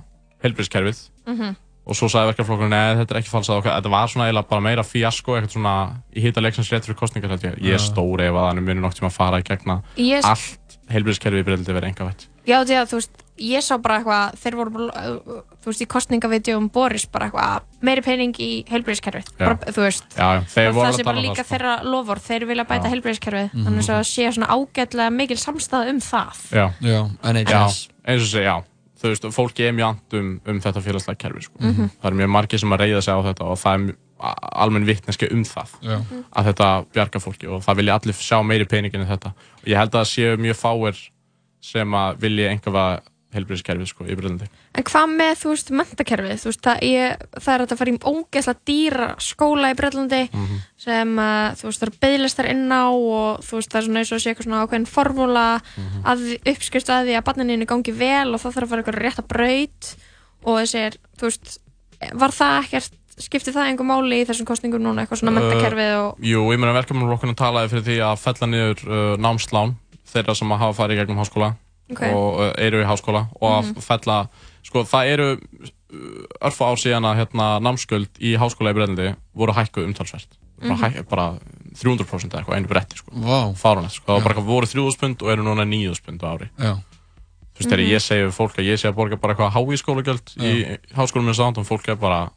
helbriðskerfið 0.44 0.98
Mhm. 1.26 1.56
og 1.86 1.94
svo 1.96 2.08
sagði 2.10 2.32
verkeflokkurinn 2.32 2.70
nei, 2.74 2.96
þetta 2.98 3.14
er 3.14 3.20
ekki 3.22 3.30
falsað. 3.32 3.56
Og 3.60 3.64
þetta 3.64 3.90
var 3.90 4.08
svona 4.08 4.26
eiginlega 4.28 4.48
bara 4.50 4.60
meira 4.60 4.82
fíasko 4.82 5.36
eitthvað 5.38 5.54
svona 5.54 5.74
í 6.14 6.20
hýta 6.24 6.42
leiksins 6.42 6.70
rétt 6.72 6.84
fyrir 6.86 6.98
kostningar 6.98 7.30
held 7.30 7.42
ég, 7.46 7.58
ég 7.62 7.74
er 7.74 7.78
Já. 7.78 7.86
stóri 7.92 8.26
ef 8.26 8.34
að 8.34 8.48
hann 8.50 8.64
munir 8.64 8.82
nokk 8.82 8.94
tíma 8.98 9.08
að 9.10 9.16
fara 9.20 9.38
í 9.40 9.44
gegna 9.46 9.82
Ég- 9.96 10.24
allt 10.24 10.78
helbriðskerfið 10.90 11.40
í 11.42 11.46
breyldið 11.46 11.74
verið 11.78 11.88
enga 11.94 12.04
veit 12.10 12.26
já 12.46 12.58
því 12.64 12.76
að 12.80 12.90
þú 12.92 13.00
veist 13.00 13.22
ég 13.36 13.60
sá 13.60 13.76
bara 13.76 13.98
eitthvað, 14.00 14.36
þeir 14.40 14.54
voru 14.56 14.70
bara 14.70 15.02
uh, 15.12 15.40
þú 15.60 15.68
veist 15.68 15.82
í 15.84 15.86
kostningavídeum 15.92 16.68
Boris 16.72 17.04
bara 17.12 17.26
eitthvað 17.28 17.66
meiri 17.84 18.02
pening 18.06 18.38
í 18.40 18.64
bara, 18.70 19.56
þú 19.68 19.82
veist 19.84 20.06
Já, 20.16 20.28
já, 20.38 20.40
þeir 20.54 20.70
voru 20.72 20.86
það 20.86 20.92
að 20.92 20.96
sé 20.96 21.02
tala 21.02 21.10
bara 21.10 21.18
um 21.18 21.26
líka 21.26 21.34
það, 21.34 21.44
sko. 21.44 21.50
þeirra 21.54 21.74
lofur, 21.84 22.22
þeir 22.28 22.46
vilja 22.48 22.64
bæta 22.64 22.86
Já. 22.88 22.92
heilbríðskerfið 22.94 23.50
Mhm. 23.52 23.66
þannig 23.66 23.90
að 23.96 24.06
sé 24.08 24.30
svona 24.32 24.48
ágætlega 24.56 25.10
mikil 25.12 25.36
samstæða 25.36 25.90
um 25.90 26.00
það 26.00 26.40
Já, 26.52 26.66
já 26.80 27.00
NHS 27.22 27.50
Já, 27.52 27.92
eins 28.08 28.22
og 28.22 28.28
segja, 28.32 28.48
já 28.56 28.64
Þú 28.96 29.10
veist, 29.12 29.26
fólki 29.36 29.60
er 29.68 29.72
mjög 29.76 29.88
ant 29.92 30.14
um, 30.16 30.28
um 30.48 30.58
þetta 30.64 30.80
félagslega 30.80 31.18
kerfi 31.20 31.42
sko. 31.44 31.58
Mhm. 31.60 31.90
Það 32.00 32.06
er 32.08 32.14
mjög 32.16 32.30
margir 32.32 32.58
sem 32.58 32.70
að 32.72 32.80
reyða 32.80 33.02
sig 33.04 33.12
á 33.12 33.20
þetta 33.28 33.44
og 33.44 33.58
það 33.60 33.74
er 33.90 33.94
almenn 34.56 34.86
vittneski 34.88 35.28
um 35.36 35.42
það 35.44 35.68
Já. 35.84 35.98
að 36.32 36.46
þetta 36.48 36.68
bjarga 36.96 37.20
fólki 37.20 37.46
og 37.52 37.60
það 37.62 37.76
vilja 37.76 37.94
allir 38.00 38.14
sjá 38.16 38.38
meiri 38.42 38.64
peningin 38.64 39.02
en 39.04 39.10
þetta 39.12 39.34
og 39.36 39.68
ég 39.68 39.76
held 39.76 39.92
að 39.92 40.00
það 40.00 40.08
séu 40.14 40.36
mjög 40.40 40.56
fáir 40.56 40.96
sem 41.66 41.98
að 41.98 42.18
vilja 42.22 42.50
einhverfa 42.54 42.86
heilbreyðiskerfið 43.36 43.88
sko, 43.90 44.04
í 44.08 44.14
Breitlandi. 44.16 44.46
En 44.78 44.84
hvað 44.86 45.10
með, 45.12 45.32
þú 45.42 45.50
veist, 45.50 45.70
mentakerfið? 45.76 46.36
Þú 46.40 46.48
veist, 46.48 46.60
það, 46.64 46.78
ég, 46.86 47.24
það 47.42 47.50
er 47.56 47.64
að 47.64 47.74
fara 47.80 47.92
í 47.92 47.96
ógeðslega 48.10 48.62
dýra 48.70 49.08
skóla 49.20 49.72
í 49.72 49.76
Breitlandi 49.76 50.20
Mhm. 50.32 50.60
sem, 50.80 51.12
uh, 51.18 51.50
þú 51.58 51.68
veist, 51.68 51.80
það 51.82 51.88
eru 51.88 51.98
beðlistar 52.06 52.48
inn 52.54 52.64
á 52.72 52.84
og 52.88 53.40
þú 53.44 53.58
veist, 53.58 53.70
það 53.74 53.80
er 53.82 53.86
svona 53.88 54.00
eins 54.00 54.12
og 54.12 54.22
sé 54.22 54.30
eitthvað 54.32 54.46
svona 54.48 54.62
ákveðin 54.64 54.88
formúla 54.88 55.46
Mhm. 55.60 56.02
að 56.06 56.24
uppskrift 56.54 56.88
að 56.88 57.04
því 57.10 57.16
að 57.18 57.26
barnininu 57.28 57.66
gangi 57.66 57.92
vel 57.92 58.34
og 58.34 58.40
það 58.40 58.54
þarf 58.54 58.62
að 58.64 58.68
fara 58.68 58.82
eitthvað 58.82 59.02
rétt 59.04 59.20
að 59.20 59.28
braut 59.28 59.96
og 60.46 60.54
þessi 60.62 60.78
er, 60.86 60.96
þú 61.18 61.22
veist, 61.28 61.58
var 62.14 62.30
það 62.30 62.62
ekkert, 62.64 62.92
skipti 63.16 63.52
það 63.52 63.68
einhver 63.72 63.88
máli 63.88 64.22
í 64.22 64.26
þessum 64.28 64.46
kostningum 64.46 64.80
núna, 64.84 65.02
eitthvað 65.04 65.20
svona 65.24 65.36
mentakerfið 65.40 65.92
og, 65.98 66.18
Uh, 66.20 66.24
jú, 66.24 66.40
ég 66.52 66.58
meina 66.60 66.76
verkefnarflokkurinn 66.76 67.34
talaði 67.36 67.70
fyrir 67.72 67.84
því 67.88 67.96
að 68.04 68.18
fella 68.20 68.46
niður 68.46 68.80
uh, 68.86 69.16
námslán 69.16 69.76
þeirra 70.12 70.34
sem 70.36 70.50
hafa 70.50 70.72
farið 70.82 70.96
í 70.96 71.00
gegnum 71.02 71.18
háskóla 71.22 71.54
Ok. 71.90 72.02
og 72.02 72.40
uh, 72.40 72.52
eru 72.58 72.80
í 72.82 72.86
háskóla 72.86 73.28
og 73.40 73.50
að 73.52 73.64
Mhm. 73.72 73.80
fella, 73.86 74.28
sko 74.66 74.82
það 74.84 75.06
eru 75.12 75.28
uh, 75.32 76.48
örfa 76.48 76.64
ár 76.72 76.76
síðan 76.82 77.06
að 77.06 77.16
hérna, 77.20 77.46
námsköld 77.62 78.08
í 78.18 78.36
háskóla 78.36 78.72
í 78.72 78.74
Breitlandi 78.74 79.14
voru 79.34 79.52
hækkuð 79.54 79.86
umtalsvert 79.86 80.28
bara, 80.60 80.74
Mhm. 80.74 80.82
hæk, 80.82 81.08
bara 81.08 81.38
300% 81.76 82.32
eða 82.32 82.40
eitthvað 82.42 82.56
einu 82.56 82.68
bretti 82.68 82.96
sko. 82.96 83.10
Vá. 83.12 83.52
fárunett, 83.54 83.92
sko. 83.92 84.06
það 84.06 84.14
var 84.14 84.22
bara 84.24 84.34
eitthvað 84.34 84.46
voru 84.50 84.66
3000 84.66 84.98
pund 85.00 85.22
og 85.22 85.30
eru 85.30 85.42
núna 85.44 85.64
9000 85.68 86.02
pund 86.06 86.20
á 86.24 86.28
ári 86.34 86.48
Já. 86.58 86.72
þú 87.56 87.60
veist, 87.60 87.70
þegar 87.70 87.84
Mhm. 87.84 87.92
ég 87.92 88.00
segi 88.02 88.24
við 88.26 88.32
fólk 88.36 88.54
að 88.56 88.66
ég 88.66 88.76
sé 88.80 88.88
að 88.90 88.94
borga 88.96 89.16
bara 89.20 89.34
eitthvað 89.34 89.52
hái 89.52 89.76
skólagjöld 89.76 90.26
í 90.42 90.78
háskólum 90.96 91.28
með 91.28 91.36
sándum, 91.38 91.64
fólk 91.64 91.88
er 91.88 91.94
bara 91.96 92.30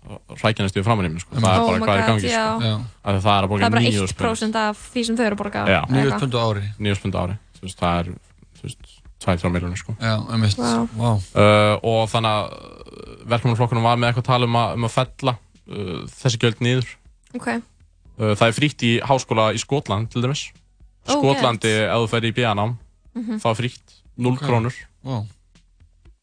rækjanist 0.43 0.75
í 0.77 0.83
framann 0.83 1.07
í 1.07 1.13
mér, 1.15 1.19
sko. 1.25 1.35
það 1.35 1.55
er 1.55 1.59
Oh 1.59 1.67
bara 1.67 1.79
hvað 1.79 1.97
er 1.97 2.03
sko. 2.29 2.61
Já. 2.61 2.75
Af 3.03 3.15
því 3.15 3.21
það 3.25 3.37
er 3.39 3.43
er 3.43 3.69
bara 3.69 3.81
9000 3.81 4.15
pund 4.15 4.29
1% 4.29 4.55
af 4.55 4.77
því 4.93 5.05
sem 5.05 5.15
þau 5.17 5.25
eru 5.25 5.35
að 5.35 5.39
borga. 5.39 5.65
Já. 5.67 5.81
eitthvað. 5.89 6.19
pund 6.19 6.33
á 6.35 6.41
ári 6.45 6.63
9 6.79 7.01
pund 7.01 7.15
á 7.15 7.19
ári 7.25 7.35
þú 7.39 7.48
veist, 7.67 7.79
það 7.79 7.99
er 7.99 8.11
þú 8.59 8.63
veist, 8.63 8.95
2-3 9.19 9.51
miljonir 9.51 9.77
sko. 9.81 9.95
Já, 9.99 10.13
einmitt. 10.31 10.55
Vá. 10.55 10.87
Vá. 10.95 11.09
uh, 11.35 11.75
og 11.83 12.05
þannig 12.07 12.31
að 12.31 13.25
verkefnarflokkunum 13.33 13.83
var 13.83 13.97
með 13.99 14.07
eitthvað 14.13 14.23
að 14.23 14.29
tala 14.31 14.45
um 14.47 14.55
að, 14.55 14.73
um 14.79 14.85
að 14.87 14.93
fella 14.95 15.33
uh, 15.35 16.05
þessi 16.21 16.39
gjöld 16.39 16.61
niður 16.63 16.87
Ok, 17.35 17.47
uh, 17.49 18.31
það 18.39 18.45
er 18.47 18.55
frítt 18.57 18.85
í 18.87 18.93
háskóla 19.05 19.49
í 19.53 19.59
Skotland 19.59 20.09
til 20.13 20.23
dæmis 20.23 20.45
Ó, 21.09 21.15
Skotlandi, 21.17 21.71
ef 21.89 21.99
þú 22.05 22.07
fer 22.15 22.29
í 22.29 22.31
BA-nám 22.37 22.77
Mhm. 23.17 23.39
þá 23.41 23.45
er 23.49 23.55
frítt, 23.57 23.93
0 24.21 24.33
Ok. 24.37 24.43
krónur 24.45 24.75
Vá. 25.03 25.17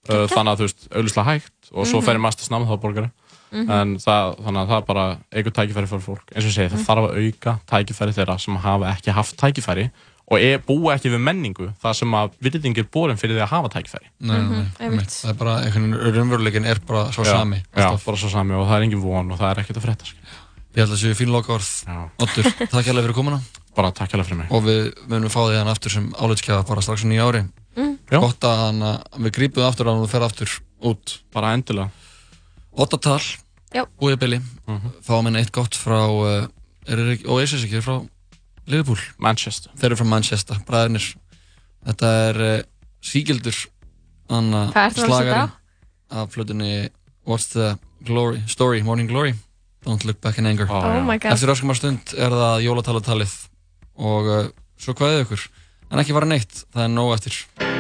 uh, 0.09 0.27
þannig 0.31 0.53
að 0.55 0.61
þú 0.61 0.67
veist, 0.69 0.85
auðvitað 0.95 1.27
hægt 1.31 1.71
og 1.73 1.87
svo 1.87 1.99
Mhm. 2.01 2.05
fer 2.07 2.17
í 2.17 2.23
mastersnám 2.23 2.67
þá 2.69 2.77
borgari 2.81 3.11
Mhm. 3.53 3.71
en 3.71 3.97
það, 3.99 4.37
þannig 4.43 4.61
að 4.63 4.69
það 4.71 4.77
er 4.79 4.87
bara 4.87 5.07
eitthvað 5.33 5.57
tækifæri 5.59 5.89
fyrir 5.91 6.03
fólk 6.07 6.27
eins 6.35 6.45
og 6.45 6.51
ég 6.51 6.57
segi, 6.57 6.71
það 6.71 6.79
Mhm. 6.81 6.87
þarf 6.87 7.05
að 7.05 7.17
auka 7.27 7.61
tækifæri 7.67 8.15
þeirra 8.17 8.41
sem 8.41 8.57
hafa 8.57 8.95
ekki 8.97 9.13
haft 9.13 9.37
tækifæri 9.37 9.91
og 10.27 10.41
er, 10.43 10.59
búa 10.67 10.95
ekki 10.97 11.11
við 11.13 11.21
menningu 11.23 11.69
það 11.83 11.93
sem 12.01 12.15
að 12.19 12.33
virðing 12.43 12.79
er 12.83 12.87
borin 12.91 13.17
fyrir 13.21 13.37
því 13.37 13.43
að 13.45 13.53
hafa 13.53 13.69
tækifæri 13.77 14.09
Nei, 14.21 14.39
nei, 14.41 14.49
nei, 14.57 14.65
einmitt. 14.81 15.13
Það 15.23 15.31
er 15.31 15.39
bara, 15.43 15.55
einhvern 15.63 15.93
veginn, 15.93 16.17
raunveruleikin 16.17 16.65
er 16.67 16.81
bara 16.89 17.05
svo 17.15 17.23
já, 17.25 17.31
sami. 17.37 17.61
já, 17.77 17.89
bara 18.07 18.17
svo 18.19 18.29
sami 18.33 18.55
og 18.59 18.67
það 18.67 18.77
er 18.81 18.87
engin 18.89 19.05
von 19.05 19.31
og 19.31 19.39
það 19.39 19.51
er 19.53 19.61
ekkert 19.63 19.79
að 19.81 19.87
frétta 19.87 20.09
skilja. 20.11 20.41
Ég 20.77 20.83
held 20.83 20.91
að 20.91 20.97
það 20.97 21.03
séu 21.05 21.17
fín 21.17 21.31
loka 21.33 21.55
orð. 21.55 21.69
Oddur, 22.21 22.49
takk 22.73 22.85
hérlega 22.91 23.07
fyrir 23.07 23.15
komuna. 23.17 23.39
Bara 23.77 23.93
takk 23.97 24.11
hérlega 24.13 24.29
fyrir 24.29 24.41
mig. 24.43 24.51
Og 24.53 24.65
við 24.67 24.91
munum 25.09 25.31
fá 25.33 25.39
því 25.47 25.55
hann 25.63 25.71
aftur 25.73 25.95
sem 25.95 26.11
álitskjafa 26.21 26.67
bara 26.69 26.83
strax 26.85 27.05
á 27.05 27.09
nýja 27.09 27.25
ári. 27.31 27.41
Mm. 27.79 27.95
Gott 28.13 28.45
að 28.45 28.61
hann, 28.65 28.83
að 28.83 29.23
við 29.25 29.33
grípum 29.39 29.63
það 29.63 29.71
aftur 29.71 29.89
að 29.89 29.97
hann 30.03 30.11
fer 30.13 30.27
aftur 30.27 30.53
út. 30.91 31.15
Bara 31.33 31.55
endilega. 31.57 31.89
Ottatal, 32.77 33.21
Já. 33.73 33.87
búið 34.01 34.19
Billy, 34.21 34.41
Mhm. 34.69 34.93
fáum 35.07 35.25
henni 35.31 35.41
eitt 35.41 35.53
gott 35.53 35.73
frá, 35.75 36.03
uh, 36.11 36.47
er 36.87 36.97
þeir 36.97 38.03
Liverpool. 38.67 39.01
Manchester. 39.23 39.73
Þeir 39.79 39.93
eru 39.93 40.01
frá 40.01 40.09
Manchester, 40.11 40.61
bræðinir. 40.69 41.09
Þetta 41.87 42.13
er 42.27 42.41
uh, 42.43 42.59
setja 44.83 45.43
á? 45.43 45.47
af 46.11 46.33
flutunni 46.35 46.89
What's 47.27 47.51
the 47.55 47.77
Glory, 48.07 48.43
Story, 48.47 48.83
Morning 48.83 49.09
Glory. 49.11 49.35
Don't 49.87 50.05
look 50.05 50.21
back 50.21 50.39
in 50.39 50.47
anger. 50.47 50.67
Oh 50.71 50.83
God. 50.83 51.33
Eftir 51.33 51.55
öskumar 51.55 51.79
stund 51.79 52.15
er 52.19 52.35
það 52.35 52.67
jólatalatalið 52.67 53.39
og 54.03 54.31
uh, 54.31 54.45
svo 54.79 54.95
hvaðið 54.99 55.25
ykkur. 55.27 55.49
En 55.91 56.03
ekki 56.03 56.19
fara 56.19 56.31
neitt, 56.31 56.67
það 56.75 56.89
er 56.89 56.95
nóg 56.95 57.15
eftir. 57.19 57.76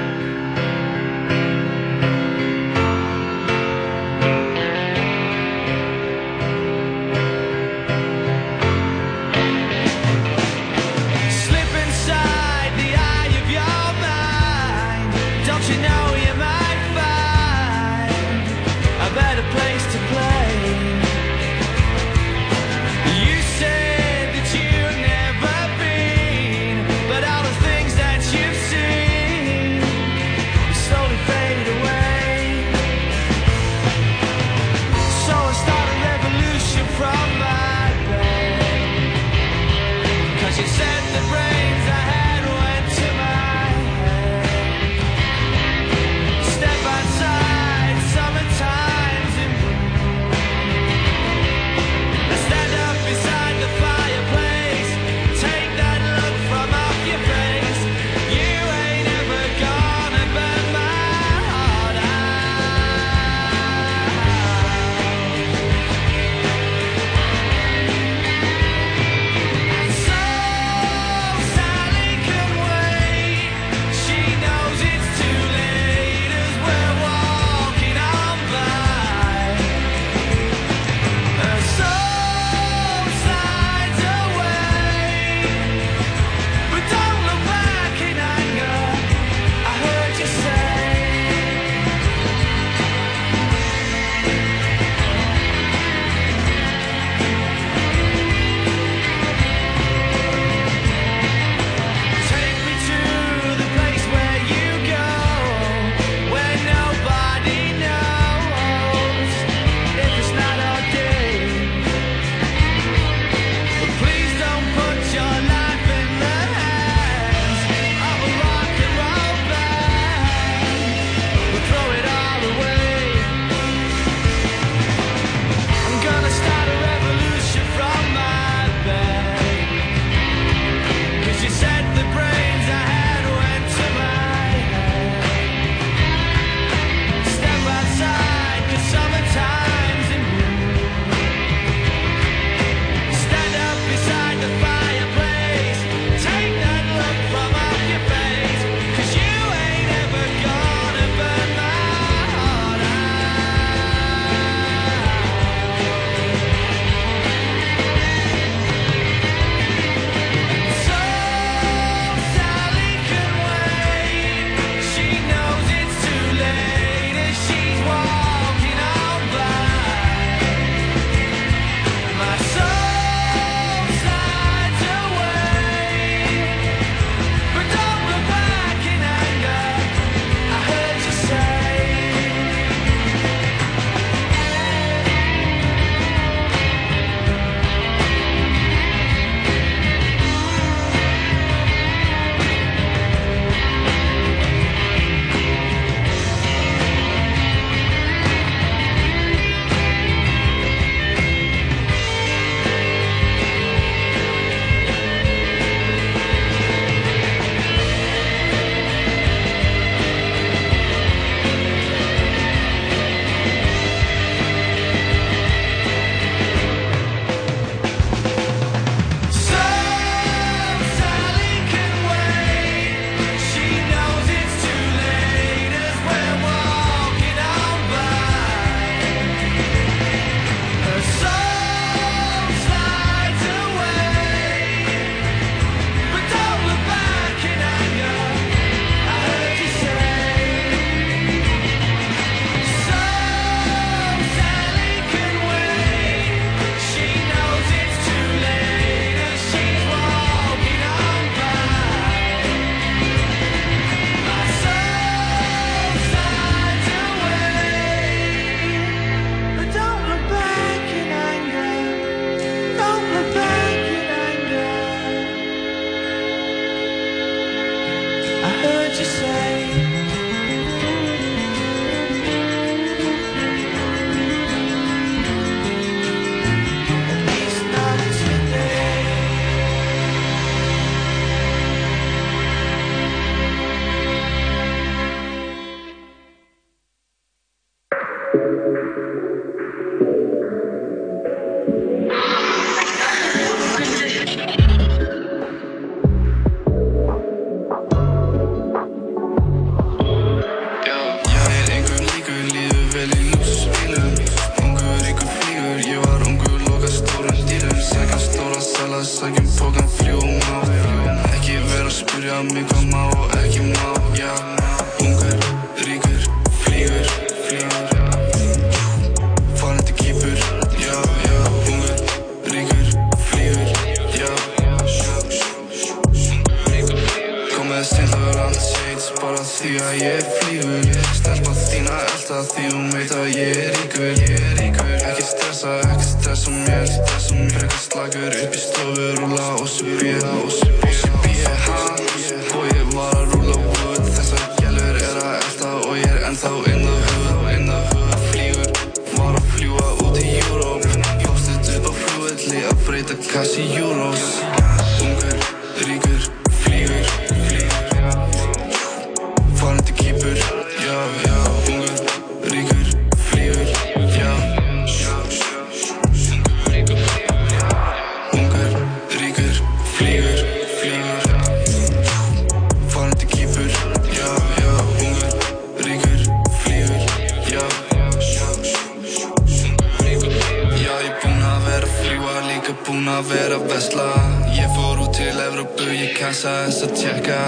Vesla 383.77 384.12
Ég 384.57 384.69
fór 384.77 384.98
út 385.05 385.12
til 385.12 385.36
Evrópu, 385.48 385.89
ég 385.93 386.15
kassa 386.16 386.53
þess 386.65 386.85
að 386.86 386.93
tjekka 387.01 387.40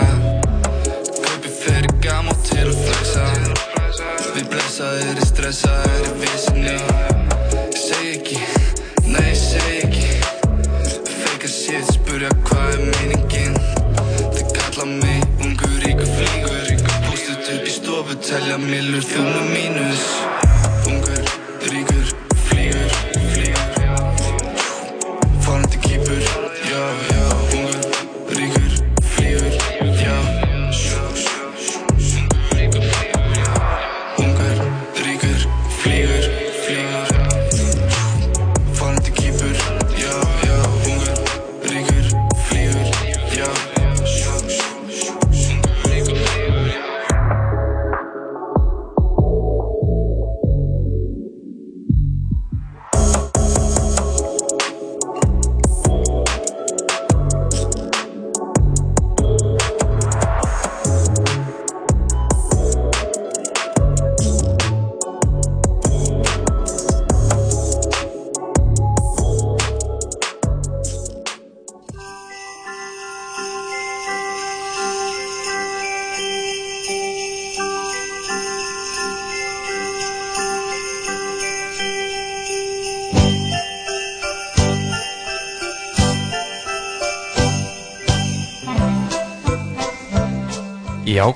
Kaupi 1.24 1.52
fyrir 1.60 1.88
gam 2.04 2.28
og 2.32 2.42
til 2.48 2.66
að 2.66 2.80
flexa 2.84 3.24
Við 4.34 4.50
blessaðir, 4.52 5.14
ég 5.14 5.28
stressaðir 5.30 6.04
í 6.08 6.12
vissinni 6.22 6.74
Ég 6.74 7.80
segi 7.80 8.12
ekki, 8.18 8.40
nei 9.08 9.24
ég 9.24 9.40
segi 9.40 9.80
ekki. 9.86 10.10
Feika 11.08 11.50
shit, 11.50 11.92
spurja 11.96 12.30
hvað 12.44 12.74
er 12.76 12.84
meiningin. 12.92 13.58
Þið 14.36 14.54
kalla 14.58 14.88
mig 14.92 15.44
ungur, 15.46 15.76
ríkur, 15.84 16.12
flýgur 16.18 16.74
Bústið 17.08 17.54
upp 17.56 17.70
í 17.72 17.76
stofu, 17.78 18.18
telja 18.28 18.60
millur, 18.68 19.06
með 19.16 19.54
mínus 19.54 20.27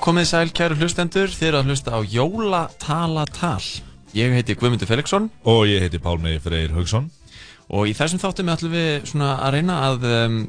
komið 0.01 0.27
sæl 0.29 0.51
kæru 0.55 0.77
hlustendur, 0.79 1.33
eru 1.43 1.59
að 1.59 1.67
hlusta 1.69 1.91
á 1.93 1.99
Jólatalatal. 2.07 3.65
Ég 4.15 4.31
heiti 4.31 4.55
Guðmundur 4.55 4.87
Felixson. 4.87 5.27
Og 5.49 5.65
ég 5.67 5.83
heiti 5.83 5.99
Pálmi 6.01 6.37
Freyr 6.41 6.71
Haugsson. 6.73 7.09
Og 7.73 7.89
í 7.89 7.93
þessum 7.97 8.21
þáttum 8.21 8.51
ætlum 8.53 8.73
við 8.73 9.09
svona 9.11 9.33
að 9.43 9.57
reyna 9.57 9.75
að, 9.89 10.07
um, 10.07 10.39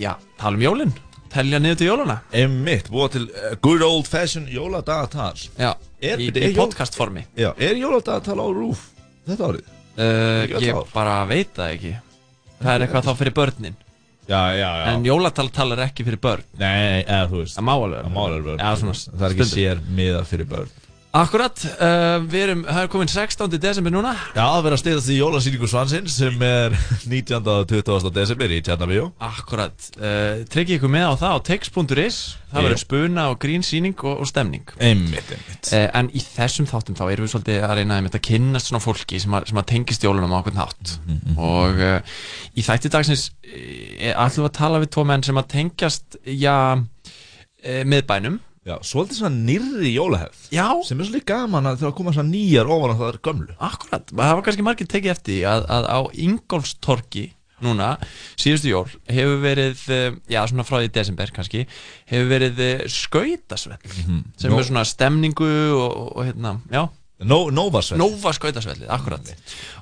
já, 0.00 0.12
tala 0.40 0.60
um 0.60 0.64
jólinn, 0.64 0.94
telja 1.32 1.60
niður 1.60 1.80
til 1.80 1.90
jólana. 1.90 2.18
Einmitt, 2.32 2.90
búa 2.94 3.10
til 3.12 3.26
uh, 3.28 3.52
good 3.64 3.84
old 3.84 4.08
fashion 4.10 4.46
jóladagatal. 4.52 5.36
Já, 5.58 5.72
er, 5.98 6.22
í, 6.22 6.30
í 6.30 6.54
podcastformi. 6.56 7.26
Já, 7.40 7.50
er 7.58 7.80
jóladagatal 7.80 8.38
á 8.40 8.46
rúf 8.46 8.88
þetta 9.28 9.50
árið? 9.50 9.72
Uh, 9.94 10.60
ég 10.64 10.84
bara 10.94 11.20
veit 11.30 11.52
það 11.56 11.76
ekki. 11.76 11.96
Það 12.60 12.74
er 12.76 12.86
eitthvað 12.86 13.08
þá 13.08 13.18
fyrir 13.20 13.36
börnin. 13.42 13.80
Já, 14.28 14.40
já, 14.56 14.68
já. 14.80 14.84
En 14.94 15.04
jólatalatal 15.04 15.72
er 15.76 15.82
ekki 15.88 16.04
fyrir 16.06 16.20
börn. 16.24 16.44
Nei, 16.60 17.02
eða 17.04 17.26
þú 17.28 17.42
veist. 17.42 17.58
Það 17.58 17.66
má 17.68 17.72
alveg. 17.76 18.04
Það 18.06 18.14
má 18.14 18.22
alveg 18.24 18.46
börn. 18.48 18.62
Já, 18.64 18.70
svona 18.80 18.94
Það 18.94 19.26
er 19.28 19.34
ekki 19.34 19.46
stundum. 19.50 19.58
sér 19.58 19.82
miða 19.98 20.22
fyrir 20.30 20.48
börn. 20.48 20.72
Akkurat, 21.14 21.60
uh, 21.78 22.24
við 22.26 22.40
erum, 22.42 22.62
það 22.66 22.78
er 22.80 22.88
komin 22.90 23.10
16. 23.12 23.52
desember 23.62 23.92
núna. 23.94 24.16
Já, 24.34 24.40
það 24.42 24.64
verður 24.64 24.74
að 24.74 24.80
steyðast 24.80 25.10
í 25.14 25.18
jólasýningu 25.20 25.68
Svansins 25.70 26.16
sem 26.18 26.40
er 26.42 26.72
19. 27.12 27.50
og 27.52 27.68
20. 27.70 28.08
desember 28.16 28.50
í 28.50 28.58
Tjarnabíó. 28.66 29.04
Akkurat, 29.22 29.86
uh, 30.00 30.40
tryggja 30.50 30.80
ykkur 30.80 30.90
með 30.90 31.06
á 31.06 31.14
það 31.20 31.36
á 31.38 31.38
text.is 31.46 32.18
Það 32.54 32.66
verður 32.66 32.80
spuna 32.82 33.26
og 33.30 33.38
grín 33.42 33.62
sýning 33.66 33.94
og, 34.06 34.24
og 34.24 34.28
stemning 34.30 34.74
Einmitt, 34.78 35.30
einmitt 35.34 35.70
uh, 35.74 35.86
En 35.98 36.10
í 36.14 36.22
þessum 36.22 36.66
þáttum 36.70 36.98
þá 36.98 37.02
erum 37.10 37.26
við 37.28 37.32
svolítið 37.32 37.64
að 37.66 37.74
reyna 37.80 37.98
að 38.02 38.18
kynnast 38.28 38.70
svona 38.70 38.82
fólki 38.82 39.18
sem 39.22 39.34
að, 39.38 39.46
sem 39.50 39.58
að 39.62 39.68
tengist 39.70 40.06
jólunum 40.06 40.34
á 40.34 40.38
okkur 40.42 40.54
nátt 40.58 40.92
Mhm, 41.04 41.38
Og 41.38 41.82
í 42.58 42.62
þætti 42.66 42.90
dagsins 42.94 43.28
ætlum 43.44 44.44
við 44.44 44.50
að 44.50 44.56
tala 44.58 44.82
við 44.82 44.90
tvo 44.94 45.06
menn 45.08 45.22
sem 45.26 45.38
að 45.40 45.48
tengjast, 45.54 46.18
já, 46.26 46.54
miðbænum 47.86 48.38
Já, 48.64 48.78
svolítið 48.80 49.18
svona 49.20 49.36
nýrri 49.44 49.90
jólahefð. 49.92 50.44
Já. 50.54 50.66
Sem 50.88 51.00
er 51.00 51.08
svolítið 51.10 51.26
gaman 51.28 51.68
að 51.68 51.82
þegar 51.82 51.96
koma 51.98 52.14
svona 52.16 52.32
nýjar 52.32 52.70
ofan 52.72 52.94
á 52.94 53.00
það 53.00 53.10
er 53.10 53.18
gömlu. 53.28 53.56
Akkurat, 53.68 54.12
það 54.14 54.36
var 54.38 54.44
kannski 54.46 54.64
margir 54.64 54.88
tekið 54.88 55.12
eftir 55.12 55.48
að, 55.50 55.66
að 55.76 55.88
á 55.92 55.98
Ingolstorki 56.24 57.26
núna, 57.64 57.90
síðustu 58.40 58.70
jól 58.72 58.88
hefur 59.08 59.38
verið, 59.44 59.84
eh, 59.92 60.16
já 60.32 60.40
svona 60.50 60.64
frá 60.66 60.80
því 60.82 60.90
desember 60.96 61.30
kannski, 61.36 61.62
hefur 62.10 62.28
verið 62.32 62.60
eh, 62.64 62.82
skautasvell 62.90 63.78
sem 63.84 64.50
Nó- 64.52 64.58
er 64.58 64.66
svona 64.68 64.84
stemningu 64.88 65.48
og, 65.78 65.94
og 66.18 66.26
hérna, 66.28 66.58
já. 66.72 66.86
No, 67.24 67.44
Nóvasvell 67.54 68.00
Nóva 68.00 68.32
skautasvellið, 68.34 68.88
akkurat 68.90 69.28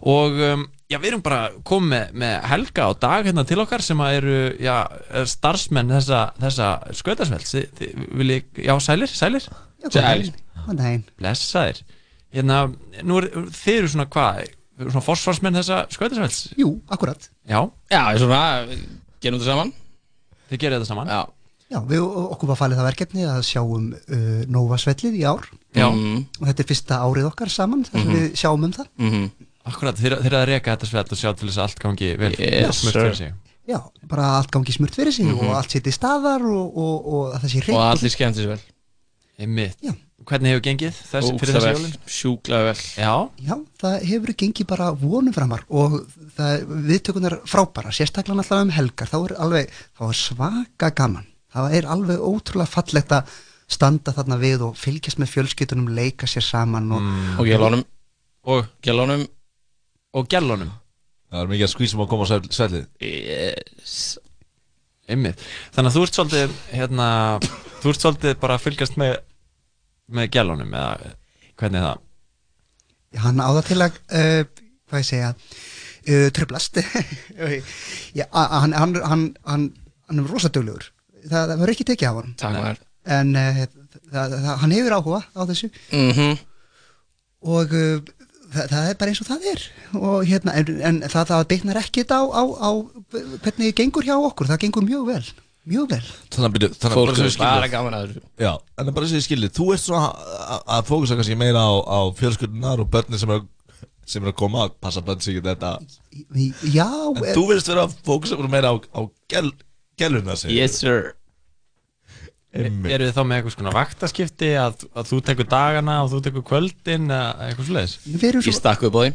og 0.05 0.37
um, 0.47 0.67
já, 0.93 0.99
við 1.01 1.09
erum 1.13 1.23
bara 1.25 1.41
komið 1.69 1.91
með, 1.93 2.13
með 2.23 2.35
Helga 2.53 2.87
á 2.87 2.91
dag 3.07 3.27
hérna 3.29 3.45
til 3.49 3.59
okkar 3.65 3.83
sem 3.85 4.01
að 4.05 4.17
eru, 4.21 4.37
já, 4.63 4.77
starfsmenn 5.33 5.93
þessa, 5.97 6.21
þessa 6.43 6.69
viljið, 8.21 8.63
já, 8.69 8.75
sælir, 8.85 9.11
sælir? 9.13 9.49
Já, 9.83 9.89
daginn. 9.97 10.35
Góðan 10.63 10.79
daginn. 10.83 11.05
Blessaðir. 11.19 11.83
Hérna, 12.33 12.59
nú 13.05 13.19
er, 13.21 13.27
þið 13.53 13.79
eru 13.81 13.93
svona 13.93 14.07
hvað 14.13 14.43
svona 14.83 15.03
forsvarsmenn 15.05 15.55
þessa 15.59 15.83
skautasvells 15.93 16.39
Jú, 16.59 16.71
akkurat 16.91 17.27
Já. 17.47 17.61
Já, 17.93 18.01
svona, 18.19 18.39
gerum 19.23 19.39
þetta 19.39 19.51
saman. 19.53 19.73
Þið 20.51 20.63
gerir 20.63 20.79
þetta 20.79 20.89
saman? 20.93 21.11
Já. 21.13 21.23
Já, 21.73 21.79
við 21.89 22.03
okkur 22.05 22.51
var 22.51 22.59
falið 22.61 22.81
það 22.81 22.89
verkefni 22.91 23.23
að 23.29 23.43
sjáum 23.49 23.85
uh, 23.97 24.41
Nóvasvellið 24.53 25.15
í 25.17 25.23
ár. 25.29 25.47
Já. 25.73 25.87
og 25.89 26.43
þetta 26.49 26.61
er 26.65 26.69
fyrsta 26.69 26.99
árið 27.07 27.29
okkar 27.31 27.49
saman 27.53 27.85
þar 27.89 27.95
sem 28.03 28.09
Mhm. 28.11 28.17
við 28.19 28.35
sjáum 28.43 28.67
um 28.67 28.75
það. 28.77 28.89
Mhm. 29.01 29.23
Akkurat, 29.65 29.95
þeir, 29.99 30.17
þeir 30.25 30.35
að 30.41 30.47
reka 30.51 30.75
þetta 30.77 30.89
svell 30.91 31.05
og 31.15 31.19
sjá 31.21 31.31
til 31.39 31.49
þess 31.49 31.59
að 31.61 31.67
allt 31.69 31.79
gangi 31.85 32.13
vel 32.19 32.33
Yes, 32.39 32.81
smurt 32.83 32.97
fyrir 32.99 33.15
sig 33.21 33.33
Já, 33.69 33.79
bara 34.11 34.25
allt 34.41 34.51
gangi 34.51 34.73
smurt 34.75 34.95
fyrir 34.99 35.13
sig 35.15 35.27
Mhm. 35.27 35.39
og 35.47 35.55
allt 35.61 35.75
í 35.87 35.93
staðar 35.95 36.43
og, 36.43 36.77
og, 36.77 36.97
og 37.15 37.35
að 37.37 37.45
það 37.45 37.53
sé 37.53 37.61
reynd 37.67 37.77
Og 37.79 37.83
allir 37.91 38.11
skemmt 38.17 38.37
þessu 38.41 38.49
vel 38.51 38.63
Einmitt 39.39 39.77
Já. 39.83 39.93
Hvernig 40.23 40.53
hefur 40.53 40.63
gengið 40.63 40.93
þess, 40.95 41.31
fyrir 41.35 41.57
Ógeðslega 41.57 41.61
þessi 41.61 41.67
vel, 41.67 41.83
jólin? 41.83 41.95
Sjúklega 42.07 42.67
vel 42.69 42.83
Já 42.99 43.15
Já, 43.47 43.55
það 43.83 43.95
hefur 44.11 44.35
gengið 44.43 44.67
bara 44.71 44.91
vonum 44.99 45.35
framar 45.35 45.63
og 45.71 45.97
það, 46.37 46.67
viðtökunar 46.91 47.39
frábæra, 47.51 47.91
sérstaklega 47.95 48.39
náttúrulega 48.39 48.67
um 48.69 48.75
helgar, 48.77 49.11
þá 49.11 49.19
er 49.25 49.35
alveg, 49.47 49.73
þá 49.99 50.03
er 50.09 50.19
svaka 50.21 50.91
gaman. 50.95 51.27
það 51.55 51.75
er 51.79 51.89
alveg 51.95 52.19
ótrúlega 52.23 52.71
fallegt 52.71 53.11
að 53.13 53.33
standa 53.73 54.13
þarna 54.15 54.39
við 54.43 54.63
og 54.69 54.77
fylgjast 54.77 55.19
með 55.23 55.33
fjölskyldunum 55.35 55.91
leika 55.97 56.27
sér 56.27 56.43
saman 56.45 56.93
og, 56.93 57.01
Mm. 57.03 57.85
Og 58.45 58.67
gælunum 58.83 59.27
Og 60.13 60.23
Og 60.23 60.29
gælunum 60.29 60.71
Það 61.33 61.41
er 61.43 61.49
mikið 61.49 61.65
að 61.67 61.73
skvísum 61.73 62.01
að 62.05 62.09
koma 62.13 62.25
á 62.25 62.29
svell- 62.29 62.53
svellið 62.53 62.87
Yes. 63.01 64.19
Einmitt. 65.09 65.41
Þannig 65.75 65.91
að 65.91 65.97
þú 65.97 66.03
ert 66.07 66.17
svolítið 66.19 66.57
hérna, 66.77 67.07
þú 67.83 67.91
ert 67.93 68.03
svolítið 68.05 68.35
bara 68.43 68.57
að 68.59 68.65
fylgjast 68.67 68.99
með 69.01 69.15
með 70.13 70.29
gælunum 70.35 70.75
eða 70.77 71.13
hvernig 71.57 71.81
er 71.81 71.87
það? 71.87 71.99
hann 73.23 73.41
á 73.41 73.49
það 73.53 73.67
til 73.71 73.79
að 73.85 73.97
uh, 74.13 74.45
hvað 74.89 75.01
ég 75.03 75.09
segja 75.09 75.31
uh, 75.33 76.29
tröflast 76.37 76.79
Já, 78.19 78.25
a- 78.31 78.61
hann, 78.61 78.73
hann, 78.77 78.95
hann, 79.05 79.25
hann, 79.49 79.67
hann 80.09 80.19
er 80.23 80.29
rosaduglegur. 80.33 80.87
Það, 81.25 81.49
það 81.49 81.59
verður 81.59 81.73
ekki 81.75 81.89
tekið 81.93 82.09
af 82.13 82.21
hann 82.21 82.35
Takk 82.41 82.57
maður. 82.59 82.81
En 83.19 83.35
uh, 83.37 83.61
það, 84.13 84.37
það, 84.37 84.49
hann 84.63 84.75
hefur 84.77 84.97
áhuga 84.99 85.23
á 85.33 85.41
þessu. 85.51 85.73
Mhm. 85.93 86.39
og 87.43 87.73
uh, 87.75 88.01
það, 88.55 88.67
það 88.73 88.89
er 88.91 88.99
bara 89.01 89.13
eins 89.13 89.23
og 89.23 89.29
það 89.31 89.47
er. 89.53 89.63
Og 90.01 90.19
hérna, 90.29 90.55
en, 90.61 90.75
en 90.91 91.01
það, 91.07 91.31
það 91.33 91.47
bitnar 91.53 91.81
ekkit 91.83 92.13
á, 92.15 92.21
á, 92.23 92.43
á 92.43 92.71
hvernig 93.45 93.75
gengur 93.79 94.07
hjá 94.07 94.15
okkur, 94.19 94.51
það 94.53 94.63
gengur 94.67 94.87
mjög 94.89 95.09
vel. 95.13 95.25
Mjög 95.73 95.89
vel. 95.93 96.03
Þannig 96.35 96.65
að 96.67 96.79
þannig 96.83 96.97
bara 96.99 97.13
er 97.15 97.27
ég 97.29 97.35
en 98.79 98.87
það 98.89 98.95
bara 98.97 99.07
svo 99.11 99.19
ég 99.21 99.27
skilji 99.29 99.51
Þú 99.55 99.67
ert 99.77 99.83
svona 99.85 100.09
að- 100.57 100.65
að 100.75 100.89
fókusa 100.89 101.19
kannski 101.21 101.37
meira 101.39 101.63
á, 101.63 101.73
á 101.87 101.99
fjölskyldunar 102.19 102.83
og 102.83 102.91
börnin 102.91 103.21
sem 103.23 103.31
er 103.31 103.45
sem 104.05 104.25
er 104.27 104.33
að 104.33 104.39
koma 104.43 104.65
að 104.67 104.73
passa 104.83 105.01
börn 105.07 105.21
sig 105.23 105.39
þetta. 105.39 105.77
Já 106.67 106.89
En 107.15 107.23
þú 107.37 107.45
verðist 107.47 107.71
vera 107.71 107.87
að 107.87 107.95
fókusa 108.05 108.37
meira 108.51 108.75
á, 108.75 108.77
á 108.91 109.01
gel, 109.31 109.53
geluna 109.97 110.35
sig 110.37 110.51
Yes 110.51 110.81
sir. 110.83 111.15
Eru 112.53 113.07
þið 113.07 113.15
þá 113.17 113.23
með 113.25 113.39
eitthvað 113.39 113.55
svona 113.57 113.73
vaktaskipti 113.73 114.51
að, 114.61 114.83
að 114.93 115.09
þú 115.09 115.21
tekur 115.29 115.49
dagana 115.49 115.95
og 116.05 116.11
þú 116.13 116.19
tekur 116.27 116.45
kvöldin 116.51 117.07
eða 117.09 117.47
eitthvað 117.49 117.69
svoleiðis? 117.71 117.95
Við 118.05 118.27
erum 118.29 118.45
Ég 118.45 118.59
stakk 118.59 118.85
upp 118.89 118.99
á 118.99 119.01
því. 119.01 119.15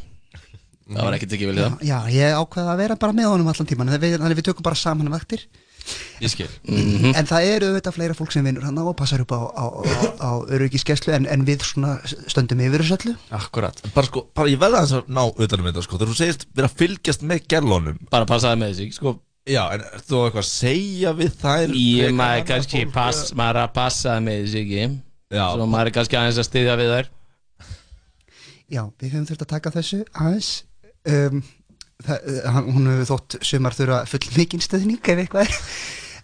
Það 0.87 1.03
var 1.03 1.15
ekkert 1.17 1.35
ekki 1.35 1.47
vel 1.49 1.57
í 1.57 1.61
það. 1.61 1.79
Já, 1.85 1.97
ég 2.15 2.35
ákveða 2.39 2.73
að 2.73 2.81
vera 2.81 2.97
bara 2.97 3.15
með 3.15 3.29
honum 3.33 3.49
allan 3.51 3.69
tíman 3.69 3.89
þannig 3.91 4.15
að 4.15 4.27
við, 4.31 4.37
við 4.39 4.47
tökum 4.47 4.65
bara 4.65 4.79
saman 4.79 5.11
vaktir. 5.11 5.43
Ég 6.19 6.31
skil. 6.33 6.47
Mhm. 6.67 7.13
en 7.15 7.27
það 7.29 7.45
eru 7.47 7.67
auðvitað 7.69 7.95
fleira 7.95 8.15
fólk 8.17 8.33
sem 8.33 8.43
vinnur 8.43 8.65
hann 8.67 8.79
og 8.81 8.95
passar 8.99 9.21
upp 9.23 9.31
á, 9.31 9.39
á, 9.55 9.65
á, 9.71 9.95
á 10.19 10.31
öryggiskeslu 10.57 11.13
en, 11.15 11.27
en 11.31 11.45
við 11.47 11.63
svona 11.63 11.93
stöndum 12.27 12.59
yfir 12.65 12.83
þessu 12.83 12.97
öllu. 12.97 13.13
Akkurat. 13.37 13.79
Bara 13.95 14.09
sko, 14.09 14.25
bara 14.35 14.51
ég 14.51 14.59
verða 14.59 14.81
aðeins 14.81 14.97
að 14.97 15.13
ná 15.15 15.23
utanum 15.29 15.69
þetta 15.69 15.85
sko. 15.85 15.99
Þegar 16.01 16.11
þú 16.11 16.17
segist 16.19 16.47
vera 16.57 16.71
að 16.71 16.81
fylgjast 16.81 17.23
með 17.27 17.47
gerlónum 17.53 18.01
Bara 18.11 18.27
passaði 18.27 18.59
með 18.63 18.73
þessu, 18.73 18.97
sko 18.99 19.15
Já, 19.47 19.61
en 19.73 19.83
ert 19.87 20.07
þú 20.09 20.21
eitthvað 20.25 20.41
að 20.43 20.49
segja 20.51 21.11
við 21.17 21.35
þær 21.41 21.75
Ég 21.79 22.15
maður 22.15 22.41
annað 22.41 22.47
kannski 22.51 22.81
pass, 22.95 23.21
maður 23.37 23.59
er 23.61 23.61
að 23.67 23.75
passa 23.77 24.15
með 24.23 24.41
þessu 24.43 24.63
ekki? 24.63 24.87
Já. 25.37 25.45
Svo 25.53 25.67
maður 25.71 25.91
er 25.91 25.95
kannski 25.97 26.17
aðeins 26.19 26.41
að 26.41 26.47
styðja 26.49 26.75
við 26.81 26.91
þær. 26.95 27.07
Já, 28.67 28.81
við 28.99 29.13
höfum 29.13 29.27
þurft 29.29 29.45
að 29.45 29.51
taka 29.53 29.71
þessu 29.77 30.01
aðeins. 30.11 30.49
Um, 31.07 31.39
það, 32.03 32.27
hann- 32.55 32.67
hún 32.75 32.89
hefur 32.91 33.09
þótt 33.13 33.37
sumar 33.47 33.75
þurfa 33.77 34.01
full 34.11 34.25
mikinn 34.35 34.63
stöðning 34.65 34.99
ef 35.13 35.23
eitthvað 35.23 35.47
er. 35.47 35.61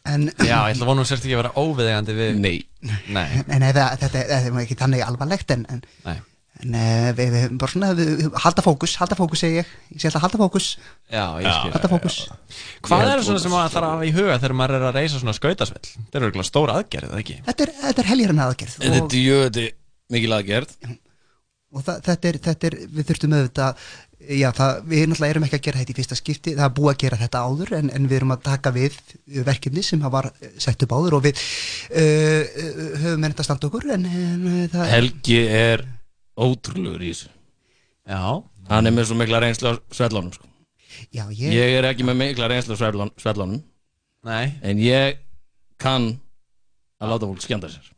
En, 0.04 0.26
Já, 0.44 0.58
ég 0.68 0.74
ætla 0.76 0.84
að 0.84 0.90
vona 0.90 1.00
hún 1.06 1.08
sérst 1.08 1.24
ekki 1.24 1.38
að 1.38 1.42
vera 1.46 1.54
óviðegandi 1.64 2.16
við 2.18 2.40
Nei. 2.44 2.58
Nei. 3.16 3.28
En 3.48 3.64
ef, 3.64 3.78
þetta, 3.78 4.00
þetta 4.02 4.24
er 4.36 4.58
ekki 4.66 4.76
þannig 4.82 5.04
alvarlegt 5.06 5.54
en, 5.56 5.64
en, 5.72 5.84
Nei. 6.70 7.12
við 7.18 7.34
við 7.34 7.40
höfum 7.44 7.60
bara 7.62 7.74
svona 7.74 7.92
við, 7.98 8.24
halda 8.46 8.66
fókus, 8.66 8.96
halda 9.02 9.18
fókus 9.20 9.44
segi 9.44 9.60
ég. 9.62 9.72
Ég 9.94 10.02
sé 10.02 10.10
alltaf 10.10 10.26
halda 10.26 10.42
fókus. 10.42 10.70
Já, 11.12 11.26
ég 11.44 11.50
skil. 11.50 11.74
Halda 11.76 11.92
fókus. 11.92 12.20
Hvað 12.88 13.12
er 13.12 13.24
svona 13.28 13.44
sem 13.44 13.54
maður 13.54 13.76
þarf 13.76 13.88
að 13.90 13.96
hafa 13.96 14.08
í 14.10 14.14
huga 14.18 14.38
þegar 14.40 14.58
maður 14.62 14.78
er 14.80 14.88
að 14.90 15.00
reysa 15.00 15.22
svona 15.22 15.38
skautasvell? 15.38 15.84
Þetta 15.98 16.20
er 16.20 16.28
örgulega 16.30 16.50
stór 16.50 16.74
aðgerð, 16.74 17.12
eða 17.12 17.24
ekki? 17.24 17.40
þetta 17.50 17.68
er, 17.68 17.74
þetta 17.82 18.04
er 18.04 18.12
heljarinn 18.14 18.46
aðgerð 18.48 18.80
Þetta 18.80 19.02
er 19.02 19.12
djöði 19.14 19.68
mikil 20.14 20.38
aðgerð. 20.38 20.78
Og 21.74 21.82
það, 21.82 22.02
þetta, 22.06 22.30
er, 22.30 22.42
þetta 22.48 22.68
er 22.70 22.76
við 22.94 23.08
þurftum 23.10 23.38
auðvitað 23.40 23.86
já, 24.30 24.50
það, 24.56 24.76
við 24.90 25.08
náttúrulega 25.10 25.34
erum 25.34 25.46
ekki 25.48 25.58
að 25.58 25.64
gera 25.68 25.82
þetta 25.82 25.94
í 25.94 25.98
fyrsta 25.98 26.18
skipti. 26.18 26.54
Það 26.58 26.68
er 26.68 26.76
búið 26.78 26.92
að 26.92 27.00
gera 27.04 27.20
þetta 27.24 27.42
áður 27.48 27.74
en, 27.80 27.90
en 27.98 28.06
við 28.10 28.20
erum 28.20 28.36
að 28.36 28.44
taka 28.46 28.74
við 28.76 29.00
verkefni 29.48 29.84
sem 29.86 30.04
það 30.04 30.14
var 30.14 30.30
sett 30.62 30.86
upp 30.86 30.96
áður 30.96 31.18
og 31.18 31.26
við 31.26 31.42
uh, 31.42 32.62
höfum 33.04 33.26
ennett 33.26 33.42
að 33.42 33.50
standa 33.50 33.70
okkur 33.70 33.90
en, 33.98 34.08
en 34.08 34.48
uh, 34.52 34.62
það 34.74 34.94
Helgi 34.94 35.40
er 35.50 35.86
ótrúlegur 36.38 37.02
í 37.04 37.12
þessu 37.14 37.30
Já 38.08 38.44
Hann 38.70 38.88
er 38.88 38.94
með 38.96 39.10
svo 39.10 39.16
mikla 39.20 39.40
reynslu 39.44 39.72
á 39.72 39.74
svellunum 39.92 40.32
sko. 40.34 40.48
já, 41.12 41.26
ég, 41.32 41.52
Ég 41.54 41.78
er 41.80 41.88
ekki 41.92 42.06
með 42.08 42.20
mikla 42.22 42.48
reynslu 42.52 42.76
á 42.76 42.80
svellun- 42.80 43.14
svellunum 43.20 43.62
Nei 44.24 44.54
En 44.64 44.78
ég 44.80 45.18
kann 45.78 46.20
að 47.02 47.10
láta 47.14 47.28
fólk 47.28 47.44
skjönda 47.44 47.70
sér 47.72 47.90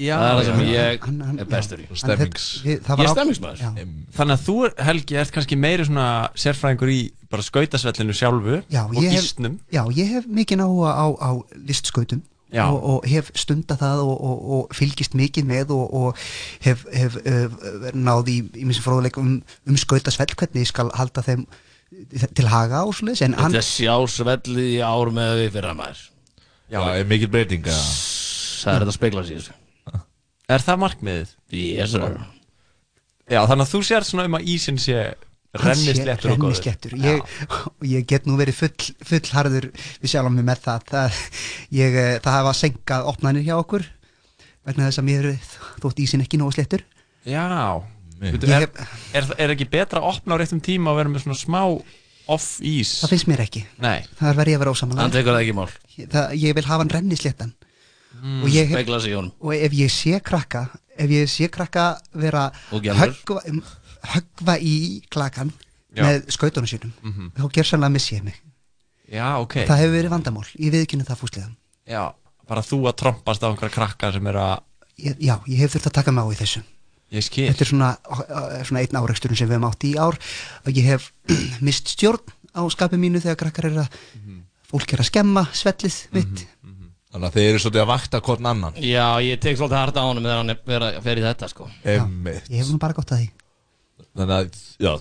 Já, 0.00 0.16
Það 0.16 0.30
er 0.30 0.36
það 0.38 0.46
sem 0.48 0.60
ég 0.72 1.00
Hann- 1.04 1.20
hann- 1.20 1.38
er 1.38 1.44
bestur 1.44 1.78
í 1.78 1.84
já. 1.84 1.94
Stemmings. 2.00 2.44
Við- 2.64 2.78
það 2.80 2.96
var 2.96 2.96
Ég 2.96 3.04
er 3.04 3.12
á- 3.12 3.16
stemmingsmaður 3.18 3.58
Já. 3.60 3.70
Þannig 4.16 4.36
að 4.38 4.44
þú, 4.46 4.54
Helgi, 4.86 5.16
ert 5.20 5.32
kannski 5.32 5.56
meiri 5.60 5.84
svona 5.84 6.06
sérfræðingur 6.34 6.88
í 6.94 7.00
bara 7.28 7.42
skautasvellinu 7.44 8.14
sjálfu 8.16 8.56
já, 8.72 8.84
og 8.88 8.94
ég 8.96 9.10
hef, 9.12 9.20
gísnum 9.20 9.58
já, 9.70 9.82
ég 9.92 10.08
hef 10.08 10.24
mikið 10.26 10.64
áhuga 10.64 10.90
á, 10.96 11.06
á 11.20 11.30
listskautum. 11.68 12.22
Og, 12.60 12.78
og 12.84 13.08
hef 13.08 13.30
stunda 13.38 13.76
það 13.80 14.04
og, 14.04 14.14
og, 14.28 14.46
og 14.56 14.76
fylgist 14.76 15.16
mikið 15.18 15.48
með 15.48 15.74
og, 15.76 15.94
og 16.02 16.22
hef, 16.64 16.84
hef 16.92 17.16
uh, 17.22 17.90
náð 17.96 18.32
í, 18.32 18.38
í 18.60 18.68
missi 18.68 18.84
fróðuleik 18.84 19.18
um, 19.22 19.38
um 19.40 19.78
skautasvell 19.80 20.34
hvernig 20.36 20.66
ég 20.66 20.72
skal 20.72 20.92
halda 20.98 21.24
þeim 21.24 21.46
til 22.36 22.48
haga 22.48 22.84
hann, 22.84 23.16
Þetta 23.16 23.64
sjá 23.64 23.96
svellið 24.08 24.68
í 24.76 24.78
ár 24.84 25.12
með 25.12 25.42
við 25.42 25.50
fyrra 25.58 25.74
maður 25.76 26.06
Já, 26.72 26.80
er 26.96 27.08
mikil 27.08 27.28
breyting 27.32 27.66
eða? 27.68 27.82
Það 28.62 28.72
er 28.72 28.84
þetta 28.84 28.92
að 28.92 28.96
spegla 28.96 29.26
sér 29.28 29.42
þessu 29.42 29.58
Er 30.52 30.64
það 30.64 30.80
markmiðið? 30.84 31.34
Yes 31.56 31.92
sir 31.92 32.16
Já, 33.30 33.44
þannig 33.48 33.64
að 33.64 33.70
þú 33.72 33.82
sér 33.86 34.06
svona 34.08 34.28
um 34.28 34.38
að 34.40 34.48
ísinn 34.52 34.80
sé 34.80 35.04
rennisléttur 35.60 36.32
og 36.32 36.44
góður. 36.46 36.94
ég, 36.96 37.32
ég 37.94 38.06
get 38.08 38.28
nú 38.28 38.36
verið 38.40 38.58
full, 38.62 38.92
full 39.04 39.32
harður 39.36 39.68
við 39.74 40.12
sjálfum 40.14 40.38
mig 40.38 40.46
með 40.48 40.62
það. 40.66 40.86
Það, 40.92 41.18
ég, 41.78 41.96
eh, 42.02 42.12
það 42.24 42.38
hafa 42.38 42.54
senkað 42.56 43.08
opnanir 43.12 43.46
hjá 43.46 43.56
okkur 43.58 43.88
vegna 44.66 44.86
þess 44.88 45.02
að 45.02 45.08
mér 45.08 45.28
þótt 45.82 46.04
ísinn 46.04 46.22
ekki 46.24 46.40
nógu 46.40 46.54
sléttur. 46.56 46.86
Já. 47.28 47.42
Ég 48.22 48.46
er, 48.46 48.68
er, 49.18 49.26
er 49.34 49.52
ekki 49.56 49.66
betra 49.66 49.98
að 49.98 50.12
opna 50.12 50.38
á 50.38 50.40
réttum 50.40 50.62
tíma 50.62 50.92
og 50.92 51.00
vera 51.00 51.10
með 51.10 51.24
svona 51.24 51.40
smá 51.40 51.60
off 52.30 52.60
ís? 52.62 53.00
það 53.02 53.12
finnst 53.16 53.28
mér 53.32 53.42
ekki. 53.42 53.64
Nei. 53.82 54.04
Það 54.20 54.38
verð 54.38 54.52
ég 54.52 54.60
að 54.60 54.62
vera 54.62 54.74
ósamanlega 54.76 55.08
það, 56.12 56.36
ég 56.38 56.54
vil 56.54 56.66
hafa 56.68 56.84
hann 56.84 56.94
rennisléttan 56.94 57.54
Mm, 58.22 58.42
og, 58.44 58.50
ég, 58.52 58.68
honum. 59.16 59.30
og 59.40 59.54
ef 59.56 59.72
ég 59.74 59.90
sé 59.90 60.18
krakka 60.22 60.66
ef 61.00 61.10
ég 61.10 61.30
sé 61.30 61.48
krakka 61.50 61.96
vera 62.12 62.50
höggva, 62.70 63.40
höggva 64.02 64.56
í 64.58 65.02
klakan 65.12 65.52
Já. 65.92 66.02
með 66.06 66.30
skautunum 66.32 66.68
sínum. 66.70 66.92
Mhm. 67.02 67.30
þá 67.36 67.46
ger 67.52 67.68
sannlega 67.68 67.92
missi 67.92 68.16
ég 68.16 68.24
mig. 68.24 68.40
Já, 69.12 69.36
ok. 69.40 69.54
Það 69.68 69.80
hefur 69.82 69.96
verið 69.98 70.12
vandamál, 70.14 70.46
ég 70.56 70.72
viðkynna 70.72 71.04
það 71.04 71.20
fúslega. 71.20 71.48
Já, 71.86 72.14
bara 72.48 72.62
þú 72.64 72.78
að 72.88 72.96
trompast 73.02 73.42
á 73.44 73.50
einhverja 73.50 73.74
krakka 73.74 74.12
sem 74.12 74.26
er 74.26 74.38
að 74.40 74.62
ég, 74.98 75.18
já, 75.20 75.34
ég 75.46 75.58
hef 75.58 75.74
þurft 75.74 75.90
að 75.90 75.96
taka 75.98 76.12
mig 76.12 76.24
á 76.24 76.28
í 76.32 76.38
þessu. 76.40 76.62
Ég 77.12 77.26
skil. 77.26 77.48
Þetta 77.50 77.60
er 77.60 77.68
svona, 77.68 77.90
svona 78.64 78.80
einn 78.80 78.96
áreiksturinn 78.96 79.36
sem 79.36 79.48
við 79.50 79.58
hefum 79.58 79.68
átt 79.68 79.84
í 79.84 79.92
ár. 80.00 80.16
Og 80.64 80.72
ég 80.72 80.86
hef 80.88 81.10
mist 81.66 81.92
stjórn 81.92 82.24
á 82.56 82.64
skapi 82.72 82.96
mínu 82.96 83.20
þegar 83.20 83.36
krakkar 83.44 83.68
er 83.68 83.82
að 83.84 84.00
fólk 84.72 84.94
er 84.94 85.04
að 85.04 85.10
skemma 85.10 85.44
svellið 85.52 85.98
mitt. 86.16 86.46
Þannig 87.12 87.28
að 87.28 87.34
þeir 87.36 87.50
eru 87.50 87.60
svolítið 87.60 87.82
að 87.82 87.90
vakta 87.92 88.22
hvern 88.24 88.46
annan. 88.48 88.76
Já, 88.80 89.20
ég 89.20 89.40
tek 89.44 89.58
svolítið 89.60 89.76
harta 89.76 90.00
á 90.00 90.08
hann 90.08 90.48
er 90.54 90.60
vera, 90.64 90.88
fer 91.04 91.20
í 91.20 91.24
þetta 91.26 91.48
sko. 91.52 91.68
Ég 91.84 92.00
hef 92.56 92.70
nú 92.72 92.80
bara 92.80 92.96
gott 92.96 93.12
að 93.12 93.26
því 93.26 93.41
Þannig 94.16 94.34
að, 94.38 94.62
já, 94.82 94.92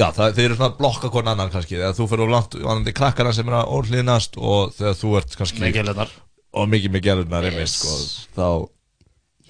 já 0.00 0.06
það, 0.16 0.34
þeir 0.36 0.44
eru 0.48 0.58
svona 0.58 0.70
að 0.72 0.76
blokka 0.82 1.10
hvern 1.14 1.30
annan 1.34 1.50
kannski 1.54 1.78
Þegar 1.78 1.96
þú 1.98 2.08
fyrir 2.12 2.24
of 2.26 2.34
langt, 2.34 2.58
vanandi 2.64 2.92
krakkana 3.00 3.32
sem 3.36 3.48
er 3.50 3.56
að 3.60 3.72
orðlínast 3.78 4.36
Og 4.40 4.74
þegar 4.76 4.98
þú 5.00 5.14
ert 5.22 5.36
kannski 5.40 5.64
Með 5.64 5.74
gælurnar. 5.80 6.12
Og 6.60 6.68
mikið 6.70 6.94
með 6.96 7.04
gælunar, 7.08 7.48
einmitt, 7.50 7.72
sko 7.74 7.96
Þá, 8.36 8.46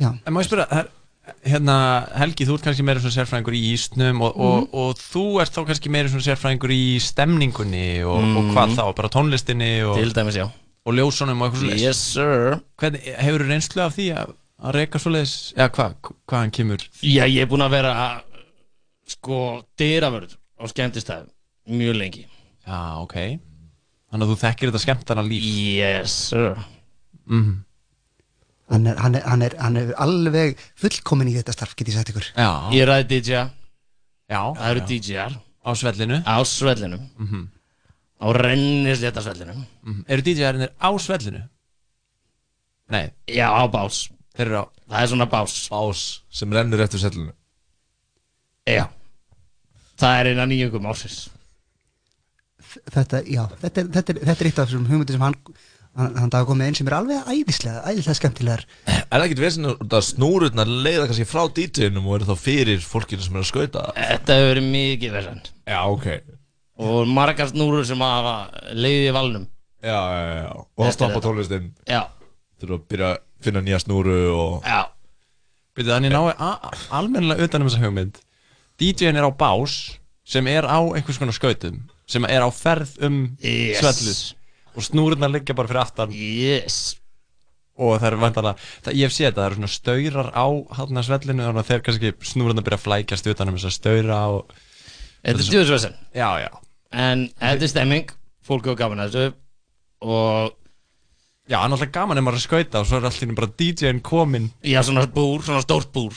En 0.01 0.32
má 0.32 0.40
ég 0.40 0.48
spyrja, 0.48 0.64
her, 0.72 0.88
hérna 1.44 1.74
Helgi, 2.16 2.47
þú 2.48 2.55
ert 2.56 2.64
kannski 2.64 2.84
meira 2.88 3.02
svona 3.02 3.14
sérfræðingur 3.18 3.56
í 3.59 3.60
ísnum 3.74 4.22
og, 4.24 4.32
og, 4.40 4.56
Mhm. 4.62 4.70
og 4.80 4.97
þú 5.01 5.24
ert 5.42 5.52
þá 5.55 5.60
kannski 5.68 5.92
meira 5.92 6.09
svona 6.09 6.24
sérfræðingur 6.24 6.72
í 6.72 6.82
stemningunni 7.05 8.02
og, 8.09 8.24
og 8.40 8.48
hvað 8.55 8.74
þá, 8.78 8.84
bara 8.97 9.10
tónlistinni 9.12 9.70
og, 9.84 9.98
Til 10.01 10.12
dæmis, 10.16 10.38
já. 10.40 10.47
og 10.86 10.97
ljósunum 10.97 11.42
og 11.44 11.52
eitthvað. 11.52 11.76
Yes 11.84 12.01
sir. 12.14 12.59
Hvernig, 12.80 13.05
hefur 13.20 13.44
þú 13.44 13.51
reynslu 13.52 13.84
af 13.84 13.94
því 13.98 14.06
að, 14.16 14.32
að 14.64 14.78
reyka 14.80 14.98
svoleiðis, 15.05 15.34
eða 15.56 15.68
hvað, 15.76 15.94
hvaðan 16.32 16.55
kemur? 16.56 16.86
Já, 17.05 17.24
ég 17.28 17.42
er 17.44 17.51
búinn 17.52 17.66
að 17.68 17.76
vera 17.76 17.94
sko 19.11 19.39
dyravörð 19.81 20.37
á 20.61 20.65
skemmtistæðum 20.70 21.31
mjög 21.81 21.97
lengi. 22.01 22.24
Já, 22.66 22.78
ok. 23.03 23.16
Þannig 24.11 24.27
að 24.27 24.31
þú 24.32 24.37
þekkir 24.43 24.70
þetta 24.70 24.82
skemmtana 24.85 25.23
líf. 25.27 25.45
Yes 25.81 26.15
sir. 26.31 26.57
Mm. 27.31 27.65
hann 28.70 28.87
er, 28.87 28.97
hann, 29.03 29.15
er, 29.19 29.23
hann, 29.27 29.43
er, 29.43 29.55
hann 29.59 29.77
er 29.78 29.89
alveg 30.03 30.59
fullkomin 30.78 31.28
í 31.31 31.35
þetta 31.37 31.55
starf, 31.55 31.73
get 31.78 31.89
ég 31.91 31.95
sagt 31.97 32.11
ykkur. 32.12 32.27
Já, 32.39 32.49
Ég 32.74 32.87
ræði 32.89 33.07
DJ 33.11 33.41
já 34.31 34.41
Það 34.55 34.69
eru 34.70 34.81
já. 34.82 34.87
DJ-ar 34.91 35.32
Á 35.66 35.70
svellinu? 35.77 36.19
Á 36.27 36.37
svellinum 36.47 37.03
Mhm. 37.19 37.41
á 38.20 38.27
rennislétta 38.37 39.23
svellinum 39.24 39.65
mm. 39.82 40.05
Eru 40.09 40.23
DJ-arinnir 40.23 40.70
á 40.78 40.91
svellinu? 41.03 41.43
Nei. 42.91 43.11
Já, 43.27 43.47
á 43.51 43.62
bás. 43.70 44.09
Þeir 44.37 44.47
eru 44.47 44.59
á 44.62 44.65
Það 44.91 45.03
er 45.03 45.09
svona 45.12 45.27
bás. 45.31 45.55
Bás 45.70 46.01
sem 46.31 46.51
rennur 46.53 46.81
eftir 46.82 46.99
sellinu 47.03 47.32
Já 48.66 48.87
Það 50.01 50.20
er 50.22 50.31
eina 50.32 50.47
nýjungum 50.48 50.86
ársins. 50.90 51.18
Þetta, 52.94 53.20
já, 53.27 53.43
þetta 53.60 53.82
er, 53.82 53.89
þetta 53.97 54.12
er, 54.14 54.18
þetta 54.28 54.44
er 54.44 54.48
eitt 54.51 54.59
af 54.62 54.68
þessum 54.70 54.85
hugmyndir 54.89 55.16
sem 55.16 55.24
hann 55.24 55.36
hann, 55.98 56.12
hann 56.22 56.31
dag 56.31 56.44
komið 56.47 56.68
inn 56.70 56.77
sem 56.78 56.86
er 56.90 56.94
alveg 57.01 57.31
æðislega 57.32 57.81
æðislega 57.90 58.18
skemmtilegar. 58.20 58.60
Er 58.93 59.01
það 59.10 59.24
ekkert 59.27 59.43
vesinn 59.43 59.70
að 59.72 59.97
snúrurnar 60.06 60.70
leiða 60.70 61.09
kannski 61.10 61.27
frá 61.27 61.43
DJ-num 61.56 62.06
og 62.06 62.18
eru 62.20 62.28
þá 62.28 62.36
fyrir 62.44 62.85
fólkinu 62.86 63.24
sem 63.27 63.35
er 63.40 63.43
að 63.43 63.48
skauta? 63.51 63.82
Þetta 63.97 64.36
hefur 64.39 64.52
verið 64.52 64.68
mikið 64.77 65.16
verðan 65.18 65.43
Já, 65.66 65.81
ok. 65.90 66.06
Og 66.86 67.10
margar 67.10 67.51
snúrur 67.51 67.85
sem 67.90 68.01
hafa 68.06 68.36
leiðið 68.72 69.09
í 69.10 69.16
valnum. 69.18 69.48
Já, 69.82 69.98
já, 69.98 70.31
já, 70.44 70.48
og 70.55 70.85
það 70.86 70.94
stoppa 70.94 71.16
þetta. 71.16 71.27
tónlistinn 71.27 71.68
Já. 71.90 72.01
Þurfa 72.60 72.78
að 72.78 72.86
byrja 72.93 73.10
að 73.10 73.20
finna 73.48 73.64
nýja 73.66 73.82
snúru 73.82 74.16
og 74.36 74.66
Já. 74.68 74.81
Byrju, 75.74 75.90
þannig 75.90 76.14
nái 76.14 76.35
a- 76.39 76.74
almennilega 77.01 77.47
utan 77.51 77.64
um 77.64 77.70
þessa 77.72 77.82
hugmynd 77.82 78.22
DJ-in 78.81 79.16
er 79.20 79.27
á 79.28 79.32
bás 79.36 79.98
sem 80.24 80.47
er 80.51 80.65
á 80.66 80.78
einhvers 80.81 81.19
konar 81.20 81.36
skautum 81.36 81.82
sem 82.11 82.24
er 82.27 82.43
á 82.43 82.51
ferð 82.51 82.97
um 83.07 83.36
Yes. 83.43 83.81
svellið. 83.82 84.20
Og 84.78 84.82
snúrurnar 84.86 85.31
liggja 85.32 85.55
bara 85.55 85.69
fyrir 85.69 85.82
aftan. 85.85 86.12
Yes. 86.15 86.97
og 87.81 87.94
það 87.97 88.07
er 88.11 88.16
vantanlega, 88.20 88.59
það, 88.85 88.97
ég 88.98 89.07
hef 89.09 89.12
séð 89.15 89.24
þetta, 89.31 89.40
það 89.40 89.47
eru 89.47 89.57
svona 89.57 89.70
staurar 89.73 90.27
á 90.36 90.47
hann 90.77 90.98
svellinu 91.07 91.44
þannig 91.47 91.62
að 91.62 91.69
þeir 91.70 91.82
kannski 91.86 92.11
snúrurnar 92.28 92.65
byrja 92.66 92.77
að 92.77 92.82
flækjast 92.85 93.28
utan 93.32 93.48
um 93.48 93.57
þessa 93.57 93.70
staura 93.73 94.19
og 94.35 94.51
Þetta 95.24 95.40
er 95.40 95.48
djúðsvesen 95.55 95.94
Já, 96.16 96.28
já. 96.44 96.51
En 96.93 97.23
þetta 97.40 97.65
er 97.66 97.73
stemming. 97.73 98.11
Fólk 98.44 98.65
hefur 98.69 98.77
gaman 98.82 99.01
að 99.05 99.15
þessu. 99.15 99.35
Og 100.05 100.52
Já, 101.51 101.57
hann 101.62 101.73
er 101.73 101.77
alltaf 101.78 101.93
gaman 101.94 102.20
ef 102.20 102.24
maður 102.27 102.36
er 102.39 102.43
að 102.43 102.47
skauta 102.47 102.81
og 102.82 102.86
svo 102.90 102.98
er 103.01 103.07
alltaf 103.09 103.35
bara 103.40 103.51
DJ-in 103.59 104.01
kominn. 104.07 104.51
Já, 104.62 104.81
svona 104.86 105.07
búr, 105.11 105.40
svona 105.43 105.65
stórt 105.65 105.89
búr. 105.94 106.15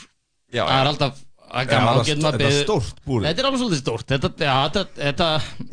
Já, 0.53 0.65
Það 0.67 0.79
er 0.83 0.89
alltaf 0.91 1.23
að 1.53 2.55
stórt 2.63 2.99
búrið. 3.05 3.27
Þetta 3.29 3.41
er 3.43 3.47
alveg 3.49 3.61
svolítið 3.61 3.81
stórt. 3.83 4.05
Þetta, 4.13 4.29
já, 4.41 4.53
þetta, 4.73 4.83
þetta 4.99 5.27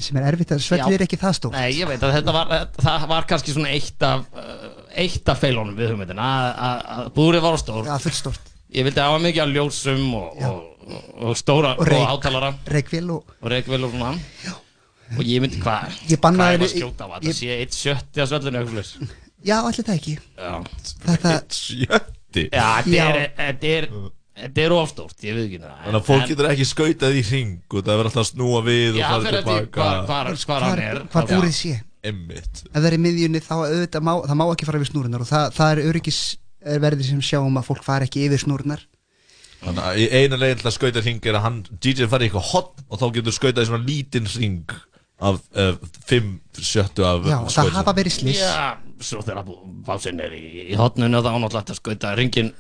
sem 0.07 0.19
er 0.21 0.27
erfitt 0.31 0.53
að 0.55 0.63
svellið 0.67 0.97
er 0.99 1.05
ekki 1.07 1.19
það 1.21 1.37
stórt. 1.39 1.57
Nei, 1.57 1.71
ég 1.79 1.89
veit 1.91 2.05
að 2.07 2.15
þetta 2.19 2.35
var 2.37 2.53
Það 2.85 3.07
var 3.15 3.29
kannski 3.31 3.55
svona 3.57 3.73
eitt 3.75 4.07
af 4.11 4.27
uh, 4.37 4.67
Eitt 5.01 5.29
af 5.33 5.39
feilunum 5.41 5.77
við 5.79 5.93
hugmyndina 5.95 6.27
að- 6.27 6.61
að 6.69 6.83
að 6.97 7.11
Búrið 7.17 7.45
var 7.47 7.59
stórt. 7.63 7.89
Já, 7.89 7.97
fullstórt 8.05 8.53
Ég 8.77 8.87
vildi 8.87 9.03
hafa 9.03 9.19
mikið 9.25 9.43
af 9.47 9.55
ljósum 9.57 10.05
og, 10.15 10.43
og, 10.47 10.61
og, 10.87 11.09
og 11.31 11.39
stóra 11.41 11.73
Og 11.81 11.89
reik- 11.89 12.05
og 12.05 12.11
hátalara 12.13 12.53
reikvél 12.71 13.11
og 13.17 13.35
og 13.41 13.51
reikvél 13.51 13.85
og 13.89 13.95
svona. 13.97 14.13
Og 15.19 15.25
ég 15.27 15.41
myndi 15.43 15.59
hvað 15.65 15.97
Ég 16.13 16.21
bannaði 16.23 16.61
Hvað 16.61 16.61
er 16.61 16.69
að 16.69 16.77
skjóta 16.77 17.03
á 17.03 17.09
að 17.11 17.25
þetta 17.25 17.37
sé 17.41 17.57
eitt 17.57 17.75
sjötti 17.81 18.23
að 18.23 18.31
svellinu 18.31 18.63
slags 18.71 18.93
já, 19.41 19.57
allir 19.65 19.85
það 19.89 19.95
ekki. 19.97 20.15
Já. 20.37 20.53
Þetta 21.07 21.31
Sjötti? 21.57 22.43
Já, 22.53 22.67
þetta 22.85 22.93
Já. 22.93 23.07
er, 23.73 23.87
þetta 24.41 24.63
er, 24.65 24.75
ofstórt, 24.77 25.17
ég 25.27 25.37
veit 25.37 25.45
ekki 25.47 25.61
það. 25.63 25.77
Þannig 25.85 26.01
að 26.01 26.07
fólk 26.09 26.23
En- 26.25 26.29
getur 26.33 26.49
ekki 26.51 26.67
skautað 26.71 27.17
í 27.21 27.23
hring 27.31 27.55
og 27.71 27.81
það 27.87 28.01
verður 28.01 28.11
alltaf 28.11 28.25
að 28.25 28.31
snúa 28.31 28.61
við 28.67 28.91
og 28.91 29.01
Já, 29.01 29.07
fara 29.11 29.25
fyrir 29.25 29.41
eftir 29.41 29.59
tilbaka 29.61 29.89
hvar 30.51 30.67
hann 30.67 30.85
er. 30.85 31.03
hvar 31.13 31.31
búrið 31.31 31.57
sé. 31.57 31.75
ef 32.01 32.15
það 32.73 32.87
er 32.89 32.97
í 32.97 33.01
miðjunni 33.05 33.43
þá 33.45 33.53
auðvitað 33.61 34.07
má, 34.09 34.13
það 34.25 34.39
má 34.41 34.45
ekki 34.49 34.69
fara 34.69 34.79
yfir 34.81 34.89
snúrunar 34.89 35.21
og 35.21 35.29
það, 35.29 35.51
það 35.59 35.73
er 35.75 35.83
öryggis 35.91 36.21
er 36.65 36.81
verðið 36.81 37.11
sem 37.11 37.21
sjáum 37.25 37.59
að 37.61 37.67
fólk 37.69 37.85
fara 37.85 38.09
ekki 38.09 38.25
yfir 38.25 38.41
snúrunar 38.41 38.87
Þannig 39.61 39.85
að 39.85 39.99
í 40.01 40.07
eina 40.17 40.39
leginn 40.41 40.61
til 40.63 40.69
að 40.71 40.77
skauta 40.79 41.03
hring 41.05 41.27
er 41.29 41.37
að 41.37 41.45
hann 41.45 41.59
DJ 41.85 42.07
fari 42.09 42.25
í 42.25 42.31
eitthvað 42.31 42.47
hot 42.55 42.79
og 42.89 43.01
þá 43.03 43.05
getur 43.19 43.37
skautað 43.37 43.67
í 43.67 43.69
svona 43.69 43.85
lítinn 43.85 44.31
hring 44.33 44.73
af 45.21 45.37
uh, 45.53 45.75
fimm 46.09 46.39
sjöttu 46.57 47.05
af 47.05 47.29
Já, 47.29 47.37
það 47.53 47.75
hafa 47.77 47.95
verið 47.99 48.15
slís 48.17 48.41
Já, 48.41 48.79
svo 49.05 49.21
þegar 49.25 49.51
básinn 49.85 50.23
er 50.25 50.33
í, 50.33 50.45
í 50.73 50.79
hotninu 50.81 51.21
þá 51.21 51.29
er 51.35 51.43
náttúrulega 51.45 51.77
skauta 51.77 52.15
ringin 52.17 52.55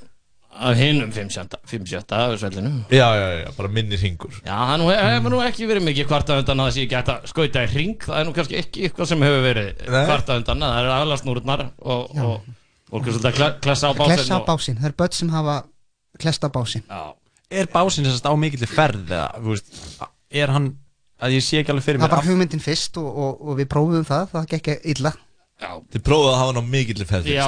af 0.50 0.76
hinum 0.76 1.10
5-7 1.14 2.12
af 2.12 2.38
svellinu. 2.40 2.70
Já, 2.90 3.06
já, 3.16 3.28
já, 3.44 3.50
bara 3.56 3.68
minni 3.68 3.96
hringur. 3.96 4.32
Já, 4.44 4.56
það 4.56 4.78
nú 4.82 4.88
hefur 4.90 5.30
nú 5.34 5.40
ekki 5.46 5.68
verið 5.70 5.84
mikið 5.86 6.08
kvarta 6.10 6.38
undan 6.40 6.60
að 6.64 6.70
það 6.70 6.74
sé 6.76 6.86
að 7.00 7.28
skauta 7.30 7.62
í 7.64 7.70
ring 7.74 7.96
það 8.02 8.18
er 8.20 8.26
nú 8.28 8.34
kannski 8.36 8.58
ekki 8.58 8.82
eitthvað 8.88 9.06
sem 9.12 9.22
hefur 9.22 9.44
verið 9.46 9.70
Nei. 9.86 10.04
kvarta 10.10 10.36
undan. 10.40 10.64
Það 10.66 10.80
er 10.82 10.90
aðlega 10.96 11.20
snúrurnar 11.22 11.62
og, 11.78 12.18
og 12.90 13.06
kle- 13.06 13.54
klessa 13.62 13.88
á 13.88 13.92
básinn 13.94 14.16
klessa 14.18 14.34
á 14.36 14.40
og- 14.42 14.46
básinn, 14.50 14.78
það 14.82 14.90
er 14.90 14.96
börn 14.98 15.12
sem 15.20 15.28
hafa 15.36 15.56
klesta 16.18 16.50
á 16.50 16.50
básinn. 16.50 16.84
Já. 16.90 17.14
Er 17.50 17.66
básinn 17.66 18.04
þess 18.06 18.20
að 18.22 18.30
á 18.30 18.34
mikill 18.38 18.66
ferð 18.66 19.06
eða, 19.10 19.30
þú 19.40 19.54
veist, 19.54 19.72
er 20.30 20.48
hann 20.54 20.68
að 21.20 21.34
ég 21.38 21.42
sé 21.46 21.60
ekki 21.62 21.70
alveg 21.72 21.84
fyrir 21.84 22.00
það 22.00 22.08
mér 22.10 22.16
var 22.16 22.26
hugmyndin 22.28 22.60
fyrst 22.64 22.96
og, 22.98 23.06
og, 23.06 23.40
og 23.48 23.56
við 23.58 23.66
prófum 23.70 24.04
það. 24.06 24.28
Það 24.34 24.46
gekk 24.54 24.68
illa. 24.84 25.12
Þið 25.60 26.02
prófaðu 26.06 26.30
að 26.30 26.38
hafa 26.40 26.52
hann 26.52 26.62
á 26.62 26.64
mikill 26.74 27.04
ferð 27.04 27.26
Já, 27.28 27.44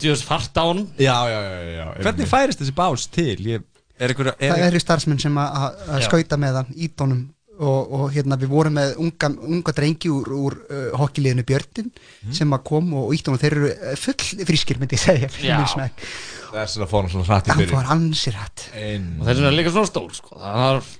djúðs 0.00 0.24
fart 0.26 0.56
á 0.56 0.64
þá 0.64 0.80
Já, 0.98 1.04
Já, 1.04 1.16
já, 1.28 1.40
já, 1.44 1.60
já, 1.60 1.84
já 1.84 2.02
Hvernig 2.06 2.30
færist 2.30 2.60
þessi 2.62 2.74
bás 2.76 3.06
til? 3.12 3.38
Ég, 3.52 3.62
er 3.98 4.12
einhver, 4.14 4.32
er 4.38 4.52
það 4.56 4.66
eru 4.70 4.82
starfsmenn 4.82 5.20
sem 5.22 5.38
að- 5.38 6.04
skauta 6.08 6.38
með 6.40 6.60
hann 6.62 6.74
í 6.76 6.88
tónum 6.94 7.24
og, 7.54 7.92
og 7.94 8.04
hérna 8.10 8.34
við 8.40 8.50
vorum 8.50 8.74
með 8.74 8.96
unga, 8.98 9.28
unga 9.46 9.72
drengi 9.76 10.10
úr, 10.10 10.30
úr 10.34 10.56
uh, 10.64 10.86
hokkiliðinu 10.98 11.44
Björnin 11.46 11.92
sem 12.34 12.50
að 12.56 12.64
kom 12.66 12.88
og 12.98 13.12
ítt 13.14 13.28
honum. 13.30 13.38
Þeir 13.38 13.54
eru 13.60 13.70
full 14.02 14.46
frískir 14.48 14.80
myndi 14.80 14.98
ég 14.98 15.04
segja 15.04 15.28
minn 15.36 15.68
smekk. 15.70 16.02
Þess 16.50 16.80
að 16.80 16.90
fá 16.90 16.96
hann 16.98 17.12
svona 17.12 17.28
hrætt 17.28 17.46
í 17.46 17.52
hann 17.52 17.62
byrjun. 17.62 17.76
fór 17.78 17.92
ansir 17.94 18.38
hatt 18.40 18.64
og 18.74 19.22
þess 19.28 19.38
vegna 19.38 19.52
er 19.52 19.56
líka 19.60 19.74
svona 19.74 19.90
stór 19.90 20.10
sko. 20.18 20.34
það 20.42 20.66
er, 20.80 20.90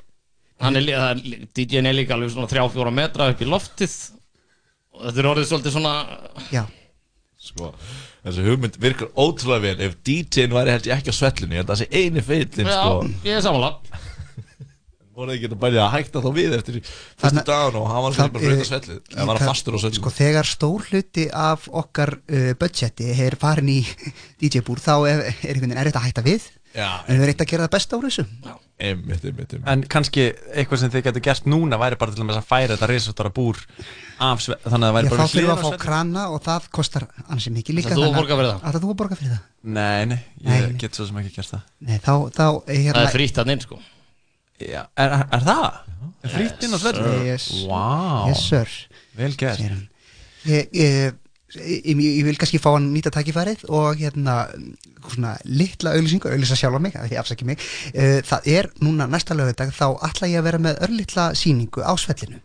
hann 0.63 0.79
er, 0.79 0.89
það 0.95 1.11
er 1.11 1.45
DJ-n 1.59 1.91
er 1.91 1.99
líka 1.99 2.15
alveg 2.15 2.33
svona 2.37 2.51
3-4 2.55 2.95
metra 3.03 3.29
upp 3.35 3.43
í 3.43 3.51
loftið. 3.51 3.99
Og 4.95 5.05
þetta 5.09 5.23
er 5.25 5.31
orðið 5.33 5.51
svolítið 5.51 5.75
svona 5.75 5.95
Já. 6.55 6.63
Sko, 7.45 7.73
þessi 8.25 8.47
hugmynd 8.49 8.81
virkar 8.81 9.11
ótrúlega 9.21 9.63
vel. 9.67 9.77
Ef 9.85 9.97
DJ-n 10.07 10.55
væri 10.57 10.75
held 10.75 10.89
ég 10.89 10.97
ekki 10.97 11.13
á 11.13 11.17
svellinu 11.21 11.57
ég 11.57 11.63
held 11.63 11.71
að 11.71 11.75
það 11.75 11.83
sé 11.83 12.03
eini 12.03 12.25
feillin 12.25 12.71
Já, 12.71 12.81
sko. 12.81 13.09
ég 13.27 13.39
er 13.39 13.45
samanlega 13.45 14.03
voru 15.15 15.31
ekki 15.37 15.47
að 15.47 15.59
bæja 15.63 15.83
að 15.85 15.93
hætta 15.95 16.23
þá 16.25 16.29
við 16.35 16.55
eftir 16.57 16.79
fyrstu 16.83 17.45
dagan 17.47 17.77
og 17.79 17.85
hann 17.87 18.03
var 18.03 18.17
fyrir 18.17 18.33
bara 18.35 18.43
breyta 18.49 18.65
eh, 18.65 18.69
svellið? 18.71 18.97
eða 19.15 19.27
var 19.29 19.39
hann 19.39 19.51
fastur 19.53 19.77
á 19.77 19.79
svellinu. 19.79 20.01
sko 20.01 20.13
þegar 20.17 20.49
stór 20.51 20.89
hluti 20.91 21.27
af 21.31 21.69
okkar 21.71 22.17
uh, 22.19 22.51
budgeti 22.59 23.13
er 23.15 23.37
farin 23.39 23.71
í 23.71 23.79
DJ 24.43 24.65
búr 24.67 24.83
þá 24.83 24.95
er, 25.07 25.23
er 25.29 25.53
einhvern 25.53 25.69
veginn 25.69 25.83
erfitt 25.85 26.01
að 26.01 26.09
hætta 26.09 26.27
við. 26.27 26.49
Já. 26.75 26.89
en 27.07 27.13
við 27.13 27.21
erum 27.21 27.29
reynt 27.31 27.45
að 27.45 27.51
gera 27.53 27.69
það 27.69 27.75
besta 27.77 28.01
úr 28.01 28.09
þessu 28.09 28.27
Einmitt, 28.75 29.23
einmitt, 29.23 29.53
einmitt 29.55 29.69
En 29.71 29.85
kannski 29.87 30.25
eitthvað 30.51 30.81
sem 30.83 30.91
þið 30.91 31.05
getur 31.07 31.23
gert 31.23 31.45
núna 31.47 31.79
væri 31.79 31.99
bara 32.01 32.11
til 32.11 32.25
að 32.27 32.41
færa 32.43 32.75
þetta 32.75 32.89
risastóra 32.91 33.31
búr 33.35 33.61
af 34.19 34.43
sve, 34.43 34.57
þannig 34.65 34.75
að 34.75 34.89
það 34.89 34.97
væri 34.97 35.07
þá 35.07 35.15
bara 35.15 35.27
við 35.29 35.37
hliðin 35.37 35.53
að 35.53 35.63
fá 35.63 35.79
krana 35.85 36.25
og 36.35 36.43
það 36.43 36.67
kostar 36.75 37.07
ansi 37.31 37.53
mikið 37.55 37.79
líka 37.79 37.93
að 37.95 38.03
þannig 38.03 38.33
fyrir? 38.33 38.51
Ætlar 38.59 38.83
þú 38.83 38.91
að 38.91 38.99
borga 38.99 39.19
fyrir 39.21 39.37
það? 39.37 39.45
Nei, 39.79 40.05
nei, 40.11 40.19
ég 40.43 40.75
get 40.83 40.99
svo 40.99 41.07
sem 41.07 41.23
ekki 41.23 41.37
gert 41.37 41.53
það 41.53 41.63
Nei, 41.87 41.97
þá, 42.03 42.15
þá 42.35 42.47
er 42.51 42.81
hérna 42.81 42.99
það 42.99 43.07
er 43.07 43.15
frýtt 43.15 43.43
að 43.45 43.51
neinn 43.53 43.63
sko 43.63 43.79
Já, 44.65 44.83
er, 44.99 45.15
er, 45.21 45.27
er 45.39 45.47
það? 45.47 45.65
Er 46.25 46.35
frýtt 46.35 46.67
inn 46.67 46.75
á 46.75 46.79
svellinu? 46.83 47.15
Yes. 47.29 47.49
Vá 47.71 47.87
Yes, 48.31 48.43
sir. 48.49 48.75
Vel 49.19 49.35
gert 49.39 49.63
ég, 49.63 50.67
ég, 50.75 51.15
ég, 51.55 51.95
ég 51.95 52.27
vil 52.27 52.39
kannski 52.43 52.59
fá 52.63 52.73
hann 52.75 52.91
nýta 52.95 53.15
tækifærið 53.15 53.69
og 53.71 54.03
hérna 54.03 54.49
svona 55.13 55.35
litla 55.45 55.93
auðlýsingu, 55.95 56.31
auðlýsa 56.31 56.57
sjálfa 56.59 56.81
mig 56.83 56.97
því 56.97 57.21
afsaki 57.21 57.47
mig, 57.49 57.63
uh, 57.93 58.19
það 58.25 58.51
er 58.55 58.71
núna 58.85 59.07
næsta 59.11 59.37
lögadag 59.37 59.75
þá 59.75 59.87
ætla 60.09 60.31
ég 60.31 60.41
að 60.41 60.49
vera 60.49 60.63
með 60.65 60.83
örlitla 60.87 61.29
síningu 61.39 61.85
á 61.85 61.93
svellinu. 62.01 62.41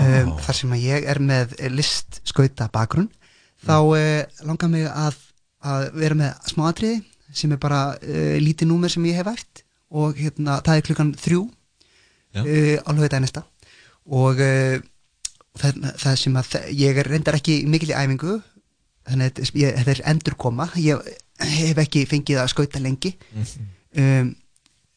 Um, 0.00 0.30
þar 0.40 0.56
sem 0.56 0.72
að 0.72 0.84
ég 0.86 1.08
er 1.12 1.20
með 1.20 1.56
list 1.74 2.22
skauta 2.28 2.68
bakgrunn. 2.72 3.10
Þá 3.62 3.76
uh, 3.78 4.44
langar 4.48 4.72
mig 4.72 4.86
að, 4.88 5.18
að 5.62 5.88
vera 6.00 6.18
með 6.18 6.52
smá 6.52 6.68
atriði 6.70 7.02
sem 7.36 7.52
er 7.52 7.60
bara 7.60 7.82
uh, 7.96 8.36
lítið 8.40 8.70
númer 8.72 8.92
sem 8.92 9.04
ég 9.08 9.20
hef 9.20 9.28
æft 9.32 9.64
og 9.92 10.16
hérna, 10.16 10.60
það 10.64 10.78
er 10.78 10.86
klukkan 10.88 11.12
þrjú 11.20 11.42
uh, 11.44 12.76
á 12.80 12.88
lögudaginn 12.92 13.26
næsta. 13.28 13.44
Og 14.02 14.40
það, 15.60 15.76
það 16.00 16.16
sem 16.18 16.38
að 16.40 16.56
ég 16.74 16.96
er 16.98 17.06
reyndar 17.12 17.36
ekki 17.38 17.60
mikil 17.70 17.92
í 17.92 17.94
æfingu 17.94 18.40
þannig 19.12 19.42
að 19.42 19.52
þetta 19.78 19.94
er 19.96 20.02
endurkoma. 20.12 20.66
Ég 20.80 21.12
hef 21.52 21.80
ekki 21.84 22.04
fengið 22.10 22.40
að 22.42 22.50
skauta 22.52 22.82
lengi. 22.82 23.14
Um, 23.96 24.34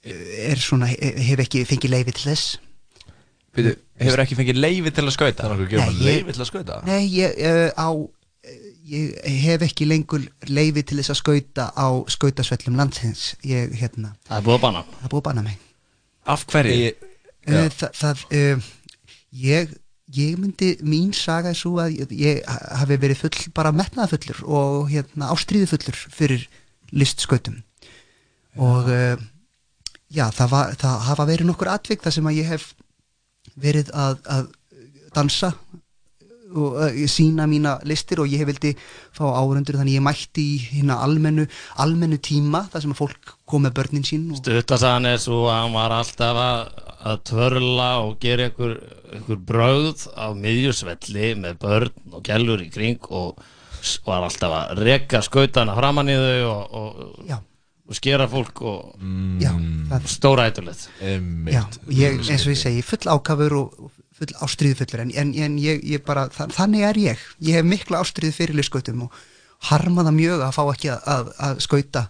er 0.06 0.62
svona, 0.62 0.88
hef 0.90 1.42
ekki 1.46 1.64
fengið 1.68 1.94
leifi 1.96 2.14
til 2.16 2.28
þess. 2.32 2.58
Býtu, 3.56 3.72
hefur 4.04 4.22
ekki 4.26 4.36
fengið 4.38 4.60
leifi 4.60 4.92
til 4.94 5.06
að 5.08 5.16
skauta? 5.16 5.50
Leiði 5.56 6.36
til 6.36 6.44
að 6.44 6.50
skauta? 6.52 6.82
Nei, 6.88 7.02
ég, 7.16 7.38
uh, 7.40 7.72
á, 7.80 7.88
ég 8.92 9.16
hef 9.46 9.64
ekki 9.66 9.88
lengur 9.90 10.26
leifi 10.52 10.84
til 10.86 11.00
þess 11.00 11.14
að 11.16 11.22
skauta 11.22 11.70
á 11.74 11.88
skautasvellum 12.12 12.78
landsins. 12.80 13.32
Ég, 13.48 13.74
hérna, 13.80 14.14
það 14.28 14.38
er 14.42 14.46
búið 14.50 14.60
að 14.60 14.66
banna. 14.68 14.84
Það 15.00 15.08
er 15.08 15.14
búið 15.16 15.24
að 15.24 15.28
banna 15.30 15.46
mig. 15.48 15.58
Af 16.36 16.46
hverju? 16.52 16.76
Ég- 16.84 17.10
uh, 17.48 17.66
það, 17.80 17.98
það 18.02 18.24
uh, 18.42 18.70
ég, 19.46 19.74
ég 20.16 20.40
myndi 20.40 20.72
mín 20.86 21.14
saga 21.16 21.52
er 21.52 21.60
svo 21.60 21.78
að 21.84 22.02
ég, 22.16 22.42
hafi 22.80 22.98
verið 23.02 23.24
full 23.24 23.54
bara 23.58 23.74
metnaðafullur 23.76 24.44
og 24.46 24.92
hérna 24.92 25.32
ástríðufullur 25.36 26.00
fyrir 26.14 26.48
listskautum 26.96 27.62
og 28.62 28.90
uh, 28.92 29.16
já, 30.10 30.30
það, 30.32 30.52
var, 30.52 30.76
það 30.80 31.00
hafa 31.10 31.30
verið 31.32 31.50
nokkur 31.50 31.72
atvik 31.74 32.06
þar 32.06 32.18
sem 32.18 32.30
að 32.30 32.38
ég 32.40 32.54
hef 32.54 32.70
verið 33.60 33.92
að, 33.96 34.22
að 34.32 34.48
dansa 35.16 35.52
og 36.56 36.78
uh, 36.80 37.00
sína 37.12 37.48
mína 37.50 37.76
listir 37.88 38.22
og 38.24 38.32
ég 38.32 38.46
vildi 38.48 38.74
fá 39.16 39.26
áhundur 39.28 39.80
þannig 39.80 39.98
ég 39.98 40.06
mætti 40.06 40.46
í 40.56 40.58
hérna 40.70 41.02
almennu, 41.04 41.48
almennu 41.84 42.20
tíma 42.24 42.66
þar 42.72 42.86
sem 42.86 42.96
að 42.96 43.02
fólk 43.02 43.36
kom 43.50 43.66
með 43.66 43.76
börnin 43.82 44.08
sín 44.08 44.30
og, 44.32 44.40
Stuttasagan 44.40 45.10
er 45.10 45.20
svo 45.22 45.46
að 45.50 45.62
hann 45.64 45.76
var 45.76 45.98
alltaf 46.00 46.42
að, 46.46 46.62
að 47.06 47.20
tvörla 47.30 47.90
og 48.04 48.16
gera 48.24 48.48
einhver, 48.50 48.78
einhver 49.14 49.42
brögð 49.52 50.08
á 50.18 50.34
miðjusvelli 50.34 51.34
með 51.44 51.60
börn 51.62 51.92
og 52.18 52.24
gælur 52.26 52.64
í 52.66 52.70
kring 52.74 52.98
og 53.14 53.38
var 54.08 54.24
alltaf 54.26 54.56
að 54.58 54.80
reka 54.88 55.22
skautana 55.22 55.76
framan 55.78 56.10
í 56.10 56.16
þau 56.18 56.48
og, 56.50 56.80
og, 56.80 57.04
og 57.86 57.94
skera 58.00 58.26
fólk 58.32 58.64
og 58.66 58.96
það- 59.92 60.08
stóra 60.10 60.48
ég, 61.94 62.18
eins 62.26 62.48
og 62.48 62.56
ég 62.56 62.58
segi, 62.64 62.82
full 62.82 63.06
ákafur 63.14 63.54
og 63.60 63.92
full 64.16 64.34
ástriðu 64.42 64.80
fullur 64.80 65.04
en, 65.06 65.12
en, 65.14 65.34
en 65.46 65.58
ég, 65.62 65.84
ég 65.86 66.02
bara, 66.08 66.26
þa 66.34 66.48
þannig 66.56 66.86
er 66.90 66.98
ég. 67.04 67.24
Ég 67.44 67.60
hef 67.60 67.66
mikla 67.68 68.00
ástriðu 68.02 68.34
fyrir 68.34 68.56
liðskautum 68.58 69.04
og 69.06 69.12
harma 69.70 70.06
það 70.08 70.16
mjög 70.18 70.44
að 70.48 70.56
fá 70.56 70.64
ekki 70.72 70.90
að, 70.96 71.02
að, 71.14 71.30
að 71.50 71.62
skauta 71.68 72.04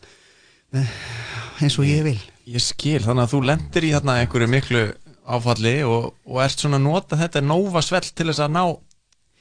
eins 0.76 1.78
og 1.80 1.88
ég 1.88 2.04
vil. 2.08 2.18
Ég 2.46 2.62
skil, 2.62 3.00
þannig 3.04 3.26
að 3.26 3.32
þú 3.34 3.42
lendir 3.50 3.88
í 3.88 3.94
þarna 3.96 4.20
einhverju 4.22 4.50
miklu 4.52 4.84
áfalli 5.26 5.78
og, 5.88 6.12
og 6.30 6.42
ert 6.44 6.62
svona 6.62 6.78
að 6.78 6.86
nota 6.86 7.18
þetta 7.18 7.42
nóva 7.42 7.82
svell 7.82 8.06
til 8.06 8.28
þess 8.30 8.44
að 8.46 8.54
ná 8.54 8.64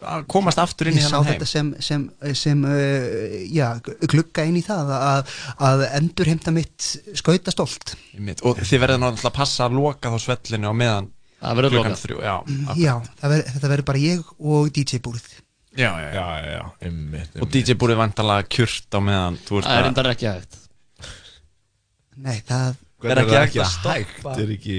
að 0.04 0.24
komast 0.28 0.60
aftur 0.60 0.88
inn 0.90 0.98
í 0.98 1.00
ég 1.00 1.06
sá 1.06 1.16
þennan 1.16 1.28
heim. 1.28 1.34
þetta 1.34 1.48
sem, 1.48 1.68
sem, 1.84 2.02
sem 2.36 2.64
uh, 2.68 3.36
já, 3.52 3.68
glugga 4.10 4.44
inn 4.48 4.58
í 4.58 4.64
það 4.64 4.90
að, 4.96 5.34
að 5.68 5.84
endur 6.00 6.30
heimta 6.32 6.52
mitt 6.52 6.88
skautastolt. 7.16 7.94
Einmitt. 8.16 8.42
og 8.44 8.60
þið 8.60 8.82
verður 8.84 9.00
náttúrulega 9.04 9.30
að 9.30 9.38
passa 9.38 9.68
að 9.68 9.78
loka 9.78 10.12
þá 10.12 10.18
svellinu 10.26 10.72
á 10.72 10.74
meðan 10.76 11.12
Það 11.44 11.58
verður 11.58 11.74
klukkan 11.74 11.92
lokað. 11.92 12.02
þrjú, 12.04 12.18
já, 12.24 12.34
já, 12.80 12.92
það 13.20 13.32
ver, 13.34 13.40
þetta 13.52 13.70
verður 13.74 13.86
bara 13.90 14.00
ég 14.00 14.28
og 14.40 14.68
DJ 14.72 15.00
búrið. 15.04 15.26
Já, 15.74 15.90
já, 16.00 16.10
já, 16.14 16.26
já, 16.54 16.60
einmitt, 16.86 17.34
og 17.42 17.50
DJ 17.52 17.74
búrið 17.76 17.98
vantalega 18.00 18.46
kjurt 18.48 18.96
á 18.96 19.00
meðan 19.02 19.40
þú 19.44 19.58
ert 19.58 19.66
Það 19.68 19.80
er 19.80 19.84
reyndar 19.88 20.08
ekki 20.12 20.28
hægt 20.30 20.60
nei, 22.16 22.38
það 22.46 22.80
Hvernig 23.04 23.34
er 23.34 23.44
ekki 23.44 23.60
hægt 23.60 23.60
að 23.60 23.72
stoppa? 23.74 24.34
Er 24.40 24.52
ekki, 24.54 24.78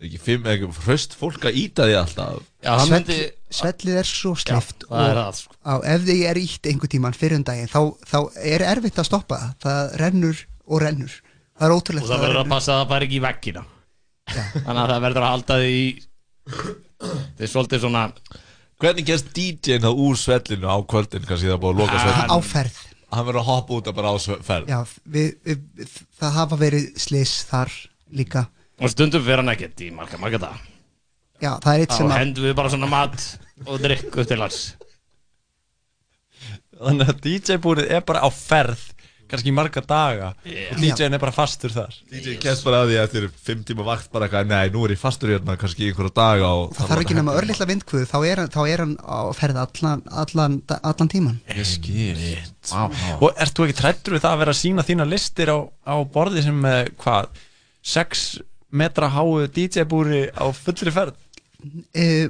er 0.00 0.08
ekki 0.08 0.20
fimm, 0.20 0.44
er 0.44 0.58
ekki 0.58 0.84
hraust 0.84 1.16
fólk 1.16 1.46
að 1.48 1.58
íta 1.62 1.86
því 1.88 1.96
alltaf? 2.00 2.42
Svell, 2.60 3.16
svellið 3.60 4.00
er 4.02 4.10
svo 4.10 4.34
sleift 4.36 4.84
það 4.84 5.06
er 5.06 5.16
og 5.16 5.22
það, 5.22 5.40
sko. 5.40 5.56
á, 5.64 5.74
ef 5.94 6.04
þið 6.08 6.22
er 6.30 6.40
ítt 6.42 6.70
einhver 6.72 6.92
tíman 6.92 7.16
fyrir 7.16 7.40
um 7.40 7.46
daginn 7.48 7.72
þá, 7.72 7.80
þá 8.10 8.18
er 8.52 8.66
erfitt 8.68 9.00
að 9.00 9.08
stoppa 9.08 9.40
það. 9.40 9.56
Það 9.64 9.96
rennur 10.02 10.44
og 10.68 10.84
rennur. 10.84 11.16
Það 11.56 11.66
er 11.66 11.76
ótrúlegt 11.76 12.06
og 12.06 12.12
það 12.12 12.26
verður 12.26 12.42
að 12.42 12.52
passa 12.52 12.74
að 12.74 12.82
það 12.82 12.92
fær 12.92 13.06
ekki 13.06 13.18
í 13.18 13.24
veggina. 13.24 13.64
Þannig 14.66 14.82
að 14.84 14.92
það 14.92 15.02
verður 15.06 15.26
að 15.26 15.34
halda 15.34 15.58
því 15.62 15.74
í 15.80 15.88
þetta 16.50 17.44
er 17.46 17.50
svolítið 17.50 17.84
svona 17.86 18.06
Hvernig 18.80 19.04
gerst 19.10 19.34
DJ-n 19.36 19.84
þá 19.84 19.90
úr 19.92 20.16
svellinu 20.16 20.70
á 20.72 20.76
kvöldin? 20.88 21.26
Kannski 21.28 21.50
það 21.50 21.58
búið 21.60 21.74
að 21.74 21.82
loka 21.82 21.98
svellinu. 22.00 22.32
á 22.32 22.38
ferð 22.48 22.78
Hann 23.10 23.26
verður 23.26 23.40
að 23.42 23.48
hoppa 23.50 23.74
út 23.80 23.88
að 23.90 23.96
bara 23.98 24.10
á 24.14 24.16
sve- 24.22 24.40
ferð. 24.46 24.68
Já, 24.70 24.80
við, 25.10 25.30
við, 25.44 25.62
við, 25.80 25.94
það 26.20 26.36
hafa 26.36 26.58
verið 26.60 26.84
slis 27.02 27.32
þar 27.50 27.72
líka. 28.14 28.44
Og 28.80 28.92
stundum 28.92 29.24
fyrir 29.24 29.42
hann 29.42 29.52
ekkert 29.54 29.82
í 29.82 29.90
marga 29.94 30.18
marga 30.20 30.38
dag 30.46 30.60
já, 31.40 31.54
það 31.60 31.72
er 31.74 31.82
eitt 31.82 31.92
þá 31.92 31.96
sem 31.98 32.10
að 32.12 32.18
hendum 32.20 32.46
við 32.46 32.54
bara 32.58 32.70
svona 32.72 32.88
mat 32.90 33.26
og 33.66 33.80
drikk 33.82 34.16
upp 34.20 34.28
til 34.30 34.40
hans. 34.40 34.60
Þannig 36.80 37.12
að 37.12 37.20
DJ 37.26 37.58
búrið 37.60 37.90
er 37.92 38.04
bara 38.08 38.22
á 38.24 38.28
ferð 38.32 38.82
kannski 39.30 39.52
marga 39.54 39.80
daga 39.86 40.32
Yeah. 40.44 40.72
og 40.74 40.80
DJ-n 40.82 41.14
er 41.14 41.22
bara 41.22 41.32
fastur 41.32 41.70
þar. 41.74 41.94
DJ 42.10 42.34
kemst 42.42 42.64
bara 42.66 42.82
að 42.84 42.90
því 42.90 42.96
eftir 43.04 43.26
fimm 43.46 43.64
tíma 43.64 43.84
vakt 43.86 44.10
bara 44.12 44.26
eitthvað, 44.28 44.46
nei, 44.50 44.68
nú 44.74 44.84
er 44.86 44.94
ég 44.96 45.00
fastur 45.00 45.30
hérna 45.34 45.56
kannski 45.60 45.88
einhverja 45.90 46.14
daga 46.18 46.48
og 46.60 46.74
það 46.76 46.90
þarf 46.92 47.04
ekki 47.04 47.16
nema 47.18 47.34
örlítla 47.40 47.68
vindkvöð 47.70 48.06
þá 48.10 48.18
er, 48.30 48.36
hann- 48.42 48.50
þá 48.54 48.60
er 48.68 48.82
hann 48.84 48.96
á 49.00 49.20
ferð 49.38 49.60
allan, 49.64 50.02
allan, 50.24 50.58
allan 50.82 51.08
tíman 51.12 51.40
Ég 51.54 51.66
skil. 51.66 52.38
Wow. 52.72 52.90
Og 53.20 53.30
ert 53.40 53.54
þú 53.56 53.66
ekki 53.68 53.78
trættur 53.80 54.16
við 54.18 54.24
það 54.26 54.34
að 54.34 54.42
vera 54.44 54.54
að 54.56 54.60
sína 54.60 54.86
þína 54.86 55.08
listir 55.08 55.48
á, 55.54 55.58
á 55.86 55.94
borði 56.04 56.42
sem 56.44 56.60
með 56.60 56.90
hvað 57.00 57.28
6 57.82 58.26
metra 58.70 59.08
háu 59.10 59.46
DJ 59.48 59.84
búri 59.88 60.28
á 60.30 60.44
fullri 60.54 60.92
ferð? 60.94 61.14
E, 61.94 62.28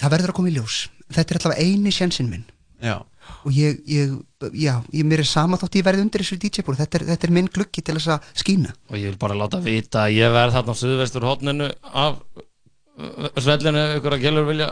það 0.00 0.12
verður 0.14 0.32
að 0.32 0.36
koma 0.36 0.50
í 0.50 0.54
ljós. 0.56 0.88
Þetta 1.10 1.34
er 1.34 1.38
allavega 1.40 1.64
eini 1.64 1.90
sjansinn 1.94 2.28
minn. 2.30 2.44
Já 2.80 3.00
og 3.44 3.52
ég, 3.56 3.80
ég, 3.90 4.12
já, 4.58 4.72
ég 4.94 5.04
mér 5.08 5.22
er 5.24 5.28
sama 5.28 5.58
þótt 5.60 5.78
ég 5.80 5.84
verði 5.86 6.04
undir 6.06 6.22
þessu 6.24 6.38
DJ-búr 6.42 6.78
þetta, 6.78 6.98
er- 7.00 7.06
þetta 7.12 7.28
er 7.28 7.34
minn 7.36 7.50
gluggi 7.52 7.82
til 7.84 7.96
þess 7.98 8.12
að 8.16 8.30
skína. 8.42 8.72
Og 8.90 8.96
ég 8.98 9.10
vil 9.12 9.18
bara 9.20 9.36
láta 9.38 9.60
vita 9.64 10.06
að 10.06 10.16
ég 10.18 10.32
verð 10.34 10.56
þarna 10.58 10.74
á 10.74 10.80
suðvestur 10.82 11.26
hotninu 11.28 11.68
af 11.92 12.18
uh, 12.36 13.28
svellinu 13.40 13.84
ykkur 13.98 14.16
að 14.18 14.24
gælur 14.26 14.48
vilja 14.50 14.70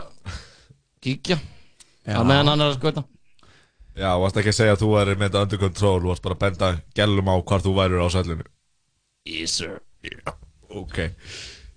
kíkja. 1.03 1.39
Já. 2.09 2.15
að 2.19 2.25
meðan 2.31 2.47
hann 2.53 2.63
er 2.65 2.71
að 2.73 2.77
skauta. 2.79 3.03
Já, 3.99 4.09
varst 4.21 4.37
ekki 4.39 4.51
að 4.53 4.57
segja 4.59 4.73
að 4.77 4.81
þú 4.83 4.89
væri 4.95 5.15
með 5.19 5.27
þetta 5.29 5.41
under 5.45 5.59
control 5.65 6.01
varst 6.07 6.23
bara 6.25 6.35
að 6.37 6.43
benda 6.45 6.69
gælum 6.95 7.29
á 7.29 7.35
hvar 7.43 7.63
þú 7.65 7.73
værir 7.77 8.01
á 8.03 8.07
svellinu. 8.13 8.45
Yes 9.29 9.57
sir. 9.59 9.79
Já, 10.05 10.33
ok. 10.71 11.01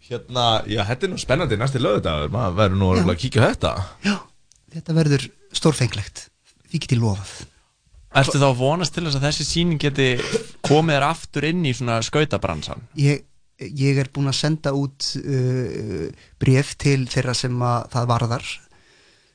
Hérna, 0.06 0.44
já, 0.70 0.82
þetta 0.86 1.06
er 1.09 1.12
nú 1.12 1.18
spennandi 1.20 1.56
næsti 1.59 1.80
lögudagur 1.82 2.30
maður 2.32 2.56
verður 2.60 2.78
nú 2.80 2.90
örugglega 2.92 3.16
að 3.16 3.22
kíkja 3.24 3.42
á 3.42 3.48
þetta. 3.52 3.72
Þetta 4.72 4.94
verður 4.96 5.24
stórfenglegt 5.56 6.22
því 6.73 6.82
get 6.85 6.97
ég 6.97 7.03
lofað 7.03 7.35
Ertu 8.12 8.36
þá 8.43 8.49
vonast 8.59 8.93
til 8.93 9.07
þess 9.07 9.16
að 9.16 9.23
þessi 9.24 9.44
síning 9.49 9.78
geti 9.81 10.09
komið 10.66 10.99
þér 10.99 11.07
aftur 11.07 11.47
inn 11.49 11.62
í 11.65 11.73
svona 11.73 11.94
skautabransan? 12.05 12.82
ég, 13.01 13.23
ég 13.62 14.01
er 14.03 14.11
búinn 14.12 14.28
að 14.28 14.36
senda 14.43 14.74
út 14.77 15.07
uh, 15.23 16.11
bref 16.43 16.74
til 16.82 17.07
þeirra 17.09 17.32
sem 17.39 17.57
að 17.65 17.89
það 17.94 18.11
varðar 18.12 18.51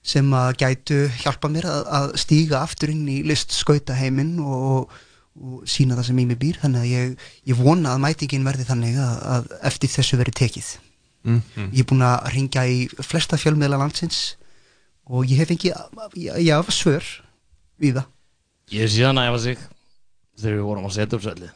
sem 0.08 0.30
að 0.38 0.52
gætu 0.62 1.00
hjálpa 1.24 1.50
mér 1.52 1.66
að, 1.68 1.82
að 2.00 2.14
stíga 2.22 2.62
aftur 2.62 2.94
inn 2.94 3.08
í 3.12 3.24
list 3.28 3.52
skauta 3.56 3.98
heiminn 3.98 4.38
og, 4.40 4.94
og 5.42 5.66
sína 5.68 5.98
það 5.98 6.12
sem 6.12 6.22
í 6.22 6.28
mig 6.30 6.40
býr 6.40 6.62
þannig 6.62 6.86
að 6.86 6.92
ég, 6.94 7.32
ég 7.50 7.60
vona 7.60 7.96
að 7.96 8.04
mætingin 8.06 8.46
verði 8.46 8.70
þannig 8.70 9.02
að, 9.04 9.18
að 9.36 9.50
eftir 9.72 9.92
þessu 9.98 10.22
verði 10.22 10.38
tekið 10.46 10.76
Mhm. 11.28 11.72
ég 11.74 11.82
er 11.82 11.88
búinn 11.90 12.06
að 12.08 12.28
ringja 12.32 12.62
í 12.72 12.84
flesta 13.04 13.36
fjölmiðla 13.42 13.80
landsins 13.82 14.38
og 15.12 15.26
ég 15.28 15.42
hef 15.42 15.50
ekki 15.52 15.74
já, 16.16 16.56
svör 16.72 17.04
við 17.82 18.00
það 18.00 18.14
ég 18.78 18.92
sé 18.92 19.08
hann 19.08 19.22
að 19.22 19.32
æfa 19.32 19.42
sig 19.46 19.64
þegar 20.38 20.60
við 20.60 20.68
vorum 20.68 20.88
að 20.90 20.96
setja 20.98 21.18
upp 21.18 21.26
svellið 21.26 21.56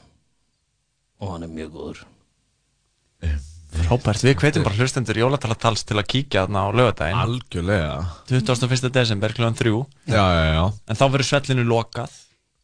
og 1.22 1.35
hann 1.35 1.45
er 1.45 1.52
mjög 1.53 1.76
góður. 1.76 1.99
Frábært, 3.72 4.23
við 4.26 4.34
hvetjum 4.41 4.65
bara 4.65 4.76
hlustendur 4.76 5.19
jólatalatals 5.22 5.85
til 5.88 5.95
að 5.99 6.07
kíkja 6.11 6.43
þarna 6.43 6.64
á 6.65 6.69
lögadaginn 6.76 7.19
Algjörlega. 7.22 7.93
21. 8.27 8.89
desember 8.91 9.35
kl. 9.38 9.48
3 9.61 9.72
Já, 10.11 10.18
já, 10.18 10.43
já. 10.57 10.64
En 10.91 10.99
þá 10.99 11.03
verður 11.14 11.30
svellinu 11.30 11.65
lokað. 11.69 12.18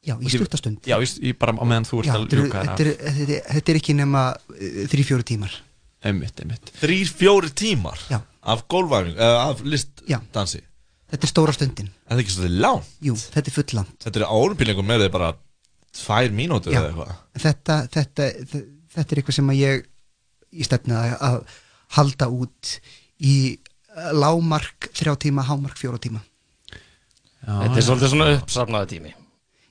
Já, 0.07 0.15
í 0.19 0.31
stuttastund. 0.31 0.81
Já, 0.88 0.97
í, 1.03 1.07
í 1.29 1.34
bara 1.38 1.55
á 1.55 1.63
meðan 1.67 1.88
þú 1.88 2.01
ert 2.01 2.09
Já, 2.09 2.15
að 2.17 2.35
ljúka 2.35 2.63
þetta, 2.63 2.84
er, 2.84 2.91
þetta, 3.05 3.38
er, 3.38 3.47
þetta 3.55 3.73
er 3.73 3.79
ekki 3.79 3.95
nema 3.95 4.23
uh, 4.35 4.81
þrý, 4.91 5.05
fjóri 5.11 5.27
tímar. 5.31 5.55
Einmitt, 6.07 6.43
einmitt. 6.43 6.73
Þrýr, 6.81 7.13
fjóri 7.21 7.53
tímar 7.57 8.03
Já. 8.11 8.19
Af 8.47 8.67
gólfæfing, 8.71 9.15
uh, 9.15 9.47
af 9.47 9.63
listdansi 9.67 10.61
Þetta 11.07 11.23
er 11.23 11.31
stóra 11.31 11.53
stundin. 11.55 11.91
Þetta 12.03 12.15
er 12.17 12.23
ekki 12.25 12.34
svolítið 12.35 12.63
lán 12.65 12.81
Jú, 13.07 13.13
þetta 13.15 13.47
er 13.51 13.55
fullan 13.55 13.85
Þetta 14.03 14.19
er 14.19 14.25
árumbylingum 14.27 14.89
með 14.89 15.03
þið 15.05 15.11
bara 15.13 15.29
tvær 15.97 16.34
mínútur 16.35 16.73
Já. 16.75 16.79
eða 16.81 16.89
eitthvað. 16.91 17.13
Þetta, 17.43 17.77
þetta, 17.93 18.25
þe- 18.51 18.65
þetta 18.97 19.15
er 19.15 19.21
eitthvað 19.21 19.38
sem 19.38 19.53
að 19.53 19.61
ég 19.61 19.85
í 20.57 20.67
stefni 20.67 20.97
að, 20.97 21.38
halda 21.97 22.27
út 22.34 22.73
í 23.23 23.35
uh, 23.55 24.09
lámark 24.17 24.89
þrjá 24.97 25.13
tíma, 25.23 25.45
hámark 25.47 25.79
fjóra 25.79 25.99
tíma. 26.03 26.19
Þetta 27.47 27.79
er 27.79 27.85
svolítið 27.88 28.11
svona 28.11 28.27
uppsafnaði 28.35 28.91
tími. 28.97 29.13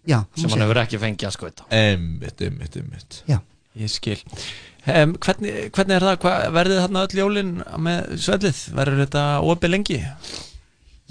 Já, 0.07 0.21
sem 0.39 0.49
hann 0.53 0.63
hefur 0.65 0.81
ekki 0.81 1.01
fengið 1.03 1.29
að 1.29 1.35
skauta. 1.35 1.67
Einmitt, 1.75 2.41
einmitt, 2.47 2.77
einmitt. 2.81 3.21
Já. 3.29 3.41
Ég 3.77 3.91
skil. 3.93 4.17
Um, 4.87 5.17
hvernig, 5.21 5.67
hvernig 5.75 5.97
er 5.99 6.05
það, 6.07 6.27
verður 6.55 6.79
þarna 6.85 7.03
öll 7.05 7.19
jólin 7.21 7.51
með 7.85 8.13
svellið? 8.25 8.61
Verður 8.79 9.03
þetta 9.03 9.25
opið 9.45 9.73
lengi? 9.75 9.99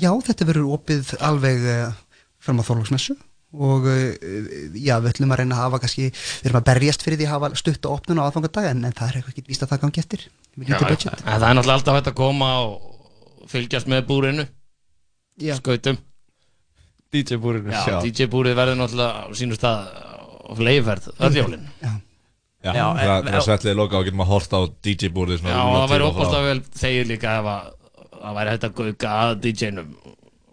Já, 0.01 0.11
þetta 0.27 0.47
verður 0.49 0.73
opið 0.75 1.13
alveg 1.23 1.63
uh, 1.71 1.93
fram 2.43 2.59
á 2.59 2.67
Þorlóksmessu 2.67 3.15
og 3.55 3.85
uh, 3.87 4.09
já, 4.75 4.97
við 4.99 5.11
ætlum 5.13 5.31
að 5.31 5.41
reyna 5.41 5.55
að 5.55 5.63
hafa 5.63 5.81
kannski, 5.85 6.09
við 6.11 6.49
erum 6.49 6.59
að 6.59 6.67
berjast 6.71 7.05
fyrir 7.05 7.21
því 7.21 7.27
að 7.29 7.33
hafa 7.35 7.51
stutt 7.61 7.87
og 7.87 7.99
opnun 7.99 8.19
á 8.19 8.25
aðfangadag 8.27 8.67
en, 8.71 8.83
en 8.89 8.97
það 8.97 9.07
er 9.07 9.19
eitthvað 9.19 9.35
ekki 9.35 9.45
víst 9.53 9.63
að 9.63 9.71
það 9.71 9.83
gangi 9.85 10.03
eftir. 10.03 10.25
Við 10.55 10.73
Já, 10.73 10.77
budget 10.81 11.13
en 11.13 11.21
það 11.23 11.47
er 11.47 11.57
náttúrulega 11.59 11.79
alltaf 11.79 11.99
hægt 11.99 12.11
að 12.11 12.17
koma 12.19 12.49
og 12.65 13.47
fylgjast 13.51 13.91
með 13.91 14.03
búrinu 14.09 14.47
Já. 15.39 15.55
skautum. 15.59 16.01
DJ 17.15 17.39
búrinu 17.39 17.71
Já, 17.71 17.83
Já. 17.87 17.97
DJ 18.03 18.27
búrið 18.31 18.59
verður 18.59 18.81
náttúrulega 18.81 19.23
á 19.23 19.31
sínu 19.35 19.59
stað 19.59 19.87
á 19.95 20.51
fleiðferð 20.59 21.09
öll 21.15 21.39
jólin. 21.39 21.63
Já, 21.79 21.93
Já, 22.65 22.73
Já, 22.73 22.85
það 22.97 23.49
er 23.53 23.69
er 23.69 23.77
loka 23.77 23.99
og 23.99 24.05
getum 24.07 24.23
að 24.25 24.31
horta 24.31 24.57
á 24.57 24.63
DJ-búrið 24.81 25.43
Já, 25.45 25.57
og 25.61 25.75
það 25.75 25.91
væri 25.91 26.05
opast 26.07 26.37
vel 26.47 26.61
þegir 26.73 27.09
líka 27.11 27.33
ef 27.37 27.49
að 27.51 27.67
það 28.25 28.37
væri 28.39 28.53
hægt 28.55 28.67
að 28.67 28.75
gauka 28.81 29.13
að 29.21 29.33
DJ-num 29.45 29.93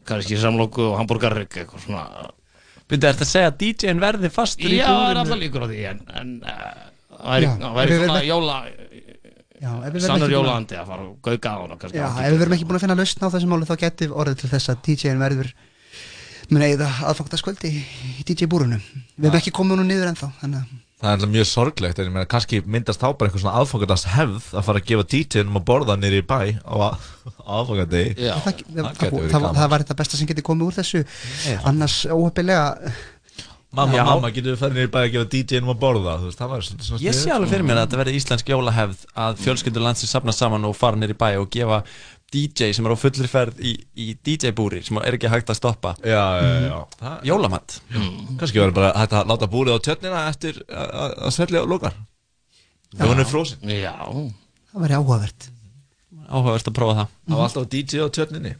kannski 0.08 0.38
samlóku 0.42 0.84
og 0.90 0.96
hambúrgarrygg 1.00 1.58
eitthvað 1.62 1.84
svona. 1.86 2.04
Byrðu, 2.90 3.08
ertu 3.12 3.24
að 3.24 3.30
segja 3.32 3.50
að 3.52 3.58
DJ-in 3.62 4.00
verði 4.02 4.30
fastur 4.34 4.72
í 4.72 4.78
Já, 4.80 4.86
það 4.90 5.10
er 5.12 5.20
alltaf 5.22 5.38
líkur 5.42 5.64
á 5.64 5.68
því 5.70 5.82
en, 5.92 6.00
en 6.20 6.32
uh, 6.42 6.56
það 7.12 7.28
væri, 7.32 7.46
Já, 7.46 7.52
það 7.62 7.76
væri 7.78 7.98
svona 8.02 8.24
jóla 8.26 8.56
Já, 9.62 9.70
ef 9.70 9.84
við 9.86 9.92
verðum 9.94 10.08
sannur 10.08 10.26
að- 10.26 10.34
jólandi 10.34 10.78
að 10.80 10.88
fara 10.90 11.04
og 11.06 11.12
gauka 11.22 11.52
á 11.54 11.58
hana 11.62 11.76
kannski 11.78 12.00
Já, 12.02 12.06
ef 12.10 12.32
við 12.34 12.40
verðum 12.42 12.56
ekki 12.56 12.66
búin 12.66 12.78
að 12.80 12.84
finna 12.84 12.96
lausn 12.98 13.22
á 13.22 13.28
þessu 13.36 13.50
máli 13.52 13.68
þá 13.70 13.74
geti 13.84 14.08
orðið 14.10 14.40
til 14.42 14.50
þess 14.52 14.72
að 14.74 14.80
DJ-in 14.88 15.22
verður 15.22 15.52
mun 16.52 16.64
eigða 16.66 16.88
aðfangtaskvöldi 17.08 17.70
í 17.70 18.24
DJ-búrunum. 18.26 18.82
Við 19.16 19.28
hefum 19.30 19.38
ekki 19.38 19.52
komið 19.54 19.78
nú 19.78 19.84
niður 19.86 20.10
ennþá, 20.10 20.32
þannig 20.42 20.58
að 20.66 20.81
Það 21.02 21.08
er 21.08 21.16
alltaf 21.16 21.30
mjög 21.34 21.46
sorglegt, 21.50 21.98
en 21.98 22.06
ég 22.06 22.12
meina 22.14 22.28
kannski 22.30 22.60
myndast 22.62 23.00
þá 23.02 23.08
bara 23.18 23.26
eitthvað 23.26 23.42
svona 23.42 23.54
aðfangadast 23.58 24.06
hefð 24.12 24.52
að 24.54 24.66
fara 24.68 24.82
að 24.82 24.84
gefa 24.92 25.06
DJ-num 25.10 25.58
að 25.58 25.64
borða 25.72 25.96
nýri 25.98 26.20
í 26.22 26.26
bæ 26.30 26.36
á 26.62 26.74
aðfangandegi. 27.58 28.12
Já. 28.22 28.36
það, 28.44 28.60
það, 28.76 29.16
það, 29.32 29.48
það, 29.48 29.66
var 29.72 29.82
þetta 29.82 29.96
besta 29.98 30.20
sem 30.20 30.30
geti 30.30 30.44
komið 30.46 30.68
úr 30.68 30.76
þessu 30.78 31.02
annars 31.72 31.96
óheppilega 32.06 32.92
Mamma, 33.72 33.96
Já. 33.96 34.02
mamma, 34.04 34.28
getur 34.36 34.52
við 34.52 34.58
farið 34.60 34.74
nýri 34.76 34.88
í 34.90 34.92
bæ 34.92 34.98
að 35.00 35.12
gefa 35.14 35.28
DJ-num 35.32 35.70
að 35.72 35.78
borða? 35.80 36.14
Þú 36.20 36.26
veist, 36.28 36.38
það 36.42 36.50
var 36.52 36.64
svona, 36.66 36.86
svona 36.86 37.02
Ég 37.06 37.14
sé 37.16 37.30
alveg 37.32 37.52
fyrir 37.54 37.64
mér 37.64 37.78
að 37.80 37.86
þetta 37.86 38.00
verði 38.02 38.16
íslensk 38.18 38.50
jólahefð 38.52 39.06
að 39.24 39.38
fjölskyldur 39.46 39.84
landsins 39.86 40.12
safna 40.12 40.34
saman 40.36 40.66
og 40.68 40.74
fara 40.76 41.00
nýr 41.00 41.14
í 41.14 41.16
bæ 41.16 41.30
og 41.40 41.48
gefa 41.56 41.78
DJ 42.32 42.72
sem 42.72 42.86
er 42.88 42.94
á 42.94 42.98
fullri 42.98 43.28
ferð 43.28 43.58
í, 43.60 43.72
í 43.96 44.06
DJ-búri 44.24 44.80
sem 44.86 44.96
er 45.02 45.16
ekki 45.18 45.28
hægt 45.32 45.50
að 45.52 45.58
stoppa 45.58 45.94
Já, 46.00 46.22
já, 46.40 46.52
já. 46.68 46.76
Það- 47.00 47.24
Jólamatt 47.28 47.78
Kannski 48.40 48.60
verður 48.62 48.76
bara 48.78 48.92
hægt 48.96 49.16
að 49.18 49.26
láta 49.32 49.48
búrið 49.52 49.76
á 49.76 49.84
tjörnina 49.86 50.22
eftir 50.30 50.60
að- 50.68 50.92
að 51.02 51.16
að 51.28 51.34
svelja 51.36 51.64
lókar. 51.68 51.94
Það 52.96 53.08
var 53.08 53.16
nú 53.20 53.24
frósin. 53.28 53.68
Já. 53.72 53.94
það 54.72 54.82
væri 54.86 54.96
áhugavert. 54.98 55.48
Áhugavert 56.28 56.68
að 56.68 56.76
prófa 56.76 56.94
það 56.98 57.08
Það 57.28 57.36
var 57.36 57.44
alltaf 57.48 57.68
DJ 57.72 58.00
á 58.04 58.08
tjörninni. 58.16 58.54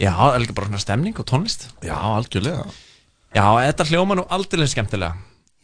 Já, 0.00 0.12
það 0.16 0.34
er 0.34 0.40
líka 0.44 0.54
bara 0.56 0.66
svona 0.70 0.80
stemning 0.86 1.18
og 1.20 1.26
tónlist 1.26 1.66
Já, 1.84 1.94
algjörlega. 1.98 2.64
Já, 3.34 3.44
þetta 3.66 3.86
hljóma 3.90 4.16
nú 4.18 4.24
aldrei 4.30 4.66
skemmtilega 4.66 5.14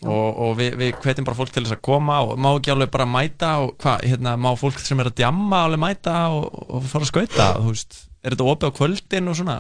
og, 0.05 0.41
og 0.45 0.51
við, 0.59 0.75
við 0.81 0.91
hvetjum 1.01 1.25
bara 1.29 1.39
fólk 1.39 1.55
til 1.55 1.65
þess 1.65 1.77
að 1.79 1.85
koma 1.89 2.19
og 2.27 2.37
má 2.43 2.51
ekki 2.53 2.75
alveg 2.75 2.93
bara 2.93 3.07
mæta 3.09 3.55
og 3.65 3.73
hvað, 3.81 4.05
hérna, 4.11 4.35
má 4.37 4.51
fólk 4.61 4.83
sem 4.85 5.01
er 5.01 5.09
að 5.09 5.17
djamma 5.23 5.63
alveg 5.69 5.83
mæta 5.87 6.19
og, 6.37 6.51
og 6.69 6.85
fara 6.91 7.07
að 7.07 7.13
skauta 7.13 7.49
þú 7.63 7.73
veist, 7.73 7.99
er 8.21 8.37
þetta 8.37 8.51
opið 8.53 8.69
á 8.69 8.77
kvöldin 8.81 9.33
og 9.33 9.39
svona? 9.41 9.57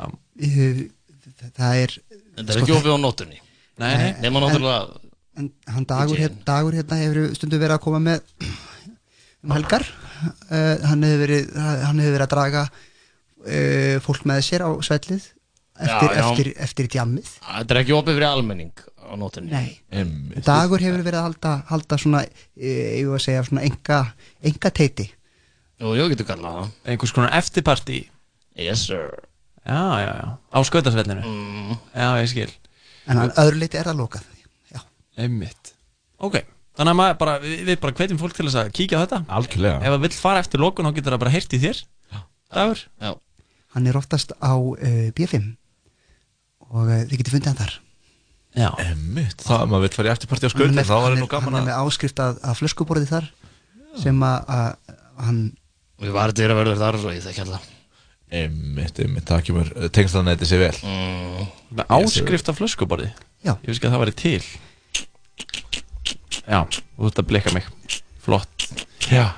Það 1.56 1.82
er 1.86 1.96
Þetta 2.36 2.52
er 2.52 2.60
ekki 2.60 2.76
opið 2.76 2.92
á 2.92 2.98
nótunni 3.00 3.40
Nei, 3.76 3.92
nei. 4.00 4.10
Nema 4.24 4.40
náttúrulega 4.44 5.02
en 5.36 5.50
hann 5.68 5.84
dagur, 5.88 6.16
hér, 6.16 6.32
dagur 6.48 6.76
hérna 6.76 6.96
hefur 6.96 7.34
stundum 7.36 7.60
verið 7.60 7.76
að 7.76 7.82
koma 7.84 7.98
með 8.00 8.22
um 9.44 9.52
helgar. 9.52 9.84
Uh, 10.48 10.76
hann 10.88 11.04
hefur 11.04 11.22
verið 11.26 11.50
hann 11.60 12.00
hefur 12.00 12.14
verið 12.16 12.24
að 12.24 12.32
draga 12.32 12.62
uh, 12.70 13.96
fólk 14.04 14.24
með 14.28 14.40
sér 14.46 14.64
á 14.64 14.70
svellið 14.80 15.26
eftir, 15.76 16.08
Já, 16.08 16.16
já. 16.16 16.22
eftir, 16.24 16.50
eftir 16.64 16.88
djammið. 16.94 17.28
Þetta 17.44 17.74
er 17.76 17.80
ekki 17.82 17.96
opið 17.98 18.16
fyrir 18.16 18.28
almenning 18.30 18.72
á 19.06 19.14
nótunni. 19.18 19.52
Nei. 19.54 20.42
dagur 20.44 20.82
hefur 20.82 21.04
verið 21.06 21.20
að 21.20 21.26
halda, 21.30 21.54
halda 21.70 21.98
svona 22.00 22.24
eh, 22.26 22.98
ég 23.00 23.08
var 23.08 23.20
að 23.20 23.26
segja 23.28 23.46
svona 23.46 23.64
enga, 23.68 24.02
enga 24.50 24.72
teiti. 24.74 25.08
Jú, 25.80 25.92
jú, 25.96 26.08
getur 26.12 26.28
kallað 26.28 26.60
það. 26.60 26.76
Einhvers 26.92 27.14
konar 27.16 27.34
eftirparti 27.36 28.04
Yes 28.56 28.86
sir. 28.88 29.10
Já, 29.66 30.00
já, 30.00 30.12
já, 30.16 30.28
á 30.52 30.58
skautasvellinu. 30.64 31.20
Mm. 31.20 31.76
Já, 31.92 32.08
ég 32.22 32.30
skil. 32.30 32.52
En 33.06 33.20
að 33.20 33.34
öðru 33.42 33.60
leiti 33.60 33.78
er 33.78 33.90
það 33.90 34.00
lokað 34.00 34.32
Einmitt. 35.16 35.72
Ok, 36.20 36.42
þannig 36.76 37.00
að 37.00 37.12
bara, 37.20 37.34
við, 37.40 37.60
við 37.64 37.78
bara 37.80 37.96
hvetjum 37.96 38.18
fólk 38.20 38.34
til 38.36 38.50
að 38.50 38.72
kíkja 38.76 38.98
á 39.00 39.02
þetta. 39.04 39.20
Algjörlega. 39.32 39.78
Ef 39.80 39.94
það 39.94 40.02
vill 40.02 40.16
fara 40.16 40.42
eftir 40.44 40.60
lokun, 40.60 40.88
þá 40.88 40.98
getur 40.98 41.16
það 41.16 41.22
bara 41.22 41.32
heyrt 41.32 41.56
í 41.56 41.60
þér. 41.62 41.80
Dagur? 42.52 42.82
Já. 43.00 43.10
Hann 43.76 43.88
er 43.88 43.96
oftast 43.96 44.36
á 44.36 44.52
uh, 44.52 45.08
B5 45.16 45.48
og 46.68 46.84
uh, 46.84 47.00
þið 47.08 47.16
getur 47.16 47.36
fundið 47.36 47.50
hann 47.52 47.60
þar. 47.62 47.74
Já 47.80 47.85
Emmitt, 48.56 49.42
það 49.44 49.62
að 49.62 49.70
maður 49.72 49.84
vill 49.84 49.96
fara 49.98 50.08
í 50.08 50.12
eftirparti 50.14 50.48
á 50.48 50.50
er 50.56 50.70
með, 50.72 50.86
þá 50.88 50.94
var 50.94 51.02
það 51.02 51.10
er, 51.10 51.18
nú 51.20 51.28
gaman 51.28 51.46
hann 51.50 51.56
er 51.58 51.60
að... 51.60 51.66
með 51.68 51.80
áskrift 51.84 52.20
að, 52.24 52.38
að 52.40 52.58
flöskuborði 52.62 53.08
þar 53.10 53.26
sem 54.00 54.22
að, 54.24 54.52
að 54.56 55.26
hann 55.26 55.40
Við 55.96 56.12
varum 56.16 56.36
dyrir 56.36 56.52
að 56.54 56.60
verður 56.62 56.80
þar 56.80 56.98
og 57.02 57.12
ég 57.12 57.24
þekki 57.24 57.42
alltaf 57.44 57.72
Emmitt, 58.36 59.00
emmitt, 59.04 59.28
það 59.28 59.42
kemur 59.46 59.68
tengslanæti 59.94 60.48
sér 60.48 60.64
vel. 60.64 60.78
mm. 60.82 61.82
Áskrift 61.94 62.48
af 62.50 62.56
flöskuborði? 62.58 63.12
Já. 63.44 63.52
Ég 63.52 63.68
veist 63.68 63.78
ekki 63.78 63.86
að 63.86 63.94
það 63.94 64.02
væri 64.02 64.14
til. 64.18 64.40
Já, 66.42 66.58
þú 66.66 67.10
ert 67.10 67.20
að 67.22 67.28
blika 67.30 67.52
mig. 67.54 67.68
Flott. 68.24 68.66
Já. 69.12 69.28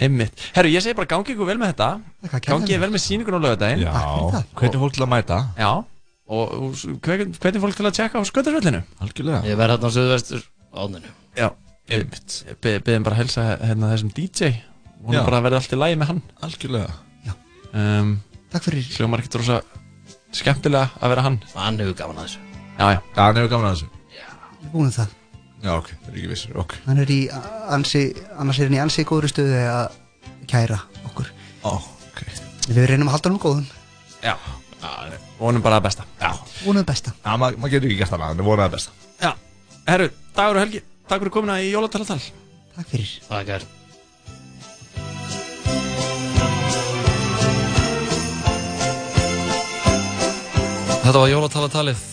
Einmitt. 0.00 0.46
Herru, 0.56 0.72
ég 0.72 0.86
segi 0.86 0.96
bara 0.96 1.10
gangi 1.12 1.34
ykkur 1.34 1.50
vel 1.50 1.58
með 1.60 1.74
þetta. 1.74 2.40
Gangi 2.48 2.80
vel 2.80 2.88
með 2.94 3.04
sýningun 3.04 3.36
á 3.36 3.40
lögadaginn 3.44 3.84
Já, 3.84 3.92
hvernig 4.56 4.80
fólk 4.80 4.96
til 4.96 5.04
að 5.04 5.12
mæta? 5.12 5.42
Já 5.60 5.84
Og 6.34 6.76
hvernig 7.04 7.62
fólk 7.62 7.78
til 7.78 7.86
að 7.88 7.96
tjekka 7.98 8.20
á 8.20 8.24
skautasvellinu 8.28 8.82
Algjörlega. 9.04 9.40
Ég 9.46 9.58
verð 9.60 9.76
hérna 9.76 9.90
á 9.90 9.96
söðvestur 9.96 10.44
áninu 10.74 11.10
Já. 11.38 11.48
Einmitt 11.94 12.38
Beðum 12.64 13.04
bara 13.06 13.18
að 13.18 13.22
helsa 13.22 13.48
hérna 13.60 13.90
þessum 13.92 14.12
DJ 14.16 14.52
Og 15.04 15.12
Já. 15.12 15.18
hann 15.20 15.26
bara 15.28 15.40
að 15.40 15.46
verða 15.48 15.60
allt 15.60 15.74
í 15.74 15.80
lagi 15.80 15.98
með 16.00 16.10
hann. 16.12 16.22
Algjörlega. 16.46 16.94
um, 17.74 18.14
Takk 18.54 18.68
fyrir. 18.68 18.86
Hljómar 18.96 19.20
ekkert 19.20 19.36
rosa 19.42 19.58
skemmtilega 20.34 20.90
að 21.00 21.12
vera 21.12 21.24
hann? 21.26 21.36
Hann 21.54 21.80
hefur 21.82 21.96
gaman 21.98 22.22
að 22.22 22.28
þessu. 22.28 22.40
Já, 22.78 22.86
já. 22.94 23.00
Já, 23.02 23.20
hann 23.20 23.38
hefur 23.40 23.52
gaman 23.52 23.68
að 23.68 23.74
þessu. 23.74 23.88
Ég 24.14 24.24
er 24.30 24.72
búin 24.72 24.88
með 24.88 24.96
það. 25.00 25.12
Já, 25.64 25.70
ok, 25.74 25.90
það 25.90 26.08
er 26.10 26.16
ekki 26.20 26.30
vissur, 26.30 26.56
ok. 26.60 26.74
hann 26.84 27.00
er 27.00 27.10
í 27.14 27.18
ansi, 27.72 28.02
annars 28.36 28.58
er 28.60 28.68
hann 28.68 28.76
í 28.76 28.80
ansi 28.82 29.04
góðri 29.08 29.30
stöðu 29.32 29.60
að 29.72 29.94
kæra 30.50 30.76
okkur. 31.08 31.30
Ó, 31.64 31.72
ok. 31.80 32.20
við 32.68 32.88
reynum 32.90 33.08
að 33.08 33.16
halda 33.16 33.32
hann 33.32 33.40
góðum. 33.44 33.68
Já 34.24 34.34
Vonum 35.38 35.62
bara 35.64 35.78
að 35.80 35.86
besta. 35.88 36.04
Já. 36.20 36.32
Vonum 36.64 36.84
besta. 36.86 37.12
Já, 37.24 37.32
maður 37.40 37.60
ma 37.62 37.70
getur 37.72 37.88
ekki 37.90 38.00
gert 38.00 38.14
það, 38.14 38.26
en 38.30 38.44
vonaði 38.46 38.74
besta. 38.76 38.92
Já. 39.20 39.30
Herru, 39.88 40.10
dagur 40.36 40.58
og 40.58 40.64
helgi. 40.64 40.84
Takk 41.04 41.20
fyrir 41.20 41.34
komuna 41.34 41.60
í 41.60 41.72
Jólatalatal 41.72 42.20
Takk 42.74 42.88
fyrir. 42.90 43.10
Takk 43.28 43.50
er 43.58 43.66
Þetta 51.04 51.20
var 51.20 51.28
jólatalatalið 51.28 52.04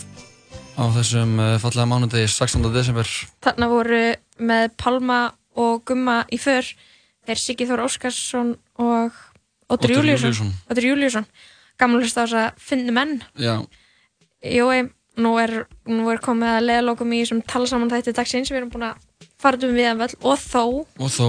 á 0.76 0.84
þessum 0.92 1.30
uh, 1.40 1.54
fallega 1.62 1.88
mánudegi 1.88 2.28
16. 2.28 2.66
desember. 2.74 3.08
Þarna 3.40 3.68
voru 3.72 4.00
með 4.44 4.74
Palma 4.76 5.20
og 5.56 5.80
Gumma 5.88 6.18
í 6.28 6.36
för. 6.36 6.68
Þeir 7.24 7.40
Siggi 7.40 7.68
Þór 7.70 7.86
Óskarsson 7.86 8.52
og. 8.76 9.16
Óttur 9.72 9.96
Júliusson 9.96 11.24
gamla 11.80 12.02
hlust 12.02 12.18
á 12.18 12.24
þess 12.24 12.38
að 12.38 12.60
finna 12.62 12.94
menn. 12.96 13.18
Já, 13.40 13.54
Jói, 14.42 14.88
nú 15.22 15.36
er, 15.38 15.52
nú 15.86 16.08
er 16.10 16.18
komið 16.22 16.50
að 16.56 16.64
leðalokum 16.66 17.12
í 17.14 17.20
þessum 17.22 17.42
tala 17.46 17.68
saman 17.70 17.92
þætti 17.92 18.14
dagsins. 18.16 18.50
Við 18.50 18.62
erum 18.62 18.72
búin 18.72 18.88
að 18.88 19.28
fara 19.42 19.60
um 19.68 19.76
við 19.76 19.90
að 19.92 20.00
völl 20.02 20.16
og 20.32 20.40
þó. 20.42 20.64
Og 20.98 21.12
þó. 21.14 21.28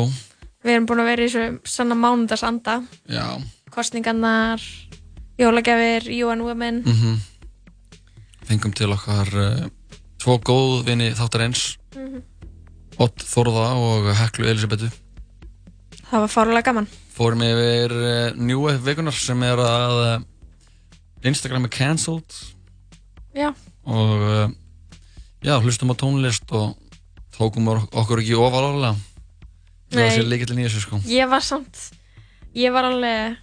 Við 0.63 0.73
erum 0.73 0.87
búin 0.89 1.03
að 1.03 1.11
vera 1.11 1.27
í 1.27 1.29
þessu 1.29 1.75
sanna 1.75 1.99
mánudagsanda. 1.99 2.79
Já, 3.11 3.27
kostningarnar 3.73 4.65
jólagjafir, 5.37 6.09
UN 6.23 6.43
Women. 6.47 6.81
Mhm. 6.87 7.21
Fengum 8.43 8.73
til 8.75 8.91
okkar 8.91 9.29
uh, 9.39 9.69
tvo 10.19 10.39
góð 10.41 10.83
vini 10.89 11.13
þáttar 11.15 11.47
eins. 11.47 11.77
Mhm. 11.95 12.25
Ott 13.01 13.23
Þórða 13.25 13.71
og 13.77 14.11
Heklu 14.13 14.45
Elisabetu 14.45 14.91
það 16.13 16.25
var 16.27 16.31
fárlega 16.31 16.67
gaman. 16.69 16.87
Fórum 17.13 17.41
yfir 17.45 17.93
uh, 17.97 18.37
New 18.37 18.63
Wave 18.65 18.81
vikunar 18.85 19.15
sem 19.17 19.41
er 19.45 19.61
að 19.61 19.95
uh, 20.01 20.11
Instagram 21.23 21.65
er 21.67 21.71
cancelled. 21.73 22.35
Já, 23.33 23.49
og 23.89 24.11
uh, 24.21 24.49
já, 25.43 25.55
hlustum 25.63 25.89
á 25.91 25.95
tónlist 25.97 26.51
og 26.53 26.75
tókum 27.33 27.65
okkur 27.73 28.21
ekki 28.21 28.35
ofalálega 28.37 28.93
það 29.93 30.03
var 30.03 30.11
sér 30.13 30.27
líkillin 30.29 30.61
í 30.61 30.67
þessu 30.67 30.83
sko. 30.85 30.99
Ég 31.09 31.29
var 31.31 31.41
samt 31.45 31.79
ég 32.53 32.69
var 32.75 32.85
alveg 32.91 33.39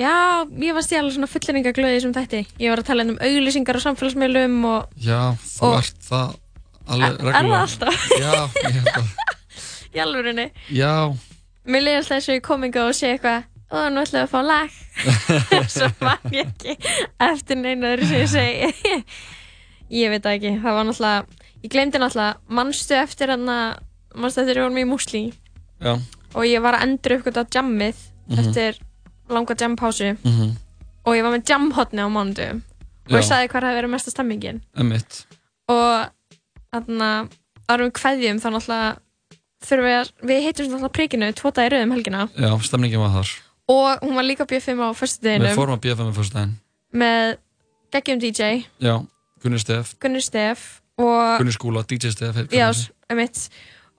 já, 0.00 0.14
ég 0.48 0.72
varst 0.76 0.92
ég 0.94 1.02
alveg 1.02 1.16
svona 1.18 1.28
fulleringaglöði 1.28 1.92
í 1.92 1.98
þessum 2.00 2.14
þætti. 2.16 2.40
Ég 2.64 2.72
var 2.72 2.80
að 2.82 2.88
tala 2.88 3.04
um 3.10 3.18
auglýsingar 3.20 3.76
á 3.76 3.84
samfélagsmiðlum 3.84 4.56
og 4.70 4.96
Já, 5.04 5.20
þú 5.44 5.68
Og- 5.68 5.78
ert 5.82 6.08
það 6.08 6.34
alveg 6.88 7.06
Er- 7.06 7.12
er 7.12 7.20
það 7.20 7.32
reglulega 7.36 7.62
alltaf? 7.66 8.08
Já, 8.16 8.32
ég 8.64 8.78
held 8.78 8.92
að 8.96 9.06
í 9.94 10.02
alvörinni 10.06 10.46
Já, 10.72 10.94
mér 11.68 11.84
leiði 11.84 11.98
alltaf 12.00 12.16
þessu 12.16 12.38
í 12.40 12.44
komingu 12.48 12.80
og 12.88 12.96
sé 12.96 13.12
eitthvað 13.12 13.44
og 13.72 13.86
nú 13.92 14.02
ætlum 14.02 14.18
við 14.18 14.24
að 14.26 14.32
fá 14.32 14.40
lag. 14.44 14.70
Svo 15.74 15.88
man 16.04 16.34
ég 16.34 16.50
ekki 16.50 16.76
eftir 17.26 17.56
neina 17.60 17.94
öðru 17.94 18.08
sem 18.10 18.20
ég 18.22 18.32
segi. 18.32 18.98
Ég 19.92 20.08
veit 20.08 20.24
ekki, 20.24 20.54
það 20.62 20.72
var 20.78 20.86
náttúrulega 20.88 21.40
ég 21.62 21.70
glemdi 21.74 21.98
náttúrulega, 22.00 22.38
manstu 22.56 22.94
eftir 22.96 23.28
hann 23.34 23.48
að 23.52 23.82
manstu 24.16 24.40
eftir 24.40 24.56
að 24.56 24.60
við 24.62 24.64
vorum 24.64 24.78
í 24.80 24.84
Musli? 24.88 25.20
Já. 25.84 25.92
Og 26.32 26.46
ég 26.48 26.62
var 26.64 26.78
að 26.78 26.86
endur 26.86 27.16
uppgöta 27.18 27.44
jammið 27.52 27.98
Mhm. 28.30 28.38
eftir 28.38 28.78
langa 29.28 29.54
jampásu. 29.58 30.16
Mhm. 30.24 30.56
og 31.04 31.14
ég 31.18 31.22
var 31.26 31.32
með 31.34 31.44
jamhotni 31.50 31.98
á 32.00 32.08
mánudum 32.08 32.62
og 33.10 33.16
ég 33.18 33.24
sagði 33.26 33.48
hvað 33.50 33.64
það 33.66 33.76
verið 33.80 33.90
mesta 33.90 34.10
stemmingin. 34.14 34.60
Emmitt 34.78 35.24
og 35.68 36.08
þannig 36.72 37.02
að 37.02 37.32
árum 37.68 37.88
við 37.90 37.96
kveðjum 37.98 38.40
þá 38.40 38.48
náttúrulega 38.54 38.96
þurfum 39.66 39.88
við 39.90 39.96
að, 40.00 40.12
við 40.30 40.42
heitum 40.46 40.66
svona 40.66 40.78
náttúrulega 40.78 40.96
príkinu 40.96 41.32
tvo 41.34 41.50
dagir 41.52 41.72
rauðum 41.76 41.92
helgina. 41.96 42.28
Já, 42.38 42.50
stemningin 42.62 43.02
var 43.02 43.10
þar 43.18 43.32
og 43.72 44.02
hún 44.04 44.14
var 44.18 44.26
líka 44.26 44.44
á 44.44 44.50
B5 44.50 44.76
á 44.82 44.88
Við 44.92 45.00
föstudeginum 45.00 45.56
fórum 45.58 45.76
að 45.78 45.82
BFM 45.86 46.08
með 46.10 46.16
fyrst 46.20 46.36
daginn 46.36 46.54
með 47.02 47.36
geggjum 47.96 48.20
DJ 48.22 48.50
Já, 48.82 48.94
Gunni 49.42 49.58
Stef. 49.62 49.94
Gunnar 50.02 50.24
Stef 50.24 50.64
og 51.00 51.38
Gunni 51.40 51.52
Skúla, 51.56 51.82
DJ 51.88 52.12
Stef 52.14 52.36
heit- 52.36 52.52
já, 52.56 52.68
emitt 53.10 53.46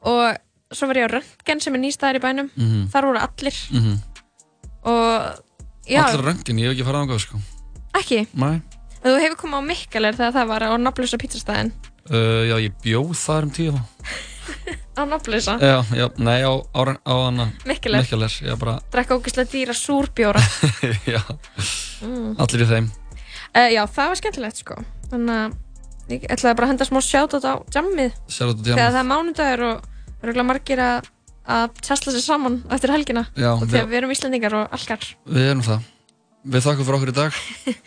og 0.04 0.38
svo 0.74 0.88
var 0.90 0.98
ég 1.00 1.08
á 1.10 1.14
Röntgen 1.16 1.60
sem 1.62 1.76
er 1.76 1.82
nýstæðar 1.84 2.18
í 2.18 2.22
bænum. 2.24 2.50
Mhm. 2.58 2.88
þar 2.91 3.06
voru 3.06 3.20
allir. 3.22 3.58
Mhm. 3.72 3.98
og 4.84 5.40
já, 5.88 6.04
Allir 6.04 6.24
röngin, 6.28 6.60
ég 6.60 6.68
hef 6.70 6.74
ekki 6.76 6.86
farað 6.88 7.04
ángáð 7.08 7.20
sko. 7.24 7.38
Ekki? 7.94 8.28
Nei. 8.34 8.62
Þú 9.04 9.14
hefur 9.20 9.38
komið 9.38 9.60
á 9.60 9.68
Mikkeler 9.68 10.14
þegar 10.18 10.34
það 10.34 10.48
var 10.48 10.62
á 10.64 10.72
nafnlösa 10.80 11.18
pizzastæðin 11.22 11.72
uh, 12.10 12.44
Já, 12.50 12.56
ég 12.64 12.74
bjóð 12.84 13.14
þar 13.20 13.44
um 13.44 13.52
tíu 13.52 13.72
þá 13.72 13.82
á 14.94 15.02
nafnlösa 15.10 15.56
Já, 15.61 15.78
já, 15.98 16.06
nei, 16.18 16.41
á, 16.45 16.52
á, 16.53 16.82
á 17.02 17.14
hana. 17.26 17.48
Mikkeler. 17.65 18.03
Mikkeler, 18.03 18.34
já, 18.41 18.56
bara. 18.60 18.76
Drekka 18.94 19.18
ógeðslega 19.18 19.52
dýra 19.52 19.74
súrbjóra. 19.78 20.41
Já, 21.14 21.22
mm. 22.03 22.36
allir 22.41 22.65
í 22.65 22.70
þeim. 22.70 22.91
Uh, 23.53 23.70
já, 23.74 23.82
það 23.86 24.11
var 24.11 24.20
skemmtilegt 24.22 24.61
sko. 24.61 24.78
Þannig 25.11 25.40
að 25.40 26.14
ég 26.14 26.28
ætlaði 26.34 26.57
bara 26.60 26.68
að 26.68 26.72
henda 26.74 26.88
smá 26.90 26.99
sjátt 27.06 27.36
á 27.41 27.53
jammið. 27.74 28.15
Shoutout 28.28 28.64
á 28.65 28.74
þegar 28.74 28.94
það 28.94 29.02
er 29.02 29.10
mánudagur 29.10 29.65
og 29.70 29.90
örgulega 30.24 30.48
margir 30.49 30.84
að 30.84 31.10
að 31.44 31.74
tjastla 31.84 32.14
sér 32.15 32.24
saman 32.24 32.61
eftir 32.72 32.94
helgina. 32.94 33.26
Já, 33.36 33.49
og 33.57 33.65
þegar 33.68 33.84
við- 33.84 33.90
við 33.91 33.98
erum 33.99 34.14
Íslendingar 34.15 34.53
og 34.56 34.78
algar 34.78 35.03
Við 35.28 35.49
erum 35.49 35.64
það. 35.65 35.90
Við 36.53 36.65
þakkum 36.68 36.88
fyrir 36.88 36.98
okkur 36.99 37.11
í 37.11 37.18
dag. 37.18 37.41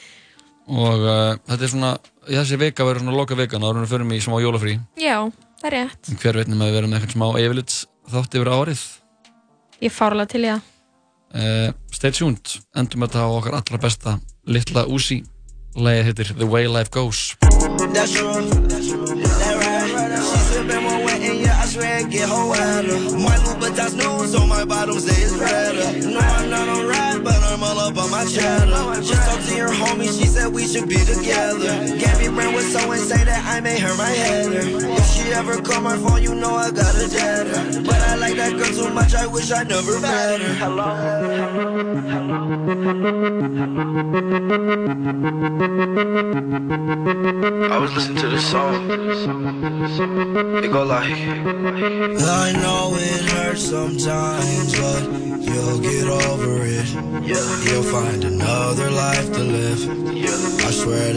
Og 0.67 1.03
uh, 1.07 1.37
þetta 1.47 1.63
er 1.63 1.71
svona 1.71 1.91
Þessi 2.27 2.57
vika 2.59 2.83
verður 2.83 3.05
svona 3.05 3.15
loka 3.15 3.37
vikan 3.39 3.63
áður 3.63 3.77
en 3.79 3.85
við 3.85 3.93
förum 3.95 4.13
í 4.17 4.19
smá 4.25 4.35
jólafrí. 4.43 4.73
Já, 4.99 5.21
það 5.61 5.69
er 5.71 5.77
rétt. 5.77 6.13
Hver 6.23 6.41
veitnum 6.41 6.63
að 6.63 6.71
við 6.71 6.79
verum 6.79 6.93
með 6.93 6.99
eitthvað 7.01 7.17
smá 7.17 7.29
yfirlit 7.43 7.77
þátt 8.13 8.39
yfir 8.39 8.53
árið? 8.53 8.83
Ég 9.85 9.93
fárlega 9.93 10.33
til 10.33 10.45
það. 10.47 10.73
Uh, 11.37 11.69
Stay 11.93 12.15
tuned. 12.17 12.59
Endum 12.79 13.05
þetta 13.07 13.27
á 13.27 13.29
okkar 13.29 13.59
allra 13.61 13.83
besta 13.83 14.19
Litla 14.49 14.87
Uzi. 14.89 15.23
Lægið 15.77 16.07
heitir 16.09 16.33
The 16.39 16.49
Way 16.49 16.71
Life 16.73 16.89
Goes 16.89 17.37
She 20.27 20.39
sippin' 20.51 20.83
more 20.83 21.05
wet 21.05 21.21
and 21.21 21.39
yeah, 21.41 21.61
I 21.63 21.67
swear 21.67 21.99
it 22.01 22.11
get 22.11 22.29
her 22.29 22.45
wetter. 22.51 22.99
My 23.19 23.37
Louboutins 23.45 23.95
news 23.97 24.35
on 24.35 24.49
my 24.49 24.65
bottom 24.65 24.99
say 24.99 25.23
it's 25.23 25.33
redder. 25.35 26.09
No, 26.11 26.19
I'm 26.19 26.51
not 26.51 26.69
on 26.69 26.87
ride, 26.87 27.23
but 27.23 27.41
I'm 27.45 27.63
all 27.63 27.79
up 27.79 27.97
on 27.97 28.11
my 28.11 28.25
cheddar. 28.25 29.01
Just 29.03 29.23
talked 29.29 29.47
to 29.49 29.55
your 29.57 29.71
homie, 29.71 30.11
she 30.19 30.27
said 30.27 30.53
we 30.53 30.67
should 30.67 30.89
be 30.89 30.99
together. 30.99 31.97
Gabby 31.99 32.29
Brand 32.35 32.55
was 32.55 32.73
so 32.73 32.91
insane 32.93 33.27
that 33.27 33.45
I 33.47 33.61
made 33.61 33.81
her 33.81 33.95
my 33.97 34.09
header. 34.11 34.63
If 34.99 35.07
she 35.13 35.33
ever 35.33 35.61
call 35.63 35.81
my 35.83 35.97
phone, 35.97 36.23
you 36.23 36.35
know 36.35 36.55
I 36.55 36.71
got 36.71 36.95
a 36.95 37.09
jet. 37.09 37.47
But 37.85 38.01
I 38.01 38.17
like 38.17 38.37
that 38.37 38.57
girl 38.57 38.73
too 38.73 38.93
much, 38.93 39.15
I 39.15 39.27
wish 39.27 39.51
I 39.53 39.63
never 39.63 40.01
met 40.01 40.41
her. 40.41 40.57
I 47.69 47.79
was 47.79 47.93
listening 47.95 48.19
to 48.19 48.29
the 48.29 48.41
song. 48.41 48.89
It 50.19 50.73
go 50.73 50.83
like. 50.83 51.11
I 51.11 52.53
know 52.53 52.95
it 52.97 53.21
hurts 53.33 53.69
sometimes, 53.69 54.73
but 54.81 55.03
you'll 55.43 55.79
get 55.79 56.09
over 56.09 56.65
it. 56.65 56.89
Yeah. 57.23 57.65
You'll 57.65 57.83
find 57.83 58.25
another 58.25 58.91
life 58.91 59.31
to 59.35 59.41
live. 59.41 59.83
Yeah. 60.17 60.31
I 60.67 60.71
swear 60.71 61.13